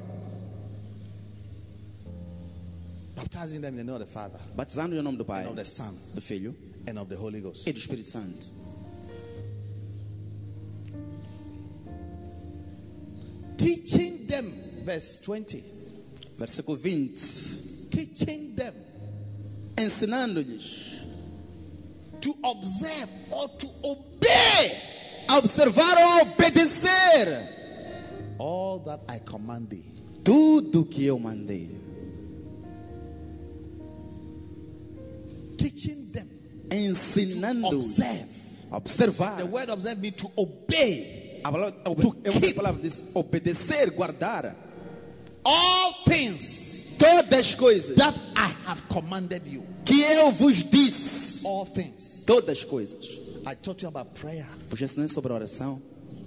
Baptizing 3.17 3.61
them 3.63 3.73
in 3.75 3.79
the 3.79 3.85
name 3.85 3.95
of 3.95 4.07
the 4.07 4.07
Father, 4.13 4.39
Batizando 4.55 4.95
em 4.97 5.03
nome 5.03 5.17
do 5.17 5.25
Pai, 5.25 5.41
and 5.41 5.51
of 5.51 5.57
the 5.57 5.65
Son, 5.65 5.95
do 6.15 6.21
Filho 6.21 6.55
and 6.87 6.99
of 6.99 7.09
the 7.09 7.17
Holy 7.17 7.41
Ghost. 7.41 7.67
e 7.67 7.73
do 7.73 7.79
Espírito 7.79 8.07
Santo. 8.07 8.47
Teaching 13.57 14.27
them, 14.27 14.53
verse 14.85 15.19
20. 15.19 15.65
Versículo 16.39 16.77
20. 16.79 17.89
Teaching 17.91 18.55
them 18.55 18.75
Ensinando-lhes 19.77 20.97
to 22.21 22.35
observe 22.45 23.11
or 23.31 23.49
to 23.59 23.67
obey 23.85 24.73
a 25.29 25.37
observar 25.39 25.97
ou 25.99 26.23
obedecer 26.23 27.49
all 28.39 28.79
that 28.81 29.01
I 29.09 29.19
command 29.21 29.69
thee. 29.69 29.85
tudo 30.25 30.85
que 30.85 31.05
eu 31.05 31.19
mandei. 31.19 31.71
Teaching 35.57 36.11
them 36.13 36.29
to 36.71 36.77
Ensinando 36.77 37.77
observe. 37.79 38.27
observar. 38.71 39.39
The 39.39 39.47
word 39.47 39.69
observe 39.71 39.99
means 40.01 40.17
to 40.17 40.31
obey 40.37 41.41
A 41.45 41.53
palavra, 41.53 41.73
To 42.01 42.17
é 42.25 42.41
keep. 42.41 42.55
palavra 42.57 42.83
diz 42.83 43.05
obedecer, 43.15 43.91
guardar 43.93 44.55
all 45.45 46.03
things 46.05 46.97
todas 46.99 47.33
as 47.33 47.55
coisas 47.55 47.95
that 47.97 48.19
I 48.35 48.49
have 48.67 48.83
commanded 48.89 49.43
you. 49.47 49.63
que 49.85 50.01
eu 50.03 50.33
vos 50.33 50.65
disse. 50.65 51.47
All 51.47 51.65
things. 51.67 52.25
Todas 52.27 52.59
as 52.59 52.65
coisas. 52.65 53.05
I 53.47 53.55
taught 53.55 53.81
you 53.83 53.89
about 53.89 54.11
prayer. 54.15 54.47
Vos 54.69 54.81
ensinei 54.83 55.07
sobre 55.09 55.31
a 55.33 55.37
oração. 55.37 55.81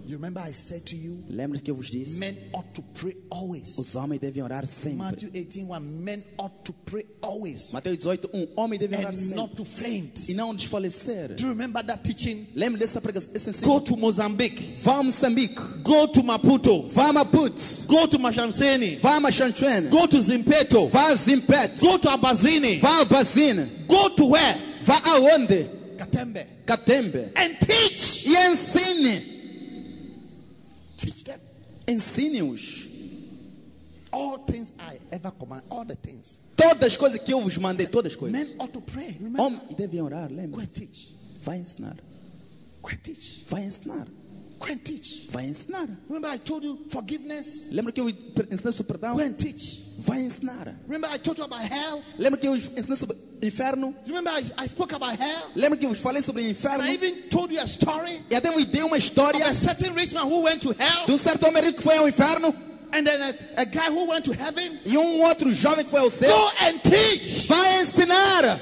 You 0.10 0.16
remember 0.16 0.40
I 0.40 0.54
said 0.54 0.88
to 0.88 0.96
you, 0.96 1.24
Lembra 1.30 1.60
que 1.60 1.70
eu 1.70 1.76
vos 1.76 1.88
disse? 1.88 2.20
men 2.20 2.36
ought 2.52 2.68
to 2.74 2.82
pray 3.00 3.16
always. 3.30 3.78
Os 3.78 3.94
homens 3.94 4.20
devem 4.20 4.42
orar 4.42 4.66
sempre. 4.66 4.98
Matthew 4.98 5.30
18, 5.30 5.68
1, 5.68 5.80
men 5.80 6.24
ought 6.40 6.64
to 6.64 6.74
pray 6.74 7.06
always 7.22 7.72
Mateus 7.74 8.00
18, 8.00 8.28
um 8.34 8.48
homem 8.58 8.80
deve 8.80 8.96
orar 8.96 9.12
and 9.12 9.16
sempre 9.16 9.36
not 9.36 9.56
to 9.56 9.64
faint. 9.64 10.28
e 10.28 10.34
não 10.34 10.56
desfalecer. 10.56 11.36
Do 11.36 11.44
you 11.44 11.50
remember 11.50 11.84
that 11.84 12.02
teaching? 12.02 12.48
Lembra 12.56 12.80
dessa 12.80 13.00
pregação? 13.00 13.32
Go 13.62 13.80
to 13.80 13.96
Mozambique, 13.96 14.78
Vá 14.82 14.98
a 14.98 15.04
Moçambique, 15.04 15.62
go 15.84 16.08
to 16.08 16.24
Maputo, 16.24 16.88
vá 16.88 17.10
a 17.10 17.14
Maputo, 17.14 17.62
go 17.86 18.08
to 18.08 18.18
Mashamseni, 18.18 18.96
vá 18.96 19.18
a 19.18 19.90
go 19.92 20.08
to 20.08 20.20
Zimpeto, 20.24 20.88
vá 20.88 21.10
a 21.10 21.16
Zimpet, 21.16 21.80
go 21.80 22.00
to 22.00 22.10
Abazini, 22.10 22.80
vá 22.80 23.02
a 23.02 23.06
Bazine, 23.06 23.86
go 23.88 24.10
to 24.10 24.26
where? 24.26 24.58
vá 24.82 25.00
aonde? 25.06 25.70
Katembe. 26.00 26.48
Catembe. 26.66 27.32
And 27.36 27.60
teach. 27.60 28.26
E 28.26 28.36
ensine. 28.36 29.39
Teach 31.12 31.24
them 31.26 31.40
Ensine-os. 31.88 32.88
all 34.12 34.38
things 34.46 34.72
I 34.80 35.00
ever 35.12 35.32
command, 35.32 35.64
all 35.70 35.86
the 35.86 35.96
things. 35.96 36.40
Todas 36.56 36.84
as 36.84 36.98
coisas 36.98 37.20
que 37.20 37.32
eu 37.34 37.42
vos 37.42 37.58
mandei, 37.58 37.88
todas 37.88 38.14
as 38.14 38.18
coisas. 38.20 38.38
Men 38.48 38.56
ought 38.60 38.72
to 38.74 38.82
pray. 38.82 39.16
Remember? 39.20 39.42
Homens 39.42 39.76
devem 39.76 40.02
orar, 40.02 40.30
Go 40.30 40.36
lembra? 40.36 40.62
and 40.62 40.68
teach. 40.68 41.10
Vai 41.44 41.58
ensinar. 41.58 41.96
Go 42.82 42.90
and 42.90 42.98
teach. 43.04 43.46
Vai 43.50 43.64
ensinar. 43.66 44.08
Go 44.60 44.68
and 44.72 44.78
teach. 44.84 45.28
Vai 45.32 45.46
ensinar. 45.48 45.88
Remember 46.08 46.30
I 46.30 46.38
told 46.38 46.66
you 46.66 46.78
forgiveness? 46.90 47.66
Lembra 47.72 47.92
que 47.94 48.02
eu 48.02 48.10
ensinei 48.10 48.72
sobre 48.74 48.94
perdão? 48.98 49.16
Go 49.16 49.22
and 49.22 49.34
teach. 49.34 49.86
Vai 50.00 50.22
ensinar. 50.22 50.74
Remember 50.88 51.10
I 51.14 51.18
told 51.20 51.38
you 51.38 51.44
about 51.46 51.62
hell? 51.62 52.02
Lembra 52.18 52.40
que 52.40 52.48
eu 52.48 52.56
ensinei 52.56 52.96
sobre 52.96 53.18
inferno? 53.42 53.94
Remember 54.06 54.32
I, 54.32 54.64
I 54.64 54.68
spoke 54.68 54.94
about 54.96 55.18
hell? 55.22 55.50
Lembra 55.56 55.78
que 55.78 55.86
eu 55.86 55.94
falei 55.94 56.22
sobre 56.22 56.44
And 56.44 56.50
inferno? 56.50 56.84
I 56.84 56.94
even 56.94 57.30
told 57.30 57.54
you 57.54 57.60
a 57.60 57.66
story 57.68 58.22
E 58.30 58.36
até 58.36 58.50
vos 58.50 58.66
dei 58.66 58.82
uma 58.82 58.96
of 58.96 59.06
história 59.06 59.46
a 59.46 59.54
certain 59.54 59.94
rich 59.94 60.14
man 60.14 60.26
who 60.26 60.44
went 60.44 60.62
to 60.62 60.72
hell 60.72 61.06
de 61.06 61.12
um 61.12 61.18
certo 61.18 61.46
homem 61.48 61.64
rico 61.64 61.78
que 61.78 61.84
foi 61.84 61.98
ao 61.98 62.08
inferno 62.08 62.54
and 62.94 63.04
then 63.06 63.22
a, 63.22 63.62
a 63.62 63.66
guy 63.66 63.90
who 63.90 64.08
went 64.10 64.24
to 64.26 64.32
heaven. 64.34 64.80
e 64.86 64.98
um 64.98 65.22
outro 65.22 65.52
jovem 65.54 65.84
que 65.86 65.92
foi 65.92 66.00
ao 66.00 66.10
céu. 66.10 66.36
Go 66.36 66.52
and 66.66 66.80
teach. 66.80 67.48
Vai 67.48 67.82
ensinar. 67.84 68.60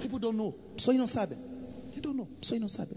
People 0.00 0.18
don't 0.18 0.36
know. 0.36 0.52
Pessoas 0.76 0.96
não 0.96 1.06
sabem. 1.06 1.38
They 1.92 2.00
don't 2.00 2.16
know. 2.16 2.28
Pessoas 2.40 2.60
não 2.60 2.68
sabem. 2.68 2.96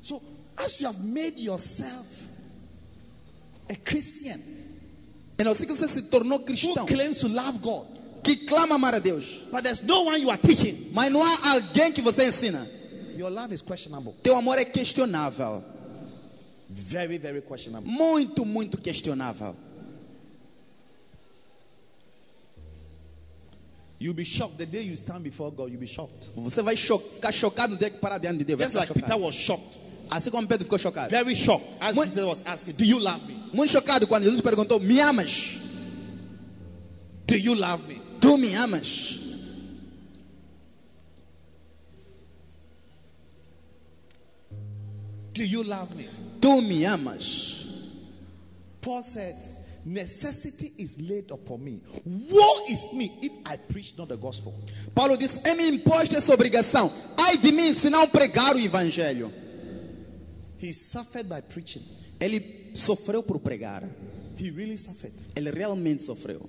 So 0.00 0.22
as 0.56 0.80
you 0.80 0.86
have 0.86 0.98
made 1.00 1.38
yourself 1.40 2.06
a 3.68 3.74
Christian, 3.74 4.40
É 5.38 5.46
assim 5.46 5.66
que 5.66 5.74
você 5.74 5.86
se 5.86 6.02
tornou 6.02 6.38
who 6.38 6.44
cristão, 6.44 6.84
claims 6.84 7.18
to 7.18 7.28
love 7.28 7.58
God, 7.58 7.86
que 8.24 8.36
clama 8.36 8.74
amar 8.74 8.96
a 8.96 8.98
Deus, 8.98 9.42
but 9.52 9.62
there's 9.62 9.82
no 9.82 10.04
one 10.04 10.20
you 10.20 10.30
are 10.30 10.40
teaching. 10.40 10.90
mas 10.92 11.12
não 11.12 11.22
há 11.22 11.52
alguém 11.52 11.92
que 11.92 12.02
você 12.02 12.26
ensina. 12.28 12.68
Your 13.16 13.30
love 13.30 13.54
is 13.54 13.62
questionable. 13.62 14.14
Teu 14.22 14.36
amor 14.36 14.58
é 14.58 14.64
questionável. 14.64 15.62
Very, 16.68 17.18
very 17.18 17.40
questionable. 17.40 17.88
Muito, 17.88 18.44
muito 18.44 18.78
questionável. 18.78 19.54
You'll 24.00 24.14
be 24.14 24.24
shocked 24.24 24.58
the 24.58 24.66
day 24.66 24.82
you 24.82 24.94
stand 24.94 25.24
before 25.24 25.50
God. 25.50 25.70
You'll 25.70 25.80
be 25.80 25.86
shocked. 25.86 26.28
Você 26.36 26.62
vai 26.62 26.76
cho 26.76 26.98
ficar 26.98 27.32
chocado 27.32 27.72
no 27.74 27.78
dia 27.78 27.90
que 27.90 27.98
parar 27.98 28.18
diante 28.18 28.38
de 28.38 28.44
Deus. 28.44 28.60
Just 28.60 28.74
like 28.74 28.92
Peter 28.92 29.16
was 29.16 29.34
shocked, 29.34 29.78
Assim 30.10 30.30
como 30.30 30.46
Pedro 30.48 30.64
ficou 30.64 30.78
chocado. 30.78 31.10
very 31.10 31.34
shocked, 31.34 31.66
as 31.80 31.94
What- 31.96 32.08
Jesus 32.08 32.24
was 32.24 32.42
asking, 32.46 32.74
"Do 32.74 32.84
you 32.84 32.98
love 32.98 33.20
me? 33.26 33.34
Muito 33.52 33.70
chocado 33.72 34.06
quando 34.06 34.24
Jesus 34.24 34.40
perguntou: 34.40 34.80
Me 34.80 35.00
amas? 35.00 35.58
Do 37.26 37.36
you 37.36 37.54
love 37.54 37.86
me?" 37.88 38.00
Tu 38.20 38.36
me 38.36 38.54
amas? 38.54 39.18
Do 45.32 45.44
you 45.44 45.62
love 45.62 45.94
me? 45.96 46.06
Tu 46.40 46.62
me 46.62 46.84
amas? 46.84 47.66
Paul 48.80 49.02
said, 49.02 49.34
"Necessity 49.84 50.72
is 50.78 51.00
laid 51.00 51.30
upon 51.30 51.64
me. 51.64 51.80
Woe 52.04 52.64
is 52.70 52.92
me 52.92 53.10
if 53.22 53.32
I 53.46 53.56
preach 53.56 53.96
not 53.96 54.08
the 54.08 54.16
gospel." 54.16 54.54
Paulo 54.94 55.16
disse: 55.16 55.38
É-me 55.44 55.68
imposta 55.68 56.16
essa 56.16 56.32
obrigação. 56.34 56.92
Ai 57.16 57.36
de 57.38 57.52
mim 57.52 57.72
se 57.74 57.88
não 57.90 58.08
pregar 58.08 58.56
o 58.56 58.58
evangelho. 58.58 59.32
He 60.60 60.72
suffered 60.72 61.28
by 61.28 61.40
preaching. 61.40 61.82
Ele 62.20 62.72
sofreu 62.74 63.22
por 63.22 63.38
pregar. 63.38 63.88
He 64.36 64.50
really 64.50 64.76
suffered. 64.76 65.12
Ele 65.36 65.50
realmente 65.50 66.02
sofreu. 66.02 66.48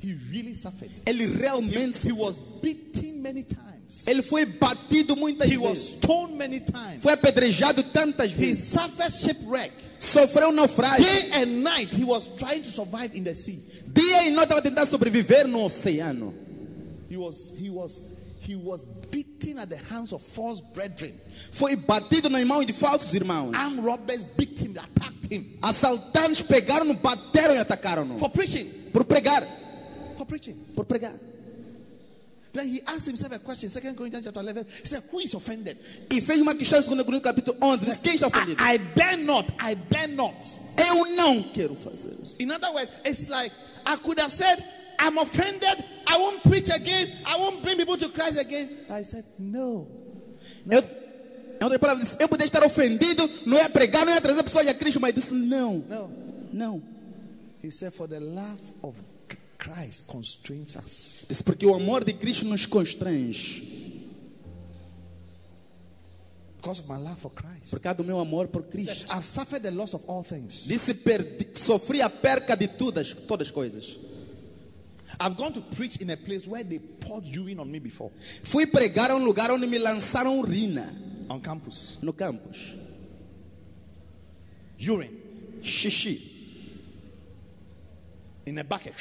He 0.00 0.14
really 0.30 0.54
suffered. 0.54 0.90
Ele 1.06 1.26
realmente 1.26 1.96
He 2.06 2.10
sofreu. 2.10 2.16
was 2.16 2.38
beaten 2.62 3.22
many 3.22 3.42
times. 3.42 4.06
Ele 4.06 4.22
foi 4.22 4.44
batido 4.44 5.16
muitas 5.16 5.48
He 5.50 5.56
was 5.56 5.78
vezes. 5.78 5.96
stoned 5.96 6.36
many 6.36 6.60
times. 6.60 7.02
Foi 7.02 7.12
apedrejado 7.12 7.82
tantas 7.92 8.32
He 8.32 8.34
vezes. 8.36 8.64
suffered 8.64 9.12
shipwreck. 9.12 9.72
Sofreu 9.98 10.52
naufrágio. 10.52 11.04
Day 11.04 11.30
and 11.42 11.62
night, 11.64 11.92
he 11.94 12.04
was 12.04 12.28
trying 12.36 12.62
to 12.62 12.70
survive 12.70 13.14
in 13.14 13.24
the 13.24 13.34
sea. 13.34 13.58
Dia 13.92 14.26
e 14.26 14.30
noite 14.30 14.48
estava 14.50 14.62
tentando 14.62 14.90
sobreviver 14.90 15.48
no 15.48 15.64
oceano. 15.64 16.34
He 17.08 17.16
was, 17.16 17.54
he 17.58 17.70
was, 17.70 18.00
he 18.46 18.54
was 18.54 18.84
beaten 19.10 19.58
at 19.58 19.68
the 19.68 19.76
hands 19.76 20.12
of 20.12 20.22
false 20.22 20.60
brethren. 20.60 21.12
Foi 21.50 21.74
batido 21.76 22.28
nas 22.28 22.44
mãos 22.44 22.66
de 22.66 22.72
falsos 22.72 23.12
irmãos. 23.14 23.54
Armed 23.54 23.84
robbers 23.84 24.24
beat 24.36 24.58
him, 24.60 24.74
attacked 24.76 25.32
him 25.32 25.58
Assaltantes 25.62 26.42
pegaram-no, 26.42 26.94
bateram 26.94 27.54
e 27.54 27.58
atacaram-no. 27.58 28.18
for 28.18 28.30
preaching. 28.30 28.66
Por 28.92 29.04
pregar. 29.04 29.42
For 30.16 30.24
preaching. 30.26 30.54
Por 30.74 30.84
pregar. 30.84 31.12
Then 32.52 32.68
he 32.68 32.80
asked 32.86 33.06
himself 33.06 33.32
a 33.34 33.38
question, 33.38 33.68
2 33.68 33.94
Corinthians 33.94 34.24
chapter 34.24 34.40
11. 34.40 34.64
He 34.80 34.86
said, 34.86 35.02
Who 35.10 35.18
is 35.20 35.34
offended? 35.34 35.76
E 36.10 36.22
fez 36.22 36.40
uma 36.40 36.54
questão 36.54 36.78
em 36.78 36.82
2 36.84 37.02
Coríntios 37.04 37.22
capítulo 37.22 37.58
11. 37.60 37.84
Diz, 37.84 37.98
quem 37.98 38.14
está 38.14 38.28
ofendido? 38.28 38.62
I, 38.62 38.76
I 38.76 38.78
bear 38.78 39.16
not, 39.18 39.52
I 39.60 39.74
bear 39.74 40.08
not. 40.08 40.34
Eu 40.78 41.04
não 41.16 41.42
quero 41.42 41.74
fazer 41.74 42.16
isso. 42.22 42.40
In 42.40 42.50
other 42.50 42.72
words, 42.72 42.90
it's 43.04 43.28
like 43.28 43.52
I 43.84 43.96
could 43.98 44.18
have 44.20 44.32
said, 44.32 44.62
I'm 44.98 45.18
offended, 45.18 45.84
I 46.06 46.16
won't 46.18 46.42
preach 46.42 46.68
again, 46.70 47.08
I 47.26 47.36
won't 47.38 47.62
bring 47.62 47.76
people 47.76 47.96
to 47.98 48.08
Christ 48.08 48.38
again. 48.38 48.68
I 48.90 49.02
said, 49.04 49.24
No. 49.38 49.86
Eu, 50.70 50.80
em 50.80 51.64
outras 51.64 51.80
palavras, 51.80 52.08
disse, 52.08 52.16
eu 52.22 52.28
poderia 52.28 52.46
estar 52.46 52.64
ofendido, 52.64 53.28
não 53.46 53.56
ia 53.58 53.68
pregar, 53.70 54.04
não 54.04 54.12
ia 54.12 54.20
trazer 54.20 54.42
pessoas 54.42 54.66
a 54.68 54.74
Cristo, 54.74 55.00
mas 55.00 55.14
disse 55.14 55.32
não, 55.34 55.78
No. 55.88 56.10
não. 56.52 56.82
He 57.62 57.70
said, 57.70 57.92
For 57.92 58.06
the 58.08 58.20
love 58.20 58.60
of 58.82 58.96
Christ 59.58 60.06
constrains 60.06 60.76
us. 60.76 61.24
Disse 61.28 61.42
porque 61.42 61.66
o 61.66 61.74
amor 61.74 62.04
de 62.04 62.12
Cristo 62.12 62.44
nos 62.44 62.66
constrange. 62.66 63.74
Because 66.58 66.80
of 66.80 66.88
my 66.88 66.98
love 66.98 67.16
for 67.20 67.30
Christ. 67.30 67.70
Por 67.70 67.80
causa 67.80 67.96
do 67.98 68.04
meu 68.04 68.18
amor 68.18 68.48
por 68.48 68.62
Cristo. 68.64 69.06
I've 69.14 69.24
suffered 69.24 69.62
the 69.62 69.70
loss 69.70 69.94
of 69.94 70.04
all 70.08 70.22
things. 70.24 70.66
Disse, 70.66 70.94
perdi, 70.94 71.48
sofri 71.58 72.02
a 72.02 72.10
perca 72.10 72.56
de 72.56 72.66
todas, 72.68 73.14
todas 73.14 73.48
as 73.48 73.52
coisas. 73.52 73.96
I've 75.18 75.36
gone 75.36 75.52
to 75.54 75.60
preach 75.60 75.96
in 76.02 76.10
a 76.10 76.16
place 76.16 76.46
where 76.46 76.62
they 76.62 76.78
poured 76.78 77.24
urine 77.24 77.58
on 77.60 77.70
me 77.70 77.78
before, 77.78 78.10
Fui 78.42 78.66
pregar 78.66 79.10
a 79.10 79.16
um 79.16 79.24
lugar 79.24 79.50
onde 79.50 79.66
me 79.66 79.78
lançaram 79.78 80.38
urina, 80.42 80.92
on 81.30 81.40
campus. 81.40 81.98
no 82.02 82.12
campus. 82.12 82.74
Urine 84.78 85.10
Xixi. 85.62 86.20
in 88.46 88.58
a 88.58 88.64
bucket. 88.64 88.94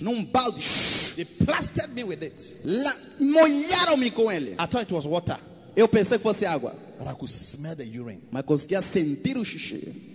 Num 0.00 0.24
balde. 0.24 0.60
They 1.16 1.24
plastered 1.44 1.94
me 1.94 2.02
with 2.04 2.22
it. 2.22 2.56
Lá, 2.64 2.92
molharam-me 3.20 4.10
com 4.10 4.30
ele. 4.30 4.56
I 4.58 4.66
thought 4.66 4.82
it 4.82 4.92
was 4.92 5.06
water, 5.06 5.38
Eu 5.76 5.86
pensei 5.88 6.18
que 6.18 6.22
fosse 6.24 6.44
água, 6.44 6.74
but 6.98 7.06
I 7.06 7.14
could 7.14 7.30
smell 7.30 7.74
the 7.76 7.84
urine. 7.84 8.20
mas 8.30 8.42
conseguia 8.44 8.82
sentir 8.82 9.36
o 9.38 9.44
xixi. 9.44 10.10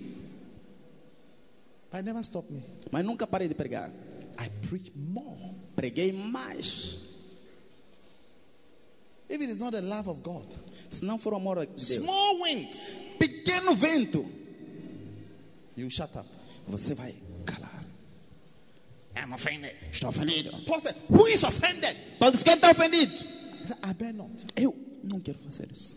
But 1.89 1.99
it 1.99 2.05
never 2.05 2.21
stopped 2.23 2.51
me. 2.51 2.61
Mas 2.91 3.05
nunca 3.05 3.25
parei 3.25 3.47
de 3.47 3.55
pregar. 3.55 3.89
I 4.37 4.49
preach 4.67 4.91
more. 4.95 5.53
Preguei 5.75 6.11
mais. 6.13 6.97
If 9.29 9.41
it 9.41 9.49
is 9.49 9.59
not 9.59 9.73
the 9.73 9.81
love 9.81 10.07
of 10.07 10.23
God, 10.23 10.55
Se 10.89 11.03
não 11.03 11.17
for 11.19 11.33
o 11.33 11.35
amor 11.37 11.55
de 11.59 11.65
Deus. 11.67 11.95
small 12.01 12.39
wind, 12.41 12.79
Pequeno 13.19 13.73
vento. 13.75 14.23
you 15.75 15.89
shut 15.89 16.15
up. 16.15 16.25
Você 16.69 16.93
vai 16.95 17.13
calar. 17.45 17.83
I'm 19.15 19.33
offended. 19.33 19.73
Estou 19.91 20.09
ofendido. 20.09 20.51
Paul 20.65 20.79
said, 20.79 20.95
Who 21.09 21.27
is 21.27 21.43
offended? 21.43 21.95
Disse, 22.31 22.43
quem 22.45 22.53
está 22.55 22.71
ofendido? 22.71 23.13
I 23.83 23.93
bear 23.93 24.13
not. 24.13 24.45
Eu 24.55 24.73
não 25.03 25.19
quero 25.19 25.37
fazer 25.39 25.69
isso. 25.71 25.95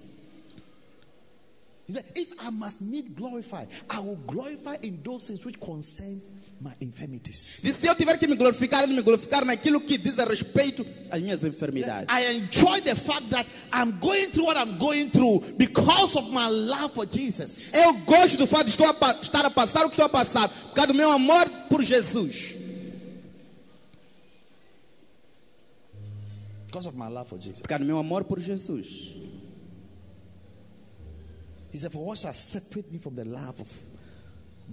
He 1.86 1.92
said, 1.92 2.04
If 2.16 2.32
I 2.40 2.50
must 2.50 2.80
need 2.80 3.14
glorify, 3.14 3.64
I 3.90 4.00
will 4.00 4.16
glorify 4.26 4.76
in 4.82 5.00
those 5.04 5.24
things 5.24 5.44
which 5.44 5.58
concern 5.60 6.20
my 6.60 6.72
infirmities. 6.80 7.60
Disse, 7.62 7.80
se 7.80 7.86
eu 7.86 7.94
tiver 7.94 8.18
que 8.18 8.26
me 8.26 8.36
glorificar, 8.36 8.82
ele 8.82 8.94
me 8.94 9.02
glorificar 9.02 9.44
naquilo 9.44 9.80
que 9.80 9.96
diz 9.96 10.18
a 10.18 10.24
respeito 10.24 10.86
às 11.10 11.20
minhas 11.20 11.42
enfermidades. 11.42 12.06
I 12.10 12.36
enjoy 12.36 12.80
the 12.82 12.94
fact 12.94 13.30
that 13.30 13.46
I'm 13.72 13.98
going 13.98 14.30
through 14.30 14.46
what 14.46 14.58
I'm 14.58 14.78
going 14.78 15.08
through 15.10 15.40
because 15.56 16.16
of 16.16 16.30
my 16.30 16.48
love 16.48 16.92
for 16.92 17.06
Jesus. 17.06 17.72
Eu 17.72 17.94
gosto 18.04 18.36
do 18.36 18.46
fato 18.46 18.64
de 18.64 18.70
estou 18.70 18.86
a 18.86 19.10
estar 19.22 19.44
a 19.44 19.50
passar 19.50 19.86
o 19.86 19.88
que 19.88 19.94
estou 19.94 20.04
a 20.04 20.08
passar, 20.08 20.48
por 20.48 20.74
causa 20.74 20.88
do 20.88 20.94
meu 20.94 21.10
amor 21.10 21.48
por 21.68 21.82
Jesus. 21.82 22.56
Because 26.66 26.86
of 26.86 26.96
my 26.96 27.08
love 27.08 27.28
for 27.28 27.38
Jesus. 27.38 27.60
Por 27.60 27.68
causa 27.68 27.82
do 27.82 27.86
meu 27.86 27.98
amor 27.98 28.24
por 28.24 28.38
Jesus. 28.38 29.16
He 31.72 31.78
said, 31.78 31.92
For 31.92 32.04
what 32.04 32.18
shall 32.18 32.34
separate 32.34 32.92
me 32.92 32.98
from 32.98 33.14
the 33.14 33.24
love 33.24 33.60
of 33.60 33.72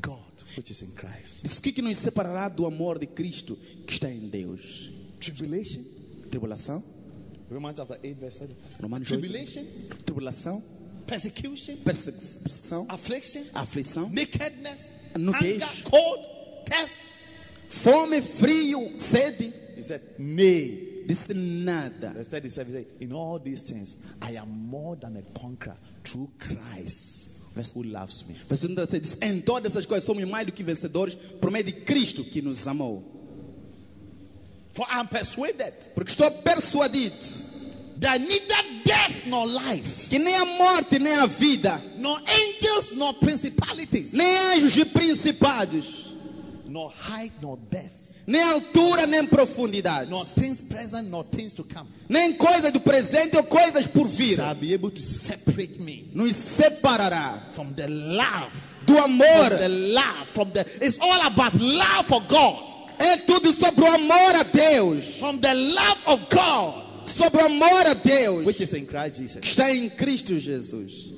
God 0.02 0.44
which 0.58 0.72
is 0.72 0.82
in 0.82 0.92
Christ? 0.96 1.44
Disse, 1.44 1.60
o 1.60 1.62
que, 1.62 1.72
que 1.72 1.82
nos 1.82 1.98
separará 1.98 2.50
do 2.50 2.66
amor 2.66 3.00
de 3.00 3.08
Cristo 3.08 3.58
que 3.86 3.94
está 3.94 4.10
em 4.10 4.28
Deus? 4.30 4.92
Tribulation. 5.20 5.84
Tribulação? 6.30 6.84
Romans 7.50 7.76
chapter 7.78 7.98
8, 8.04 8.20
verse 8.20 8.38
7. 8.40 8.56
Romanos 8.82 9.10
8. 9.10 9.20
Tribulation, 9.20 9.64
Tribulação? 10.06 10.64
persecution, 11.08 11.78
Perseguição? 11.78 12.86
affliction, 12.90 13.44
aflição? 13.54 14.10
nakedness, 14.10 14.92
Nudez. 15.18 15.64
hunger, 15.64 15.84
cold, 15.90 16.28
test. 16.66 17.12
Fome, 17.70 18.22
frio, 18.22 19.00
sede? 19.00 19.54
He 19.78 19.84
said, 19.84 20.02
Nay. 20.20 21.06
Disse 21.08 21.34
nada. 21.34 22.12
Verse 22.14 22.28
37 22.28 22.68
he 22.68 22.72
said, 22.74 22.88
In 23.00 23.14
all 23.14 23.40
these 23.40 23.62
things, 23.62 23.96
I 24.22 24.32
am 24.36 24.50
more 24.50 24.98
than 24.98 25.16
a 25.16 25.22
conqueror 25.40 25.78
through 26.04 26.30
Christ 26.38 27.37
who 27.76 27.84
loves 27.84 28.26
me. 28.28 28.34
Verso 28.34 28.68
36 28.68 29.02
diz: 29.02 29.18
Em 29.22 29.42
todas 29.42 29.72
essas 29.72 29.86
coisas 29.86 30.06
somos 30.06 30.24
mais 30.26 30.46
do 30.46 30.52
que 30.52 30.64
vencedores 30.64 31.16
por 31.40 31.52
meio 31.52 31.66
de 31.66 31.72
Cristo 31.72 32.24
que 32.24 32.42
nos 32.42 32.68
amou. 32.68 33.04
For 34.74 34.86
I 34.92 35.00
am 35.00 35.08
persuaded 35.08 35.74
Porque 35.96 36.12
estou 36.12 36.30
persuadido 36.44 37.16
that 38.00 38.20
neither 38.20 38.84
death 38.84 39.26
nor 39.26 39.48
life, 39.48 40.10
que 40.10 40.20
nem 40.20 40.36
a 40.36 40.46
morte, 40.46 41.00
nem 41.00 41.16
a 41.16 41.26
vida, 41.26 41.82
nor 41.98 42.22
angels 42.28 42.92
nor 42.96 43.14
principalities, 43.16 44.14
nem 44.14 44.38
anjos 44.54 44.78
e 44.78 44.86
principados, 44.86 46.14
nor 46.68 46.94
height 47.10 47.34
nor 47.42 47.58
depth, 47.58 47.97
nem 48.28 48.42
altura, 48.44 49.08
nem 49.08 49.26
profundidade, 49.26 50.10
nor 50.12 50.26
things 50.26 50.60
present 50.62 51.08
nor 51.10 51.24
things 51.24 51.54
to 51.54 51.64
come 51.64 51.88
nem 52.10 52.34
coisas 52.34 52.72
do 52.74 52.80
presente 52.82 53.38
ou 53.38 53.44
coisas 53.44 53.88
por 53.88 54.06
vir, 54.06 54.36
shall 54.36 54.54
be 54.54 54.74
able 54.74 54.92
to 54.92 55.02
separate 55.02 55.82
me 55.82 56.10
nos 56.14 56.34
separará 56.36 57.42
from 57.54 57.72
the 57.74 57.88
love. 57.88 58.52
do 58.86 58.94
From 58.96 59.04
amor. 59.22 59.50
the 59.58 59.68
love, 59.70 60.28
from 60.34 60.50
the 60.52 60.62
it's 60.82 60.98
all 61.00 61.22
about 61.26 61.54
love 61.60 62.06
for 62.08 62.22
God. 62.28 62.58
É 63.00 63.18
tudo 63.18 63.52
sobre 63.54 63.84
o 63.84 63.94
amor 63.94 64.36
a 64.36 64.44
Deus, 64.44 65.18
From 65.20 65.38
the 65.40 65.54
love 65.54 66.00
of 66.08 66.22
God, 66.30 67.08
sobre 67.08 67.44
o 67.44 67.46
amor 67.46 67.86
a 67.86 67.94
Deus 67.96 68.46
which 68.46 68.62
is 68.62 68.74
in 68.74 68.86
Christ 68.86 69.18
Jesus. 69.18 69.42
está 69.44 69.72
em 69.74 69.90
Cristo 69.90 70.38
Jesus. 70.40 71.12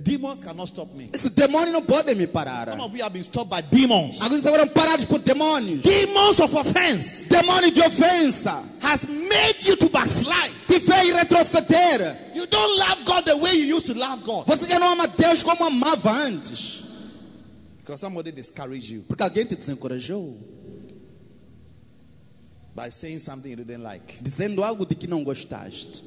Demons 0.00 0.40
cannot 0.40 0.66
stop 0.68 0.94
me. 0.94 1.10
Esse 1.12 1.28
demônio 1.28 1.72
não 1.72 1.82
pode 1.82 2.14
me 2.14 2.26
parar. 2.26 2.70
Some 2.70 2.80
of 2.80 2.96
you 2.96 3.02
have 3.02 3.12
been 3.12 3.22
stopped 3.22 3.50
by 3.50 3.60
demons. 3.60 4.18
Alguns 4.22 4.42
foram 4.42 4.66
parados 4.68 5.04
por 5.04 5.18
demônios. 5.18 5.82
Demons 5.82 6.40
of 6.40 6.56
offense 6.56 7.26
Demônio 7.28 7.70
de 7.70 7.80
ofensa. 7.82 8.64
has 8.80 9.04
made 9.04 9.68
you 9.68 9.76
to 9.76 9.90
backslide. 9.90 10.54
Te 10.66 10.80
fez 10.80 11.14
retroceder. 11.14 12.16
You 12.34 12.46
don't 12.46 12.78
love 12.78 13.04
God 13.04 13.26
the 13.26 13.36
way 13.36 13.52
you 13.56 13.76
used 13.76 13.86
to 13.86 13.94
love 13.94 14.22
God. 14.24 14.46
Você 14.46 14.64
já 14.66 14.78
não 14.78 14.88
ama 14.92 15.06
Deus 15.06 15.42
como 15.42 15.62
amava 15.62 16.12
antes. 16.12 16.82
Because 17.80 18.00
somebody 18.00 18.32
discouraged 18.32 18.90
you 18.90 19.02
Porque 19.06 19.22
alguém 19.22 19.44
te 19.44 19.54
desencorajou. 19.54 20.34
by 22.74 22.88
saying 22.90 23.18
something 23.18 23.50
you 23.50 23.56
didn't 23.56 23.82
like. 23.82 24.16
Dizendo 24.22 24.62
algo 24.62 24.86
de 24.86 24.94
que 24.94 25.06
não 25.06 25.22
gostaste. 25.24 26.02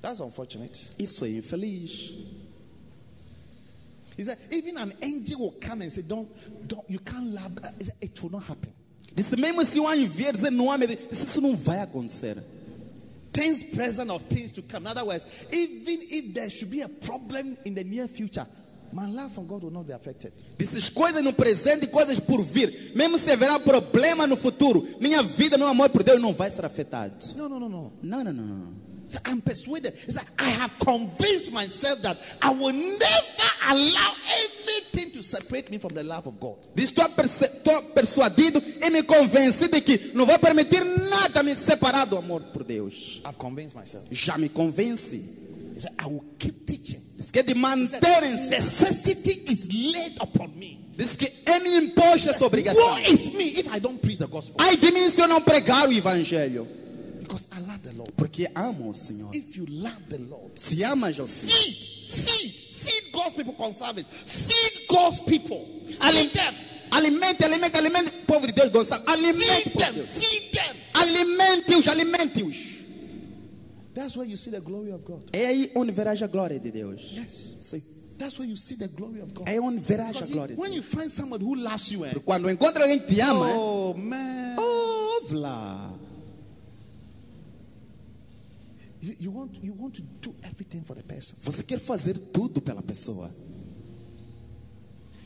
That's 0.00 0.20
unfortunate. 0.20 0.88
Isso 0.98 1.24
é 1.24 1.30
infeliz. 1.30 2.12
He 4.16 4.24
said, 4.24 4.38
even 4.50 4.76
an 4.76 4.92
angel 5.02 5.40
will 5.40 5.54
come 5.60 5.82
and 5.82 5.90
say, 5.90 6.02
Don't, 6.02 6.28
don't, 6.66 6.84
you 6.88 6.98
can't 6.98 7.32
love. 7.32 7.54
God." 7.54 7.74
He 7.78 7.84
said, 7.84 7.94
It 8.00 8.22
will 8.22 8.30
not 8.30 8.44
happen. 8.44 8.72
Disse 9.14 9.36
mesmo 9.36 9.64
se 9.64 9.80
um 9.80 9.88
anjo 9.88 10.08
vier 10.08 10.34
dizer 10.34 10.50
não 10.50 10.70
ame, 10.70 10.86
disse, 10.86 11.24
isso 11.24 11.40
não 11.40 11.56
vai 11.56 11.80
acontecer. 11.80 12.42
Things 13.32 13.62
present 13.64 14.10
or 14.10 14.20
things 14.20 14.50
to 14.52 14.62
come. 14.62 14.86
In 14.86 14.88
other 14.88 15.04
words, 15.04 15.24
even 15.52 16.00
if 16.02 16.34
there 16.34 16.50
should 16.50 16.70
be 16.70 16.82
a 16.82 16.88
problem 16.88 17.56
in 17.64 17.74
the 17.74 17.84
near 17.84 18.08
future, 18.08 18.46
my 18.92 19.06
love 19.06 19.32
for 19.32 19.44
God 19.44 19.62
will 19.62 19.70
not 19.70 19.86
be 19.86 19.92
affected. 19.92 20.32
Disse 20.58 20.90
coisas 20.92 21.22
no 21.22 21.32
presente 21.32 21.84
e 21.84 21.88
coisas 21.88 22.20
por 22.20 22.42
vir. 22.42 22.92
Mesmo 22.94 23.18
se 23.18 23.30
haverá 23.30 23.58
problema 23.58 24.26
no 24.26 24.36
futuro, 24.36 24.86
minha 25.00 25.22
vida, 25.22 25.56
meu 25.56 25.68
amor 25.68 25.90
por 25.90 26.02
Deus 26.02 26.20
não 26.20 26.32
vai 26.32 26.50
ser 26.50 26.64
afetado. 26.64 27.14
No, 27.36 27.48
no, 27.48 27.60
no, 27.60 27.68
no. 27.68 27.92
Não, 28.02 28.24
não, 28.24 28.32
não, 28.32 28.46
não. 28.46 28.89
I'm 29.24 29.40
persuaded. 29.40 29.94
He 29.94 30.12
said, 30.12 30.24
I 30.38 30.50
have 30.50 30.78
convinced 30.78 31.52
myself 31.52 32.02
that 32.02 32.18
I 32.42 32.50
will 32.50 32.72
never 32.72 33.50
allow 33.68 34.14
anything 34.38 35.10
to 35.12 35.22
separate 35.22 35.70
me 35.70 35.78
from 35.78 35.94
the 35.94 36.04
love 36.04 36.26
of 36.26 36.38
God. 36.38 36.58
Estou, 36.76 37.08
persuadido 37.94 38.62
e 38.82 38.90
me 38.90 39.02
convenci 39.02 39.68
de 39.68 39.80
que 39.80 40.12
não 40.14 40.26
vou 40.26 40.38
permitir 40.38 40.84
nada 40.84 41.42
me 41.42 41.54
separar 41.54 42.06
do 42.06 42.16
amor 42.16 42.40
por 42.52 42.64
Deus. 42.64 43.20
I've 43.24 43.38
convinced 43.38 43.76
myself. 43.76 44.06
Já 44.10 44.38
me 44.38 44.48
convenci. 44.48 45.40
He 45.74 45.80
said, 45.80 45.92
I 45.98 46.06
will 46.06 46.24
keep 46.38 46.66
teaching. 46.66 47.00
Diz 47.16 47.30
que 47.30 47.42
de 47.42 47.54
manterem-se. 47.54 48.50
Necessity 48.50 49.52
is 49.52 49.68
laid 49.72 50.16
upon 50.20 50.58
me. 50.58 50.78
Diz 50.96 51.16
que 51.16 51.32
é 51.46 51.58
me 51.60 51.76
imposta 51.76 52.30
essa 52.30 52.44
obrigação. 52.44 52.84
Woe 52.84 53.00
is 53.00 53.32
me 53.32 53.44
if 53.44 53.74
I 53.74 53.78
don't 53.78 53.98
preach 54.00 54.18
the 54.18 54.26
gospel. 54.26 54.56
Ai 54.58 54.76
de 54.76 54.90
mim 54.90 55.10
se 55.10 55.20
eu 55.20 55.28
não 55.28 55.40
pregar 55.40 55.88
o 55.88 55.92
evangelho. 55.92 56.66
Because 57.30 57.46
I 57.52 57.60
love 57.60 57.80
the 57.84 57.92
Lord. 57.92 58.12
Porque 58.16 58.48
amo 58.56 58.90
o 58.90 58.92
Senhor. 58.92 59.30
If 59.32 59.56
you 59.56 59.64
love 59.68 60.02
the 60.08 60.18
Lord, 60.18 60.58
Se 60.58 60.82
amas 60.82 61.16
ao 61.20 61.28
Senhor. 61.28 61.52
feed, 61.52 61.76
feed, 62.26 62.50
feed 62.50 63.12
God's 63.12 63.34
people 63.34 63.52
conserve 63.52 63.98
it. 63.98 64.06
Feed 64.06 64.88
God's 64.88 65.20
people. 65.20 65.64
Feed 65.86 66.32
them. 66.32 66.54
Alimente, 66.90 67.44
alimente, 67.44 67.76
alimente 67.76 68.10
povo 68.26 68.48
de 68.48 68.52
Deus, 68.52 68.70
Gonçalo. 68.72 69.04
Alimente 69.06 69.70
Feed 69.70 69.78
them. 69.78 69.94
Deus. 69.94 70.08
Feed 70.08 70.52
them. 70.52 70.76
Alimente-os, 70.92 71.86
alimente-os. 71.86 72.56
That's 73.94 74.16
where 74.16 74.26
you 74.28 74.36
see 74.36 74.50
the 74.50 74.60
glory 74.60 74.90
of 74.90 75.04
God. 75.04 75.30
É 75.32 75.46
aí 75.46 75.70
onde 75.76 75.92
verás 75.92 76.20
a 76.22 76.26
glória 76.26 76.58
de 76.58 76.72
Deus. 76.72 77.00
Yes. 77.12 77.58
Sim. 77.60 77.80
That's 78.18 78.40
where 78.40 78.48
you 78.50 78.56
see 78.56 78.76
the 78.76 78.88
glory 78.88 79.20
of 79.20 79.32
God. 79.32 79.48
É 79.48 79.60
onde 79.60 79.78
verás 79.80 80.16
a 80.20 80.26
glória 80.26 80.56
when 80.56 80.72
you 80.72 80.82
find 80.82 81.08
someone 81.08 81.40
who 81.40 81.54
loves 81.54 81.92
you, 81.92 82.04
eh, 82.04 82.12
Quando 82.24 82.50
encontra 82.50 82.82
alguém 82.82 82.98
que 82.98 83.14
te 83.14 83.20
ama, 83.20 83.46
oh 83.54 83.94
man, 83.94 84.56
ouve 84.58 85.34
lá. 85.36 85.94
You, 89.00 89.14
you 89.18 89.30
want 89.30 89.58
you 89.62 89.72
want 89.72 89.94
to 89.94 90.02
do 90.02 90.34
everything 90.42 90.82
for 90.82 90.94
the 90.94 91.02
person. 91.02 91.36
Você 91.42 91.62
quer 91.62 91.78
fazer 91.78 92.18
tudo 92.32 92.60
pela 92.60 92.82
pessoa. 92.82 93.30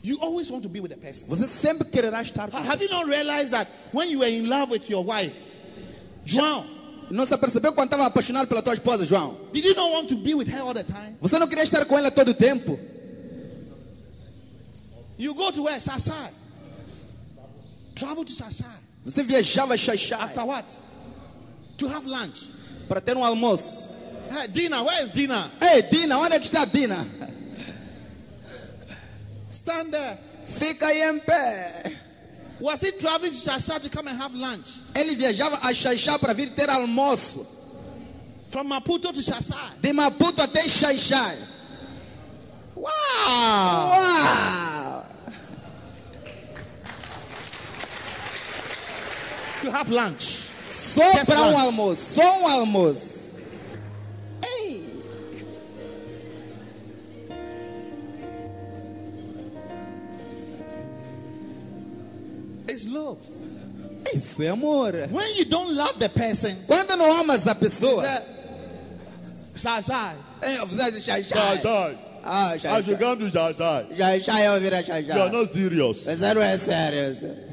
You 0.03 0.19
always 0.21 0.51
want 0.51 0.61
to 0.63 0.69
be 0.69 0.79
with 0.79 0.89
the 0.91 0.97
person. 0.97 1.27
Você 1.27 1.47
sempre 1.47 1.89
quererá 1.89 2.21
estar 2.21 2.49
com 2.51 2.57
a 2.57 2.61
Have 2.61 2.81
you 2.81 2.89
not 2.89 3.07
realized 3.07 3.51
that 3.51 3.67
when 3.91 4.09
you 4.09 4.19
were 4.19 4.29
in 4.29 4.47
love 4.47 4.69
with 4.71 4.89
your 4.89 5.03
wife, 5.03 5.35
João, 6.25 6.65
Não 7.09 7.25
se 7.25 7.37
percebeu 7.37 7.71
quando 7.73 7.87
estava 7.87 8.05
apaixonado 8.07 8.47
pela 8.47 8.61
tua 8.63 8.73
esposa, 8.73 9.05
João? 9.05 9.37
did 9.53 9.63
you 9.63 9.75
not 9.75 9.91
want 9.91 10.09
to 10.09 10.15
be 10.17 10.33
with 10.33 10.47
her 10.47 10.61
all 10.61 10.73
the 10.73 10.83
time? 10.83 11.15
Você 11.21 11.37
não 11.37 11.47
queria 11.47 11.63
estar 11.63 11.85
com 11.85 11.97
ela 11.97 12.09
todo 12.09 12.29
o 12.29 12.33
tempo? 12.33 12.79
You 15.17 15.33
go 15.33 15.51
to 15.51 15.63
where? 15.63 15.79
Shashai. 15.79 16.31
Travel 17.95 18.25
to 18.25 18.31
Shashai. 18.31 18.79
Você 19.05 19.23
viajava 19.23 19.77
xaxá 19.77 20.17
After 20.17 20.45
what? 20.45 20.65
To 21.77 21.87
have 21.87 22.05
lunch. 22.07 22.49
Para 22.87 23.01
ter 23.01 23.15
um 23.17 23.23
almoço. 23.23 23.85
Hey, 24.31 24.47
Dina, 24.47 24.83
where 24.83 25.03
is 25.03 25.09
Dina? 25.09 25.51
Ei, 25.61 25.81
Dina, 25.83 26.17
onde 26.17 26.35
é 26.35 26.39
que 26.39 26.45
está 26.45 26.65
Dina? 26.65 27.05
Stand 29.51 29.91
there. 29.91 30.17
Fica 30.47 30.87
aí 30.87 31.01
em 31.01 31.19
pé. 31.19 31.97
Was 32.59 32.81
he 32.81 32.91
traveling 32.93 33.31
to 33.31 33.37
Shashai 33.37 33.81
to 33.81 33.89
come 33.89 34.07
and 34.07 34.17
have 34.17 34.33
lunch? 34.33 34.81
Ele 34.93 35.15
viajava 35.15 35.57
a 35.61 35.73
Xaixá 35.73 36.17
para 36.19 36.33
vir 36.33 36.51
ter 36.51 36.69
almoço. 36.69 37.45
From 38.49 38.65
Maputo 38.69 39.13
to 39.13 39.21
Shashai. 39.21 39.79
De 39.81 39.93
Maputo 39.93 40.41
até 40.41 40.67
Xaixá. 40.67 41.35
Wow! 42.75 42.87
Uau! 43.27 45.05
To 49.61 49.71
have 49.71 49.89
lunch. 49.89 50.44
Só 50.95 51.25
para 51.25 51.41
um 51.41 51.57
almoço. 51.57 52.13
Só 52.15 52.39
um 52.39 52.47
almoço. 52.47 53.23
Ei! 54.41 54.81
It's 62.69 62.85
love. 62.87 63.17
Isso 64.13 64.41
é 64.43 64.47
amor. 64.49 64.93
When 65.11 65.37
you 65.37 65.45
don't 65.45 65.73
love 65.75 65.99
the 65.99 66.07
person, 66.09 66.55
Quando 66.67 66.95
não 66.95 67.11
amas 67.11 67.47
a 67.47 67.55
pessoa, 67.55 68.03
Shashai. 69.55 70.15
é, 70.41 70.57
Xaixá. 70.57 71.23
Shashai. 71.23 71.97
Ah, 72.23 72.55
you 72.55 72.97
come 72.97 73.17
to 73.19 73.29
Shashai, 73.29 73.87
Xaixá 73.95 74.39
é 74.39 74.51
ouvir 74.51 74.73
a 74.73 74.79
you 74.99 75.21
are 75.21 75.31
not 75.31 75.53
serious. 75.53 76.01
Você 76.03 76.33
não 76.33 76.41
é 76.41 76.57
sério. 76.57 77.44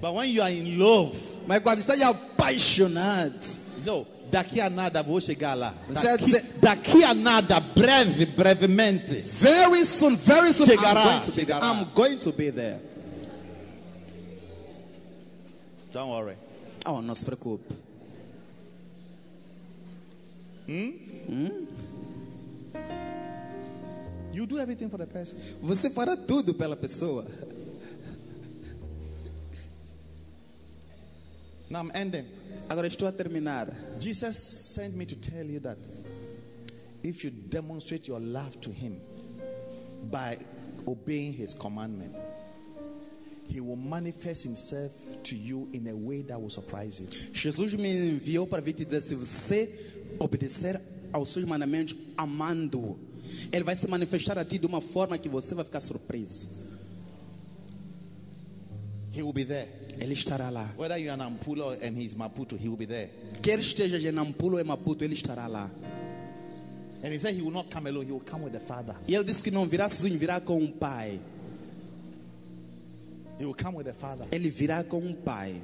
But 0.00 0.14
when 0.14 0.28
you 0.30 0.42
are 0.42 0.50
in 0.50 0.78
love, 0.78 1.16
Mas 1.46 1.60
quando 1.62 1.80
está 1.80 1.94
apaixonado, 2.08 3.34
so 3.80 4.06
daqui 4.30 4.60
a 4.60 4.68
nada 4.68 5.02
vou 5.02 5.20
chegar 5.20 5.54
lá. 5.54 5.72
Daqui, 5.92 6.32
daqui 6.60 7.04
a 7.04 7.14
nada, 7.14 7.60
breve, 7.60 8.26
brevemente. 8.26 9.14
very 9.20 9.84
soon, 9.86 10.16
very 10.16 10.52
soon, 10.52 10.66
Chegará, 10.66 11.22
I'm 11.22 11.22
going 11.22 11.28
to 11.28 11.30
be 11.30 11.30
there. 11.30 11.44
chegará. 11.46 11.62
I'm 11.62 11.94
going 11.94 12.18
to 12.18 12.32
be 12.32 12.50
there. 12.50 12.80
Don't 15.92 16.10
worry. 16.10 16.36
Oh, 16.84 17.00
não 17.00 17.14
se 17.14 17.24
preocupe. 17.24 17.72
You 24.32 24.46
do 24.46 24.58
everything 24.58 24.90
for 24.90 24.98
the 24.98 25.06
person. 25.06 25.38
Você 25.62 25.88
fará 25.88 26.16
tudo 26.16 26.52
pela 26.54 26.76
pessoa. 26.76 27.24
Now 31.68 31.80
I'm 31.80 31.90
ending. 31.94 32.26
Agora 32.68 32.86
estou 32.86 33.08
a 33.08 33.12
terminar. 33.12 33.72
Jesus 34.00 34.74
sent 34.74 34.94
me 34.94 35.04
to 35.06 35.16
tell 35.16 35.44
you 35.44 35.60
that 35.60 35.78
if 37.02 37.24
you 37.24 37.30
demonstrate 37.30 38.08
your 38.08 38.20
love 38.20 38.60
to 38.60 38.70
Him 38.70 39.00
by 40.10 40.38
obeying 40.86 41.32
His 41.32 41.54
commandment, 41.54 42.14
He 43.48 43.60
will 43.60 43.76
manifest 43.76 44.44
Himself 44.44 44.92
to 45.24 45.36
you 45.36 45.68
in 45.72 45.88
a 45.88 45.94
way 45.94 46.22
that 46.22 46.40
will 46.40 46.50
surprise 46.50 47.00
you. 47.00 47.06
Jesus 47.32 47.74
me 47.74 48.10
enviou 48.10 48.48
para 48.48 48.60
vir 48.60 48.74
te 48.74 48.84
dizer: 48.84 49.00
se 49.02 49.14
você 49.14 49.68
obedecer 50.18 50.80
aos 51.12 51.30
seus 51.30 51.44
mandamentos, 51.44 51.96
amando-o, 52.16 52.98
Ele 53.52 53.64
vai 53.64 53.76
se 53.76 53.88
manifestar 53.88 54.38
a 54.38 54.44
ti 54.44 54.58
de 54.58 54.66
uma 54.66 54.80
forma 54.80 55.18
que 55.18 55.28
você 55.28 55.54
vai 55.54 55.64
ficar 55.64 55.80
surpreso. 55.80 56.65
He 59.16 59.22
will 59.22 59.32
be 59.32 59.44
there. 59.44 59.66
Ele 59.98 60.12
estará 60.12 60.50
lá. 60.50 60.68
Whether 60.76 60.98
you're 60.98 61.14
an 61.14 61.20
Ampulo 61.22 61.72
and 61.82 61.96
He's 61.96 62.14
Maputo, 62.14 62.58
He 62.58 62.68
will 62.68 62.76
be 62.76 62.86
there. 62.86 63.08
Quer 63.42 63.58
esteja 63.60 63.96
em 63.98 64.12
Nampulo 64.12 64.54
ou 64.56 64.60
em 64.60 64.64
Maputo, 64.64 65.02
Ele 65.04 65.14
estará 65.14 65.46
lá. 65.46 65.70
And 67.02 67.12
He 67.12 67.18
said 67.18 67.34
He 67.34 67.40
will 67.42 67.50
not 67.52 67.70
come 67.70 67.88
alone, 67.88 68.06
He 68.06 68.12
will 68.12 68.20
come 68.20 68.44
with 68.44 68.52
the 68.52 68.60
Father. 68.60 68.94
E 69.08 69.14
Ele 69.14 69.24
disse 69.24 69.42
que 69.42 69.50
não 69.50 69.66
virá 69.66 69.88
sozinho, 69.88 70.18
virá 70.18 70.40
com 70.40 70.58
um 70.58 70.70
pai. 70.70 71.18
He 73.38 73.44
will 73.44 73.54
come 73.54 73.76
with 73.78 73.84
the 73.84 73.94
Father. 73.94 74.26
Ele 74.30 74.50
virá 74.50 74.84
com 74.84 74.98
um 74.98 75.14
pai. 75.14 75.60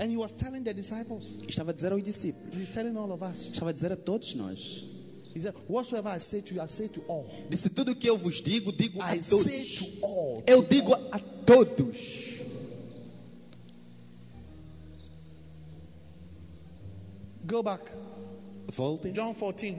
And 0.00 0.10
He 0.10 0.16
was 0.16 0.32
telling 0.32 0.64
the 0.64 0.74
disciples, 0.74 1.36
Estava 1.46 1.70
a 1.70 1.74
dizer 1.74 1.92
aos 1.92 2.02
discípulos, 2.02 2.56
He's 2.56 2.70
telling 2.70 2.96
all 2.96 3.12
of 3.12 3.22
us. 3.24 3.52
estava 3.52 3.70
a 3.70 3.72
dizer 3.72 3.92
a 3.92 3.96
todos 3.96 4.34
nós. 4.34 4.84
He 5.34 5.40
said, 5.40 5.54
Whatsoever 5.66 6.10
I 6.10 6.18
say 6.18 6.40
to 6.42 6.54
you, 6.54 6.60
I 6.60 6.66
say 6.66 6.88
to 6.88 7.00
all. 7.08 7.26
Disse 7.48 7.68
tudo 7.70 7.94
que 7.94 8.08
eu 8.08 8.18
vos 8.18 8.40
digo, 8.40 8.70
digo 8.72 9.00
a 9.00 9.14
I 9.14 9.20
say 9.20 9.38
todos. 9.38 9.76
to 9.76 10.06
all. 10.06 10.42
Eu 10.46 10.62
digo 10.62 10.92
a 11.10 11.18
todos. 11.46 12.22
Go 17.46 17.62
back. 17.62 17.90
Volte. 18.70 19.10
John 19.12 19.34
14, 19.34 19.76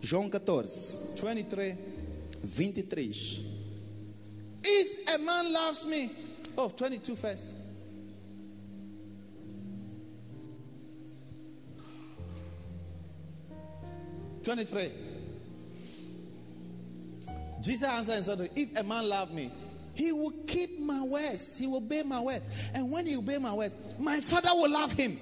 João 0.00 0.30
14, 0.30 0.96
23. 1.16 1.76
23. 2.44 3.40
If 4.64 5.08
a 5.14 5.18
man 5.18 5.52
loves 5.52 5.84
me, 5.86 6.10
oh, 6.56 6.68
22 6.68 7.16
first. 7.16 7.54
Twenty-three. 14.42 14.90
Jesus 17.62 17.84
answered 17.84 18.14
and 18.14 18.24
said, 18.24 18.50
If 18.56 18.76
a 18.76 18.82
man 18.82 19.08
love 19.08 19.32
me, 19.32 19.50
he 19.94 20.10
will 20.10 20.32
keep 20.46 20.80
my 20.80 21.02
words, 21.02 21.56
he 21.58 21.66
will 21.66 21.76
obey 21.76 22.02
my 22.02 22.20
words. 22.20 22.44
And 22.74 22.90
when 22.90 23.06
he 23.06 23.16
obey 23.16 23.38
my 23.38 23.52
words, 23.52 23.74
my 23.98 24.20
father 24.20 24.50
will 24.54 24.70
love 24.70 24.92
him. 24.92 25.18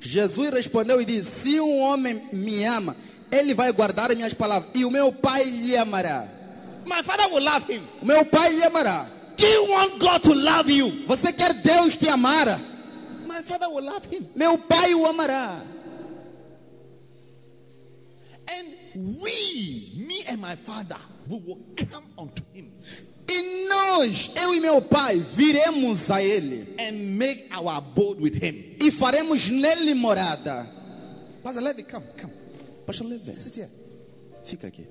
Jesus 0.00 0.50
respondeu 0.50 1.00
e 1.00 1.04
disse: 1.04 1.42
Se 1.42 1.60
um 1.60 1.80
homem 1.80 2.28
me 2.32 2.64
ama, 2.64 2.94
ele 3.32 3.54
vai 3.54 3.72
guardar 3.72 4.14
minhas 4.14 4.34
palavras, 4.34 4.70
e 4.74 4.84
o 4.84 4.90
meu 4.90 5.12
pai 5.12 5.44
lhe 5.44 5.76
amará. 5.76 6.28
My 6.86 7.02
father 7.02 7.28
will 7.32 7.42
love 7.42 7.66
him. 7.66 7.82
O 8.02 8.04
meu 8.04 8.24
pai 8.26 8.52
lhe 8.52 8.62
amará. 8.62 9.06
Do 9.36 9.46
you 9.46 9.70
want 9.70 9.98
God 9.98 10.22
to 10.22 10.34
love 10.34 10.70
you? 10.70 10.90
Você 11.06 11.32
quer 11.32 11.54
Deus 11.54 11.96
te 11.96 12.08
amar? 12.08 12.60
My 13.26 13.42
father 13.42 13.68
will 13.68 13.84
love 13.84 14.06
him. 14.06 14.28
Meu 14.36 14.58
pai 14.58 14.94
o 14.94 15.06
amará. 15.06 15.60
And 18.46 19.16
we, 19.22 19.92
me 20.06 20.22
and 20.28 20.40
my 20.40 20.54
father, 20.56 20.96
we 21.28 21.38
will 21.38 21.60
come 21.76 22.04
unto 22.18 22.42
him 22.52 22.70
E 23.26 23.66
nós, 23.68 24.30
eu 24.36 24.54
e 24.54 24.60
meu 24.60 24.82
pai, 24.82 25.18
viremos 25.18 26.10
a 26.10 26.22
ele 26.22 26.74
and 26.78 27.16
make 27.18 27.48
our 27.50 27.78
abode 27.78 28.20
with 28.20 28.34
him. 28.34 28.76
e 28.80 28.90
faremos 28.90 29.48
nele 29.50 29.94
morada. 29.94 30.68
Pastor 31.42 31.62
Levy, 31.62 31.82
come, 31.84 32.04
come. 32.20 32.32
Pastor 32.86 33.04
Levé, 33.06 33.34
Sit 33.36 33.56
here. 33.56 33.70
fica 34.44 34.66
aqui. 34.68 34.86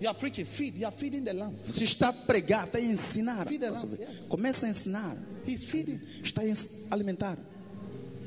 You 0.00 0.08
are 0.08 0.14
preaching, 0.14 0.44
feed. 0.44 0.74
You 0.74 0.86
are 0.86 0.92
feeding 0.92 1.24
the 1.24 1.32
lamb. 1.32 1.54
Você 1.64 1.84
está 1.84 2.08
a 2.08 2.12
pregar, 2.12 2.66
está 2.66 2.78
a 2.78 2.82
ensinar. 2.82 3.46
Feed 3.46 3.60
the 3.62 3.70
lamb, 3.70 3.96
yes. 3.98 4.26
Começa 4.28 4.66
a 4.66 4.68
ensinar. 4.68 5.16
He's 5.46 5.64
feeding. 5.64 6.00
Está 6.22 6.42
a 6.42 6.94
alimentar. 6.94 7.38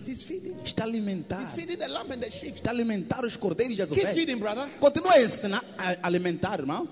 He's 0.07 0.23
feeding. 0.23 0.57
Está 0.65 0.83
a 0.83 0.87
alimentar. 0.87 1.53
Está 1.55 2.71
a 2.71 2.73
alimentar 2.73 3.23
os 3.25 3.35
cordeiros 3.35 3.77
e 3.77 3.81
as 3.81 3.89
Keep 3.89 3.99
ovelhas. 4.01 4.15
feeding, 4.17 4.37
brother. 4.37 4.67
Continua 4.79 5.13
a 5.13 5.21
ensinar, 5.21 5.63
a 5.77 6.07
alimentar, 6.07 6.59
irmão. 6.59 6.87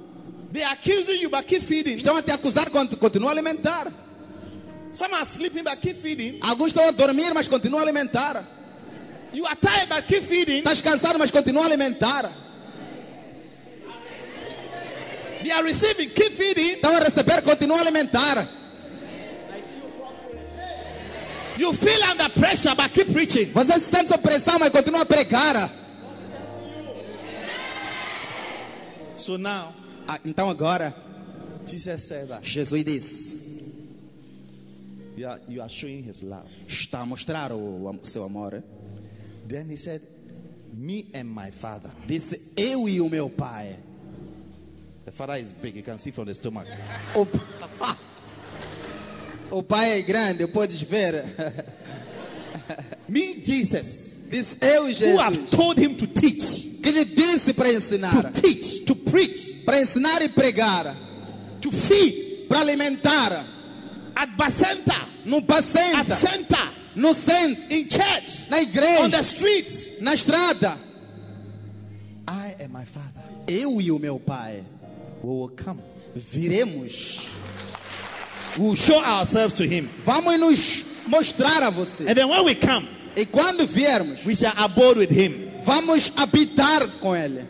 They 0.52 0.64
are 0.64 0.74
accusing 0.74 1.22
you, 1.22 1.30
but 1.30 1.46
keep 1.46 1.62
feeding. 1.64 1.98
Estão 1.98 2.16
a 2.16 2.22
te 2.22 2.32
acusar, 2.32 2.70
cont- 2.70 2.96
continua 2.98 3.30
a 3.30 3.34
alimentar. 3.34 3.92
Some 4.92 5.14
are 5.14 5.26
sleeping, 5.26 5.64
but 5.64 5.80
keep 5.82 5.96
feeding. 5.98 6.40
Alguns 6.42 6.68
estão 6.68 6.88
a 6.88 6.92
dormir, 6.92 7.34
mas 7.34 7.48
continua 7.48 7.80
a 7.82 7.84
alimentar. 7.84 8.44
You 9.34 9.46
are 9.46 9.56
tired, 9.58 9.90
but 9.90 10.06
keep 10.08 10.24
feeding. 10.24 10.60
Estás 10.60 10.82
cansado, 10.82 11.20
mas 11.20 11.30
continua 11.32 11.64
a 11.64 11.66
alimentar. 11.68 12.32
They 15.44 15.52
are 15.52 15.64
receiving, 15.64 16.10
keep 16.10 16.34
feeding. 16.34 16.74
Estão 16.76 16.96
a 16.96 17.00
receber, 17.00 17.42
continua 17.42 17.78
a 17.78 17.82
alimentar. 17.82 18.48
You 21.58 21.74
feel 21.74 22.04
under 22.04 22.30
pressure, 22.30 22.76
but 22.76 22.94
keep 22.94 23.12
preaching. 23.12 23.52
Você 23.52 23.74
se 23.80 23.90
sente 23.90 24.10
sob 24.10 24.22
pressão, 24.22 24.60
mas 24.60 24.70
continua 24.70 25.02
a 25.02 25.06
pregar. 25.06 25.72
So 29.16 29.38
now, 29.38 29.74
Ah, 30.08 30.20
então 30.24 30.50
agora, 30.50 30.94
Jesus 31.66 32.02
said 32.08 32.30
that 32.30 32.46
Jesus 32.46 32.82
disse, 32.86 33.36
you 35.18 35.28
are, 35.28 35.40
you 35.50 35.62
are 35.62 35.68
showing 35.70 36.02
his 36.02 36.24
love. 36.24 36.48
está 36.66 37.02
a 37.02 37.06
mostrar 37.06 37.52
o, 37.52 37.90
o 37.90 38.00
seu 38.06 38.24
amor. 38.24 38.64
Then 39.48 39.70
he 39.70 39.76
said, 39.76 40.02
Me 40.74 41.08
and 41.14 41.26
my 41.26 41.52
father. 41.52 41.92
Disse, 42.08 42.40
eu 42.56 42.88
e 42.88 43.02
o 43.02 43.10
meu 43.10 43.30
pai. 43.30 43.76
The 45.06 45.12
father 45.12 45.36
is 45.36 45.52
big, 45.54 45.76
you 45.76 45.84
can 45.84 45.98
see 45.98 46.12
from 46.12 46.26
the 46.26 46.34
stomach. 46.34 46.68
O, 49.50 49.52
pa- 49.52 49.56
o 49.56 49.64
pai 49.64 50.00
é 50.00 50.02
grande, 50.02 50.46
podes 50.48 50.82
ver. 50.82 51.24
Me, 53.08 53.42
Jesus, 53.42 54.18
Disse, 54.30 54.58
eu 54.60 54.90
e 54.90 54.94
who 54.94 55.20
have 55.20 55.36
Jesus. 55.36 55.52
told 55.52 55.80
him 55.82 55.96
to 55.96 56.06
teach, 56.08 56.82
Que 56.84 56.92
lhe 56.92 57.06
disse 57.06 57.54
para 57.54 57.70
to 57.70 57.76
ensinar. 57.78 58.32
teach, 58.34 58.86
to 58.86 58.96
preach, 58.96 59.64
Para 59.66 59.82
ensinar 59.82 60.22
e 60.22 60.28
pregar. 60.30 60.96
to 61.62 61.72
feed 61.72 62.46
Para 62.50 62.60
alimentar. 62.62 63.46
at 64.16 64.30
Bacenta, 64.38 65.08
No 65.26 65.38
at 65.38 65.48
paciente. 65.48 66.12
center, 66.14 66.70
No 66.96 67.14
centro. 67.14 67.64
in 67.74 67.88
church, 67.88 68.50
Na 68.50 68.58
on 68.58 68.66
the 68.66 68.80
igreja. 69.20 69.24
streets. 69.24 70.02
Na 70.02 70.14
estrada. 70.14 70.78
I 72.28 72.56
and 72.60 72.70
my 72.74 72.84
father 72.86 73.24
Eu 73.48 73.80
e 73.80 73.92
o 73.92 74.00
meu 74.00 74.20
pai. 74.20 74.64
we 75.24 75.30
will 75.30 75.50
come. 75.50 75.82
Viremos. 76.16 77.30
We 78.58 78.66
will 78.66 78.76
show 78.76 79.00
ourselves 79.04 79.54
to 79.56 79.68
him. 79.68 79.90
Vamos 80.04 80.40
nos 80.40 80.84
mostrar 81.08 81.64
a 81.64 81.70
você. 81.72 82.08
And 82.10 82.16
then 82.16 82.28
when 82.30 82.44
we 82.46 82.56
come, 82.56 82.88
E 83.16 83.26
quando 83.26 83.66
viermos, 83.66 84.24
we 84.26 84.36
shall 84.36 84.54
abode 84.58 84.98
with 84.98 85.10
him. 85.12 85.52
vamos 85.66 86.12
habitar 86.16 86.88
com 87.00 87.16
ele. 87.16 87.48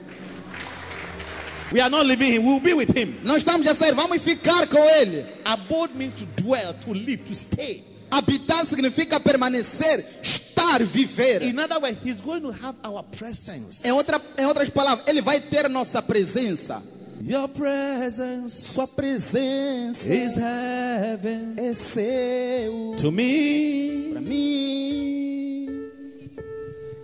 We 1.71 1.81
are 1.81 1.89
not 1.89 2.05
leaving 2.05 2.31
him, 2.33 2.45
we 2.45 2.51
will 2.53 2.59
be 2.61 2.73
with 2.73 2.95
him. 2.95 3.19
Não 3.23 3.35
estamos 3.35 3.67
a 3.67 3.75
sair, 3.75 3.93
vamos 3.93 4.21
ficar 4.21 4.67
com 4.67 4.79
ele. 4.79 5.25
Abode 5.43 5.93
means 5.95 6.13
to 6.13 6.25
dwell, 6.41 6.73
to 6.75 6.93
live, 6.93 7.25
to 7.25 7.35
stay. 7.35 7.83
Habitar 8.09 8.65
significa 8.65 9.19
permanecer, 9.19 10.01
estar, 10.23 10.81
viver. 10.85 11.41
In 11.43 11.59
other 11.59 11.77
words, 11.81 11.97
he's 12.01 12.21
going 12.21 12.41
to 12.41 12.51
have 12.51 12.75
our 12.85 13.03
presence. 13.03 13.85
Em, 13.85 13.91
outra, 13.91 14.21
em 14.37 14.45
outras 14.45 14.69
palavras, 14.69 15.05
ele 15.09 15.21
vai 15.21 15.41
ter 15.41 15.67
nossa 15.69 16.01
presença. 16.01 16.81
Your 17.21 17.47
presence 17.49 18.53
Sua 18.53 18.87
presença 18.87 20.13
is 20.13 20.35
heaven 20.35 21.55
é 21.57 21.73
seu 21.73 22.95
to 22.97 23.11
me. 23.11 24.11
para 24.13 24.21
mim. 24.21 25.89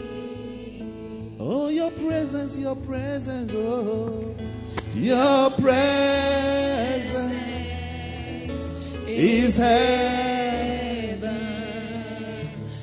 Oh, 1.40 1.69
your 1.69 1.90
presence, 1.93 2.59
your 2.59 2.77
presence, 2.77 3.52
oh, 3.55 4.35
your 4.94 5.51
presence 5.52 7.32
is 9.16 9.57
heaven 9.57 11.28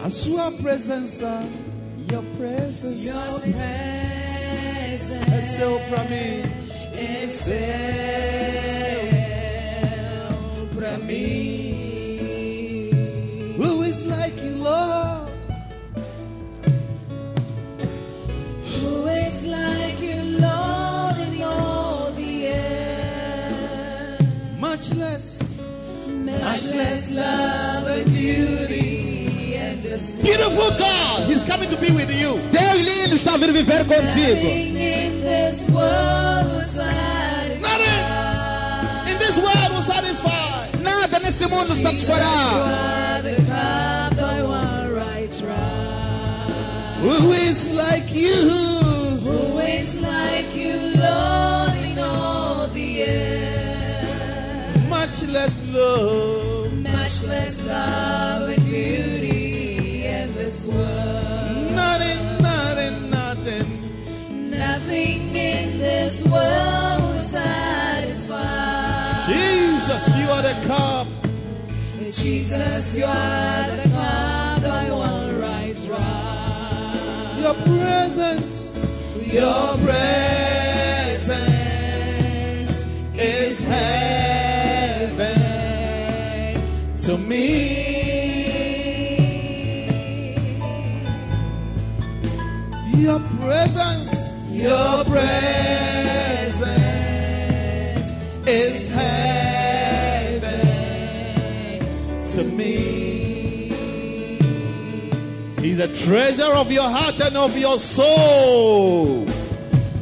A 0.05 0.10
sua 0.10 0.52
presença, 0.52 1.26
uh, 1.26 1.47
Your 2.12 2.22
presence. 2.36 3.05
Your 3.05 3.40
presence 3.40 3.66
é 5.32 5.43
seu 5.43 5.80
pra 5.88 6.05
mim. 6.05 6.43
é 6.97 7.28
céu 7.28 7.56
pra 10.74 10.98
mim. 10.98 11.74
Who 13.59 13.82
is 13.82 14.05
like 14.06 14.36
you, 14.43 14.56
Lord? 14.56 15.30
Who 18.64 19.06
is 19.09 19.44
like 19.47 19.85
Much 24.76 24.92
less, 24.94 25.40
Much 26.06 26.68
less 26.76 27.10
love 27.10 27.86
and 27.88 28.04
beauty 28.12 29.54
and 29.56 29.82
the 29.82 29.96
beautiful 30.22 30.68
God. 30.78 31.26
He's 31.26 31.42
coming 31.44 31.70
to 31.70 31.76
be 31.78 31.90
with 31.92 32.12
you. 32.12 32.36
Deus 32.52 32.84
lindo 32.84 33.14
está 33.16 33.36
a 33.36 33.38
vir 33.38 33.52
viver 33.52 33.84
contigo. 33.86 34.36
Nothing 34.36 34.76
in 34.76 35.20
this 35.22 35.66
world 35.70 36.52
will 36.52 36.60
satisfy. 36.60 37.78
Nothing 37.78 39.12
in 39.12 39.18
this 39.18 39.38
world 39.38 39.70
will 39.72 39.82
satisfy. 39.82 40.68
Nada 40.82 41.20
nesse 41.20 41.46
mundo 41.48 41.72
You 41.74 41.82
satisfará. 41.82 42.36
are 43.16 43.22
the 43.22 43.36
cup 43.48 44.18
I 44.18 44.42
want 44.42 44.92
right 44.92 45.32
try. 45.32 47.00
Who 47.00 47.32
is 47.32 47.72
like 47.72 48.12
you? 48.14 48.50
Who 49.24 49.58
is 49.58 49.94
like 50.02 50.54
you, 50.54 50.76
Lord, 51.00 51.55
Much 55.16 55.28
less 55.32 55.74
love. 55.74 56.72
Much 56.74 57.22
less 57.22 57.62
love 57.62 58.51
and 58.51 58.64
beauty 58.66 60.05
in 60.05 60.34
this 60.34 60.66
world. 60.66 61.72
Nothing, 61.72 62.20
nothing, 62.43 63.09
nothing. 63.09 64.51
Nothing 64.51 65.34
in 65.34 65.78
this 65.78 66.22
world 66.24 67.01
will 67.01 67.24
satisfy. 67.30 68.36
Jesus, 69.32 70.06
you 70.18 70.28
are 70.28 70.43
the 70.43 70.55
cup. 70.66 71.06
Jesus, 72.12 72.94
you 72.94 73.06
are 73.06 73.70
the 73.70 73.88
cup 73.88 74.64
I 74.64 74.90
want 74.90 75.40
right 75.40 75.76
dry. 75.86 77.38
your 77.40 77.55
presence, 77.55 78.78
your 79.32 79.78
presence 79.78 81.40
is 83.18 83.64
heaven 83.64 84.25
to 87.06 87.16
me. 87.18 87.86
Your 92.96 93.20
presence, 93.38 94.32
your 94.50 95.04
presence 95.04 96.66
is 98.48 98.88
heaven 98.88 100.50
to 102.24 102.42
me. 102.42 103.68
He's 105.60 105.78
a 105.78 105.94
treasure 105.94 106.54
of 106.54 106.72
your 106.72 106.90
heart 106.90 107.20
and 107.20 107.36
of 107.36 107.56
your 107.56 107.78
soul. 107.78 109.26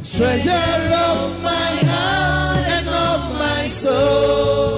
Treasure 0.03 0.49
of 0.49 1.43
my 1.43 1.71
heart 1.85 2.67
and 2.67 2.89
of 2.89 3.37
my 3.37 3.67
soul. 3.67 4.74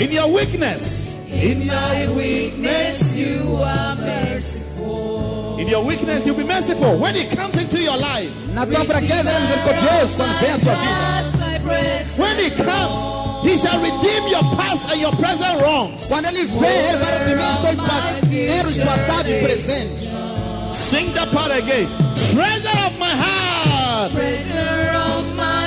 In 0.00 0.10
your 0.12 0.32
weakness, 0.32 1.14
in 1.30 1.60
your 1.60 2.14
weakness, 2.16 3.14
you 3.14 3.56
are 3.62 3.94
merciful. 3.96 5.58
in 5.58 5.68
your 5.68 5.84
weakness, 5.84 6.24
you'll 6.24 6.36
be 6.36 6.44
merciful. 6.44 6.96
When 6.98 7.14
it 7.16 7.30
comes 7.36 7.60
into 7.62 7.76
your 7.82 7.98
life, 7.98 8.32
Na 8.54 8.64
tua 8.64 8.82
fraqueza, 8.84 9.28
ele 9.28 9.28
é 9.28 9.40
misericordioso 9.40 10.16
quando 10.16 10.38
vem 10.40 10.50
a 10.52 10.58
tua 10.58 10.74
vida. 10.74 10.94
Past 11.60 12.18
when 12.18 12.38
He 12.38 12.50
comes, 12.50 13.44
He 13.44 13.58
shall 13.58 13.78
redeem 13.80 14.28
your 14.28 14.42
past 14.56 14.90
and 14.90 15.00
your 15.00 15.12
present 15.16 15.60
wrongs. 15.60 16.06
Quando 16.08 16.26
ele 16.28 16.44
vem, 16.46 16.88
ele 16.88 16.98
vai 16.98 17.18
redimir 17.18 17.44
seus 17.60 18.32
erros 18.32 18.76
passados 18.78 19.30
e 19.30 19.34
presentes. 19.42 20.08
Sing 20.70 21.12
that 21.12 21.30
part 21.30 21.50
again. 21.52 21.88
Treasure 22.32 22.78
of 22.86 22.98
my 22.98 23.10
heart. 23.10 24.12
Treasure 24.12 24.92
of 24.96 25.24
my 25.36 25.59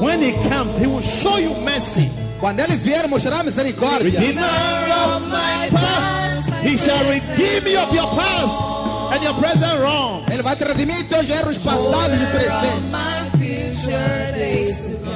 When 0.00 0.20
He 0.20 0.32
comes, 0.48 0.74
He 0.76 0.86
will 0.86 1.02
show 1.02 1.36
you 1.38 1.54
mercy. 1.60 2.10
Quando 2.40 2.60
ele 2.60 2.76
vier, 2.76 3.06
mostrará 3.06 3.42
misericórdia. 3.42 4.18
Redeemer 4.18 4.42
of 4.42 5.22
my 5.28 5.68
past, 5.70 6.48
He 6.62 6.76
shall 6.78 7.04
redeem 7.08 7.66
you 7.66 7.78
of 7.78 7.94
your 7.94 8.08
past 8.16 9.12
and 9.12 9.22
your 9.22 9.34
present 9.34 9.78
wrong. 9.80 10.24
Ele 10.30 10.42
vai 10.42 10.56
te 10.56 10.64
redimir 10.64 11.06
teus 11.08 11.28
erros 11.28 11.58
passados 11.58 12.20
e 12.20 12.26
presentes. 12.26 12.90
my 12.90 13.30
future 13.38 14.32
days 14.32 14.88
to 14.88 14.96
come. 15.04 15.10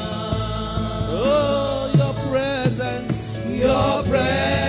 Oh, 1.16 1.90
your 1.97 2.15
presence, 2.31 3.32
your 3.48 4.02
presence 4.05 4.64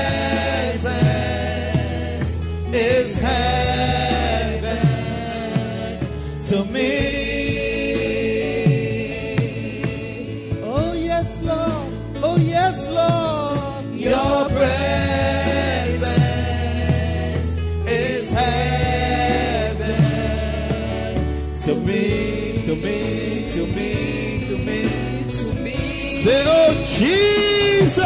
Say, 26.26 26.42
oh 26.48 26.74
Jesus, 26.88 28.02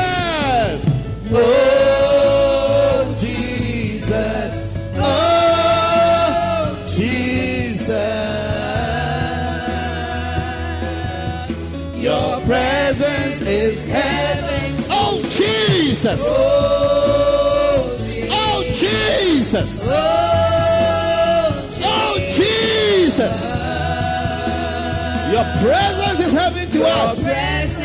oh 1.34 3.16
Jesus, 3.18 4.54
oh 4.98 6.84
Jesus. 6.86 7.96
Your 11.96 12.42
presence 12.42 13.42
is 13.42 13.88
heaven. 13.88 14.76
Oh 14.90 15.22
Jesus, 15.30 16.22
oh, 16.28 17.96
Jesus. 17.98 18.28
oh 18.34 18.64
Jesus, 18.74 19.88
Oh, 21.86 22.18
Jesus. 22.36 23.40
Your 25.32 25.46
presence 25.62 26.20
is 26.20 26.34
heaven 26.34 26.70
to 26.72 26.84
us. 26.86 27.79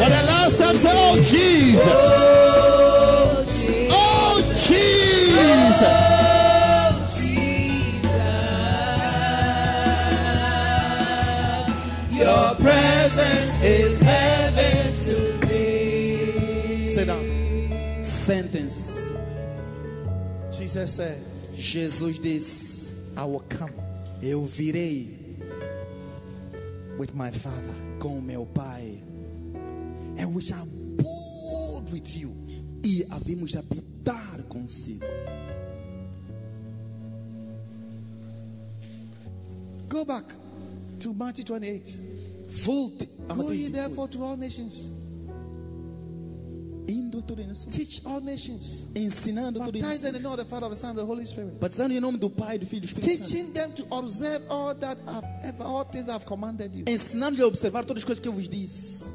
For 0.00 0.08
the 0.08 0.22
last 0.22 0.56
time, 0.58 0.78
say, 0.78 0.90
oh 0.94 1.16
Jesus. 1.16 1.82
Oh, 1.84 3.44
Jesus. 3.44 3.92
Oh, 3.92 4.40
Jesus. 4.66 5.82
Oh, 5.84 7.06
Jesus. 7.20 8.08
Your 12.18 12.54
presence 12.54 13.62
is 13.62 13.98
heaven 13.98 14.94
to 15.04 15.46
me. 15.46 16.86
Sit 16.86 17.06
down. 17.08 18.00
Sentence. 18.02 19.12
Jesus 20.50 20.94
said, 20.94 21.18
Jesus 21.56 22.18
disse: 22.18 23.12
I 23.18 23.24
will 23.26 23.44
come 23.50 23.72
Eu 24.22 24.46
virei 24.46 25.08
with 26.98 27.14
my 27.14 27.30
Father 27.30 27.74
com 27.98 28.18
meu 28.20 28.44
Pai 28.46 29.02
and 30.20 30.34
we 30.34 30.42
shall 30.42 30.62
abode 30.62 31.90
with 31.92 32.16
you. 32.16 32.30
e 32.84 33.04
havemos 33.10 33.50
de 33.52 33.58
habitar 33.58 34.42
consigo. 34.48 35.04
Go 39.88 40.04
back 40.04 40.24
to 41.00 41.12
Matthew 41.12 41.44
28. 41.44 41.96
Volte 42.64 43.08
a 43.28 43.34
Go 43.34 43.50
ye 43.52 43.68
Mateus 43.68 43.70
28. 43.70 43.72
therefore 43.72 44.08
to 44.08 44.22
all 44.24 44.36
nations. 44.36 44.88
Indo 46.88 47.18
as 47.18 47.46
nações, 47.46 47.74
Teach 47.76 48.02
all 48.04 48.20
nations. 48.20 48.80
ensinando 48.96 49.60
todas 49.60 49.82
as 49.82 49.82
Baptize 49.82 50.00
them 50.02 50.08
in 50.08 50.12
the 50.14 50.18
name 50.28 50.32
of 50.32 50.38
the 50.38 50.44
Father, 50.44 50.68
the 50.68 50.76
Son, 50.76 50.94
the 50.96 51.04
Holy 51.04 51.24
Spirit. 51.26 51.58
batizando 51.60 51.92
em 51.94 52.00
nome 52.00 52.18
do 52.18 52.28
Pai, 52.30 52.58
do 52.58 52.66
Filho 52.66 52.78
e 52.78 52.80
do 52.80 52.86
Espírito 52.86 53.12
Santo, 53.12 53.28
Teaching 53.28 53.52
them 53.52 53.70
to 53.72 53.84
observe 53.94 54.42
all 54.48 54.74
that 54.74 54.98
I've 55.06 55.24
ever, 55.46 55.64
all 55.64 55.84
things 55.84 56.08
I've 56.08 56.24
commanded 56.26 56.74
you. 56.74 56.84
ensinando-lhe 56.86 57.42
a 57.42 57.46
observar 57.46 57.84
todas 57.84 58.02
as 58.02 58.04
coisas 58.04 58.20
que 58.20 58.28
eu 58.28 58.32
vos 58.32 58.48
disse. 58.48 59.06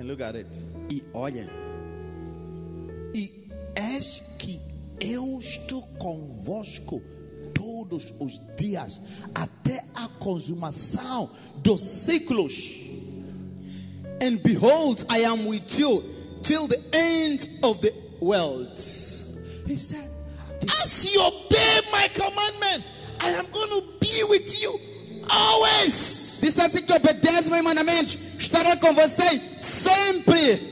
And 0.00 0.08
look 0.08 0.22
at 0.22 0.34
it. 0.34 0.46
E 0.88 1.02
olha, 1.12 1.46
E 3.14 3.30
eis 3.76 4.22
que 4.38 4.58
eu 4.98 5.38
estou 5.38 5.82
convosco 5.98 7.02
todos 7.54 8.06
os 8.18 8.40
dias, 8.56 8.98
até 9.34 9.84
a 9.94 10.08
consumação 10.18 11.30
dos 11.62 11.82
ciclos. 11.82 12.78
and 14.22 14.42
behold, 14.42 15.04
I 15.10 15.18
am 15.24 15.44
with 15.46 15.78
you 15.78 16.02
till 16.42 16.66
the 16.66 16.80
end 16.94 17.46
of 17.62 17.82
the 17.82 17.92
world. 18.20 18.78
He 19.66 19.76
said, 19.76 20.08
As 20.82 21.12
you 21.14 21.20
obey 21.20 21.80
my 21.92 22.08
commandment, 22.08 22.84
I 23.20 23.30
am 23.30 23.46
going 23.52 23.68
to 23.68 23.82
be 24.00 24.24
with 24.24 24.62
you 24.62 24.78
always. 25.28 26.19
Disse 26.40 26.60
assim 26.60 26.82
que 26.82 26.92
obedece 26.92 27.48
meus 27.48 27.62
mandamentos, 27.62 28.18
estarei 28.38 28.76
com 28.76 28.94
vocês 28.94 29.40
sempre. 29.60 30.70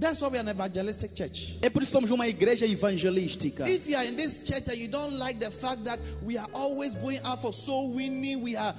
That's 0.00 0.22
why 0.22 0.28
we 0.28 0.38
are 0.38 0.40
an 0.40 0.48
evangelistic 0.48 1.14
church. 1.14 1.58
É 1.60 1.68
por 1.68 1.82
isso 1.82 1.90
que 1.90 1.98
somos 1.98 2.10
uma 2.10 2.26
igreja 2.26 2.64
evangelística. 2.64 3.68
If 3.68 3.86
you 3.86 3.98
are 3.98 4.06
in 4.06 4.16
this 4.16 4.42
church 4.46 4.66
and 4.68 4.76
you 4.76 4.88
don't 4.88 5.18
like 5.18 5.38
the 5.38 5.50
fact 5.50 5.84
that 5.84 6.00
we 6.24 6.38
are 6.38 6.48
always 6.54 6.94
going 6.94 7.20
out 7.22 7.42
for 7.42 7.52
soul 7.52 7.94
winning, 7.94 8.42
we 8.42 8.56
are 8.56 8.74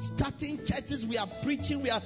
starting 0.00 0.58
churches, 0.64 1.06
we 1.06 1.16
are 1.18 1.28
preaching, 1.44 1.80
we 1.80 1.88
are, 1.88 2.02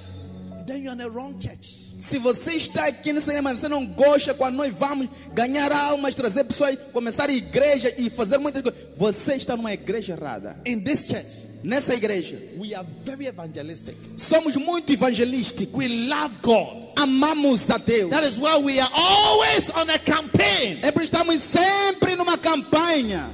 then 0.67 0.83
you're 0.83 0.93
in 0.93 0.99
the 0.99 1.11
wrong 1.11 1.39
church. 1.41 1.79
Se 1.99 2.19
você 2.19 2.53
está 2.53 2.87
aqui 2.87 3.15
no 3.15 3.21
cinema, 3.21 3.55
você 3.55 3.69
não 3.69 3.87
gosta 3.87 4.35
quando 4.35 4.57
nós 4.57 4.73
vamos 4.75 5.09
ganhar 5.33 5.73
almas, 5.73 6.15
trazer 6.15 6.45
pessoas, 6.45 6.79
começar 6.93 7.31
a 7.31 7.33
igreja 7.33 7.95
e 7.97 8.11
fazer 8.11 8.37
muitas 8.37 8.63
coisas, 8.63 8.89
você 8.95 9.37
está 9.37 9.57
numa 9.57 9.73
igreja 9.73 10.13
errada. 10.13 10.61
In 10.67 10.81
this 10.81 11.07
church, 11.07 11.50
Nessa 11.63 11.95
igreja, 11.95 12.39
we 12.59 12.75
are 12.75 12.87
very 13.05 13.27
evangelistic. 13.27 13.95
somos 14.17 14.57
muito 14.57 14.93
evangelísticos. 14.93 15.75
We 15.75 15.89
love 16.09 16.39
God. 16.43 16.89
Amamos 16.97 17.69
a 17.69 17.77
Deus. 17.79 18.11
That 18.11 18.25
is 18.25 18.39
why 18.39 18.59
we 18.59 18.81
are 18.81 18.91
always 18.95 19.71
on 19.71 19.91
a 19.91 19.99
campaign. 19.99 20.79
É 20.83 20.91
por 20.91 21.03
estamos 21.03 21.41
sempre 21.43 22.17
numa 22.17 22.39
campanha 22.39 23.29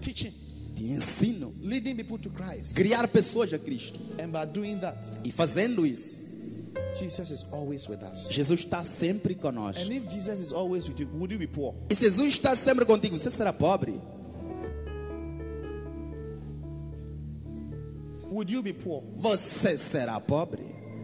Teaching, 0.00 0.32
de 0.76 0.92
ensino, 0.92 1.52
leading 1.60 1.96
people 1.96 2.18
to 2.18 2.30
Christ. 2.30 2.76
criar 2.76 3.08
pessoas 3.08 3.52
a 3.52 3.58
Cristo. 3.58 3.98
And 4.20 4.28
by 4.30 4.44
doing 4.46 4.78
that, 4.80 4.96
E 5.24 5.32
fazendo 5.32 5.84
isso, 5.84 6.20
Jesus 6.94 7.30
is 7.30 7.44
always 7.52 7.88
with 7.88 8.02
us. 8.02 8.28
Jesus 8.30 8.60
está 8.60 8.84
sempre 8.84 9.34
conosco. 9.34 9.82
And 9.82 9.92
if 9.92 10.08
Jesus 10.08 10.38
is 10.40 10.52
always 10.52 10.86
with 10.88 11.00
you, 11.00 11.08
would 11.14 11.32
you 11.32 11.38
be 11.38 11.46
poor? 11.48 11.74
E 11.90 11.94
Jesus 11.94 12.34
está 12.34 12.54
sempre 12.56 12.84
contigo, 12.84 13.18
você 13.18 13.30
será 13.30 13.52
pobre? 13.52 14.00
Would 18.30 18.50
you 18.52 18.62
be 18.62 18.72
poor? 18.72 19.02
Você 19.16 19.76
será 19.76 20.20
pobre? 20.20 20.60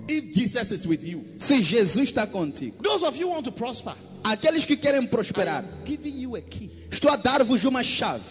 if 0.08 0.32
Jesus 0.34 0.70
is 0.70 0.86
with 0.86 1.02
you. 1.02 1.24
Se 1.38 1.62
Jesus 1.62 2.10
está 2.10 2.26
contigo. 2.26 2.82
Those 2.82 3.02
of 3.04 3.16
you 3.18 3.26
who 3.28 3.34
want 3.34 3.44
to 3.44 3.52
prosper, 3.52 3.94
Aqueles 4.22 4.64
que 4.66 4.76
querem 4.76 5.06
prosperar, 5.06 5.64
giving 5.86 6.18
you 6.18 6.36
a 6.36 6.40
key. 6.42 6.70
estou 6.90 7.10
a 7.10 7.16
dar-vos 7.16 7.64
uma 7.64 7.82
chave. 7.82 8.24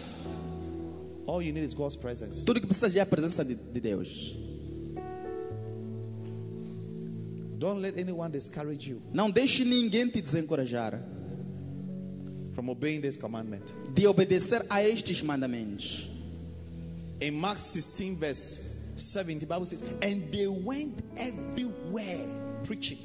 All 1.25 1.41
you 1.41 1.53
need 1.53 1.63
is 1.65 1.73
God's 1.73 1.95
presence. 1.95 2.43
Tudo 2.45 2.59
que 2.61 2.67
precisa 2.67 2.99
é 2.99 3.01
a 3.01 3.05
presença 3.05 3.43
de, 3.45 3.55
de 3.55 3.79
Deus. 3.79 4.35
Don't 7.57 7.79
let 7.81 7.97
anyone 7.97 8.29
discourage 8.31 8.89
you 8.89 9.01
Não 9.13 9.31
deixe 9.31 9.63
ninguém 9.63 10.09
te 10.09 10.21
desencorajar 10.21 10.99
from 12.53 12.69
obeying 12.69 13.01
this 13.01 13.17
commandment. 13.17 13.63
de 13.95 14.05
obedecer 14.05 14.63
a 14.69 14.83
estes 14.83 15.21
mandamentos. 15.23 16.07
In 17.21 17.31
Mark 17.31 17.57
16, 17.57 18.15
verse 18.19 18.62
70, 18.95 19.39
the 19.39 19.45
Bible 19.45 19.65
says, 19.65 19.81
And 20.01 20.31
they 20.31 20.47
went 20.47 21.01
everywhere 21.17 22.25
preaching. 22.65 22.97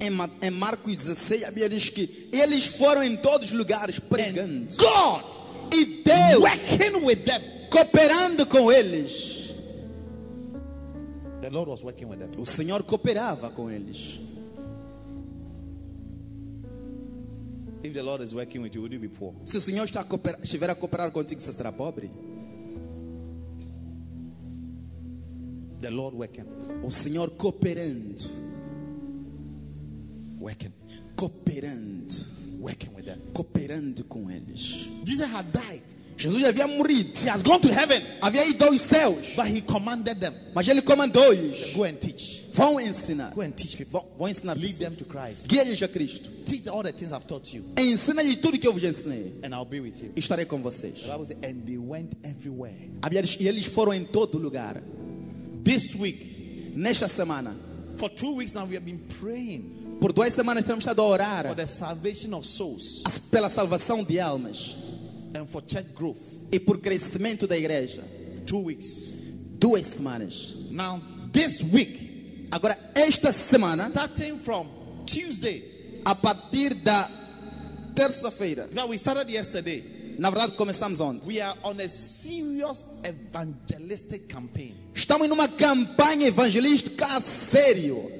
Em, 0.00 0.10
Ma- 0.10 0.28
em 0.42 0.50
Marcos 0.50 0.96
16, 0.98 1.44
a 1.44 1.48
Bíblia 1.50 1.68
diz 1.68 1.88
que 1.90 2.28
eles 2.32 2.66
foram 2.66 3.02
em 3.02 3.16
todos 3.16 3.50
os 3.50 3.56
lugares 3.56 3.98
pregando. 3.98 4.66
God 4.76 5.24
E 5.72 6.02
Deus 6.02 6.42
working 6.42 7.04
with 7.06 7.24
them. 7.24 7.40
cooperando 7.70 8.46
com 8.46 8.70
eles. 8.70 9.32
The 11.40 11.50
Lord 11.50 11.70
was 11.70 11.82
working 11.82 12.06
with 12.06 12.18
them. 12.18 12.30
O 12.40 12.44
Senhor 12.46 12.82
cooperava 12.82 13.50
com 13.50 13.70
eles. 13.70 14.20
If 17.82 17.92
the 17.92 18.02
Lord 18.02 18.22
is 18.22 18.32
working 18.34 18.62
with 18.62 18.74
you, 18.74 18.80
would 18.82 18.92
you 18.94 19.00
be 19.00 19.08
poor? 19.08 19.34
Se 19.44 19.58
o 19.58 19.60
Senhor 19.60 19.84
está 19.84 20.00
a 20.00 20.04
cooperar, 20.04 20.40
estiver 20.42 20.70
a 20.70 20.74
cooperar 20.74 21.10
contigo, 21.10 21.40
você 21.40 21.52
será 21.52 21.70
pobre? 21.70 22.10
The 25.84 25.90
Lord 25.90 26.16
working. 26.16 26.46
O 26.82 26.90
Senhor 26.90 27.28
cooperando, 27.36 28.24
Working. 30.40 30.72
cooperando, 31.14 32.14
Working 32.58 32.94
with 32.96 33.04
them. 33.04 33.18
cooperando 33.34 34.02
com 34.04 34.30
eles. 34.30 34.88
Jesus 35.06 35.28
had 35.30 35.44
died. 35.52 35.82
Jesus 36.16 36.40
já 36.40 36.48
havia 36.48 36.66
morrido, 36.68 37.12
He 37.22 37.28
has 37.28 37.42
gone 37.42 37.60
to 37.60 37.68
heaven. 37.68 38.00
havia 38.22 38.46
ido 38.48 38.64
aos 38.64 38.80
céus, 38.80 39.34
But 39.36 39.46
he 39.46 39.60
commanded 39.60 40.18
them, 40.20 40.32
mas 40.54 40.66
ele 40.68 40.80
comandou-lhes: 40.80 41.74
go 41.74 41.84
and 41.84 41.94
teach. 41.96 42.44
vão 42.54 42.80
ensinar, 42.80 43.34
Go 43.34 43.42
and 43.42 43.50
teach 43.50 43.76
people. 43.76 44.00
vão, 44.00 44.06
vão 44.20 44.28
ensinar 44.28 44.56
Lead 44.56 44.78
them 44.78 44.94
to 44.94 45.04
Christ. 45.04 45.46
Guia-lhes 45.48 45.82
a 45.82 45.88
Cristo, 45.88 46.30
Teach 46.46 46.66
all 46.68 46.82
the 46.82 46.92
things 46.92 47.12
I've 47.12 47.26
taught 47.26 47.54
you, 47.54 47.64
ensina-lhes 47.76 48.36
tudo 48.36 48.58
que 48.58 48.66
eu 48.66 48.72
vos 48.72 48.82
ensinei, 48.84 49.34
and 49.42 49.52
I'll 49.54 49.66
be 49.66 49.80
with 49.80 50.00
you. 50.02 50.12
estarei 50.16 50.46
com 50.46 50.62
vocês. 50.62 51.00
The 51.02 51.08
Bible 51.12 51.24
says, 51.26 51.36
and 51.42 51.66
they 51.66 51.76
went 51.78 52.12
everywhere. 52.22 52.90
E 53.40 53.46
eles 53.48 53.66
foram 53.66 53.92
em 53.92 54.04
todo 54.04 54.38
lugar. 54.38 54.80
This 55.64 55.94
week, 55.94 56.74
Nesta 56.76 57.06
semana, 57.06 57.54
for 57.96 58.08
two 58.08 58.34
weeks 58.36 58.52
now, 58.54 58.64
we 58.64 58.74
have 58.74 58.84
been 58.84 58.98
praying 59.20 59.98
por 60.00 60.10
duas 60.12 60.34
semanas 60.34 60.64
temos 60.64 60.84
estado 60.84 60.98
a 61.04 61.16
orar 61.18 61.46
for 61.48 61.54
the 61.54 61.66
salvation 61.66 62.34
of 62.34 62.44
souls 62.44 63.02
as- 63.06 63.20
pela 63.20 63.48
salvação 63.48 64.04
de 64.06 64.18
almas 64.18 64.76
and 65.34 65.48
for 65.48 65.62
church 65.62 65.86
growth. 65.94 66.18
e 66.52 66.58
por 66.58 66.78
crescimento 66.78 67.46
da 67.46 67.56
igreja. 67.56 68.02
Two 68.44 68.58
weeks. 68.64 69.12
Duas 69.58 69.86
semanas. 69.86 70.54
Now, 70.70 71.00
this 71.32 71.62
week, 71.62 72.00
Agora, 72.52 72.76
esta 72.94 73.32
semana, 73.32 73.88
starting 73.90 74.38
from 74.38 74.68
Tuesday, 75.06 75.62
a 76.06 76.14
partir 76.14 76.74
da 76.84 77.08
terça-feira, 77.94 78.68
now 78.72 78.86
we 78.86 78.96
started 78.98 79.28
yesterday, 79.30 79.82
na 80.18 80.30
verdade 80.30 80.56
começamos 80.56 81.00
ontem, 81.00 81.26
we 81.28 81.40
are 81.40 81.56
on 81.62 81.74
a 81.80 81.88
serious 81.88 82.84
evangelistic 83.04 84.26
campaign. 84.28 84.74
estamos 84.94 85.28
numa 85.28 85.48
campanha 85.48 86.26
evangelística 86.28 87.06
a 87.06 87.20
sério. 87.20 88.10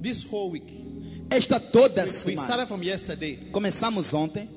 This 0.00 0.22
whole 0.24 0.50
week, 0.50 0.70
Esta 1.30 1.58
toda 1.58 2.04
we 2.04 2.08
semana. 2.10 2.46
started 2.46 2.66
from 2.68 2.82
yesterday, 2.82 3.36
Começamos 3.50 4.12
ontem, 4.12 4.48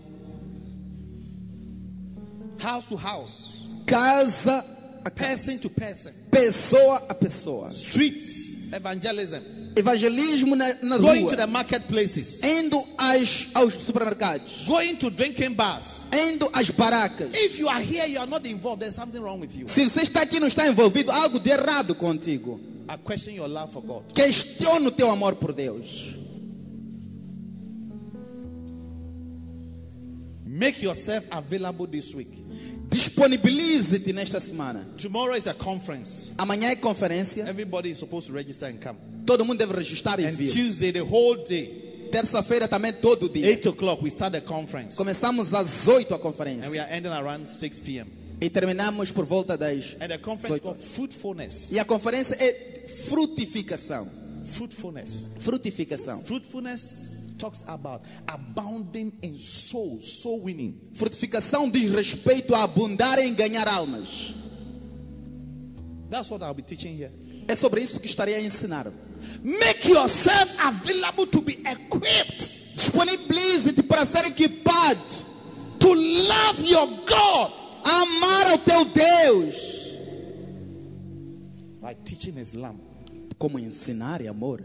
house 2.59 2.85
to 2.87 2.95
house, 2.97 3.83
casa 3.85 4.63
a 5.05 5.09
casa, 5.09 5.11
person 5.11 5.57
to 5.59 5.69
person, 5.69 6.11
pessoa 6.29 6.97
a 7.09 7.13
pessoa. 7.13 7.71
street 7.71 8.21
evangelism, 8.73 9.41
Evangelismo 9.77 10.55
na, 10.55 10.73
na 10.81 10.97
going 10.97 11.27
to 11.27 11.35
rua, 11.35 11.37
the 11.37 11.47
marketplaces, 11.47 12.41
indo 12.43 12.83
às, 12.97 13.47
aos 13.53 13.73
supermercados, 13.75 14.65
going 14.65 14.95
to 14.95 15.11
drinking 15.11 15.53
bars. 15.53 16.03
indo 16.11 16.49
às 16.51 16.71
baracas. 16.71 17.29
If 17.33 17.59
you 17.59 17.69
are 17.69 17.79
here, 17.79 18.07
you 18.07 18.19
are 18.19 18.27
not 18.27 18.45
involved, 18.47 18.81
there's 18.81 18.95
something 18.95 19.21
wrong 19.21 19.39
with 19.39 19.55
you. 19.55 19.67
Se 19.67 19.85
você 19.85 20.01
está 20.01 20.21
aqui 20.21 20.37
e 20.37 20.39
não 20.39 20.47
está 20.47 20.67
envolvido, 20.67 21.11
algo 21.11 21.39
de 21.39 21.51
errado 21.51 21.93
contigo. 21.93 22.59
I 22.89 22.97
question 22.97 23.35
your 23.35 23.47
love 23.47 23.71
for 23.71 23.81
God. 23.83 24.13
Questiona 24.13 24.87
o 24.87 24.91
teu 24.91 25.11
amor 25.11 25.35
por 25.35 25.53
Deus. 25.53 26.15
Make 30.45 30.81
yourself 30.81 31.27
available 31.31 31.85
this 31.85 32.15
week. 32.15 32.46
Disponibilize-te 32.89 34.13
nesta 34.13 34.39
semana. 34.39 34.87
Tomorrow 34.97 35.35
is 35.35 35.47
a 35.47 35.53
conference. 35.53 36.31
Amanhã 36.37 36.69
é 36.69 36.75
conferência. 36.75 37.43
Everybody 37.47 37.91
is 37.91 37.97
supposed 37.97 38.27
to 38.27 38.33
register 38.33 38.69
and 38.69 38.77
come. 38.81 38.97
Todo 39.25 39.43
mundo 39.45 39.57
deve 39.57 39.73
registrar 39.73 40.19
e 40.19 40.25
And 40.25 40.31
vir. 40.31 40.51
Tuesday, 40.51 40.91
the 40.91 41.01
whole 41.01 41.45
day, 41.47 41.87
Terça-feira 42.11 42.67
também 42.67 42.93
todo 42.93 43.27
dia. 43.27 43.47
8 43.47 43.69
o'clock, 43.69 44.01
we 44.01 44.09
start 44.09 44.33
the 44.33 44.41
conference. 44.41 44.95
Começamos 44.95 45.53
às 45.53 45.87
8 45.87 46.13
a 46.13 46.17
And 46.17 46.19
conferência. 46.21 46.69
we 46.71 46.79
are 46.79 46.89
ending 46.91 47.09
around 47.11 47.47
6 47.47 47.79
p.m. 47.79 48.09
E 48.39 48.49
terminamos 48.49 49.11
por 49.11 49.25
volta 49.25 49.57
das. 49.57 49.95
And 49.99 50.07
the 50.07 50.17
conference 50.17 50.61
Fruitfulness. 50.95 51.71
E 51.71 51.79
a 51.79 51.85
conferência 51.85 52.35
é 52.39 52.87
frutificação. 53.09 54.07
Fruitfulness. 54.45 55.31
Frutificação. 55.39 56.23
Fruitfulness 56.23 57.16
talks 57.37 57.63
about 57.67 58.01
abounding 58.27 59.13
in 59.21 59.37
souls, 59.37 60.21
soul 60.21 60.43
winning. 60.43 60.75
Frutificação 60.93 61.69
diz 61.69 61.91
respeito 61.91 62.53
a 62.55 62.63
abundar 62.63 63.19
em 63.19 63.33
ganhar 63.33 63.67
almas. 63.67 64.33
That's 66.09 66.29
what 66.29 66.41
I'll 66.43 66.53
be 66.53 66.63
teaching 66.63 66.95
here. 66.95 67.11
É 67.47 67.55
sobre 67.55 67.81
isso 67.81 67.99
que 67.99 68.07
estarei 68.07 68.35
a 68.35 68.41
ensinar. 68.41 68.91
Make 69.43 69.89
yourself 69.89 70.51
available 70.59 71.25
to 71.27 71.41
be 71.41 71.53
equipped 71.65 72.55
Disponibilize-te 72.75 73.81
para 73.83 74.05
ser 74.05 74.25
equipado. 74.25 74.99
to 75.79 75.93
love 75.93 76.59
your 76.69 76.87
God 77.05 77.51
Amar 77.83 78.47
ao 78.51 78.57
teu 78.59 78.85
Deus. 78.85 79.55
by 81.81 81.93
teaching 82.05 82.35
His 82.37 82.53
lamb 82.53 82.79
Como 83.39 83.57
ensinar 83.59 84.21
amor. 84.27 84.61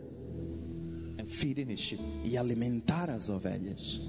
Feeding 1.27 1.75
sheep. 1.77 2.01
E 2.25 2.37
alimentar 2.37 3.11
as 3.11 3.29
ovelhas. 3.29 4.01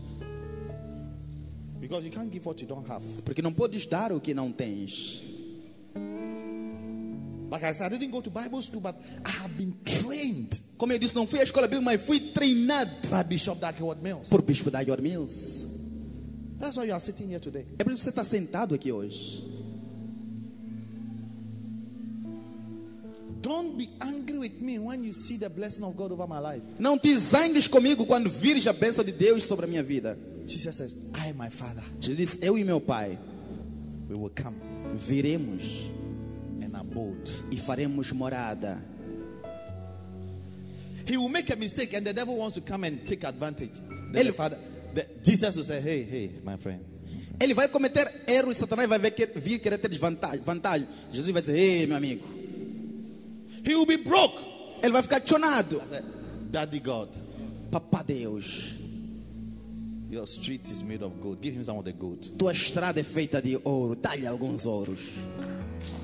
Because 1.79 2.05
you 2.05 2.11
can't 2.11 2.31
give 2.31 2.45
what 2.45 2.61
you 2.61 2.67
don't 2.67 2.89
have. 2.89 3.05
Porque 3.23 3.41
não 3.41 3.51
podes 3.53 3.85
dar 3.85 4.11
o 4.11 4.21
que 4.21 4.33
não 4.33 4.51
tens. 4.51 5.21
Like 7.51 7.65
I 7.65 7.73
said, 7.73 7.93
I 7.93 7.97
didn't 7.97 8.11
go 8.11 8.21
to 8.21 8.29
Bible 8.31 8.61
school, 8.61 8.81
but 8.81 8.95
I 9.25 9.29
have 9.43 9.53
been 9.55 9.73
trained 9.83 10.59
Como 10.83 10.91
eu 10.91 10.99
disse, 10.99 11.15
não 11.15 11.25
fui 11.25 11.39
à 11.39 11.43
escola 11.43 11.65
bíblica, 11.67 11.85
mas 11.85 12.01
fui 12.01 12.19
treinado 12.19 12.91
by 13.07 13.23
Bishop 13.25 13.59
Dagwood 13.61 14.01
Mills. 14.01 14.29
por 14.29 14.41
Bispo 14.41 14.69
Dagor 14.69 15.01
Mills. 15.01 15.63
That's 16.59 16.75
why 16.75 16.85
you 16.85 16.93
are 16.93 16.99
sitting 16.99 17.29
here 17.29 17.39
today. 17.39 17.65
É 17.77 17.83
por 17.83 17.91
isso 17.93 17.99
que 17.99 18.03
você 18.03 18.09
está 18.09 18.25
sentado 18.25 18.73
aqui 18.75 18.91
hoje. 18.91 19.43
Don't 23.43 23.77
be 23.77 23.89
angry 23.99 24.37
with 24.37 24.61
me 24.61 24.79
when 24.79 25.03
you 25.03 25.11
see 25.11 25.37
the 25.37 25.49
blessing 25.49 25.83
of 25.83 25.95
God 25.97 26.11
over 26.13 26.25
my 26.25 26.39
life. 26.39 26.63
Não 26.79 26.97
te 26.97 27.13
zangues 27.19 27.67
comigo 27.67 28.05
quando 28.05 28.29
vires 28.29 28.65
a 28.67 28.73
bênção 28.73 29.03
de 29.03 29.11
Deus 29.11 29.43
sobre 29.43 29.65
a 29.65 29.67
minha 29.67 29.83
vida. 29.83 30.17
Jesus 30.47 30.75
says, 30.75 30.95
I 31.13 31.27
and 31.29 31.37
my 31.37 31.49
Father, 31.49 31.83
Jesus 31.99 32.17
disse: 32.17 32.39
Eu 32.41 32.57
e 32.57 32.63
meu 32.63 32.79
Pai 32.79 33.17
we 34.09 34.15
will 34.15 34.31
come 34.31 34.55
viremos 34.95 35.89
and 36.61 36.73
abode. 36.75 37.31
e 37.51 37.57
faremos 37.57 38.11
morada. 38.13 38.81
He 41.05 41.17
will 41.17 41.29
make 41.29 41.51
a 41.51 41.55
mistake, 41.57 41.93
and 41.95 42.05
the 42.05 42.13
devil 42.13 42.37
wants 42.37 42.55
to 42.55 42.61
come 42.61 42.85
and 42.85 43.05
take 43.05 43.25
advantage. 43.25 43.73
Then 44.13 44.21
Ele- 44.21 44.31
the 44.31 44.37
Father, 44.37 44.57
the, 44.95 45.05
Jesus 45.21 45.55
will 45.57 45.65
say, 45.65 45.81
Hey, 45.81 46.03
hey, 46.03 46.31
my 46.45 46.55
friend, 46.55 46.79
Ele 47.41 47.53
vai 47.53 47.67
cometer 47.67 48.09
erro 48.25 48.51
e 48.51 48.55
Satanás 48.55 48.87
vai 48.87 48.99
vir 48.99 49.59
querer 49.59 49.77
ter 49.79 49.89
desvantagem. 49.89 50.39
Vantagem. 50.45 50.87
Jesus 51.11 51.29
vai 51.33 51.41
dizer: 51.41 51.57
Ei, 51.57 51.85
meu 51.87 51.97
amigo. 51.97 52.23
He 53.63 53.75
will 53.75 53.85
be 53.85 53.97
broke. 53.97 54.39
Ele 54.81 54.91
vai 54.91 55.01
ficar 55.01 55.21
chonado. 55.21 55.81
Said, 55.89 56.03
Daddy 56.51 56.79
God, 56.79 57.09
Papá 57.71 58.05
Deus, 58.05 58.73
your 60.09 60.27
street 60.27 60.69
is 60.69 60.83
made 60.83 61.01
of 61.01 61.19
gold. 61.21 61.41
Give 61.41 61.53
him 61.53 61.63
some 61.63 61.77
of 61.77 61.85
the 61.85 61.93
gold. 61.93 62.37
tua 62.37 62.51
estrada 62.51 62.99
é 62.99 63.03
feita 63.03 63.41
de 63.41 63.59
ouro. 63.63 63.95
Dá-lhe 63.95 64.27
alguns 64.27 64.65
ouros. 64.65 64.99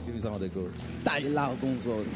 Give 0.05 0.15
him 0.15 0.19
some 0.19 0.33
of 0.35 0.41
the 0.41 0.49
gold. 0.49 0.73
Dá-lhe 1.03 1.29
lá 1.29 1.45
alguns 1.45 1.85
ouros. 1.85 2.07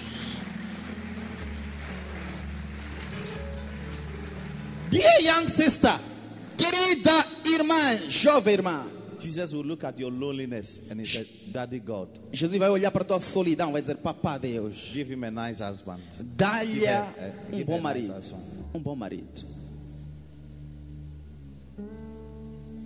Dear 4.90 5.22
young 5.22 5.48
sister, 5.48 5.99
Querida 6.56 7.26
irmã, 7.45 7.98
jovem 8.10 8.53
irmã, 8.53 8.86
Jesus 9.24 9.54
will 9.54 9.64
look 9.64 9.86
at 9.86 9.98
your 9.98 10.12
loneliness 10.12 10.91
and 10.91 11.00
he 11.00 11.06
said, 11.08 11.26
Daddy 11.52 11.80
God, 11.80 12.10
Jesus 12.34 12.58
vai 12.58 12.70
olhar 12.70 12.91
para 12.91 13.04
a 13.04 13.06
tua 13.06 13.20
solidão, 13.20 13.72
vai 13.72 13.82
dizer: 13.82 13.95
Papá 13.95 14.38
Deus, 14.38 14.91
give 14.91 15.10
him 15.10 15.24
a 15.24 15.32
nice 15.32 15.62
husband. 15.62 16.02
dá-lhe 16.36 16.84
uh, 16.86 17.56
um 17.56 17.64
bom 17.64 17.74
a 17.74 17.78
nice 17.78 17.84
marido. 17.84 18.14
husband. 18.14 18.44
Um 18.74 18.80
bom 18.80 18.95
marido. 18.95 19.45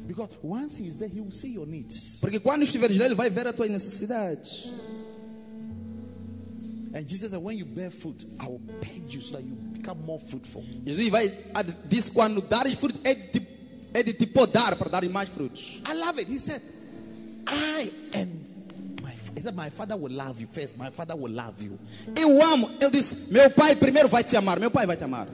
Because 0.07 0.29
once 0.41 0.77
he's 0.77 0.95
there, 0.95 1.09
he 1.09 1.19
will 1.19 1.31
see 1.31 1.53
your 1.53 1.65
needs. 1.65 2.19
Porque 2.21 2.39
quando 2.39 2.63
estiveres 2.63 2.97
lá, 2.97 3.05
ele 3.05 3.15
vai 3.15 3.29
ver 3.29 3.47
as 3.47 3.55
tuas 3.55 3.69
necessidades. 3.69 4.69
And 6.93 7.05
Jesus 7.07 7.31
said, 7.31 7.41
When 7.41 7.57
you 7.57 7.65
bear 7.65 7.89
fruit, 7.89 8.25
I 8.39 8.47
will 8.47 8.61
purge 8.81 9.15
you 9.15 9.21
so 9.21 9.37
that 9.37 9.43
you 9.43 9.55
become 9.73 10.05
more 10.05 10.19
fruitful. 10.19 10.63
Jesus 10.85 11.09
vai, 11.09 11.31
disse: 11.89 12.11
quando 12.11 12.41
dares 12.41 12.75
fruto, 12.75 12.99
é 13.03 13.13
de, 13.15 13.56
é 13.97 14.03
de 14.03 14.13
te 14.13 14.27
podar 14.27 14.75
para 14.75 14.89
dar 14.89 15.03
mais 15.09 15.27
frutos. 15.29 15.81
I 15.87 15.93
love 15.93 16.21
it. 16.21 16.29
He 16.31 16.37
said, 16.37 16.61
I 17.47 17.91
am 18.13 18.29
my 19.01 19.11
he 19.35 19.41
said, 19.41 19.55
My 19.55 19.69
father 19.71 19.97
will 19.97 20.11
love 20.11 20.39
you 20.39 20.47
first. 20.47 20.77
My 20.77 20.91
father 20.91 21.15
will 21.15 21.31
love 21.31 21.61
you. 21.61 21.79
Eu 22.15 22.41
amo. 22.43 22.69
Eu 22.79 22.91
disse: 22.91 23.15
Meu 23.31 23.49
pai 23.49 23.75
primeiro 23.75 24.07
vai 24.07 24.23
te 24.23 24.35
amar. 24.37 24.59
Meu 24.59 24.69
pai 24.69 24.85
vai 24.85 24.95
te 24.95 25.03
amar. 25.03 25.27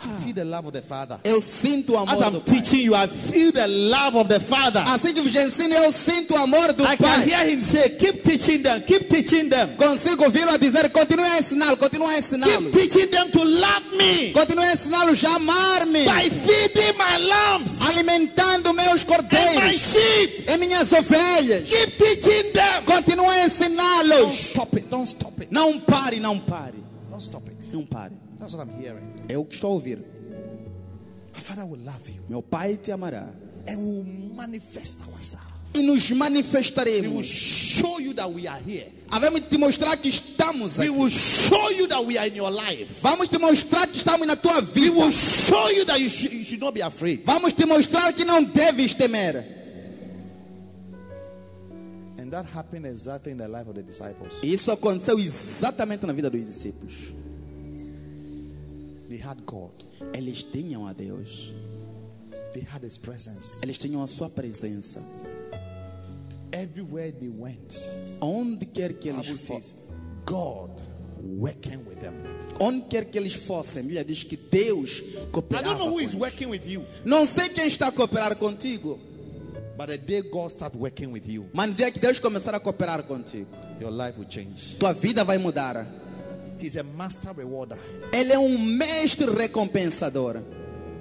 I 0.00 0.22
feel 0.22 0.32
the 0.34 0.44
love 0.44 0.66
of 0.66 0.72
the 0.72 0.80
Father. 0.82 1.18
Eu 1.24 1.42
sinto 1.42 1.94
o 1.94 1.96
As 1.96 2.08
amor 2.08 2.30
do 2.30 2.36
I'm 2.38 2.40
pai. 2.40 2.54
teaching 2.60 2.84
you, 2.84 2.94
I 2.94 3.06
feel 3.08 3.50
the 3.52 3.66
love 3.66 4.16
of 4.16 4.28
the 4.28 4.38
Father. 4.40 4.80
Assim 4.86 5.12
que 5.12 5.20
vos 5.20 5.34
ensino, 5.34 5.74
eu 5.74 5.92
sinto 5.92 6.34
o 6.34 6.36
amor 6.38 6.72
do 6.72 6.84
I 6.84 6.96
can 6.96 7.04
pai. 7.20 7.24
hear 7.28 7.48
him 7.50 7.60
say, 7.60 7.88
Keep 7.98 8.22
teaching 8.22 8.62
them, 8.62 8.80
keep 8.82 9.08
teaching 9.08 9.48
them, 9.48 9.70
Consigo 9.76 10.24
ouvi-lo 10.24 10.52
a 10.52 10.58
dizer: 10.58 10.90
Continue 10.92 11.24
a 11.24 11.38
ensiná-lo, 11.38 11.76
continue 11.76 12.06
a 12.06 12.14
keep 12.14 12.24
ensiná-lo. 12.24 12.70
teaching 12.70 13.10
them 13.10 13.30
to 13.32 13.42
love 13.42 13.84
me 13.96 14.32
Continue 14.32 14.62
a 14.62 14.72
ensiná-los 14.72 15.24
a 15.24 15.34
amar-me. 15.36 16.04
by 16.06 16.28
feeding 16.30 16.96
my 16.96 17.16
lambs 17.18 17.80
Alimentando 17.82 18.72
meus 18.72 19.02
and 19.02 19.10
my 19.10 19.16
cordeiros 19.16 19.94
sheep. 19.94 20.48
e 20.48 20.56
minhas 20.58 20.92
ovelhas. 20.92 21.68
Keep 21.68 21.98
teaching 21.98 22.52
them. 22.52 22.84
Continue 22.84 23.24
a 23.24 23.48
Don't 23.48 23.50
ensiná-los. 23.50 24.38
stop 24.50 24.74
it, 24.76 24.88
don't 24.88 25.06
stop 25.06 25.40
it, 25.42 25.50
Não 25.50 25.80
pare, 25.80 26.20
não 26.20 26.38
pare. 26.38 26.74
don't 27.10 27.20
stop 27.20 27.48
it. 27.50 27.68
Não 27.72 27.84
pare. 27.84 28.12
That's 28.48 28.56
what 28.56 28.66
I'm 28.66 28.80
hearing. 28.82 29.12
É 29.28 29.36
o 29.36 29.44
que 29.44 29.54
estou 29.56 29.72
a 29.72 29.74
ouvir. 29.74 29.98
My 31.34 31.40
Father 31.40 31.66
will 31.66 31.80
love 31.84 32.08
you 32.08 32.22
Meu 32.30 32.42
pai 32.42 32.76
te 32.78 32.90
amará. 32.90 33.28
and 33.66 33.76
will 33.78 34.04
manifest 34.34 35.00
ourselves. 35.12 35.46
E 35.74 35.82
nos 35.82 36.08
We 36.08 36.14
will 36.14 36.18
manifestaremos. 36.18 37.24
show 37.26 38.00
you 38.00 38.14
that 38.14 38.30
we 38.32 38.46
are 38.48 38.58
here. 38.58 38.86
Havemos 39.10 39.42
de 39.42 39.48
te 39.50 39.58
mostrar 39.58 39.98
que 40.00 40.08
estamos 40.08 40.78
We 40.78 40.86
aqui. 40.86 40.96
will 40.98 41.10
show 41.10 41.70
you 41.72 41.86
that 41.88 42.02
we 42.06 42.16
are 42.16 42.26
in 42.26 42.36
your 42.36 42.50
life. 42.50 43.00
Vamos 43.02 43.28
te 43.28 43.36
mostrar 43.38 43.86
que 43.86 43.98
estamos 43.98 44.26
na 44.26 44.34
tua 44.34 44.60
We 44.60 44.88
vida. 44.88 44.92
will 44.96 45.12
show 45.12 45.68
you 45.70 45.84
that 45.84 46.00
you 46.00 46.08
should, 46.08 46.32
you 46.32 46.42
should 46.44 46.60
not 46.60 46.72
be 46.72 46.80
afraid. 46.80 47.24
Vamos 47.26 47.52
te 47.52 47.66
mostrar 47.66 48.14
que 48.14 48.24
não 48.24 48.42
deves 48.44 48.94
temer. 48.94 49.44
And 52.16 52.30
that 52.32 52.46
happened 52.46 52.86
exactly 52.86 53.32
in 53.32 53.38
the 53.38 53.46
life 53.46 53.68
of 53.68 53.74
the 53.74 53.82
disciples. 53.82 54.32
Isso 54.42 54.72
aconteceu 54.72 55.18
exatamente 55.18 56.06
na 56.06 56.14
vida 56.14 56.30
dos 56.30 56.44
discípulos. 56.46 57.12
They 59.08 59.18
had 59.18 59.40
God, 59.46 59.72
Eles 60.14 60.42
tinham 60.42 60.86
a 60.86 60.92
Deus. 60.92 61.52
they 62.52 62.62
had 62.62 62.82
His 62.84 62.98
presence. 62.98 63.60
Eles 63.62 63.78
tinham 63.78 64.02
a 64.02 64.06
sua 64.06 64.28
presença. 64.28 65.00
Everywhere 66.52 67.12
they 67.12 67.28
went, 67.28 67.78
Onde 68.20 68.64
quer 68.66 68.94
que 68.94 69.08
eles 69.08 69.26
fossem. 69.28 69.62
God 70.24 70.70
working 71.20 71.84
with 71.86 72.00
them. 72.00 72.14
Onde 72.60 72.86
quer 72.88 73.04
que 73.04 73.18
eles 73.18 73.34
fossem, 73.34 73.80
a 73.80 73.84
Bíblia 73.84 74.04
diz 74.04 74.24
que 74.24 74.36
Deus 74.36 75.00
I 75.00 75.30
cooperava 75.30 75.64
don't 75.64 75.78
know 75.78 75.90
who 75.92 76.00
is 76.00 76.14
working 76.14 76.48
with 76.48 76.66
you, 76.66 76.84
Não 77.04 77.26
sei 77.26 77.48
quem 77.50 77.66
está 77.68 77.88
a 77.88 77.92
cooperar 77.92 78.36
contigo, 78.36 78.98
but 79.76 79.88
the 79.88 79.98
day 79.98 80.22
God 80.22 80.50
start 80.50 80.74
working 80.74 81.12
with 81.12 81.26
you, 81.28 81.46
mas 81.52 81.68
no 81.68 81.74
dia 81.74 81.90
que 81.90 82.00
Deus 82.00 82.18
começar 82.18 82.54
a 82.54 82.60
cooperar 82.60 83.02
contigo, 83.04 83.48
your 83.80 83.90
life 83.92 84.18
will 84.18 84.28
change. 84.28 84.76
tua 84.78 84.92
vida 84.92 85.22
vai 85.24 85.38
mudar. 85.38 85.86
He's 86.60 86.76
a 86.76 86.82
master 86.82 87.32
rewarder. 87.34 87.78
Ele 88.12 88.32
é 88.32 88.38
um 88.38 88.58
mestre 88.58 89.30
recompensador. 89.30 90.42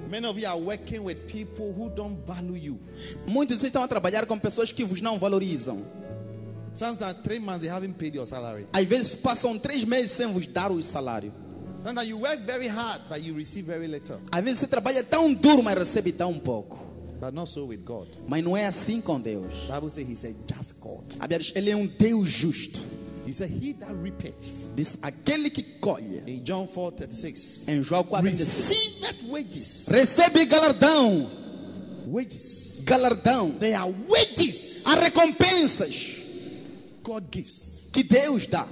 Many 0.09 0.25
of 0.25 0.39
you 0.39 0.47
are 0.47 0.57
working 0.57 0.99
with 1.03 1.27
people 1.27 1.73
who 1.73 1.89
don't 1.89 2.17
value 2.25 2.55
you. 2.55 2.79
Muitos 3.25 3.57
de 3.57 3.61
vocês 3.61 3.69
estão 3.69 3.83
a 3.83 3.87
trabalhar 3.87 4.25
com 4.25 4.39
pessoas 4.39 4.71
que 4.71 4.85
vos 4.85 5.01
não 5.01 5.19
valorizam. 5.19 5.83
Sometimes 6.73 7.15
three 7.23 7.39
months 7.39 7.61
they 7.61 7.69
haven't 7.69 7.95
paid 7.97 8.15
your 8.15 8.25
salary. 8.25 8.67
Às 8.71 8.85
vezes 8.85 9.15
passam 9.15 9.57
três 9.57 9.83
meses 9.83 10.11
sem 10.11 10.31
vos 10.31 10.47
dar 10.47 10.71
o 10.71 10.81
salário. 10.81 11.33
Sometimes 11.83 12.09
you 12.09 12.19
work 12.19 12.43
very 12.43 12.67
hard, 12.67 13.01
but 13.09 13.21
you 13.21 13.35
receive 13.35 13.65
very 13.65 13.87
little. 13.87 14.19
Às 14.31 14.43
vezes 14.43 14.59
você 14.59 14.67
trabalha 14.67 15.03
tão 15.03 15.33
duro, 15.33 15.63
mas 15.63 15.77
recebe 15.77 16.11
tão 16.11 16.37
pouco. 16.39 16.85
But 17.19 17.33
not 17.33 17.49
so 17.49 17.65
with 17.65 17.77
God. 17.77 18.07
Mas 18.27 18.43
não 18.43 18.55
é 18.55 18.67
assim 18.67 19.01
com 19.01 19.19
Deus. 19.19 19.51
Bible 19.73 19.89
says 19.89 20.07
He's 20.07 20.23
a 20.23 20.29
just 20.55 20.79
God. 20.79 21.15
A 21.19 21.27
Bíblia 21.27 21.39
diz, 21.39 21.53
Ele 21.55 21.71
é 21.71 21.75
um 21.75 21.87
Deus 21.87 22.29
justo. 22.29 22.79
He 23.27 23.33
said, 23.33 23.49
He 23.51 23.73
that 23.73 23.93
reapeth. 23.93 24.33
Diz 24.75 24.97
aquele 25.01 25.49
que 25.49 25.61
colhe. 25.81 26.23
In 26.27 26.43
John 26.45 26.65
4 26.67 26.91
36, 26.93 27.67
Em 27.67 27.81
João 27.83 28.03
4, 28.05 28.23
16, 28.29 29.01
receiveth 29.01 29.29
wages. 29.29 29.87
recebe 29.89 30.45
galardão. 30.45 31.29
Wages. 32.07 32.81
Galardão. 32.85 33.51
They 33.59 33.73
are 33.73 33.91
wages 34.07 34.83
Há 34.85 34.95
recompensas 34.95 36.23
God 37.03 37.25
gives 37.29 37.89
que 37.91 38.01
Deus 38.03 38.47
dá 38.47 38.65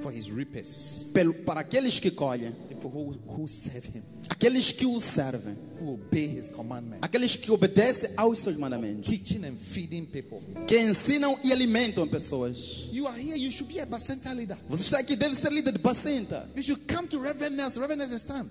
for 0.00 0.10
His 0.10 0.30
reapers. 0.30 1.10
pelo, 1.12 1.34
para 1.44 1.60
aqueles 1.60 2.00
que 2.00 2.10
colhem, 2.10 2.52
People 2.80 2.90
who, 2.90 3.12
who 3.36 3.46
serve 3.46 3.84
Him, 3.84 4.02
aqueles 4.30 4.72
que 4.72 4.86
o 4.86 4.98
servem, 5.00 5.54
who 5.78 5.94
obey 5.94 6.38
His 6.38 6.48
commandment, 6.48 6.98
aqueles 7.02 7.36
que 7.36 7.50
obedecem 7.50 8.10
aos 8.16 8.38
seus 8.38 8.56
mandamentos, 8.56 9.06
teaching 9.06 9.44
and 9.44 9.56
feeding 9.56 10.06
people. 10.06 10.40
que 10.66 10.78
ensinam 10.78 11.38
e 11.44 11.52
alimentam 11.52 12.08
pessoas. 12.08 12.88
You 12.90 13.06
are 13.06 13.18
here, 13.18 13.36
you 13.36 13.50
should 13.52 13.68
be 13.70 13.80
a 13.80 13.86
Bacenta 13.86 14.32
leader. 14.34 14.56
Você 14.68 14.84
está 14.84 14.98
aqui, 14.98 15.14
deve 15.14 15.36
ser 15.36 15.52
líder 15.52 15.72
de 15.72 15.78
Bacenta. 15.78 16.48
You 16.56 16.62
should 16.62 16.86
come 16.86 17.06
to 17.08 17.18
Reverend 17.20 17.56
Nelson. 17.56 17.80
Reverend 17.82 17.98
Nelson, 18.00 18.16
stand. 18.18 18.50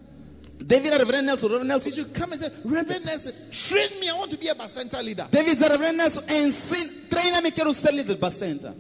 Deve 0.62 0.88
ir 0.90 0.94
a 0.94 0.98
Reverendo 1.00 1.26
Nelson. 1.26 1.50
You 1.50 1.64
Nelson 1.64 1.92
should 1.92 2.14
come 2.14 2.34
and 2.34 2.42
say, 2.42 2.52
Reverend 2.66 3.06
Nelson, 3.06 3.34
train 3.52 3.90
me. 4.00 4.10
I 4.10 4.14
want 4.14 4.30
to 4.30 4.38
be 4.38 4.50
a 4.50 4.54
Bacenta 4.56 5.02
leader. 5.02 5.28
deve 5.32 5.56
dizer, 5.56 5.72
Reverendo 5.72 5.98
Nelson, 5.98 6.24
ensina, 6.30 6.92
treina-me, 7.10 7.52
quero 7.52 7.74
ser 7.74 7.94
líder 7.94 8.14
de 8.14 8.20
Bacenta. 8.20 8.76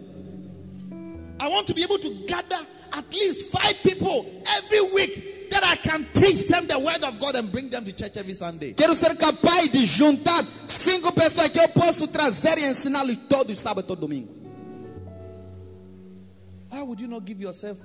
I 1.41 1.47
want 1.47 1.65
to 1.67 1.73
be 1.73 1.81
able 1.83 1.97
to 1.97 2.09
gather 2.27 2.59
at 2.93 3.11
least 3.13 3.51
five 3.51 3.75
people 3.83 4.25
every 4.57 4.81
week 4.93 5.49
that 5.51 5.63
I 5.63 5.75
can 5.75 6.05
teach 6.13 6.47
them 6.47 6.67
the 6.67 6.79
word 6.79 7.03
of 7.03 7.19
God 7.19 7.35
and 7.35 7.51
bring 7.51 7.69
them 7.69 7.83
to 7.85 7.91
church 7.91 8.17
every 8.17 8.33
Sunday. 8.33 8.73
Quero 8.73 8.93
ser 8.95 9.15
capaz 9.15 9.71
de 9.71 9.85
juntar 9.85 10.45
cinco 10.67 11.11
pessoas 11.11 11.49
que 11.49 11.59
eu 11.59 11.69
posso 11.69 12.07
trazer 12.07 12.57
e 12.57 12.63
ensiná-los 12.65 13.17
todos 13.27 13.57
sábado, 13.57 13.85
todo 13.85 14.01
domingo. 14.01 14.29
Why 16.71 16.83
would 16.83 17.01
you 17.01 17.07
not 17.07 17.25
give 17.25 17.41
yourself 17.41 17.77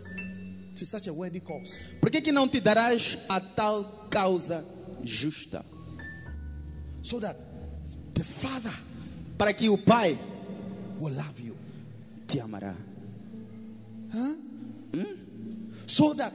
to 0.77 0.85
such 0.85 1.07
a 1.07 1.13
worthy 1.13 1.41
cause? 1.41 1.83
Por 2.01 2.11
que, 2.11 2.21
que 2.21 2.33
não 2.33 2.47
te 2.49 2.61
darás 2.61 3.17
a 3.29 3.41
tal 3.41 4.09
causa 4.11 4.65
justa? 5.03 5.65
So 7.03 7.19
that 7.21 7.37
the 8.15 8.25
Father 8.25 8.73
Para 9.37 9.53
que 9.53 9.69
o 9.69 9.77
Pai 9.77 10.17
will 11.01 11.15
love 11.15 11.41
you. 11.41 11.57
te 12.27 12.41
amará. 12.41 12.75
So 15.95 16.13
that 16.15 16.33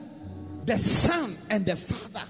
the 0.65 0.77
Son 0.77 1.35
and 1.49 1.65
the 1.65 1.75
Father 1.75 2.25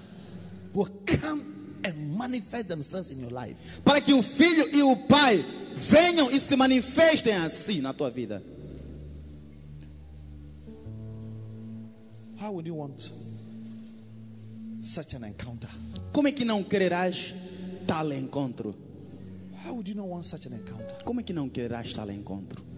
will 0.74 0.90
come 1.06 1.78
and 1.84 2.18
manifest 2.18 2.66
themselves 2.66 3.10
in 3.10 3.20
your 3.20 3.30
life. 3.30 3.54
Para 3.84 4.00
que 4.00 4.12
o 4.12 4.20
Filho 4.20 4.66
e 4.74 4.82
o 4.82 4.96
Pai 5.06 5.36
venham 5.76 6.28
e 6.32 6.40
se 6.40 6.56
manifestem 6.56 7.36
assim 7.36 7.80
na 7.80 7.92
tua 7.92 8.10
vida. 8.10 8.42
How 12.40 12.50
would 12.50 12.66
you 12.66 12.74
want 12.74 13.12
such 14.82 15.14
an 15.14 15.24
encounter? 15.24 15.70
Como 16.12 16.26
é 16.26 16.32
que 16.32 16.44
não 16.44 16.64
quererás 16.64 17.32
tal 17.86 18.12
encontro? 18.12 18.74
How 19.64 19.74
would 19.74 19.88
you 19.88 19.94
not 19.94 20.08
want 20.08 20.24
such 20.24 20.48
an 20.48 20.54
encounter? 20.56 21.04
Como 21.04 21.20
é 21.20 21.22
que 21.22 21.32
não 21.32 21.48
quererás 21.48 21.92
tal 21.92 22.10
encontro? 22.10 22.69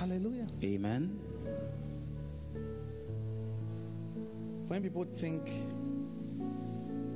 Hallelujah. 0.00 0.46
Amen. 0.62 1.10
When 4.68 4.82
people 4.82 5.04
think 5.06 5.42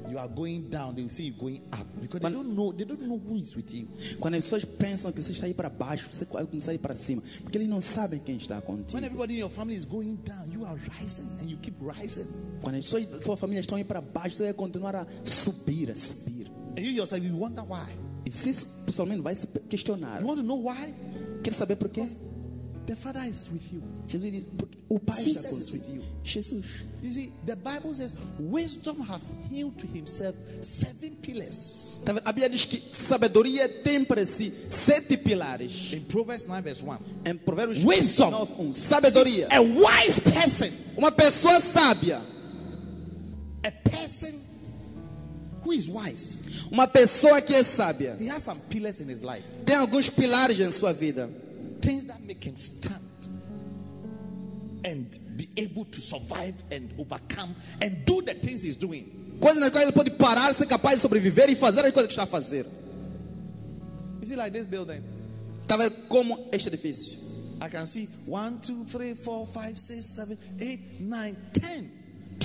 you 0.08 0.18
are 0.18 0.28
going 0.28 0.68
down, 0.70 0.94
they 0.94 1.02
will 1.02 1.08
see 1.10 1.24
you 1.24 1.32
going 1.32 1.60
up 1.72 1.86
because 2.00 2.20
they 2.20 2.28
Man- 2.28 2.32
don't 2.32 2.56
know. 2.56 2.72
They 2.72 2.84
don't 2.84 3.00
know 3.02 3.18
who 3.18 3.36
is 3.36 3.54
with 3.54 3.72
you. 3.72 3.86
Quando 4.18 4.34
as 4.36 4.44
pessoas 4.44 4.64
pensam 4.64 5.12
que 5.12 5.22
você 5.22 5.32
está 5.32 5.46
aí 5.46 5.54
para 5.54 5.68
baixo, 5.68 6.08
você 6.10 6.24
vai 6.24 6.46
começar 6.46 6.70
a 6.72 6.74
ir 6.74 6.78
para 6.78 6.94
cima, 6.96 7.22
porque 7.42 7.58
eles 7.58 7.68
não 7.68 7.80
sabem 7.80 8.18
quem 8.18 8.36
está 8.36 8.60
contigo. 8.60 8.94
When 8.94 9.04
everybody 9.04 9.34
in 9.34 9.38
your 9.40 9.50
family 9.50 9.76
is 9.76 9.84
going 9.84 10.16
down, 10.24 10.50
you 10.50 10.64
are 10.64 10.78
rising 11.00 11.28
and 11.40 11.50
you 11.50 11.58
keep 11.58 11.76
rising. 11.80 12.26
Quando 12.62 12.76
as 12.76 12.86
pessoas 12.86 13.06
da 13.06 13.18
tua 13.18 13.36
família 13.36 13.60
estão 13.60 13.76
aí 13.76 13.84
para 13.84 14.00
baixo, 14.00 14.36
você 14.36 14.44
vai 14.44 14.54
continuar 14.54 14.96
a 14.96 15.06
subir, 15.24 15.90
a 15.90 15.94
subir. 15.94 16.50
And 16.76 16.80
you 16.80 16.92
yourself, 16.92 17.24
you 17.24 17.36
wonder 17.38 17.62
why. 17.62 17.92
E 18.24 18.30
você 18.30 18.54
pessoalmente 18.86 19.20
vai 19.20 19.34
se 19.34 19.46
questionar. 19.68 20.20
You 20.20 20.26
want 20.26 20.38
to 20.38 20.42
know 20.42 20.58
why? 20.62 20.94
Quer 21.42 21.52
saber 21.52 21.76
por 21.76 21.88
quê? 21.90 22.06
The 22.86 22.96
Father 22.96 23.20
is 23.30 23.48
with 23.52 23.72
you. 23.72 23.80
Jesus 24.08 24.30
diz, 24.30 24.46
o 24.88 24.98
Pai 24.98 25.14
está 25.22 25.50
you. 25.88 26.02
Jesus. 26.24 26.64
You 27.00 27.10
see, 27.10 27.32
the 27.46 27.54
Bible 27.56 27.94
says 27.94 28.14
wisdom 28.38 29.00
has 29.00 29.30
healed 29.48 29.78
to 29.78 29.86
himself 29.86 30.34
seven 30.62 31.16
pillars. 31.22 32.00
Tá? 32.04 32.20
A 32.24 32.32
Bíblia 32.32 32.48
diz 32.50 32.64
que 32.64 32.82
sabedoria 32.92 33.68
tem 33.84 34.04
para 34.04 34.26
si 34.26 34.52
sete 34.68 35.16
pilares. 35.16 35.92
In 35.92 36.00
Proverbs 36.06 36.46
9, 36.48 36.60
verse 36.62 36.82
1. 36.82 36.98
Em 37.24 37.34
Provérbios 37.38 37.84
Wisdom. 37.84 38.30
9, 38.30 38.54
1. 38.58 38.72
Sabedoria. 38.74 39.48
A 39.50 39.60
wise 39.60 40.20
person, 40.20 40.68
Uma 40.96 41.12
pessoa 41.12 41.60
sábia. 41.60 42.20
a 43.64 43.70
person 43.70 44.32
who 45.64 45.72
is 45.72 45.88
wise, 45.88 46.38
Uma 46.70 46.88
pessoa 46.88 47.40
que 47.40 47.54
é 47.54 47.62
sábia. 47.62 48.16
he 48.18 48.26
has 48.28 48.42
some 48.42 48.58
pillars 48.68 49.00
in 49.00 49.08
his 49.08 49.22
life. 49.22 49.44
Tem 49.64 49.76
alguns 49.76 50.10
pilares 50.10 50.58
em 50.58 50.72
sua 50.72 50.92
vida. 50.92 51.30
Things 51.82 52.04
that 52.04 52.20
make 52.22 52.44
him 52.44 52.56
stand 52.56 53.02
and 54.84 55.18
be 55.36 55.48
able 55.56 55.84
to 55.86 56.00
survive 56.00 56.54
and 56.70 56.90
overcome 56.98 57.54
and 57.80 58.04
do 58.04 58.22
the 58.22 58.34
things 58.34 58.62
he's 58.62 58.76
doing. 58.76 59.38
Coisas 59.40 59.58
nas 59.58 59.70
quais 59.70 59.84
ele 59.84 59.92
pode 59.92 60.10
parar, 60.12 60.54
ser 60.54 60.66
capaz 60.66 60.96
de 60.96 61.00
sobreviver 61.02 61.50
e 61.50 61.56
fazer 61.56 61.84
as 61.84 61.92
coisas 61.92 62.06
que 62.06 62.14
está 62.14 62.22
a 62.22 62.26
fazer. 62.26 62.64
You 64.20 64.26
see, 64.26 64.36
like 64.36 64.52
this 64.52 64.68
building, 64.68 65.02
Está 65.62 65.76
vendo 65.76 65.94
como 66.08 66.48
este 66.52 66.68
edifício? 66.68 67.18
I 67.60 67.68
can 67.68 67.86
see 67.86 68.08
one, 68.26 68.58
two, 68.58 68.84
three, 68.84 69.14
four, 69.14 69.46
five, 69.46 69.78
six, 69.78 70.14
seven, 70.14 70.36
eight, 70.60 71.00
nine, 71.00 71.36
ten, 71.52 71.90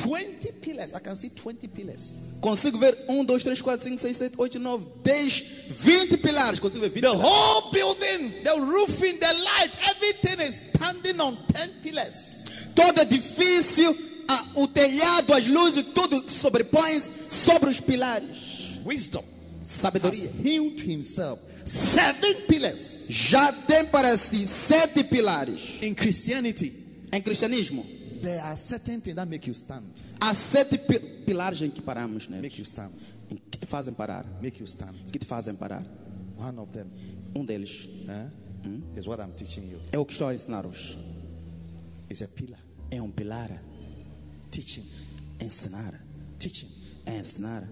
twenty 0.02 0.52
pillars. 0.62 0.94
I 0.94 1.00
can 1.00 1.16
see 1.16 1.30
20 1.30 1.68
pillars. 1.68 2.14
Consigo 2.42 2.78
ver 2.80 2.96
1, 3.08 3.26
2, 3.26 3.40
3, 3.44 3.56
4, 3.62 3.80
5, 3.82 3.98
6, 3.98 4.18
7, 4.18 4.36
8, 4.40 4.60
9, 4.60 4.86
10, 5.04 5.42
20 5.84 6.18
pilares. 6.18 6.60
Consigo 6.60 6.82
ver 6.82 6.90
20 6.90 7.02
The 7.02 7.08
pilares. 7.08 7.22
whole 7.22 7.72
building, 7.72 8.32
the 8.44 8.62
roofing, 8.62 9.20
the 9.20 9.34
light, 9.44 9.72
everything 9.90 10.40
is 10.42 10.64
standing 10.76 11.20
on 11.20 11.38
10 11.54 11.70
pillars. 11.84 12.44
Todo 12.76 13.02
edifício, 13.02 13.96
o 14.56 14.68
telhado, 14.68 15.34
as 15.34 15.48
luzes, 15.48 15.86
tudo 15.94 16.24
sobrepõe-se 16.30 17.12
sobre 17.30 17.70
os 17.70 17.80
pilares. 17.80 18.80
Wisdom 18.86 19.24
has 19.62 19.68
Sabedoria. 19.70 20.30
healed 20.44 20.80
himself. 20.82 21.40
Seven 21.66 22.36
pillars. 22.48 23.06
Já 23.10 23.52
tem 23.52 23.86
para 23.86 24.18
si 24.18 24.48
sete 24.48 25.04
pilares. 25.04 25.82
In 25.82 25.94
Christianity, 25.94 26.86
Em 27.12 27.22
cristianismo, 27.22 27.86
there 28.22 28.42
are 28.44 28.56
certain 28.58 29.00
things 29.02 29.16
that 29.16 29.28
make 29.28 29.48
you 29.48 29.54
stand. 29.54 29.86
há 30.20 30.34
sete 30.34 30.78
pi- 30.78 31.24
pilares 31.26 31.62
em 31.62 31.70
que 31.70 31.82
paramos, 31.82 32.28
né? 32.28 32.42
Make 32.42 32.58
you 32.60 32.64
stand. 32.66 32.92
Que 33.52 33.60
te 33.60 33.66
fazem 33.68 33.94
parar. 33.94 34.26
Make 34.42 34.60
you 34.60 34.66
stand. 34.66 34.94
Que 35.12 35.20
te 35.20 35.26
fazem 35.26 35.54
parar. 35.56 35.86
One 36.38 36.60
of 36.60 36.72
them 36.72 36.88
Um 37.36 37.46
deles 37.46 37.88
eh, 38.08 38.30
is 39.00 39.06
what 39.08 39.20
I'm 39.22 39.32
teaching 39.34 39.70
you. 39.70 39.80
é 39.92 39.98
o 39.98 40.06
que 40.06 40.14
estou 40.14 40.28
a 40.28 40.34
ensinar-vos. 40.34 40.98
A 42.10 42.28
pillar. 42.30 42.60
É 42.90 43.02
um 43.02 43.12
pilar. 43.12 43.62
Teaching. 44.50 44.86
Ensinar. 45.42 46.02
Teaching. 46.40 46.70
É 47.06 47.18
ensinar. 47.20 47.68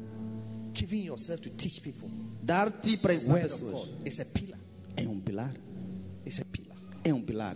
Giving 0.73 1.05
yourself 1.05 1.41
to 1.41 1.49
teach 1.51 1.79
people. 1.81 2.09
Dar-te 2.43 2.97
para 2.97 3.13
ensinar 3.13 3.39
pessoas. 3.41 3.87
God. 3.87 4.05
It's 4.05 4.19
a 4.19 4.25
pillar. 4.25 4.59
É 4.97 5.07
um 5.07 5.19
pilar. 5.21 5.53
It's 6.25 6.39
a 6.41 6.45
pillar. 6.45 6.77
É 7.03 7.13
um 7.13 7.21
pilar. 7.21 7.55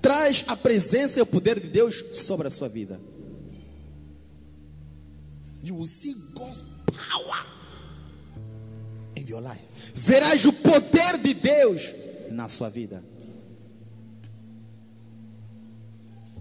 Traz 0.00 0.44
a 0.46 0.56
presença 0.56 1.18
e 1.18 1.22
o 1.22 1.26
poder 1.26 1.60
de 1.60 1.68
Deus 1.68 2.04
sobre 2.12 2.48
a 2.48 2.50
sua 2.50 2.68
vida. 2.68 3.00
You 5.62 5.76
will 5.76 5.86
see 5.86 6.14
God's 6.34 6.64
power 6.86 7.44
in 9.16 9.28
your 9.28 9.42
life. 9.42 9.62
Verás 9.94 10.44
o 10.44 10.52
poder 10.52 11.18
de 11.18 11.34
Deus 11.34 11.92
na 12.30 12.48
sua 12.48 12.70
vida. 12.70 13.02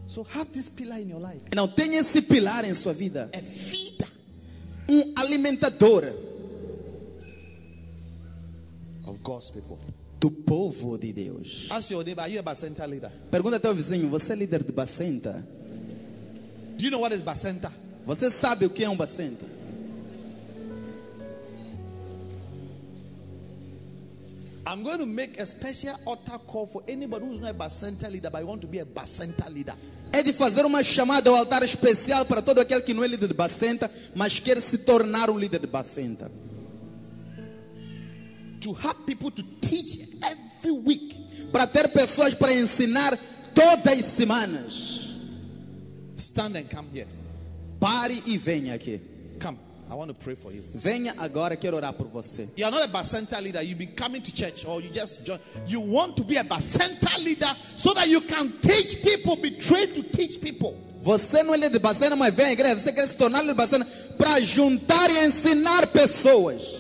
So 0.08 0.26
have 0.34 0.52
this 0.52 0.70
pillar 0.70 1.00
in 1.00 1.10
your 1.10 1.22
life. 1.22 1.44
Não 1.56 1.68
tenha 1.68 2.00
esse 2.00 2.22
pilar 2.22 2.66
em 2.66 2.74
sua 2.74 2.94
vida. 2.94 3.30
A 3.34 3.38
feeder 3.40 4.10
Um 4.90 5.14
alimentador 5.16 6.04
of 9.10 9.22
God's 9.24 9.50
people. 9.50 9.78
do 10.20 10.30
povo 10.30 10.98
de 10.98 11.14
Deus. 11.14 11.68
Ask 11.72 11.92
your 11.92 12.04
neighbor, 12.04 12.22
are 12.22 12.30
you 12.30 12.40
a 12.40 12.44
Bacenta 12.44 12.86
leader? 12.86 13.12
Pergunta 13.32 13.56
ao 13.56 13.62
teu 13.62 13.74
vizinho: 13.74 14.10
você 14.10 14.34
é 14.34 14.36
líder 14.36 14.64
de 14.64 14.72
Bacenta? 14.72 15.46
Do 16.78 16.84
you 16.84 16.92
know 16.92 17.02
what 17.02 17.16
is 17.16 17.22
Bacenta? 17.22 17.72
Você 18.06 18.30
sabe 18.30 18.66
o 18.66 18.70
que 18.70 18.84
é 18.84 18.90
um 18.90 18.98
Bacenta? 18.98 19.46
I'm 24.68 24.84
going 24.84 25.00
to 25.00 25.06
make 25.08 25.40
a 25.42 25.46
special 25.48 25.96
altar 26.06 26.38
call 26.40 26.68
for 26.68 26.84
anybody 26.88 27.26
who's 27.26 27.40
not 27.40 27.52
a 27.52 27.54
Bacenta 27.54 28.08
leader, 28.08 28.30
but 28.30 28.42
you 28.42 28.48
want 28.48 28.62
to 28.62 28.68
be 28.68 28.80
a 28.80 28.86
Bacenta 28.86 29.50
leader. 29.50 29.76
É 30.12 30.22
de 30.22 30.34
fazer 30.34 30.66
uma 30.66 30.84
chamada 30.84 31.30
ao 31.30 31.36
altar 31.38 31.64
especial 31.64 32.26
para 32.26 32.42
todo 32.42 32.60
aquele 32.60 32.82
que 32.82 32.94
não 32.94 33.04
é 33.04 33.08
líder 33.08 33.28
de 33.28 33.34
Bacenta, 33.34 33.90
mas 34.16 34.40
quer 34.40 34.62
se 34.62 34.78
tornar 34.80 35.30
um 35.30 35.40
líder 35.40 35.62
de 35.62 35.68
Bacenta. 35.68 36.32
To 38.62 38.74
have 38.74 39.06
people 39.06 39.32
to 39.32 39.44
teach 39.62 40.00
every 40.24 40.72
week. 40.72 41.16
Para 41.52 41.66
ter 41.68 41.88
pessoas 41.90 42.34
para 42.36 42.54
ensinar 42.54 43.18
todas 43.54 43.88
as 43.88 44.06
semanas. 44.06 45.18
Stand 46.18 46.58
and 46.58 46.70
come 46.70 46.90
here. 46.94 47.08
Pare 47.80 48.22
e 48.26 48.38
venha 48.38 48.76
aqui. 48.76 49.02
Come. 49.40 49.58
I 49.90 49.96
want 49.96 50.10
to 50.10 50.14
pray 50.14 50.36
for 50.36 50.52
you. 50.52 50.62
Venha 50.76 51.16
agora, 51.18 51.56
quero 51.56 51.78
orar 51.78 51.94
por 51.94 52.08
você. 52.08 52.48
You 52.56 52.66
are 52.66 52.72
not 52.72 52.84
a 52.84 52.88
Bacenta 52.88 53.42
leader. 53.42 53.64
You've 53.64 53.80
been 53.80 53.96
coming 53.96 54.22
to 54.22 54.32
church 54.32 54.64
or 54.66 54.82
you 54.82 54.92
just 54.92 55.26
join. 55.26 55.40
You 55.66 55.80
want 55.80 56.16
to 56.18 56.24
be 56.24 56.38
a 56.38 56.44
Bacenta 56.44 57.18
leader 57.18 57.52
so 57.78 57.94
that 57.94 58.08
you 58.08 58.22
can 58.22 58.52
teach 58.62 59.02
people, 59.02 59.36
be 59.38 59.52
trained 59.52 59.96
to 59.96 60.04
teach 60.04 60.40
people. 60.42 60.76
Você 61.02 61.42
não 61.42 61.54
é 61.54 61.58
líder 61.58 61.72
de 61.72 61.80
Bacena, 61.80 62.16
mas 62.16 62.36
vem 62.36 62.48
à 62.48 62.52
igreja. 62.52 62.78
Você 62.78 62.92
quer 62.92 63.08
se 63.08 63.16
tornar 63.16 63.42
líder 63.42 63.54
de 63.54 63.58
Bacena 63.58 63.88
para 64.18 64.40
juntar 64.42 65.10
e 65.10 65.26
ensinar 65.26 65.88
pessoas. 65.88 66.79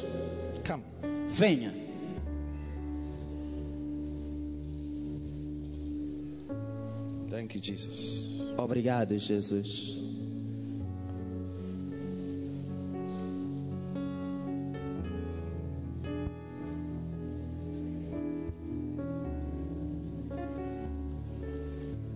Venha. 1.30 1.72
Thank 7.30 7.56
you, 7.56 7.62
Jesus. 7.62 8.42
Obrigado, 8.58 9.18
Jesus. 9.18 9.98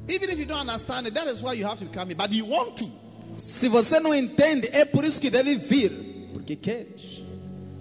Even 0.09 0.29
if 0.29 0.37
you 0.37 0.45
don't 0.45 0.59
understand 0.59 1.07
it, 1.07 1.13
that 1.13 1.27
is 1.27 1.41
why 1.41 1.53
you 1.53 1.65
have 1.65 1.79
to 1.79 1.85
come 1.85 2.09
here. 2.09 2.15
But 2.15 2.31
you 2.31 2.45
want 2.45 2.77
to. 2.77 2.85
Se 3.37 3.67
você 3.67 3.99
não 3.99 4.13
entende, 4.13 4.67
é 4.71 4.85
por 4.85 5.03
isso 5.05 5.19
que 5.19 5.29
deve 5.29 5.55
vir. 5.55 5.91
Porque 6.33 6.55
queres. 6.55 7.22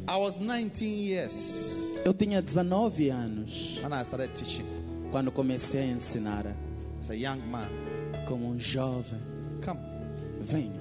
I 0.08 0.16
was 0.16 0.38
19 0.38 0.84
years 0.84 1.76
Eu 2.04 2.12
tinha 2.12 2.42
19 2.42 3.10
anos 3.10 3.78
when 3.82 3.92
I 3.92 4.02
started 4.04 4.34
teaching 4.34 4.66
quando 5.10 5.30
comecei 5.30 5.82
a 5.82 5.86
ensinar 5.86 6.46
as 7.00 7.10
a 7.10 7.14
young 7.14 7.40
man. 7.50 7.68
como 8.26 8.48
um 8.48 8.58
jovem. 8.58 9.20
Come. 9.64 9.80
Venha. 10.40 10.80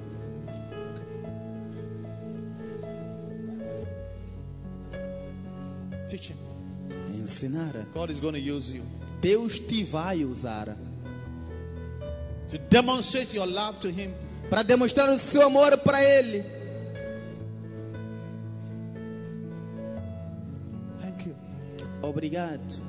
Teaching. 6.07 6.35
Ensinar. 7.13 7.73
God 7.93 8.09
is 8.09 8.19
going 8.19 8.33
to 8.33 8.39
use 8.39 8.71
you 8.71 8.83
Deus 9.21 9.59
te 9.59 9.83
vai 9.83 10.23
usar 10.25 10.75
to 12.49 12.57
demonstrate 12.69 13.35
your 13.35 13.45
love 13.45 13.79
to 13.79 13.89
Him. 13.89 14.13
para 14.49 14.63
demonstrar 14.63 15.09
o 15.09 15.17
seu 15.17 15.43
amor 15.43 15.77
para 15.77 16.03
Ele. 16.03 16.43
Obrigado. 22.11 22.79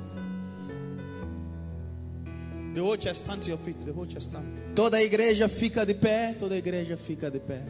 The 2.74 2.80
whole 2.80 2.96
church 2.96 3.16
stand 3.16 3.42
to 3.42 3.50
your 3.50 3.58
feet. 3.58 3.80
The 3.82 3.92
whole 3.92 4.06
church 4.06 4.22
stand. 4.22 4.74
Toda 4.74 4.96
a 4.96 5.00
igreja 5.02 5.48
fica 5.48 5.84
de 5.84 5.94
pé. 5.94 6.34
Toda 6.38 6.54
a 6.54 6.58
igreja 6.58 6.96
fica 6.98 7.30
de 7.30 7.38
pé. 7.38 7.60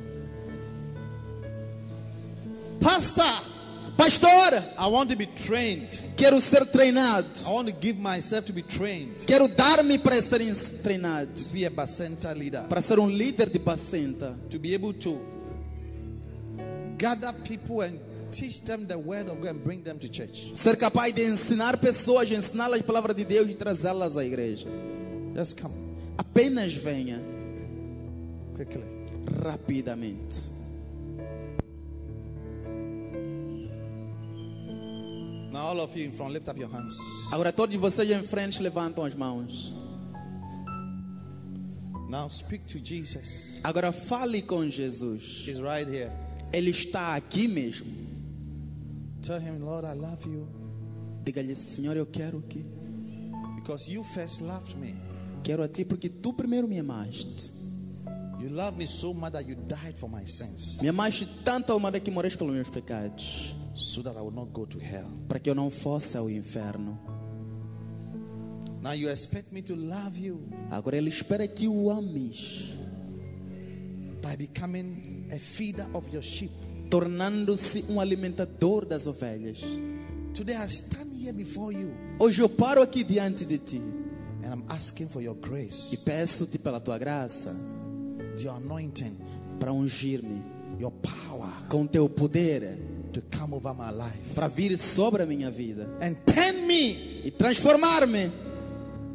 Pastor, 2.81 3.25
Pastora, 3.97 4.63
I 4.79 4.87
want 4.89 5.11
to 5.11 5.17
be 5.17 5.27
trained. 5.27 6.01
quero 6.17 6.41
ser 6.41 6.65
treinado. 6.67 7.27
I 7.47 7.51
want 7.53 7.69
to 7.69 7.75
give 7.75 7.99
myself 7.99 8.45
to 8.47 8.53
be 8.53 8.63
trained 8.63 9.25
Quero 9.27 9.47
dar-me 9.49 9.99
para 9.99 10.17
ens- 10.17 10.71
treinado. 10.83 11.29
to 11.35 11.53
be 11.53 11.65
a 11.65 11.71
Bacenta 11.71 12.35
leader. 12.37 12.67
Para 12.69 12.81
ser 12.83 12.99
um 12.99 13.09
líder 13.09 13.51
de 13.51 13.59
Bacenta. 13.59 14.37
To 14.51 14.59
be 14.59 14.75
able 14.75 14.93
to 14.95 15.21
gather 16.99 17.33
people 17.45 17.83
and 17.83 17.99
teach 18.33 18.63
them 18.65 18.87
the 18.87 18.97
word 18.99 19.29
of 19.29 19.39
God 19.41 19.51
and 19.55 19.63
bring 19.63 19.83
them 19.83 19.99
to 19.99 20.09
church. 20.09 20.51
Ser 20.55 20.77
capaz 20.77 21.13
de 21.15 21.23
ensinar 21.25 21.77
pessoas, 21.79 22.31
ensiná-las 22.31 22.81
a 22.81 22.83
palavra 22.83 23.15
de 23.15 23.25
Deus 23.25 23.49
e 23.51 23.55
trazê-las 23.55 24.17
à 24.17 24.25
igreja. 24.25 24.67
Just 25.37 25.61
come 25.61 25.75
Apenas 26.19 26.73
venha 26.75 27.21
quickly. 28.57 28.83
rapidamente. 29.43 30.51
Now, 35.53 35.67
all 35.67 35.81
of 35.81 35.95
you 35.97 36.07
in 36.07 36.13
front, 36.13 36.33
lift 36.33 36.49
up 36.49 36.59
your 36.59 36.71
hands. 36.71 36.97
Agora 37.33 37.53
todos 37.53 37.77
vocês 37.77 38.11
em 38.11 38.23
frente 38.23 38.63
levantam 38.63 39.05
as 39.05 39.15
mãos. 39.15 39.75
Now, 42.09 42.29
speak 42.29 42.67
to 42.69 42.79
Jesus. 42.79 43.61
Agora 43.63 43.93
fale 43.93 44.43
com 44.43 44.69
Jesus. 44.69 45.45
He's 45.47 45.61
right 45.61 45.87
here. 45.89 46.11
Ele 46.53 46.71
está 46.71 47.15
aqui 47.17 47.49
mesmo. 47.49 48.12
Tell 49.23 49.39
him, 49.41 49.61
Lord, 49.65 49.85
I 49.85 49.95
love 49.95 50.27
you 50.27 50.49
Diga-lhe, 51.25 51.55
Senhor, 51.55 51.97
eu 51.97 52.07
quero 52.07 52.43
que 52.49 52.65
because 53.57 53.89
you 53.89 54.03
first 54.03 54.41
loved 54.43 54.77
me. 54.77 54.95
quero 55.45 55.63
a 55.63 55.69
ti 55.69 55.85
porque 55.85 56.09
tu 56.09 56.33
primeiro 56.33 56.67
me 56.67 56.79
amaste. 56.81 57.51
You 58.41 58.49
love 58.49 58.77
me 58.77 58.87
so 58.87 59.15
much 59.15 59.33
that 59.35 59.47
you 59.47 59.55
died 59.55 59.97
for 59.97 60.11
my 60.11 60.25
sins 60.27 60.81
Me 60.83 60.89
amaste 60.89 61.27
tanto, 61.45 61.73
Almada, 61.73 62.01
que 62.01 62.11
morreste 62.11 62.37
pelos 62.37 62.53
meus 62.55 62.69
pecados, 62.69 63.55
so 63.75 64.03
that 64.03 64.17
I 64.17 64.21
would 64.21 64.35
not 64.35 64.53
go 64.53 64.67
to 64.67 64.79
hell. 64.81 65.07
para 65.29 65.39
que 65.39 65.49
eu 65.49 65.55
não 65.55 65.71
fosse 65.71 66.17
ao 66.17 66.29
inferno. 66.29 66.99
Now, 68.83 68.95
you 68.95 69.09
expect 69.09 69.53
me 69.53 69.63
to 69.63 69.77
love 69.77 70.19
you 70.19 70.41
Agora 70.69 70.97
ele 70.97 71.09
espera 71.11 71.47
que 71.47 71.69
o 71.69 71.89
ames, 71.89 72.75
by 74.21 74.35
becoming 74.37 75.29
a 75.33 75.39
feeder 75.39 75.87
of 75.95 76.09
your 76.13 76.23
sheep. 76.23 76.51
Tornando-se 76.93 77.87
um 77.89 77.99
alimentador 77.99 78.85
das 78.85 79.07
ovelhas. 79.07 79.61
Today, 80.35 80.57
I 80.57 80.67
stand 80.69 81.09
here 81.19 81.33
before 81.33 81.73
you 81.73 81.91
Hoje 82.19 82.43
eu 82.43 82.51
paro 82.51 82.83
aqui 82.83 83.03
diante 83.03 83.47
de 83.47 83.57
ti 83.57 83.81
and 84.45 84.53
I'm 84.53 84.63
asking 84.69 85.09
for 85.09 85.23
your 85.23 85.35
e 85.35 85.49
grace, 85.49 85.97
peço-te 85.97 86.59
pela 86.59 86.79
tua 86.79 86.99
graça 86.99 87.57
your 88.39 88.55
anointing, 88.57 89.17
para 89.59 89.73
ungir-me 89.73 90.43
your 90.79 90.93
power 90.93 91.49
com 91.71 91.87
teu 91.87 92.11
poder 92.11 92.79
to 93.11 93.23
come 93.39 93.55
over 93.55 93.73
my 93.73 93.91
life 93.91 94.35
para 94.35 94.49
vir 94.49 94.77
sobre 94.77 95.23
a 95.23 95.27
minha 95.27 95.51
vida 95.51 95.89
and 96.03 96.17
turn 96.27 96.67
me 96.67 97.23
e 97.25 97.31
transformar-me 97.31 98.31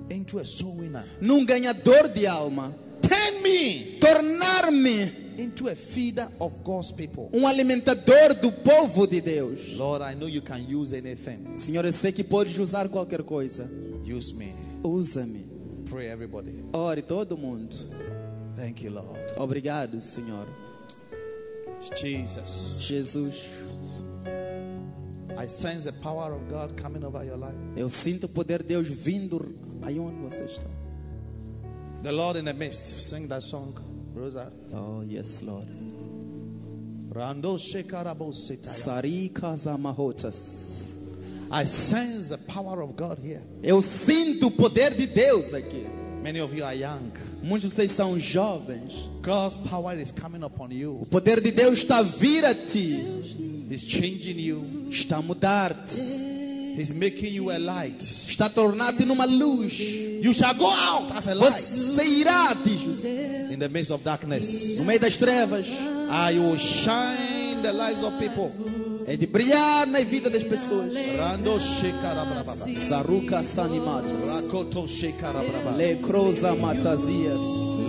into 0.09 0.39
a 0.39 0.45
soul 0.45 0.77
winner. 0.79 1.05
num 1.21 1.45
ganhador 1.45 2.07
de 2.07 2.25
alma, 2.25 2.73
Turn 3.03 3.43
me 3.43 3.99
tornar-me 3.99 5.26
into 5.37 5.69
a 5.69 5.75
feeder 5.75 6.27
of 6.39 6.53
God's 6.63 6.91
people. 6.91 7.29
um 7.33 7.45
alimentador 7.47 8.33
do 8.41 8.51
povo 8.51 9.05
de 9.07 9.21
Deus. 9.21 9.75
Lord, 9.75 10.03
I 10.03 10.15
know 10.15 10.27
you 10.27 10.41
can 10.41 10.65
use 10.67 10.93
anything. 10.93 11.55
Senhor, 11.55 11.85
eu 11.85 11.93
sei 11.93 12.11
que 12.11 12.23
podes 12.23 12.57
usar 12.57 12.89
qualquer 12.89 13.23
coisa. 13.23 13.69
Use 14.03 14.33
me. 14.33 14.53
Usa-me. 14.83 15.45
Pray, 15.89 16.07
everybody. 16.07 16.63
Ore 16.73 17.01
todo 17.01 17.37
mundo. 17.37 17.75
Thank 18.55 18.83
you, 18.83 18.91
Lord. 18.91 19.19
Obrigado, 19.37 20.01
Senhor. 20.01 20.45
Jesus. 21.95 22.81
Jesus, 22.81 23.45
I 25.37 25.45
sense 25.47 25.83
the 25.83 25.93
power 26.01 26.33
of 26.33 26.49
God 26.49 26.75
coming 26.81 27.03
over 27.03 27.23
your 27.23 27.37
life. 27.37 27.55
eu 27.75 27.87
sinto 27.89 28.25
o 28.25 28.29
poder 28.29 28.63
de 28.63 28.69
Deus 28.69 28.87
vindo 28.87 29.55
aí 29.83 29.99
onde 29.99 30.19
você 30.21 30.43
está. 30.45 30.67
The 32.01 32.11
Lord 32.11 32.39
in 32.39 32.45
the 32.45 32.53
midst. 32.53 32.97
Sing 32.97 33.27
that 33.27 33.43
song, 33.43 33.73
Rosa. 34.17 34.51
Oh, 34.73 35.03
yes, 35.07 35.41
Lord. 35.41 35.67
Rando 37.09 37.57
shekarabo 37.57 38.33
sitaya. 38.33 39.01
Sarika 39.01 39.55
zamahotas. 39.55 40.87
I 41.49 41.63
sense 41.65 42.29
the 42.29 42.37
power 42.37 42.81
of 42.81 42.95
God 42.95 43.19
here. 43.19 43.41
Eu 43.63 43.81
sinto 43.81 44.47
o 44.47 44.51
poder 44.51 44.95
de 44.95 45.07
Deus 45.07 45.53
aqui. 45.53 45.87
Many 46.21 46.41
of 46.41 46.53
you 46.53 46.65
are 46.65 46.75
young. 46.75 47.11
Muitos 47.41 47.69
de 47.69 47.75
vocês 47.75 47.91
são 47.91 48.19
jovens. 48.19 49.07
God's 49.21 49.57
power 49.57 49.97
is 49.97 50.11
coming 50.11 50.43
upon 50.43 50.69
O 50.69 50.73
you. 50.73 51.07
poder 51.09 51.39
de 51.39 51.51
Deus 51.51 51.79
está 51.79 51.99
a 51.99 52.03
vir 52.03 52.43
a 52.43 52.53
ti. 52.53 52.99
He's 53.69 53.85
changing 53.85 54.39
you. 54.39 54.89
Está 54.89 55.17
a 55.17 55.21
mudar-te. 55.21 56.26
He's 56.77 56.93
making 56.93 57.33
you 57.33 57.49
a 57.49 57.57
light. 57.57 57.99
Está 58.01 58.45
a 58.45 58.49
tornar-te 58.49 59.03
numa 59.03 59.25
luz. 59.25 59.79
You 59.79 60.31
shall 60.31 60.53
go 60.53 60.69
out 60.69 61.11
as 61.15 61.27
a 61.27 61.33
light 61.33 61.63
Você 61.63 62.03
irá, 62.03 62.53
diz 62.63 63.03
in 63.51 63.57
the 63.57 63.67
midst 63.67 63.89
of 63.91 64.03
darkness. 64.03 64.77
no 64.77 64.85
meio 64.85 64.99
das 64.99 65.17
trevas. 65.17 65.65
You 65.67 66.43
will 66.43 66.57
shine 66.59 67.61
the 67.63 67.73
lives 67.73 68.03
of 68.03 68.19
people. 68.19 68.51
É 69.07 69.17
de 69.17 69.25
brilhar 69.25 69.87
na 69.87 70.01
vida 70.01 70.29
das 70.29 70.43
pessoas. 70.43 70.93
Rando. 71.17 71.59
Saruka 72.77 73.43
sanimatas. 73.43 74.27
Rakoto 74.27 74.87
shekarabraba. 74.87 75.71
Le 75.75 75.95
croza 75.95 76.53
matazias. 76.55 77.41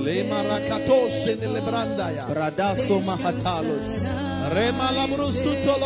Lemarakatos 0.09 1.29
in 1.29 1.53
Lebrandaya. 1.53 2.25
Bradaso 2.25 3.01
Mahatalos. 3.05 4.09
Remalabrusuto 4.57 5.77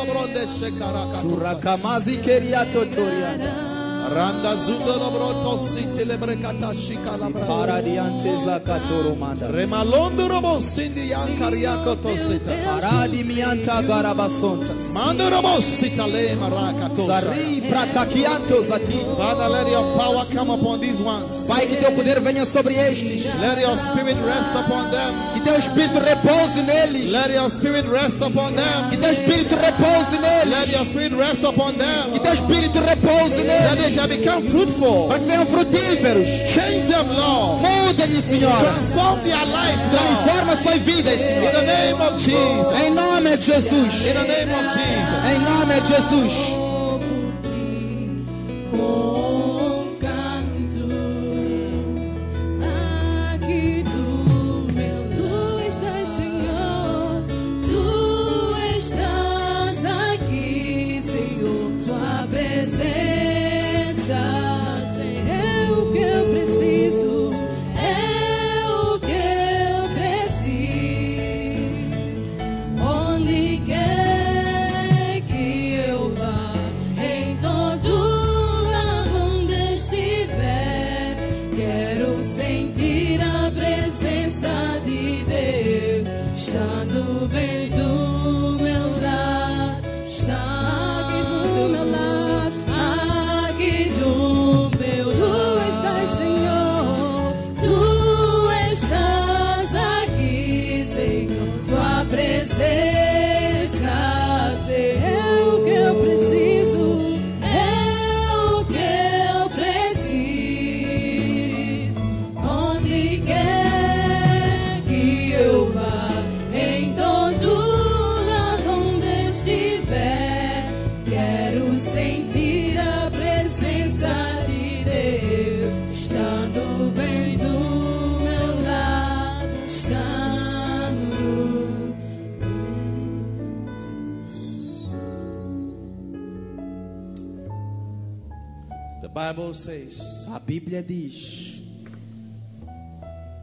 Surakamazi 1.13 2.23
Keriato 2.23 2.87
Toriana. 2.87 3.72
Randa 4.11 4.57
zundo 4.57 4.97
labroto 4.99 5.59
siti 5.59 6.05
lebrekata 6.05 6.75
shikalabra. 6.75 7.47
Paradiante 7.47 8.31
zakatoro 8.45 9.15
manda. 9.17 9.49
Remalondo 9.51 10.29
robo 10.29 10.61
sindi 10.61 11.11
yankariako 11.11 11.97
tosita. 12.03 12.51
Paradi 12.65 13.25
mianta 13.25 13.83
garabasontas. 13.83 14.93
Mando 14.93 15.29
robo 15.31 15.61
sita 15.61 16.07
le 16.07 16.35
marakato. 16.37 17.07
Sari 17.07 17.63
pratakianto 17.69 18.63
zati. 18.63 18.99
Father, 19.17 19.49
let 19.49 19.69
your 19.71 19.97
power 19.99 20.25
come 20.35 20.51
upon 20.51 20.81
these 20.81 21.01
ones. 21.01 21.47
Pai, 21.49 21.67
que 21.67 21.77
teu 21.77 21.93
poder 21.93 22.21
venha 22.21 22.45
sobre 22.45 22.75
estes. 22.75 23.25
Let 23.41 23.59
your 23.61 23.77
spirit 23.77 24.17
rest 24.27 24.51
upon 24.55 24.91
them. 24.91 25.15
Que 25.35 25.41
teu 25.41 25.57
espírito 25.59 26.01
repouse 26.01 26.61
neles. 26.63 27.11
Let 27.13 27.31
your 27.31 27.49
spirit 27.51 27.87
rest 27.89 28.21
upon 28.21 28.55
them. 28.57 28.91
Que 28.91 28.97
teu 28.97 29.13
espírito 29.13 29.57
repouse 29.57 30.19
Let 30.45 30.69
your 30.69 30.85
spirit 30.85 31.13
rest 31.13 31.45
upon 31.45 31.73
Que 31.75 31.79
them. 31.79 32.19
teu 32.23 32.33
espírito 32.35 32.81
repouse 32.81 33.43
neles. 33.45 33.92
Shall 33.93 34.09
become 34.09 34.43
fruitful. 34.49 35.09
Para 35.09 35.19
que 35.21 35.27
sejam 35.27 35.47
frutíferos. 35.47 36.27
Change 36.49 36.87
them, 36.89 37.09
Lord. 37.15 37.63
Muda-lhes, 37.63 38.25
Senhor. 38.25 38.57
Transform 38.59 39.21
their 39.23 39.45
lives, 39.47 39.87
Lord. 39.87 40.01
Transforma 40.25 40.57
suas 40.63 40.79
vidas, 40.79 41.21
In 41.21 41.27
Senhor. 41.27 41.53
the 41.53 41.63
name 41.67 42.01
of 42.01 42.17
Jesus. 42.19 42.73
Em 42.73 42.95
nome 42.95 43.37
de 43.37 43.43
Jesus. 43.43 44.07
In 44.07 44.15
the 44.15 44.25
name 44.25 44.51
of 44.51 44.65
Jesus. 44.73 45.19
Em 45.31 45.39
nome 45.45 45.81
de 45.81 45.87
Jesus. 45.87 46.33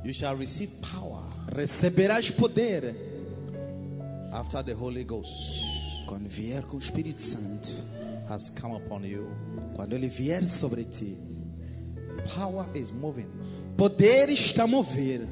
You 0.04 0.14
shall 0.14 0.36
receive 0.36 0.72
power 0.82 1.24
Receberás 1.54 2.32
poder 2.32 2.96
after 4.32 4.64
the 4.64 4.74
Holy 4.74 5.04
Ghost 5.04 6.06
Quando 6.10 6.28
vier 6.28 6.64
com 6.64 6.78
o 6.78 6.80
Espírito 6.80 7.22
Santo, 7.22 7.72
has 8.28 8.50
come 8.50 8.76
upon 8.76 9.04
you, 9.06 9.28
quando 9.76 9.94
ele 9.94 10.08
vier 10.08 10.44
sobre 10.44 10.84
ti, 10.84 11.16
power 12.36 12.66
is 12.74 12.92
moving. 12.92 13.28
poder 13.78 14.30
está 14.30 14.64
a 14.64 14.68
mover. 14.68 15.28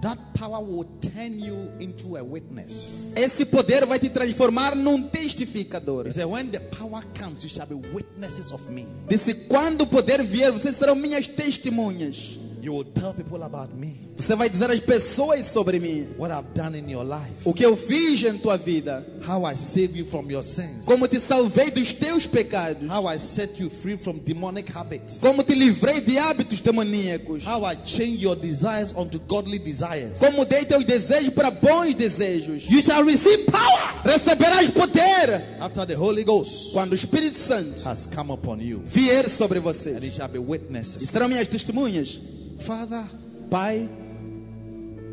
That 0.00 0.18
power 0.32 0.64
will 0.64 0.84
turn 1.00 1.38
you 1.40 1.70
into 1.78 2.16
a 2.16 2.22
witness. 2.22 3.12
Esse 3.16 3.44
poder 3.44 3.84
vai 3.84 3.98
te 3.98 4.08
transformar 4.08 4.74
num 4.74 5.08
testificador. 5.08 6.06
He 6.06 6.12
said, 6.12 6.26
When 6.26 6.50
the 6.52 6.60
power 6.60 7.02
comes, 7.14 7.42
you 7.42 7.50
shall 7.50 7.66
be 7.66 7.74
witnesses 7.74 8.50
of 8.50 8.66
me. 8.70 8.86
Disse: 9.08 9.34
quando 9.46 9.82
o 9.82 9.86
poder 9.86 10.22
vier, 10.22 10.52
vocês 10.52 10.76
serão 10.76 10.94
minhas 10.94 11.26
testemunhas. 11.26 12.38
You 12.68 12.74
will 12.74 12.84
tell 12.84 13.14
people 13.14 13.42
about 13.44 13.74
me, 13.74 13.94
Você 14.18 14.36
vai 14.36 14.50
dizer 14.50 14.70
às 14.70 14.80
pessoas 14.80 15.46
sobre 15.46 15.80
mim. 15.80 16.06
What 16.18 16.30
I've 16.30 16.52
done 16.54 16.76
in 16.78 16.90
your 16.90 17.02
life, 17.02 17.32
o 17.46 17.54
que 17.54 17.64
eu 17.64 17.74
fiz 17.78 18.22
em 18.24 18.36
tua 18.36 18.58
vida, 18.58 19.06
how 19.26 19.46
I 19.50 19.56
saved 19.56 19.96
you 19.96 20.04
from 20.04 20.30
your 20.30 20.42
sins, 20.44 20.84
como 20.84 21.08
te 21.08 21.18
salvei 21.18 21.70
dos 21.70 21.94
teus 21.94 22.26
pecados, 22.26 22.86
how 22.90 23.06
I 23.10 23.18
set 23.18 23.58
you 23.58 23.70
free 23.70 23.96
from 23.96 24.18
demonic 24.18 24.70
habits, 24.70 25.18
como 25.20 25.42
te 25.42 25.54
livrei 25.54 26.02
de 26.02 26.18
hábitos 26.18 26.60
demoníacos, 26.60 27.46
how 27.46 27.64
I 27.64 27.74
changed 27.86 28.20
your 28.20 28.36
desires 28.36 28.92
unto 28.94 29.18
godly 29.20 29.58
desires. 29.58 30.18
como 30.18 30.44
dei 30.44 30.66
teus 30.66 30.84
desejos 30.84 31.32
para 31.32 31.50
bons 31.50 31.94
desejos. 31.94 32.68
You 32.68 32.82
shall 32.82 33.02
receive 33.02 33.46
power. 33.46 34.02
Receberás 34.04 34.68
poder. 34.72 35.42
After 35.58 35.86
the 35.86 35.94
Holy 35.96 36.22
Ghost 36.22 36.74
quando 36.74 36.92
o 36.92 36.94
Espírito 36.94 37.38
Santo 37.38 37.80
has 37.88 38.04
come 38.04 38.30
upon 38.30 38.60
you, 38.60 38.82
vier 38.84 39.26
sobre 39.30 39.58
você. 39.58 39.96
and 39.96 40.04
it 40.04 40.12
shall 40.12 40.28
be 40.28 40.36
E 40.36 40.40
witnesses. 40.40 41.08
serão 41.08 41.28
minhas 41.28 41.48
testemunhas. 41.48 42.20
Father, 42.58 43.04
Pai, 43.50 43.88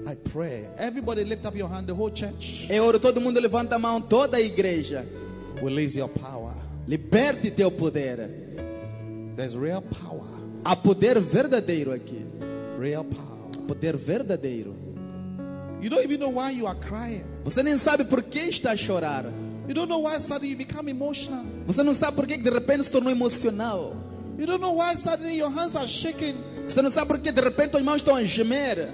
I 0.07 0.15
pray. 0.15 0.67
Everybody 0.77 1.23
lift 1.23 1.45
up 1.45 1.55
your 1.55 1.69
hand, 1.69 1.87
the 1.87 1.93
whole 1.93 2.11
church. 2.11 2.67
eu 2.69 2.83
oro, 2.83 2.99
todo 2.99 3.19
mundo 3.21 3.39
levanta 3.39 3.75
a 3.75 3.79
mão, 3.79 4.01
toda 4.01 4.37
a 4.37 4.41
igreja. 4.41 5.05
Release 5.61 5.97
your 5.97 6.09
power. 6.09 6.53
Liberte 6.87 7.49
teu 7.49 7.71
poder. 7.71 8.29
There's 9.35 9.55
real 9.55 9.81
power. 9.81 10.27
Há 10.63 10.75
poder 10.75 11.19
verdadeiro 11.19 11.91
aqui. 11.91 12.25
Real 12.79 13.03
power. 13.03 13.65
Poder 13.67 13.95
verdadeiro. 13.95 14.75
You 15.81 15.89
don't 15.89 16.03
even 16.03 16.19
know 16.19 16.29
why 16.29 16.51
you 16.51 16.67
are 16.67 16.75
crying. 16.75 17.23
Você 17.43 17.63
nem 17.63 17.77
sabe 17.77 18.05
por 18.05 18.21
que 18.23 18.39
está 18.39 18.71
a 18.71 18.77
chorar. 18.77 19.25
You 19.67 19.73
don't 19.73 19.89
know 19.89 20.03
why 20.03 20.17
suddenly 20.19 20.49
you 20.49 20.57
become 20.57 20.89
emotional. 20.89 21.43
Você 21.65 21.83
não 21.83 21.95
sabe 21.95 22.15
por 22.15 22.27
que 22.27 22.37
de 22.37 22.49
repente 22.49 22.83
se 22.83 22.91
tornou 22.91 23.11
emocional. 23.11 23.95
You 24.37 24.45
don't 24.45 24.61
know 24.61 24.73
why 24.77 24.95
suddenly 24.95 25.37
your 25.37 25.49
hands 25.49 25.75
are 25.75 25.87
shaking. 25.87 26.35
Você 26.67 26.81
não 26.81 26.91
sabe 26.91 27.07
por 27.07 27.19
que 27.19 27.31
de 27.31 27.41
repente 27.41 27.75
as 27.77 27.83
mãos 27.83 27.97
estão 27.97 28.15
a 28.15 28.23
gemer. 28.23 28.89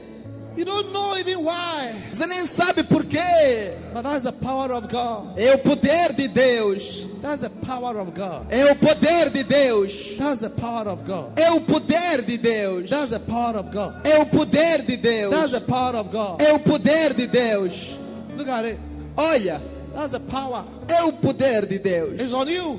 You 0.57 0.65
don't 0.65 0.91
know 0.91 1.17
even 1.17 1.37
why. 1.37 1.95
Você 2.11 2.27
nem 2.27 2.45
sabe 2.45 2.83
por 2.83 3.05
quê. 3.05 3.73
But 3.93 4.03
that's 4.03 4.23
the 4.23 4.33
power 4.33 4.71
of 4.73 4.87
God. 4.89 5.37
É 5.37 5.55
o 5.55 5.59
poder 5.59 6.11
de 6.13 6.27
Deus. 6.27 7.07
That's 7.21 7.41
the 7.41 7.49
power 7.65 7.97
of 7.97 8.11
God. 8.11 8.47
É 8.51 8.65
o 8.69 8.75
poder 8.75 9.29
de 9.29 9.43
Deus. 9.43 10.17
That's 10.17 10.41
the 10.41 10.49
power 10.49 10.89
of 10.89 11.03
God. 11.05 11.39
É 11.39 11.51
o 11.51 11.61
poder 11.61 12.21
de 12.23 12.37
Deus. 12.37 12.89
That's 12.89 13.11
the 13.11 13.19
power 13.19 13.57
of 13.57 13.69
God. 13.71 14.05
É 14.05 14.19
o 14.19 14.25
poder 14.25 14.81
de 14.81 14.97
That's 14.97 15.01
Deus. 15.01 15.51
the 15.51 15.59
power 15.61 15.95
of 15.95 16.09
God. 16.09 16.41
É 16.41 16.51
o 16.53 16.59
poder 16.59 17.13
de 17.13 17.27
Deus. 17.27 17.97
Look 18.37 18.49
at 18.49 18.65
it. 18.65 18.79
Olha, 19.15 19.61
That's 19.95 20.11
the 20.11 20.19
power. 20.19 20.65
é 20.89 21.03
o 21.03 21.13
poder 21.13 21.65
de 21.65 21.79
Deus. 21.79 22.19
It's 22.21 22.33
on 22.33 22.49
you. 22.49 22.77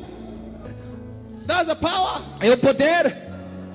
That's 1.47 1.69
the 1.69 1.75
power. 1.77 2.21
É 2.41 2.53
o 2.53 2.59
poder. 2.59 3.32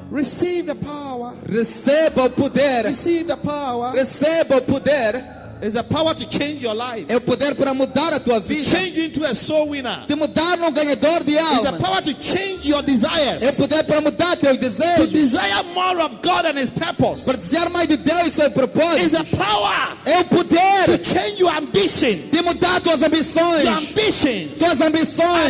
Receive 0.09 0.67
the 0.67 0.75
power. 0.75 1.33
Receba 1.45 2.25
o 2.25 2.29
poder. 2.29 2.83
Receive 2.85 3.27
the 3.27 3.37
power. 3.37 3.91
Receba 3.93 4.57
o 4.57 4.61
poder. 4.61 5.35
It's 5.59 5.73
the 5.73 5.83
power 5.83 6.13
to 6.13 6.29
change 6.29 6.61
your 6.61 6.75
life. 6.75 7.07
É 7.09 7.17
o 7.17 7.21
poder 7.21 7.55
para 7.55 7.73
mudar 7.73 8.13
a 8.13 8.19
tua 8.19 8.39
vida. 8.39 8.63
Change 8.63 8.95
you 8.97 9.05
into 9.05 9.23
a 9.25 9.33
soul 9.33 9.69
winner. 9.69 10.05
De 10.07 10.15
mudar 10.15 10.55
num 10.57 10.71
ganhador 10.71 11.23
de 11.23 11.31
It's 11.33 11.61
the 11.61 11.67
alma. 11.69 11.79
power 11.79 12.01
to 12.01 12.13
change 12.13 12.56
your 12.69 12.79
É 12.79 12.83
desires. 12.83 13.55
poder 13.55 13.83
para 13.83 14.01
mudar 14.01 14.35
teus 14.37 14.57
To 14.57 15.07
desire 15.07 15.63
more 15.73 16.01
of 16.01 16.15
God 16.21 16.45
and 16.45 16.57
His 16.59 16.69
purpose. 16.69 17.23
Para 17.25 17.37
desejar 17.37 17.69
mais 17.69 17.87
de 17.87 17.97
Deus 17.97 18.27
e 18.27 18.31
seu 18.31 18.51
propósito. 18.51 19.09
the 19.11 19.23
power 19.37 19.97
É 20.05 20.19
o 20.19 20.23
to 20.23 21.03
change 21.05 21.39
your 21.39 21.51
ambition. 21.55 22.29
de 22.31 22.41
mudar 22.41 22.81
tuas 22.81 23.01
Your 23.63 23.77
ambitions 23.77 24.57
Tuas 24.59 24.81
are 24.81 24.89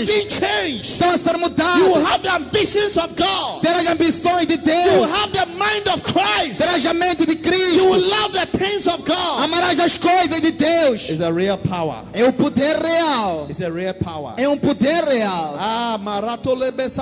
being 0.06 0.30
changed. 0.30 0.92
estão 0.94 1.10
a 1.10 1.18
ser 1.18 1.34
You 1.34 1.40
mudadas. 1.40 2.04
have 2.06 2.22
the 2.24 2.30
ambitions 2.32 2.98
of 2.98 3.16
God. 3.16 3.62
Terás 3.62 3.88
ambições 3.88 4.48
de 4.48 4.54
You 4.58 5.00
will 5.02 5.10
have 5.14 5.32
the 5.32 5.46
mind 5.46 5.88
of 5.94 6.02
Christ. 6.04 6.60
Terás 6.62 6.86
a 6.86 6.94
mente 6.94 7.26
de 7.26 7.34
You 7.34 7.86
will 7.86 8.02
Cristo. 8.02 8.10
love 8.10 8.34
the 8.34 8.46
things 8.58 8.88
of 8.88 9.04
God. 9.06 9.44
Amarás 9.44 9.80
as 9.80 9.98
coisas 9.98 10.42
de 10.42 10.52
Deus. 10.52 11.10
It's 11.10 11.24
a 11.24 11.32
real 11.32 11.58
power. 11.58 12.04
É 12.14 12.24
o 12.26 12.34
poder 12.34 12.78
real. 12.78 13.48
It's 13.50 13.62
a 13.62 13.70
real 13.70 13.94
power. 13.94 14.34
É 14.38 14.48
um 14.48 14.58
poder 14.58 15.04
real. 15.06 15.56
Ah, 15.60 15.98
marato 16.02 16.54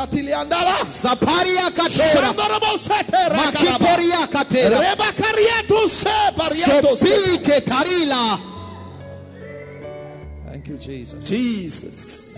lebesatili 0.05 0.33
andala. 0.33 0.75
Zaparia 1.01 1.71
katera. 4.41 4.79
Reba 4.79 5.11
karietu 5.13 5.89
se 5.89 6.09
bariato 6.37 6.97
se. 6.97 7.07
Sopike 7.07 7.61
tarila. 7.61 8.39
Thank 10.47 10.67
you, 10.67 10.77
Jesus. 10.77 11.29
Jesus. 11.29 12.37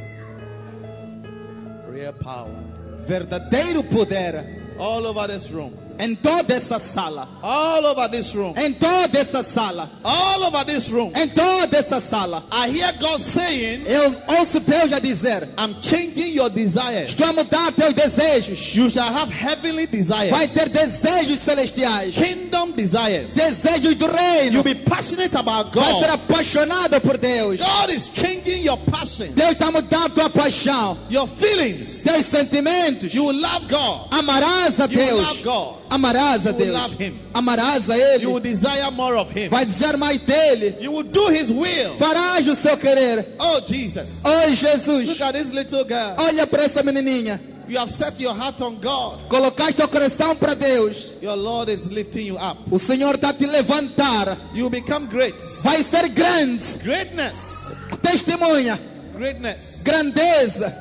Real 1.90 2.14
power. 2.14 2.64
Verdadeiro 3.08 3.84
poder. 3.84 4.44
All 4.80 5.06
over 5.08 5.28
this 5.28 5.52
room. 5.52 5.74
Em 6.00 6.16
toda 6.16 6.54
essa 6.54 6.80
sala. 6.80 7.28
All 7.42 7.86
over 7.86 8.08
this 8.10 8.34
room. 8.36 8.54
Em 8.58 8.74
toda 8.74 9.20
essa 9.20 9.44
sala. 9.44 9.90
All 10.04 10.44
over 10.44 10.64
this 10.66 10.90
room. 10.90 11.12
Em 11.16 11.28
toda 11.28 11.78
essa 11.78 12.00
sala. 12.02 12.44
I 12.52 12.70
hear 12.70 12.94
God 13.00 13.20
saying, 13.20 13.84
Eu 13.86 14.06
ouço 14.40 14.60
Deus 14.60 14.92
a 14.94 15.00
dizer: 15.00 15.50
I'm 15.58 15.76
changing 15.82 16.34
your 16.36 16.50
desires. 16.50 17.10
Estou 17.10 17.28
a 17.28 17.34
mudar 17.34 17.72
teus 17.74 17.94
desejos. 17.94 18.76
You 18.76 18.90
shall 18.90 19.12
have 19.12 19.32
heavenly 19.32 19.88
desires. 19.88 20.30
Vai 20.30 20.48
ter 20.48 20.70
desejos 20.70 21.40
celestiais. 21.40 22.16
Kingdom 22.16 22.72
desires. 22.72 23.34
Desejos 23.34 23.96
do 23.96 24.08
reino. 24.08 24.54
You'll 24.54 24.64
be 24.64 24.76
passionate 24.76 25.36
about 25.36 25.74
Vai 25.74 25.94
ser 25.96 26.08
God. 26.08 26.10
apaixonado 26.12 27.02
por 27.02 27.18
Deus. 27.18 27.60
God 27.60 27.90
is 27.90 28.10
changing 28.14 28.64
your 28.64 28.78
passion, 28.78 29.28
Deus 29.34 29.52
está 29.52 29.72
mudando 29.72 30.14
tua 30.14 30.30
paixão. 30.30 30.98
your 31.10 31.28
feelings. 31.28 32.04
Teus 32.04 32.26
sentimentos. 32.26 33.14
You 33.14 33.26
will 33.26 33.40
love 33.42 33.68
God. 33.68 34.08
Amarás 34.12 34.80
a 34.80 34.86
You 34.92 35.00
will 35.00 35.06
Deus. 35.08 35.22
love 35.22 35.44
God. 35.44 35.76
Amarás 35.90 36.46
a 36.46 36.52
Deus. 36.52 36.74
love 36.74 36.94
Him. 37.00 37.14
Amarás 37.34 37.90
a 37.90 37.96
You 38.20 38.30
will 38.30 38.38
Ele. 38.38 38.50
desire 38.50 38.92
more 38.92 39.16
of 39.18 39.32
Him. 39.32 39.50
Vai 39.50 39.66
desejar 39.66 39.98
mais 39.98 40.20
dele. 40.20 40.76
You 40.82 40.92
will 40.92 41.04
do 41.04 41.30
His 41.30 41.50
will. 41.52 41.96
Farás 41.98 42.48
o 42.48 42.56
seu 42.56 42.76
querer. 42.78 43.26
Oh, 43.40 43.60
Jesus. 43.66 44.22
Oi, 44.24 44.56
Jesus. 44.56 45.08
Look 45.08 45.22
at 45.22 45.34
this 45.34 45.52
little 45.52 45.84
girl. 45.86 46.16
Olha 46.18 46.46
para 46.48 46.64
essa 46.64 46.84
menininha. 46.84 47.40
You 47.70 47.78
have 47.80 47.92
set 47.92 48.18
your 48.22 48.34
heart 48.34 48.62
on 48.62 48.76
God. 48.80 49.28
Colocaste 49.28 49.82
o 49.82 49.88
coração 49.90 50.36
para 50.38 50.56
Deus. 50.56 51.14
Your 51.22 51.36
Lord 51.36 51.70
is 51.70 51.88
lifting 51.88 52.26
you 52.26 52.38
up. 52.38 52.58
O 52.72 52.80
Senhor 52.80 53.16
está 53.16 53.34
te 53.34 53.46
levantar. 53.46 54.38
You 54.54 54.64
will 54.64 54.70
become 54.70 55.06
great. 55.08 55.36
Vai 55.64 55.84
ser 55.84 56.08
grande. 56.10 56.64
Greatness. 56.82 57.74
Testemunha. 58.02 58.80
Greatness. 59.16 59.82
Grandeza. 59.84 60.74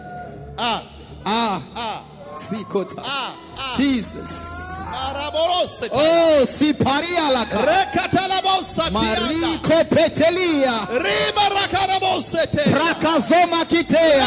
Ah, 0.56 0.82
Ah, 1.24 1.60
ah, 1.74 2.02
ah, 2.98 3.34
ah. 3.58 3.74
Jesus. 3.76 4.55
Oh, 5.92 6.46
si 6.46 6.72
paria 6.72 7.30
la 7.30 7.46
cara. 7.46 7.86
Marico 8.90 9.84
petelia. 9.88 10.86
Riba 10.90 11.48
rakarabosete. 11.50 12.64
Rakazoma 12.72 13.64
kitea. 13.66 14.26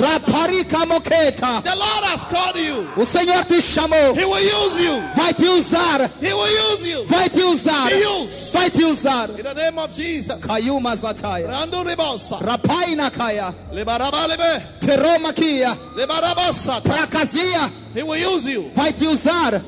Raparika 0.00 0.86
moketa. 0.86 1.62
The 1.62 1.76
Lord 1.76 2.04
has 2.04 2.24
called 2.24 2.56
you. 2.56 2.88
O 2.96 3.04
Senhor 3.04 3.44
te 3.44 3.60
chamou. 3.60 4.14
He 4.14 4.24
will 4.24 4.40
use 4.40 4.80
you. 4.82 5.02
Vai 5.14 5.32
te 5.32 5.46
usar. 5.46 6.10
He 6.20 6.32
will 6.32 6.72
use 6.72 6.88
you. 6.88 7.04
Vai 7.06 7.28
te 7.28 7.42
usar. 7.42 7.90
Be 7.90 7.96
used. 7.96 8.52
Vai 8.52 8.70
te 8.70 8.84
usar. 8.84 9.30
In 9.30 9.44
the 9.44 9.54
name 9.54 9.78
of 9.78 9.92
Jesus. 9.92 10.42
Caiu 10.44 10.80
mazataya. 10.80 11.48
Randu 11.48 11.84
ribosa. 11.84 12.40
Rapai 12.40 12.96
na 12.96 13.10
kaya. 13.10 13.54
Lebarabalebe. 13.72 14.62
Teroma 14.80 15.32
kia. 15.34 15.76
Lebarabasa. 15.96 16.80
Prakazia. 16.82 17.70
He 17.94 18.02
will 18.02 18.16
use 18.18 18.44
you. 18.50 18.70
Vai 18.74 18.92
te 18.92 19.06
usar. 19.06 19.62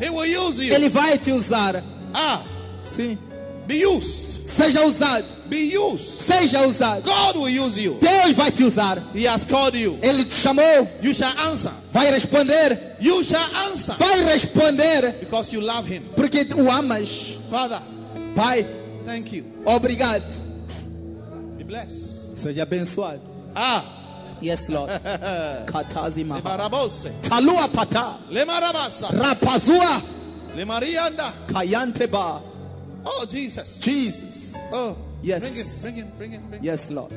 He 0.00 0.08
will 0.10 0.26
use 0.26 0.58
you. 0.64 0.72
Ele 0.72 0.88
vai 0.88 1.18
te 1.18 1.32
usar. 1.32 1.82
Ah, 2.14 2.42
Sim. 2.82 3.18
be 3.66 3.84
used. 3.84 4.48
Seja 4.48 4.84
usado. 4.84 5.24
Be 5.48 5.76
used. 5.76 6.20
Seja 6.20 6.66
usado. 6.66 7.02
God 7.04 7.36
will 7.36 7.48
use 7.66 7.78
you. 7.78 7.98
Deus 8.00 8.36
vai 8.36 8.50
te 8.50 8.64
usar. 8.64 9.02
He 9.14 9.24
has 9.24 9.44
called 9.44 9.74
you. 9.76 9.98
Ele 10.02 10.24
te 10.24 10.34
chamou. 10.34 10.88
You 11.02 11.14
shall 11.14 11.36
answer. 11.38 11.72
Vai 11.92 12.10
responder. 12.10 12.96
You 13.00 13.22
shall 13.24 13.48
answer 13.68 13.94
Vai 13.98 14.22
responder. 14.24 15.14
because 15.20 15.52
you 15.52 15.60
love 15.60 15.86
him. 15.86 16.02
Porque 16.16 16.46
o 16.56 16.70
amas. 16.70 17.38
Father, 17.50 17.80
Pai, 18.36 18.66
thank 19.06 19.32
you. 19.34 19.44
obrigado. 19.64 20.24
Be 21.56 21.64
blessed. 21.64 22.36
Seja 22.36 22.62
abençoado. 22.62 23.20
Ah, 23.54 23.84
Yes, 24.42 24.68
Lord. 24.68 24.90
Katazi 25.66 26.24
maha. 26.26 26.40
Talua 27.22 27.68
pata. 27.72 28.18
Lemarabasa. 28.30 29.08
Rapazua. 29.10 30.02
Lemarianda. 30.56 31.32
Kayante 31.46 32.10
ba. 32.10 32.42
Oh, 33.04 33.26
Jesus. 33.28 33.80
Jesus. 33.80 34.56
Oh, 34.72 34.96
Yes. 35.22 35.82
Bring 35.82 35.96
him, 35.96 36.08
bring 36.18 36.30
him, 36.32 36.40
bring 36.40 36.40
him, 36.40 36.40
bring 36.48 36.60
him. 36.60 36.64
Yes, 36.64 36.90
Lord. 36.90 37.12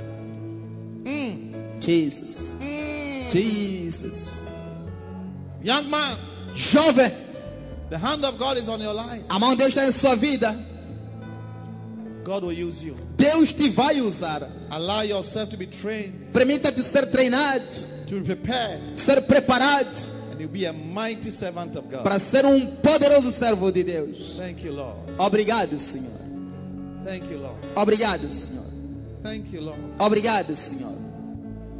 Mm. 1.04 1.82
Jesus. 1.82 2.54
Mm. 2.54 3.32
Jesus. 3.32 4.42
Young 5.64 5.90
man, 5.90 6.16
Jovem, 6.54 7.12
the 7.90 7.98
hand 7.98 8.24
of 8.24 8.38
God 8.38 8.58
is 8.58 8.70
on 8.70 8.80
your 8.80 8.94
life. 8.94 9.24
a 9.28 9.40
mão 9.40 9.52
de 9.56 9.58
Deus 9.58 9.70
está 9.76 9.88
em 9.88 9.92
sua 9.92 10.16
vida. 10.16 10.56
God 12.26 12.44
will 12.44 12.52
use 12.52 12.84
you. 12.84 12.96
Deus 13.16 13.54
te 13.54 13.70
vai 13.70 14.02
usar. 14.02 14.50
Allow 14.72 15.02
yourself 15.04 15.50
to 15.52 15.58
be 15.58 15.68
trained, 15.68 16.32
Permita-te 16.34 16.82
ser 16.82 17.06
treinado, 17.06 18.08
to 18.08 18.20
be 18.20 18.26
prepared, 18.36 18.98
ser 18.98 19.22
preparado 19.22 19.88
and 20.32 20.42
you'll 20.42 20.50
be 20.50 20.66
a 20.66 20.74
mighty 20.74 21.32
servant 21.32 21.76
of 21.78 21.90
God. 21.90 22.04
para 22.04 22.20
ser 22.20 22.46
um 22.46 22.76
poderoso 22.78 23.32
servo 23.32 23.72
de 23.72 23.84
Deus. 23.84 24.36
Thank 24.38 24.66
you, 24.66 24.74
Lord. 24.74 24.98
Obrigado, 25.18 25.80
Senhor. 25.80 26.12
Thank 27.06 27.30
you, 27.30 27.38
Lord. 27.38 27.56
Obrigado, 27.76 28.30
Senhor. 28.30 28.66
Thank 29.24 29.54
you, 29.54 29.62
Lord. 29.62 29.80
Obrigado, 30.00 30.56
Senhor. 30.56 30.94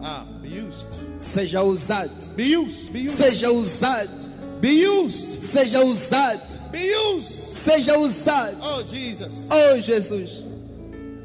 Ah, 0.02 0.26
be 0.42 0.50
used. 0.50 0.88
Seja 1.20 1.64
usado. 1.64 2.12
Be 2.36 2.44
used. 2.56 2.94
Be 2.94 3.02
used. 3.02 3.18
Seja 3.18 3.52
usado. 3.52 4.62
Be 4.62 4.70
used. 4.70 5.42
Seja 5.42 5.84
usado. 5.84 6.72
Be 6.72 6.92
used. 7.16 7.45
Seja 7.56 7.98
usado. 7.98 8.58
Oh, 8.62 8.84
Jesus. 8.84 9.48
Oh, 9.50 9.80
Jesus. 9.80 10.44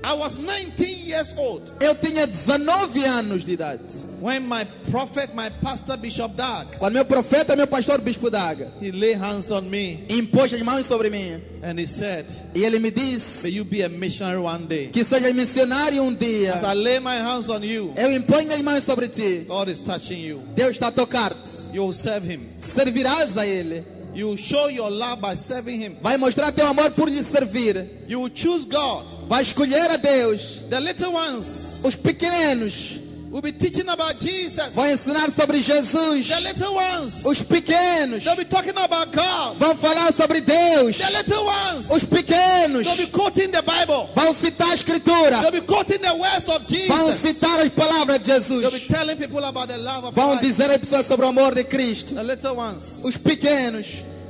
I 0.03 0.15
was 0.15 0.39
19 0.39 0.87
years 1.05 1.35
old 1.37 1.71
Eu 1.79 1.95
tinha 1.95 2.27
19 2.27 3.05
anos 3.05 3.45
de 3.45 3.53
idade. 3.53 4.03
when 4.19 4.49
my 4.49 4.65
prophet, 4.91 5.35
my 5.35 5.51
pastor, 5.63 5.99
Bishop 5.99 6.35
Dag, 6.37 6.69
Quando 6.79 6.95
meu 6.95 7.05
profeta, 7.05 7.55
meu 7.55 7.67
pastor, 7.67 8.01
bispo 8.01 8.31
d'Aga, 8.31 8.71
he 8.81 8.91
laid 8.93 9.19
hands 9.19 9.51
on 9.51 9.69
me 9.69 10.03
impôs 10.09 10.55
as 10.55 10.63
mãos 10.63 10.87
sobre 10.87 11.11
mim. 11.11 11.39
and 11.63 11.79
he 11.79 11.87
said, 11.87 12.25
E 12.55 12.65
ele 12.65 12.79
me 12.79 12.91
May 12.91 12.93
disse 12.93 13.45
you 13.51 13.63
be 13.63 13.83
a 13.83 13.91
missionary 13.91 14.39
one 14.41 14.65
day. 14.67 14.87
que 14.91 15.05
seja 15.05 15.31
missionário 15.35 16.03
um 16.03 16.15
dia. 16.15 16.55
As 16.55 16.65
I 16.65 16.73
lay 16.73 16.99
my 16.99 17.19
hands 17.19 17.51
on 17.51 17.63
you, 17.63 17.93
Eu 17.95 18.11
imponho 18.15 18.47
minhas 18.49 18.63
mãos 18.63 18.85
sobre 18.85 19.07
ti. 19.09 19.45
God 19.47 19.69
is 19.69 19.81
touching 19.81 20.19
you. 20.19 20.41
Deus 20.55 20.71
está 20.79 20.87
a 20.87 20.93
tocar-te. 20.93 21.75
You 21.75 21.83
will 21.85 21.93
serve 21.93 22.25
him. 22.27 22.41
Servirás 22.59 23.37
a 23.37 23.47
Ele. 23.47 23.85
You 24.15 24.37
show 24.37 24.69
your 24.69 24.91
love 24.91 25.21
by 25.21 25.35
serving 25.35 25.81
him. 25.81 25.97
Vai 26.03 26.17
mostrar 26.17 26.53
teu 26.53 26.67
amor 26.67 26.91
por 26.91 27.09
lhe 27.09 27.23
servir. 27.23 27.89
You 28.09 28.29
choose 28.29 28.65
God. 28.65 29.05
Vai 29.27 29.43
escolher 29.43 29.91
a 29.91 29.97
Deus. 29.97 30.65
The 30.69 30.81
little 30.81 31.13
ones 31.13 31.81
Os 31.85 31.97
pequenos 31.97 33.00
will 33.31 33.41
be 33.41 33.53
teaching 33.53 33.89
about 33.89 34.19
Jesus. 34.19 34.75
vão 34.75 34.91
ensinar 34.91 35.31
sobre 35.33 35.63
Jesus. 35.63 36.27
The 36.27 36.41
little 36.41 36.75
ones, 36.75 37.25
Os 37.25 37.41
pequenos 37.43 38.25
they'll 38.25 38.35
be 38.37 38.45
talking 38.45 38.77
about 38.77 39.13
God. 39.13 39.57
vão 39.57 39.77
falar 39.77 40.13
sobre 40.13 40.41
Deus. 40.41 40.99
The 40.99 41.11
little 41.11 41.45
ones, 41.47 41.91
Os 41.91 42.03
pequenos 42.05 42.85
they'll 42.87 42.97
be 42.97 43.07
quoting 43.07 43.49
the 43.53 43.63
Bible. 43.63 44.09
vão 44.17 44.35
citar 44.35 44.71
a 44.71 44.75
Escritura. 44.75 45.41
They'll 45.41 45.53
be 45.53 45.61
quoting 45.61 45.99
the 45.99 46.13
words 46.15 46.49
of 46.49 46.65
Vão 46.89 47.09
Jesus. 47.09 47.21
citar 47.21 47.61
as 47.61 47.69
palavras 47.73 48.19
de 48.19 48.25
They'll 48.25 48.71
be 48.71 48.79
Jesus. 48.81 48.87
telling 48.89 49.17
people 49.17 49.45
about 49.45 49.69
the 49.69 49.77
love 49.79 50.07
of 50.09 50.15
Vão 50.15 50.37
dizer 50.37 50.71
às 50.71 50.79
pessoas 50.79 51.07
sobre 51.07 51.25
o 51.25 51.29
amor 51.29 51.55
de 51.55 51.63
Cristo. 51.65 52.15
The 52.15 52.23
little 52.25 52.57
ones. 52.57 53.03
Os 53.05 53.17
pequenos, 53.17 53.87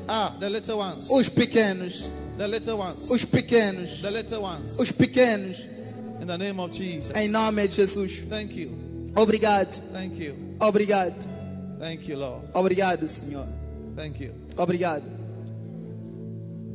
Ah, 0.08 0.32
the 0.38 0.48
little 0.50 0.78
ones. 0.78 1.08
os 1.10 1.28
pequenos, 1.28 2.10
The 2.36 2.48
little 2.48 2.78
ones. 2.78 3.10
os 3.10 3.24
pequenos, 3.24 4.00
The 4.02 4.10
little 4.10 4.42
ones. 4.42 4.78
os 4.78 4.92
pequenos. 4.92 5.56
In 6.20 6.26
the 6.26 6.36
name 6.36 6.60
of 6.60 6.70
Jesus. 6.76 7.10
Em 7.16 7.28
nome 7.28 7.66
de 7.66 7.76
Jesus. 7.76 8.12
Thank 8.28 8.54
you. 8.54 8.89
Obrigado, 9.16 9.80
Thank 9.92 10.18
you. 10.22 10.34
obrigado, 10.60 11.14
Thank 11.78 12.08
you, 12.08 12.16
Lord. 12.18 12.42
obrigado, 12.54 13.06
Senhor. 13.08 13.46
Thank 13.96 14.20
you. 14.22 14.32
Obrigado, 14.56 15.04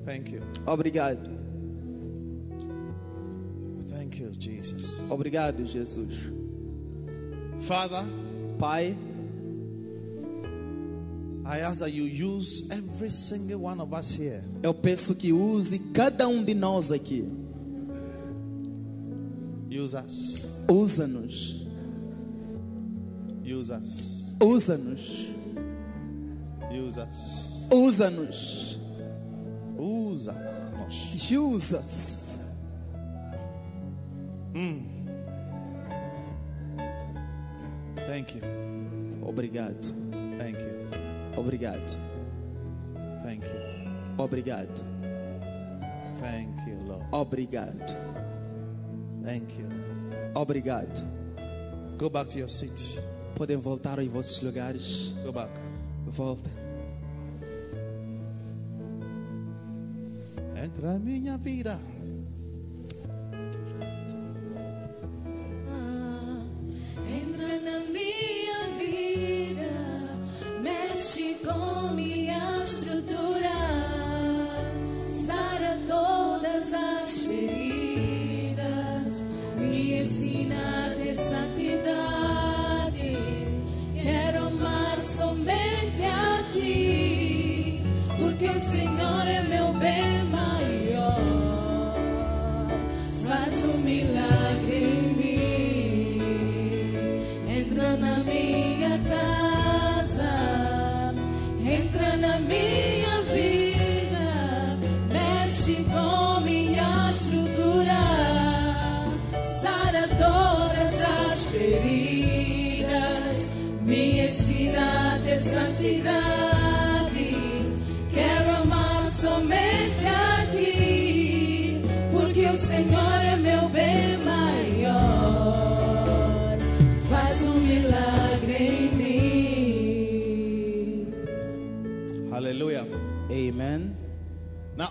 Thank 0.05 0.31
you. 0.33 0.41
obrigado, 0.65 1.19
Thank 3.91 4.19
you, 4.19 4.31
Jesus. 4.37 4.99
obrigado, 5.09 5.65
Jesus. 5.65 6.09
Father, 7.61 8.03
Pai, 8.59 8.95
I 11.47 11.59
ask 11.59 11.79
that 11.79 11.91
you 11.93 12.03
use 12.05 12.67
every 12.71 13.09
single 13.11 13.59
one 13.61 13.79
of 13.79 13.93
us 13.93 14.11
here 14.17 14.43
eu 14.63 14.73
peço 14.73 15.13
que 15.15 15.31
use 15.31 15.77
cada 15.93 16.27
um 16.27 16.43
de 16.43 16.53
nós 16.55 16.91
aqui. 16.91 17.23
Use 19.69 19.95
us. 19.95 20.47
Usa-nos, 20.69 21.64
Use 23.45 23.69
us. 23.69 24.35
usa-nos, 24.41 25.27
Use 26.71 26.97
us. 26.97 27.63
usa-nos. 27.71 28.77
Use 29.77 30.27
us. 30.27 30.91
Jesus. 31.15 32.29
Hmm. 34.53 34.79
Thank 38.07 38.35
you. 38.35 38.41
Obrigado, 39.25 39.91
Thank 40.39 40.57
you. 40.57 40.87
obrigado, 41.37 41.97
Thank 43.23 43.43
you. 43.43 43.59
obrigado, 44.17 44.83
Thank 46.21 46.49
you, 46.67 46.77
Lord. 46.87 47.03
obrigado, 47.11 47.95
Thank 49.23 49.49
you. 49.57 49.67
obrigado. 50.35 51.01
Go 51.97 52.09
back 52.09 52.27
to 52.29 52.39
your 52.39 52.49
seat. 52.49 53.01
Podem 53.35 53.57
voltar 53.57 53.99
aos 53.99 54.07
vossos 54.07 54.41
lugares. 54.41 55.13
Go 55.23 55.31
back. 55.31 55.51
Voltem. 56.07 56.51
Entra 60.63 60.97
minha 60.97 61.37
vida. 61.37 61.79
Entra 67.07 67.59
na 67.61 67.79
minha 67.81 68.67
vida, 68.79 69.69
mexe 70.61 71.35
com 71.45 71.93
minha 71.93 72.63
estrutura, 72.63 73.34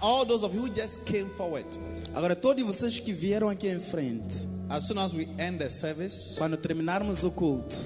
all 0.05 0.27
those 0.27 0.45
of 0.45 0.55
you 0.55 0.61
who 0.61 0.69
just 0.69 1.05
came 1.07 1.29
forward, 1.31 1.65
Agora, 2.15 2.37
todos 2.37 2.63
vocês 2.63 3.01
que 3.01 3.13
vieram 3.13 3.49
aqui 3.49 3.67
em 3.69 3.81
frente, 3.81 4.47
as 4.69 4.87
soon 4.87 4.99
as 4.99 5.13
we 5.15 5.27
end 5.39 5.59
the 5.59 5.69
service, 5.71 6.37
quando 6.37 6.57
terminarmos 6.57 7.25
o 7.25 7.31
culto, 7.31 7.77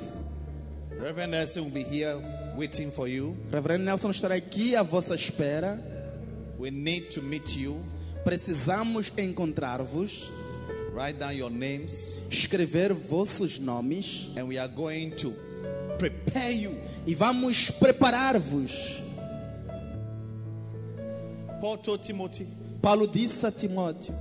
Reverend 1.00 1.30
Nelson 1.30 1.62
will 1.62 1.70
be 1.70 1.82
here 1.82 2.16
waiting 2.56 2.90
for 2.90 3.06
you. 3.08 3.36
Reverendo 3.52 3.84
Nelson 3.84 4.10
estará 4.10 4.34
aqui 4.34 4.74
à 4.74 4.82
vossa 4.82 5.14
espera. 5.14 5.78
We 6.58 6.70
need 6.72 7.10
to 7.12 7.22
meet 7.22 7.56
you. 7.56 7.80
Precisamos 8.24 9.12
encontrar-vos, 9.16 10.30
Write 10.92 11.20
down 11.20 11.36
your 11.36 11.50
names, 11.50 12.20
escrever 12.28 12.92
vossos 12.92 13.60
nomes 13.60 14.28
and 14.36 14.48
we 14.48 14.58
are 14.58 14.66
going 14.68 15.10
to 15.12 15.32
prepare 15.96 16.50
you. 16.52 16.74
e 17.06 17.14
vamos 17.14 17.70
preparar-vos. 17.70 19.00
Paul 21.60 21.78
told 21.78 22.02
Timothy, 22.02 22.46
Paulo 22.80 23.06
disse 23.06 23.44
a 23.44 23.52
Timóteo 23.52 24.14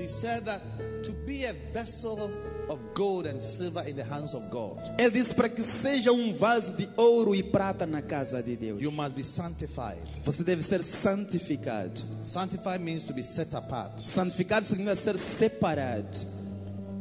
he 0.00 0.08
said 0.08 0.46
that 0.46 0.62
to 1.04 1.12
be 1.26 1.44
a 1.44 1.52
vessel 1.74 2.32
of 2.70 2.78
gold 2.94 3.26
and 3.26 3.42
silver 3.42 3.82
in 3.86 3.96
the 3.96 4.04
hands 4.04 4.34
of 4.34 4.50
God, 4.50 4.78
Ele 4.98 5.10
disse 5.10 5.34
para 5.34 5.50
que 5.50 5.62
seja 5.62 6.10
um 6.10 6.32
vaso 6.32 6.74
de 6.74 6.88
ouro 6.96 7.34
e 7.34 7.42
prata 7.42 7.86
na 7.86 8.00
casa 8.00 8.42
de 8.42 8.56
Deus. 8.56 8.80
you 8.80 8.90
must 8.90 9.14
be 9.14 9.22
sanctified. 9.22 10.00
Você 10.24 10.42
deve 10.42 10.62
ser 10.62 10.82
santificado. 10.82 12.02
Sanctified 12.24 12.80
means 12.80 13.02
to 13.02 13.12
be 13.12 13.22
set 13.22 13.54
apart 13.54 13.98
Santificado 14.00 14.64
significa 14.64 14.96
ser 14.96 15.18
separado 15.18 16.26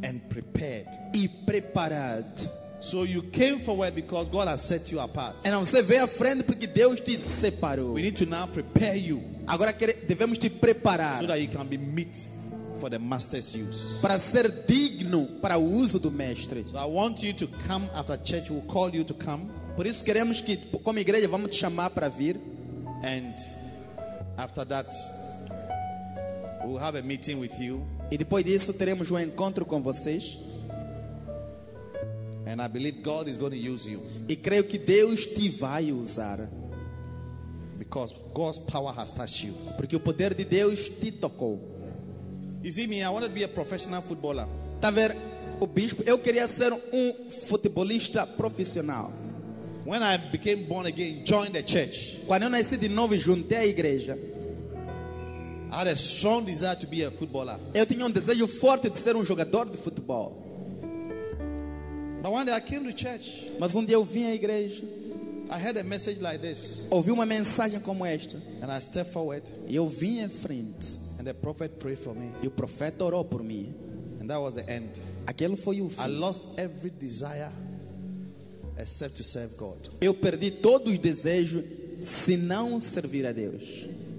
and 0.04 0.20
prepared 0.30 0.90
e 1.14 1.30
preparado 1.46 2.50
So 2.82 3.04
you 3.04 3.24
came 3.24 3.60
forward 3.60 3.94
because 3.94 4.30
God 4.30 4.48
has 4.48 4.62
set 4.62 4.92
you 4.92 5.00
apart. 5.02 5.36
Então 5.46 5.64
você 5.66 5.82
veio 5.82 6.04
à 6.04 6.08
frente 6.08 6.44
porque 6.44 6.66
Deus 6.66 7.00
te 7.02 7.18
separou. 7.18 7.94
We 7.94 8.02
need 8.02 8.18
to 8.18 8.26
now 8.26 8.48
prepare 8.48 8.96
you 8.98 9.22
Agora 9.50 9.74
devemos 10.08 10.38
te 10.38 10.48
preparar 10.48 11.22
so 11.22 11.28
that 11.28 11.42
you 11.42 11.48
can 11.48 11.66
be 11.68 11.78
meet 11.78 12.28
for 12.80 12.88
the 12.90 13.00
master's 13.00 13.56
use. 13.56 14.00
para 14.00 14.20
ser 14.20 14.48
digno 14.68 15.26
para 15.42 15.58
o 15.58 15.64
uso 15.64 16.00
do 16.00 16.12
mestre. 16.12 16.64
So 16.70 16.78
I 16.78 16.86
want 16.86 17.24
you 17.24 17.34
to 17.34 17.48
come 17.68 17.90
after 17.96 18.16
church. 18.24 18.52
We'll 18.52 18.62
call 18.62 18.92
you 18.94 19.04
to 19.04 19.14
come. 19.16 19.50
Por 19.76 19.88
isso 19.88 20.04
queremos 20.04 20.42
que, 20.42 20.58
como 20.84 21.00
igreja, 21.00 21.28
vamos 21.28 21.50
te 21.50 21.58
chamar 21.58 21.90
para 21.90 22.10
vir. 22.10 22.38
And 23.04 23.34
after 24.38 24.66
that, 24.66 24.88
we'll 26.64 26.78
have 26.78 26.96
a 26.96 27.02
meeting 27.02 27.40
with 27.40 27.60
you. 27.60 27.84
E 28.12 28.18
depois 28.18 28.46
disso 28.46 28.72
teremos 28.72 29.10
um 29.10 29.18
encontro 29.18 29.66
com 29.66 29.82
vocês. 29.82 30.38
And 32.46 32.62
I 32.62 32.68
believe 32.68 33.02
God 33.04 33.28
is 33.28 33.38
going 33.38 33.52
to 33.52 33.58
use 33.58 33.88
you 33.88 34.02
E 34.28 34.36
creio 34.36 34.64
que 34.64 34.80
Deus 34.80 35.26
te 35.26 35.50
vai 35.50 35.92
usar. 35.92 36.40
Because 37.90 38.14
God's 38.36 38.60
power 38.60 38.94
has 38.94 39.10
touched 39.10 39.44
you. 39.44 39.54
Porque 39.76 39.96
o 39.96 40.00
poder 40.00 40.36
de 40.36 40.46
Deus 40.46 40.90
te 40.90 41.12
tocou. 41.12 41.60
You 42.64 42.72
see 42.72 42.86
me, 42.88 43.02
I 43.02 43.10
wanted 43.10 43.30
to 43.30 43.34
be 43.34 43.44
a 43.44 43.48
professional 43.48 44.02
footballer. 44.02 44.46
Tá 44.80 44.92
ver? 44.92 45.16
O 45.60 45.66
bispo, 45.68 46.04
eu 46.06 46.18
queria 46.20 46.48
ser 46.48 46.72
um 46.72 47.30
futebolista 47.48 48.26
profissional. 48.28 49.12
When 49.86 50.04
I 50.04 50.18
became 50.32 50.66
born 50.68 50.86
again, 50.86 51.24
joined 51.26 51.54
the 51.54 51.64
church, 51.64 52.22
Quando 52.28 52.44
eu 52.44 52.50
nasci 52.50 52.78
de 52.78 52.88
novo 52.88 53.16
e 53.16 53.20
juntei 53.20 53.58
a 53.58 53.66
igreja, 53.66 54.16
I 55.72 55.76
had 55.82 55.88
a 55.88 55.96
strong 55.96 56.46
desire 56.46 56.76
to 56.76 56.88
be 56.88 57.04
a 57.04 57.10
footballer. 57.12 57.58
eu 57.74 57.86
tinha 57.86 58.06
um 58.06 58.12
desejo 58.12 58.48
forte 58.48 58.90
de 58.90 59.00
ser 59.00 59.16
um 59.16 59.26
jogador 59.26 59.66
de 59.66 59.78
futebol. 59.78 60.46
But 62.22 62.32
one 62.32 62.46
day 62.46 62.54
I 62.54 62.60
came 62.62 62.84
to 62.92 62.96
church, 62.98 63.50
Mas 63.60 63.74
um 63.74 63.84
dia 63.84 63.96
eu 63.96 64.04
vim 64.04 64.26
à 64.26 64.36
igreja, 64.36 64.84
ouvi 66.92 67.12
uma 67.12 67.26
mensagem 67.26 67.80
como 67.80 68.06
esta, 68.06 68.38
and 68.62 68.72
I 68.76 68.80
stepped 68.82 69.12
forward, 69.12 69.44
e 69.68 69.76
eu 69.76 69.88
vim 69.88 70.20
em 70.20 70.30
frente. 70.30 70.98
and 71.20 71.24
the 71.26 71.34
prophet 71.34 71.78
prayed 71.80 71.98
for 72.00 72.16
me, 72.16 72.32
E 72.42 72.48
o 72.48 72.52
profeta 72.52 73.04
orou 73.04 73.24
por 73.26 73.44
mim. 73.44 73.74
and 74.22 74.28
that 74.28 74.40
was 74.40 74.56
the 74.56 74.64
end. 74.72 75.02
Aquele 75.26 75.56
foi 75.58 75.82
o 75.82 75.88
I 75.88 75.90
fim. 75.90 76.20
lost 76.20 76.44
every 76.58 76.90
desire 76.92 77.52
except 78.78 79.16
to 79.18 79.24
serve 79.24 79.56
God. 79.58 79.78
Eu 80.02 80.14
perdi 80.14 80.52
todos 80.52 80.92
os 80.94 81.00
desejos 81.00 81.64
se 82.00 82.38
não 82.38 82.80
servir 82.80 83.26
a 83.26 83.32
Deus. 83.34 83.64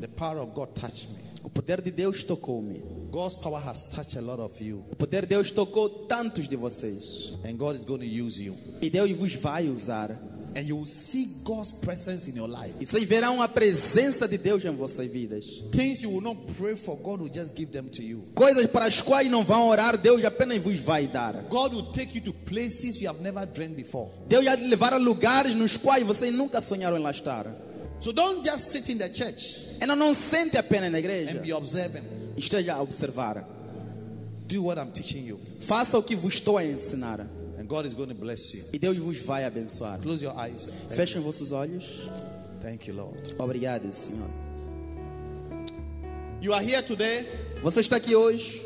The 0.00 0.08
power 0.08 0.38
of 0.42 0.52
God 0.54 0.68
touched 0.74 1.08
me. 1.10 1.20
O 1.42 1.48
poder 1.48 1.80
de 1.80 1.90
Deus 1.90 2.22
tocou-me. 2.22 2.82
God's 3.10 3.34
power 3.36 3.58
has 3.66 3.84
touched 3.88 4.16
a 4.18 4.20
lot 4.20 4.40
of 4.40 4.62
you, 4.62 4.84
O 4.92 4.96
poder 4.96 5.22
de 5.22 5.28
Deus 5.28 5.50
tocou 5.50 5.88
tantos 6.06 6.46
de 6.46 6.54
vocês. 6.56 7.32
and 7.44 7.56
God 7.56 7.76
is 7.76 7.84
going 7.86 8.00
to 8.00 8.06
use 8.06 8.38
you. 8.42 8.54
E 8.82 8.90
Deus 8.90 9.10
vos 9.12 9.34
vai 9.36 9.68
usar. 9.68 10.10
And 10.52 10.66
you 10.66 10.76
will 10.76 10.86
see 10.86 11.26
God's 11.44 11.70
presence 11.70 12.28
in 12.28 12.36
your 12.36 12.48
life. 12.48 12.74
E 12.80 12.84
vocês 12.86 13.04
verão 13.04 13.40
a 13.40 13.46
presença 13.46 14.26
de 14.26 14.36
Deus 14.36 14.64
em 14.64 14.74
vossas 14.74 15.06
vidas. 15.06 15.44
Things 15.70 16.02
you 16.02 16.10
will 16.10 16.20
not 16.20 16.40
pray 16.58 16.74
for, 16.74 16.96
God 16.96 17.20
will 17.20 17.30
just 17.32 17.54
give 17.56 17.70
them 17.70 17.84
to 17.88 18.02
you. 18.02 18.24
Coisas 18.34 18.66
para 18.66 18.86
as 18.86 19.00
quais 19.00 19.30
não 19.30 19.44
vão 19.44 19.68
orar, 19.68 19.96
Deus 19.96 20.24
apenas 20.24 20.58
vos 20.58 20.78
vai 20.80 21.06
dar. 21.06 21.34
God 21.48 21.72
will 21.72 21.92
take 21.92 22.18
you 22.18 22.24
to 22.24 22.32
places 22.32 23.00
you 23.00 23.08
have 23.08 23.22
never 23.22 23.46
dreamed 23.46 23.76
before. 23.76 24.10
Deus 24.28 24.44
vai 24.44 24.56
levar 24.56 24.92
a 24.92 24.96
lugares 24.96 25.54
nos 25.54 25.76
quais 25.76 26.04
vocês 26.04 26.34
nunca 26.34 26.60
sonharam 26.60 26.96
em 26.96 27.00
lá 27.02 27.12
estar. 27.12 27.46
So 28.00 28.12
don't 28.12 28.44
just 28.44 28.70
sit 28.72 28.88
in 28.88 28.96
the 28.98 29.12
church 29.12 29.60
Então 29.80 29.94
não 29.94 30.14
sente 30.14 30.56
apenas 30.56 30.90
na 30.90 30.98
igreja. 30.98 31.30
and 31.38 31.42
be 31.42 31.52
observing. 31.52 32.02
Esteja 32.36 32.74
a 32.74 32.82
observar. 32.82 33.46
Do 34.48 34.64
what 34.64 34.80
I'm 34.80 34.90
teaching 34.90 35.24
you, 35.28 35.38
Faça 35.60 35.96
o 35.96 36.02
que 36.02 36.16
vos 36.16 36.34
estou 36.34 36.58
a 36.58 36.64
ensinar. 36.64 37.24
God 37.70 37.86
is 37.86 37.94
going 37.94 38.08
to 38.08 38.14
bless 38.16 38.52
you. 38.52 38.64
E 38.72 38.78
Deus 38.80 38.98
vos 38.98 39.18
vai 39.20 39.44
abençoar. 39.44 40.00
Close 40.02 40.24
your 40.24 40.34
eyes. 40.36 40.68
Fechem 40.90 41.22
vossos 41.22 41.52
olhos. 41.52 41.84
thank 42.60 42.88
you, 42.88 42.94
Lord. 42.94 43.32
Obrigado, 43.38 43.90
Senhor. 43.92 44.28
You 46.40 46.52
are 46.52 46.62
here 46.62 46.82
today. 46.82 47.24
Você 47.62 47.80
está 47.80 47.96
aqui 47.96 48.16
hoje. 48.16 48.60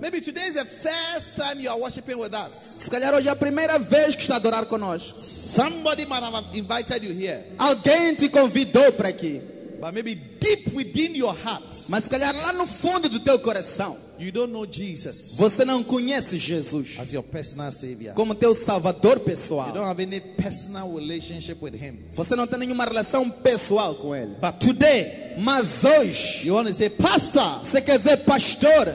Maybe 0.00 0.20
today 0.20 0.42
is 0.48 0.54
the 0.54 0.64
first 0.64 1.36
time 1.36 1.60
you 1.60 1.70
are 1.70 1.78
worshiping 1.78 2.16
with 2.18 2.34
us. 2.34 2.54
Se 2.80 2.90
calhar 2.90 3.14
hoje 3.14 3.28
é 3.28 3.30
a 3.30 3.36
primeira 3.36 3.78
vez 3.78 4.16
que 4.16 4.22
está 4.22 4.34
a 4.34 4.36
adorar 4.38 4.66
conosco. 4.66 5.18
Somebody 5.18 6.04
might 6.06 6.22
have 6.22 6.44
invited 6.52 7.04
you 7.04 7.12
here, 7.14 7.44
Alguém 7.58 8.14
te 8.16 8.28
convidou 8.28 8.92
para 8.92 9.08
aqui. 9.08 9.40
but 9.80 9.94
maybe 9.94 10.14
deep 10.40 10.74
within 10.74 11.14
your 11.14 11.32
heart, 11.34 11.84
Mas 11.88 12.04
se 12.04 12.10
calhar 12.10 12.34
lá 12.34 12.52
no 12.52 12.66
fundo 12.66 13.08
do 13.08 13.20
teu 13.20 13.38
coração, 13.38 13.96
you 14.18 14.30
don't 14.32 14.52
know 14.52 14.66
Jesus 14.70 15.34
você 15.36 15.64
não 15.64 15.82
conhece 15.82 16.38
Jesus 16.38 16.96
as 16.98 17.12
your 17.12 17.22
personal 17.22 17.70
Savior. 17.72 18.14
como 18.14 18.34
teu 18.34 18.54
salvador 18.54 19.14
You 19.18 19.20
pessoal. 19.20 19.72
don't 19.72 19.86
have 19.86 20.00
any 20.02 20.20
personal 20.20 20.92
relationship 20.94 21.62
with 21.62 21.74
Him. 21.74 21.98
Você 22.14 22.34
não 22.36 22.46
tem 22.46 22.58
nenhuma 22.60 22.84
relação 22.84 23.28
pessoal 23.30 23.94
com 23.96 24.14
ele. 24.14 24.36
But 24.40 24.58
today, 24.60 25.34
Mas 25.38 25.84
hoje, 25.84 26.46
you 26.46 26.54
want 26.54 26.66
to 26.68 26.74
say, 26.74 26.88
Pastor, 26.88 27.60
você 27.64 27.80
quer 27.80 27.98
dizer, 27.98 28.18
pastor, 28.24 28.88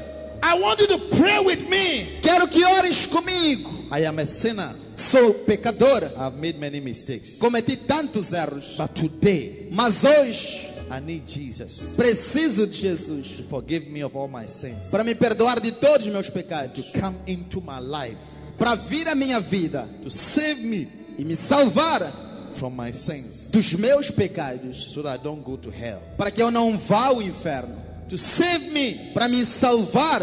I 0.44 0.60
want 0.60 0.80
you 0.82 0.88
to 0.88 0.98
pray 1.16 1.40
with 1.40 1.70
me. 1.70 2.20
quero 2.22 2.48
que 2.48 2.64
ores 2.66 3.06
comigo. 3.06 3.70
I 3.92 4.06
am 4.06 4.18
a 4.20 4.26
sinner. 4.26 4.70
Sou 4.96 5.34
pecadora, 5.46 6.12
I've 6.18 6.38
made 6.40 6.58
many 6.60 6.80
mistakes. 6.80 7.38
cometi 7.38 7.76
tantos 7.76 8.32
erros. 8.34 8.76
But 8.78 8.94
today, 8.96 9.68
Mas 9.72 10.04
hoje, 10.04 10.71
I 10.92 11.00
need 11.00 11.24
Jesus 11.28 11.94
preciso 11.96 12.68
de 12.68 12.74
Jesus 12.74 13.38
to 13.38 13.44
forgive 13.44 13.88
me 13.90 14.04
of 14.04 14.16
all 14.18 14.28
my 14.28 14.46
sins, 14.48 14.90
para 14.92 15.04
me 15.04 15.16
perdoar 15.16 15.60
de 15.62 15.72
todos 15.72 16.06
os 16.06 16.12
meus 16.12 16.30
pecados. 16.30 16.86
come 17.00 17.18
into 17.28 17.62
my 17.62 17.80
life, 17.80 18.18
Para 18.60 18.76
vir 18.76 19.08
a 19.08 19.16
minha 19.16 19.40
vida 19.40 19.88
to 20.04 20.10
save 20.12 20.62
me 20.64 20.88
e 21.18 21.24
me 21.26 21.36
salvar 21.36 22.12
from 22.56 22.76
my 22.76 22.92
sins, 22.92 23.50
dos 23.52 23.74
meus 23.74 24.12
pecados. 24.12 24.92
so 24.94 25.02
that 25.02 25.20
I 25.20 25.24
don't 25.24 25.44
go 25.44 25.56
to 25.58 25.70
hell. 25.72 26.02
Para 26.18 26.30
que 26.30 26.42
eu 26.42 26.52
não 26.52 26.78
vá 26.78 27.08
ao 27.08 27.22
inferno. 27.22 27.76
To 28.10 28.18
save 28.18 28.72
me 28.72 29.12
Para 29.14 29.30
me 29.30 29.46
salvar 29.46 30.22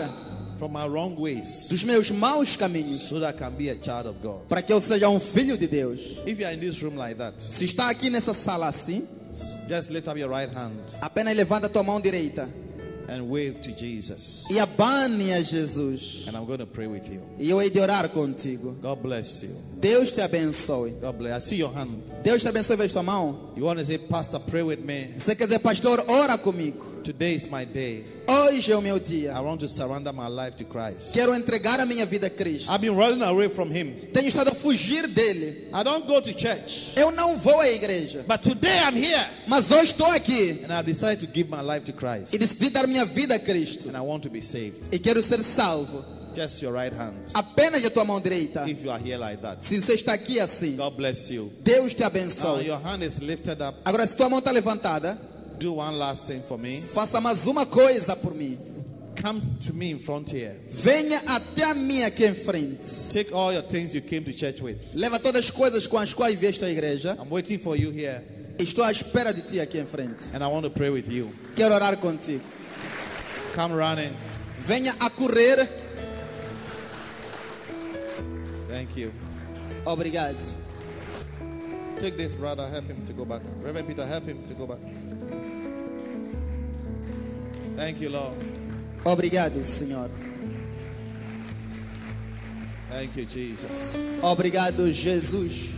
from 0.58 0.72
my 0.72 0.86
wrong 0.86 1.16
ways, 1.16 1.68
dos 1.70 1.82
meus 1.84 2.10
maus 2.10 2.54
caminhos. 2.56 3.08
so 3.08 3.18
that 3.20 3.34
I 3.34 3.38
can 3.38 3.52
be 3.52 3.70
a 3.70 3.74
child 3.76 4.06
of 4.08 4.20
God. 4.22 4.46
Para 4.48 4.60
que 4.60 4.72
eu 4.72 4.80
seja 4.80 5.08
um 5.08 5.18
filho 5.18 5.56
de 5.56 5.66
Deus. 5.66 6.00
If 6.26 6.38
you 6.38 6.44
are 6.46 6.52
in 6.54 6.60
this 6.60 6.82
room 6.82 6.96
like 6.96 7.16
that, 7.16 7.40
Se 7.40 7.64
está 7.64 7.88
aqui 7.88 8.10
nessa 8.10 8.34
sala 8.34 8.68
assim, 8.68 9.04
just 9.68 9.90
lift 9.90 10.08
up 10.08 10.16
your 10.18 10.30
right 10.30 10.50
hand 10.52 10.96
apenas 11.00 11.36
levanta 11.36 11.66
a 11.66 11.68
tua 11.68 11.82
mão 11.82 12.00
direita 12.00 12.48
and 13.08 13.22
wave 13.22 13.60
to 13.62 13.72
Jesus. 13.72 14.44
e 14.50 14.58
abane 14.58 15.32
a 15.32 15.42
Jesus. 15.42 16.26
And 16.28 16.36
I'm 16.36 16.44
going 16.44 16.58
to 16.58 16.66
pray 16.66 16.86
with 16.86 17.10
you. 17.10 17.22
E 17.38 17.48
eu 17.48 17.58
hei 17.58 17.70
de 17.70 17.80
orar 17.80 18.08
contigo. 18.10 18.76
God 18.82 19.02
bless 19.02 19.42
you. 19.42 19.50
Deus 19.80 20.12
te 20.12 20.20
abençoe. 20.20 20.90
God 21.00 21.16
bless. 21.16 21.36
I 21.36 21.48
see 21.48 21.56
your 21.56 21.72
hand. 21.72 22.02
Deus 22.22 22.42
te 22.42 22.48
abençoe, 22.48 22.76
veja 22.76 22.92
tua 22.92 23.02
mão. 23.02 23.52
You 23.56 23.64
want 23.64 23.78
to 23.78 23.84
say, 23.84 23.98
Pastor, 23.98 24.40
pray 24.40 24.62
with 24.62 24.80
me. 24.80 25.14
Você 25.16 25.34
quer 25.34 25.44
dizer, 25.46 25.60
pastor, 25.60 26.04
ora 26.06 26.36
comigo. 26.36 27.02
Today 27.02 27.34
is 27.34 27.50
my 27.50 27.64
day. 27.64 28.04
Hoje 28.30 28.70
é 28.70 28.76
o 28.76 28.82
meu 28.82 28.98
I 28.98 29.00
dia. 29.00 29.40
want 29.40 29.58
to 29.60 29.68
surrender 29.68 30.12
my 30.12 30.28
life 30.28 30.54
to 30.56 30.64
Christ. 30.64 31.14
Quero 31.14 31.34
entregar 31.34 31.80
a 31.80 31.86
minha 31.86 32.04
vida 32.04 32.26
a 32.26 32.30
Cristo. 32.30 32.70
I've 32.70 32.80
been 32.82 32.94
running 32.94 33.22
away 33.22 33.48
from 33.48 33.70
Him. 33.70 33.94
Tenho 34.12 34.28
estado 34.28 34.48
a 34.50 34.54
fugir 34.54 35.06
dele. 35.06 35.68
I 35.72 35.82
don't 35.82 36.06
go 36.06 36.20
to 36.20 36.32
church. 36.38 36.92
Eu 36.94 37.10
não 37.10 37.38
vou 37.38 37.58
à 37.58 37.70
igreja. 37.70 38.24
But 38.28 38.42
today 38.42 38.80
I'm 38.86 38.94
here. 38.96 39.26
Mas 39.46 39.70
hoje 39.70 39.92
estou 39.92 40.06
aqui 40.08 40.62
And 40.62 40.72
I've 40.74 40.84
decided 40.84 41.20
to 41.20 41.26
give 41.34 41.48
my 41.50 41.62
life 41.62 41.86
to 41.90 41.92
Christ. 41.94 42.34
e 42.34 42.38
decidi 42.38 42.68
dar 42.68 42.86
minha 42.86 43.06
vida 43.06 43.34
a 43.34 43.38
Cristo. 43.38 43.88
And 43.88 43.96
I 43.96 44.00
want 44.02 44.22
to 44.24 44.30
be 44.30 44.42
saved. 44.42 44.90
E 44.94 44.98
quero 44.98 45.22
ser 45.22 45.42
salvo. 45.42 46.04
Just 46.34 46.60
your 46.62 46.74
right 46.74 46.94
hand. 46.94 47.14
Apenas 47.32 47.82
a 47.82 47.88
tua 47.90 48.04
mão 48.04 48.20
direita. 48.20 48.68
If 48.68 48.84
you 48.84 48.90
are 48.90 49.02
here 49.02 49.16
like 49.16 49.40
that. 49.40 49.64
Se 49.64 49.80
você 49.80 49.94
está 49.94 50.12
aqui 50.12 50.38
assim, 50.38 50.76
God 50.76 50.94
bless 50.96 51.32
you. 51.32 51.50
Deus 51.62 51.94
te 51.94 52.00
Now 52.00 52.08
abençoe. 52.08 52.66
your 52.66 52.78
hand 52.78 53.02
is 53.02 53.18
lifted 53.20 53.62
up. 53.62 53.78
Agora, 53.86 54.06
se 54.06 54.14
tua 54.14 54.28
mão 54.28 54.38
está 54.40 54.50
levantada, 54.50 55.16
Do 55.58 55.72
one 55.72 55.98
last 55.98 56.26
thing 56.28 56.40
for 56.40 56.58
me. 56.58 56.80
faça 56.80 57.20
mais 57.20 57.46
uma 57.46 57.66
coisa 57.66 58.14
por 58.14 58.34
mim. 58.34 58.58
Come 59.20 59.42
to 59.66 59.74
me 59.74 59.90
in 59.90 59.98
front 59.98 60.30
here. 60.30 60.54
Venha 60.68 61.20
até 61.26 61.64
a 61.64 61.74
mim 61.74 62.04
aqui 62.04 62.24
em 62.24 62.34
frente. 62.34 63.08
Take 63.10 63.32
all 63.32 63.52
your 63.52 63.64
things 63.64 63.92
you 63.92 64.00
came 64.00 64.22
to 64.22 64.32
church 64.32 64.62
with. 64.62 64.78
Leva 64.94 65.18
todas 65.18 65.46
as 65.46 65.50
coisas 65.50 65.86
com 65.88 65.98
as 65.98 66.14
quais 66.14 66.38
vieste 66.38 66.64
à 66.64 66.70
igreja. 66.70 67.16
I'm 67.20 67.28
waiting 67.28 67.58
for 67.58 67.76
you 67.76 67.90
here. 67.90 68.22
Estou 68.58 68.84
à 68.84 68.92
espera 68.92 69.32
de 69.32 69.42
ti 69.42 69.60
aqui 69.60 69.78
em 69.78 69.86
frente. 69.86 70.34
And 70.34 70.44
I 70.44 70.46
want 70.46 70.62
to 70.62 70.70
pray 70.70 70.90
with 70.90 71.10
you. 71.10 71.32
Quero 71.56 71.74
orar 71.74 71.96
contigo. 71.96 72.42
Come 73.54 73.74
running. 73.74 74.12
Venha 74.60 74.94
a 75.00 75.10
correr. 75.10 75.68
Thank 78.68 78.96
you. 78.96 79.12
Obrigado. 79.84 80.36
Take 81.98 82.16
this 82.16 82.34
brother, 82.34 82.68
help 82.68 82.84
him 82.84 83.04
to 83.06 83.12
go 83.12 83.24
back. 83.24 83.42
Reverend 83.60 83.88
Peter, 83.88 84.06
help 84.06 84.24
him 84.24 84.46
to 84.46 84.54
go 84.54 84.66
back. 84.68 84.78
Thank 87.78 88.00
you, 88.00 88.10
Lord. 88.10 88.34
Obrigado, 89.04 89.62
Senhor. 89.62 90.10
Thank 92.90 93.16
you, 93.16 93.24
Jesus. 93.24 93.96
Obrigado, 94.20 94.92
Jesus. 94.92 95.68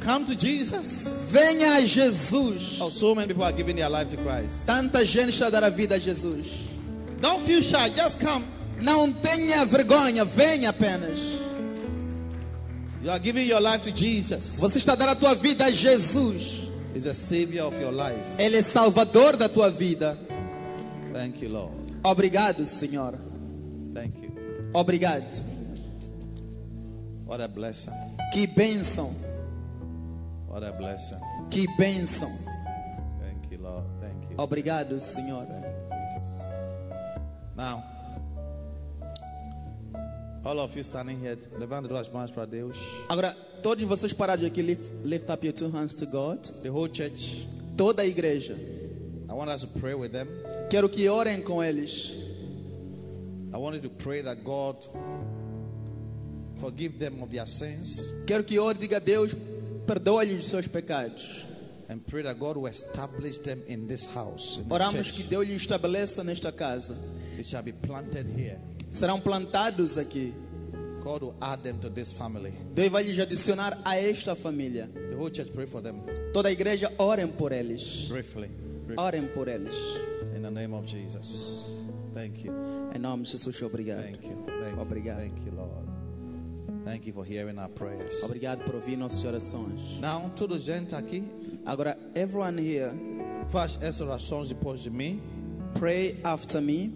Come 0.00 0.26
to 0.26 0.34
Jesus. 0.34 1.06
Venha 1.30 1.78
a 1.78 1.86
Jesus. 1.86 2.80
Oh, 2.80 2.90
so 2.90 3.14
many 3.14 3.28
people 3.28 3.44
are 3.44 3.52
giving 3.52 3.76
their 3.76 3.88
life 3.88 4.08
to 4.08 4.16
Christ. 4.16 4.66
Tanta 4.66 5.06
gente 5.06 5.30
está 5.30 5.46
a 5.46 5.50
dar 5.50 5.62
a 5.62 5.70
vida 5.70 5.94
a 5.94 6.00
Jesus. 6.00 6.66
Don't 7.20 7.44
feel 7.44 7.62
shy. 7.62 7.90
Just 7.90 8.18
come. 8.18 8.44
Não 8.80 9.12
tenha 9.12 9.64
vergonha, 9.66 10.24
venha 10.24 10.70
apenas. 10.70 11.20
You 13.04 13.10
are 13.12 13.20
giving 13.20 13.46
your 13.46 13.60
life 13.60 13.84
to 13.84 13.92
Jesus. 13.92 14.58
Você 14.58 14.78
está 14.78 14.96
dando 14.96 15.10
a 15.10 15.14
tua 15.14 15.36
vida 15.36 15.66
a 15.66 15.70
Jesus. 15.70 16.59
He's 16.94 17.04
the 17.04 17.14
savior 17.14 17.62
of 17.62 17.80
your 17.80 17.92
life. 17.92 18.24
Ele 18.38 18.58
é 18.58 18.62
salvador 18.62 19.36
da 19.36 19.48
tua 19.48 19.70
vida. 19.70 20.18
Thank 21.12 21.42
you, 21.42 21.50
Lord. 21.50 21.74
Obrigado, 22.02 22.66
Senhor. 22.66 23.14
Thank 23.94 24.22
you. 24.22 24.30
Obrigado. 24.72 25.40
What 27.26 27.42
a 27.42 27.48
blessing. 27.48 27.92
Que 28.32 28.46
bênção. 28.46 29.14
What 30.48 30.64
a 30.64 30.72
blessing. 30.72 31.20
Que 31.48 31.66
bênção. 31.76 32.30
Thank 33.20 33.52
you, 33.52 33.62
Lord. 33.62 33.86
Thank 34.00 34.30
you. 34.30 34.36
Obrigado, 34.36 35.00
Senhor. 35.00 35.46
Jesus. 35.46 36.40
Now, 37.56 37.82
all 40.44 40.58
of 40.60 40.74
you 40.76 40.82
standing 40.82 41.20
here, 41.20 41.36
levante 41.58 41.88
duas 41.88 42.08
mãos 42.08 42.30
para 42.30 42.46
Deus. 42.46 42.76
Agora, 43.08 43.36
todos 43.62 43.84
vocês 43.84 44.12
parados 44.12 44.44
aqui, 44.44 44.62
lift, 44.62 44.82
lift 45.04 45.30
up 45.30 45.44
your 45.44 45.52
two 45.52 45.70
hands 45.70 45.94
to 45.94 46.06
God. 46.06 46.42
The 46.62 46.70
whole 46.70 46.88
church. 46.88 47.46
Toda 47.76 48.02
a 48.02 48.06
igreja. 48.06 48.56
I 49.28 49.32
want 49.32 49.50
us 49.50 49.60
to 49.62 49.68
pray 49.78 49.94
with 49.94 50.12
them. 50.12 50.28
Quero 50.70 50.88
que 50.88 51.08
orem 51.08 51.42
com 51.42 51.62
eles. 51.62 52.12
I 53.52 53.56
want 53.56 53.74
you 53.74 53.82
to 53.82 53.90
pray 53.90 54.22
that 54.22 54.44
God 54.44 54.76
forgive 56.60 56.98
them 56.98 57.20
of 57.22 57.32
their 57.32 57.46
sins 57.46 58.12
Quero 58.26 58.44
que 58.44 58.58
ore, 58.60 58.74
diga 58.74 58.98
a 58.98 59.00
Deus, 59.00 59.34
perdoa-lhes 59.86 60.40
os 60.40 60.46
seus 60.46 60.68
pecados. 60.68 61.44
and 61.88 62.06
pray 62.06 62.22
that 62.22 62.38
God 62.38 62.56
will 62.56 62.68
establish 62.68 63.38
them 63.38 63.60
in 63.66 63.88
this 63.88 64.06
house. 64.06 64.58
In 64.58 64.68
this 64.68 64.78
Oramos 64.78 65.10
que 65.10 65.24
church. 65.24 65.30
Deus 65.30 65.48
lhes 65.48 65.62
estabeleça 65.62 66.22
nesta 66.22 66.52
casa. 66.52 66.94
They 67.34 67.42
shall 67.42 67.64
be 67.64 67.72
planted 67.72 68.26
here. 68.26 68.60
Serão 68.90 69.20
plantados 69.20 69.96
aqui. 69.98 70.32
God 71.02 71.22
will 71.22 71.34
add 71.40 71.62
them 71.62 71.78
to 71.78 71.88
this 71.88 72.12
family. 72.12 72.52
Deus 72.74 72.90
vai 72.90 73.02
lhes 73.04 73.18
adicionar 73.18 73.78
a 73.84 73.96
esta 73.96 74.34
família. 74.36 74.88
The 75.10 75.16
whole 75.16 75.30
church 75.30 75.50
pray 75.52 75.66
for 75.66 75.80
them 75.80 76.02
Toda 76.34 76.48
a 76.48 76.52
igreja, 76.52 76.92
orem 76.98 77.28
por 77.28 77.52
eles. 77.52 78.06
briefly. 78.08 78.48
briefly. 78.86 78.96
Orem 78.98 79.26
por 79.28 79.48
eles. 79.48 79.74
In 80.36 80.42
the 80.42 80.50
name 80.50 80.74
of 80.74 80.86
Jesus. 80.86 81.72
Thank 82.12 82.44
you. 82.44 82.52
Em 82.94 82.98
nome 82.98 83.22
de 83.24 83.30
Jesus, 83.30 83.62
obrigado. 83.62 84.02
Thank 84.02 84.24
you. 84.26 84.44
Thank 84.60 84.76
you. 84.76 84.82
Obrigado. 84.82 85.18
Thank 85.20 85.46
you, 85.46 85.52
Lord. 85.56 85.88
Thank 86.84 87.06
you 87.06 87.12
for 87.14 87.24
hearing 87.24 87.58
our 87.58 87.68
prayers. 87.68 88.22
Obrigado 88.22 88.62
por 88.64 88.74
ouvir 88.74 88.96
nossas 88.96 89.24
orações. 89.24 89.98
Now, 90.00 90.30
toda 90.36 90.58
gente 90.58 90.94
aqui, 90.94 91.22
Agora, 91.64 91.96
everyone 92.14 92.58
here, 92.60 92.90
faz 93.48 93.78
essas 93.82 94.00
orações 94.02 94.48
depois 94.48 94.80
de 94.80 94.90
mim. 94.90 95.20
pray 95.74 96.16
after 96.24 96.60
me. 96.60 96.92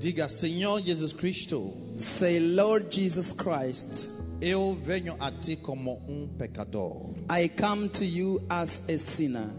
Diga, 0.00 0.30
Senhor 0.30 0.80
Jesus 0.80 1.12
Cristo, 1.12 1.74
Say, 1.94 2.40
Lord 2.40 2.90
Jesus 2.90 3.32
Christ, 3.34 4.08
eu 4.40 4.74
venho 4.82 5.14
a 5.20 5.30
ti 5.30 5.56
como 5.56 6.00
um 6.08 6.26
pecador. 6.26 7.14
I 7.28 7.48
come 7.48 7.90
to 7.90 8.04
you 8.06 8.40
as 8.48 8.82
a 8.88 8.96
sinner. 8.96 9.50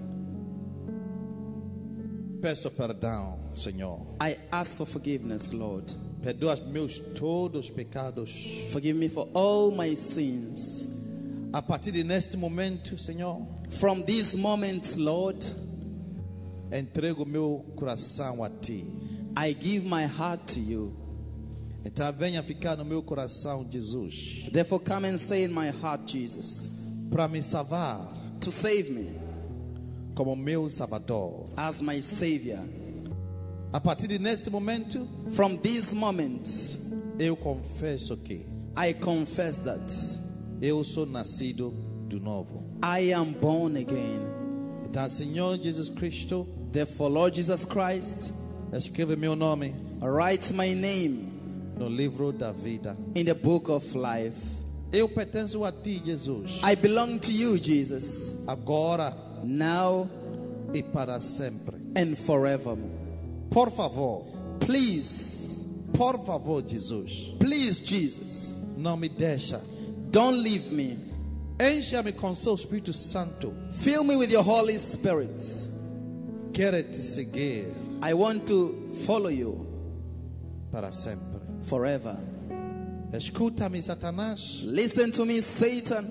Peço 2.42 2.72
perdão, 2.72 3.38
Senhor. 3.56 4.00
I 4.20 4.36
ask 4.52 4.76
for 4.76 4.88
forgiveness, 4.88 5.52
Lord. 5.52 5.94
Perdoa 6.24 6.56
meus 6.72 6.98
todos 7.14 7.66
os 7.66 7.72
pecados. 7.72 8.32
Forgive 8.72 8.98
me 8.98 9.10
for 9.10 9.30
all 9.36 9.72
my 9.72 9.96
sins. 9.96 10.90
A 11.54 11.62
partir 11.62 11.92
de 11.92 12.04
neste 12.04 12.36
momento, 12.36 12.98
Senhor, 12.98 13.46
From 13.70 14.02
this 14.02 14.34
moment, 14.34 14.96
Lord, 14.98 15.46
entrego 16.72 17.28
meu 17.28 17.64
coração 17.76 18.44
a 18.44 18.50
ti. 18.50 18.84
I 19.38 19.54
give 19.54 19.84
my 19.86 20.06
heart 20.06 20.46
to 20.54 20.60
you. 20.60 20.94
Então 21.84 22.12
venha 22.14 22.44
ficar 22.44 22.76
no 22.78 22.86
meu 22.86 23.02
coração, 23.02 23.66
Jesus, 23.72 24.50
Therefore, 24.52 24.80
come 24.84 25.06
and 25.08 25.18
stay 25.18 25.44
in 25.46 25.52
my 25.54 25.70
heart, 25.70 26.06
Jesus, 26.06 26.70
para 27.10 27.28
me 27.28 27.42
salvar 27.42 28.00
to 28.40 28.52
save 28.52 28.90
me 28.92 29.10
como 30.16 30.36
meu 30.36 30.70
salvador. 30.70 31.46
as 31.58 31.82
my 31.82 32.00
Savior. 32.02 32.60
A 33.74 33.80
partir 33.80 34.08
de 34.08 34.20
neste 34.20 34.50
momento, 34.50 35.08
From 35.32 35.58
this 35.58 35.92
moment, 35.94 36.48
eu 37.18 37.36
confesso 37.36 38.18
que 38.18 38.46
I 38.78 38.94
confess 38.94 39.58
that 39.60 39.92
eu 40.62 40.84
sou 40.84 41.06
nascido 41.08 41.74
de 42.08 42.20
novo. 42.20 42.64
I 42.84 43.12
am 43.14 43.32
born 43.34 43.78
again. 43.78 44.22
Então, 44.86 45.08
Senhor 45.10 45.58
Jesus 45.58 45.90
Cristo, 45.90 46.48
Therefore, 46.72 47.10
Lord 47.12 47.36
Jesus 47.36 47.66
Christ, 47.66 48.32
escreve 48.74 49.16
meu 49.16 49.36
nome 49.36 49.74
write 50.02 50.54
my 50.54 50.74
name 50.74 51.30
no 51.78 51.88
livro 51.90 52.32
da 52.32 52.52
vida. 52.52 52.96
in 53.16 53.26
the 53.26 53.34
book 53.34 53.70
of 53.72 53.86
life. 53.98 54.36
Eu 54.94 55.08
pertenço 55.08 55.64
a 55.64 55.72
ti, 55.72 56.02
Jesus, 56.04 56.60
I 56.64 56.76
belong 56.76 57.18
to 57.20 57.32
you, 57.32 57.58
Jesus, 57.58 58.34
agora 58.48 59.16
now 59.44 60.08
e 60.74 60.84
para 60.84 61.20
sempre. 61.22 61.78
and 61.96 62.16
forever. 62.18 62.78
Por 63.50 63.70
favor, 63.72 64.26
Please, 64.60 65.64
por 65.94 66.18
favor, 66.26 66.62
Jesus, 66.62 67.34
please, 67.40 67.82
Jesus, 67.84 68.54
não 68.78 68.96
me 68.98 69.10
deixa. 69.10 69.62
don't 70.12 70.38
leave 70.42 70.72
me. 70.72 70.98
Encha-me 71.60 72.12
com 72.12 72.34
seu 72.36 72.56
Espírito 72.56 72.92
Santo. 72.94 73.54
Fill 73.72 74.04
me 74.04 74.16
with 74.16 74.32
your 74.32 74.44
Holy 74.44 74.78
Spirit. 74.78 75.44
Quero 76.54 76.82
te 76.84 77.02
seguir 77.02 77.66
I 78.02 78.14
want 78.14 78.48
to 78.48 78.90
follow 79.06 79.30
you 79.30 79.66
para 80.72 80.92
sempre. 80.92 81.40
forever. 81.62 82.18
Escuta-me, 83.14 83.82
Satanás. 83.82 84.62
Listen 84.64 85.12
to 85.12 85.26
me, 85.26 85.42
Satan. 85.42 86.06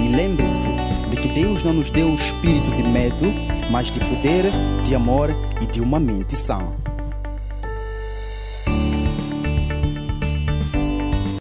E 0.02 0.08
lembre-se 0.08 0.70
de 1.10 1.16
que 1.20 1.28
Deus 1.28 1.62
não 1.62 1.74
nos 1.74 1.90
deu 1.90 2.10
o 2.10 2.14
espírito 2.14 2.74
de 2.74 2.82
medo, 2.82 3.26
mas 3.70 3.90
de 3.90 4.00
poder, 4.00 4.46
de 4.82 4.94
amor 4.94 5.30
e 5.60 5.66
de 5.66 5.80
uma 5.80 6.00
mente 6.00 6.34
sã. 6.34 6.74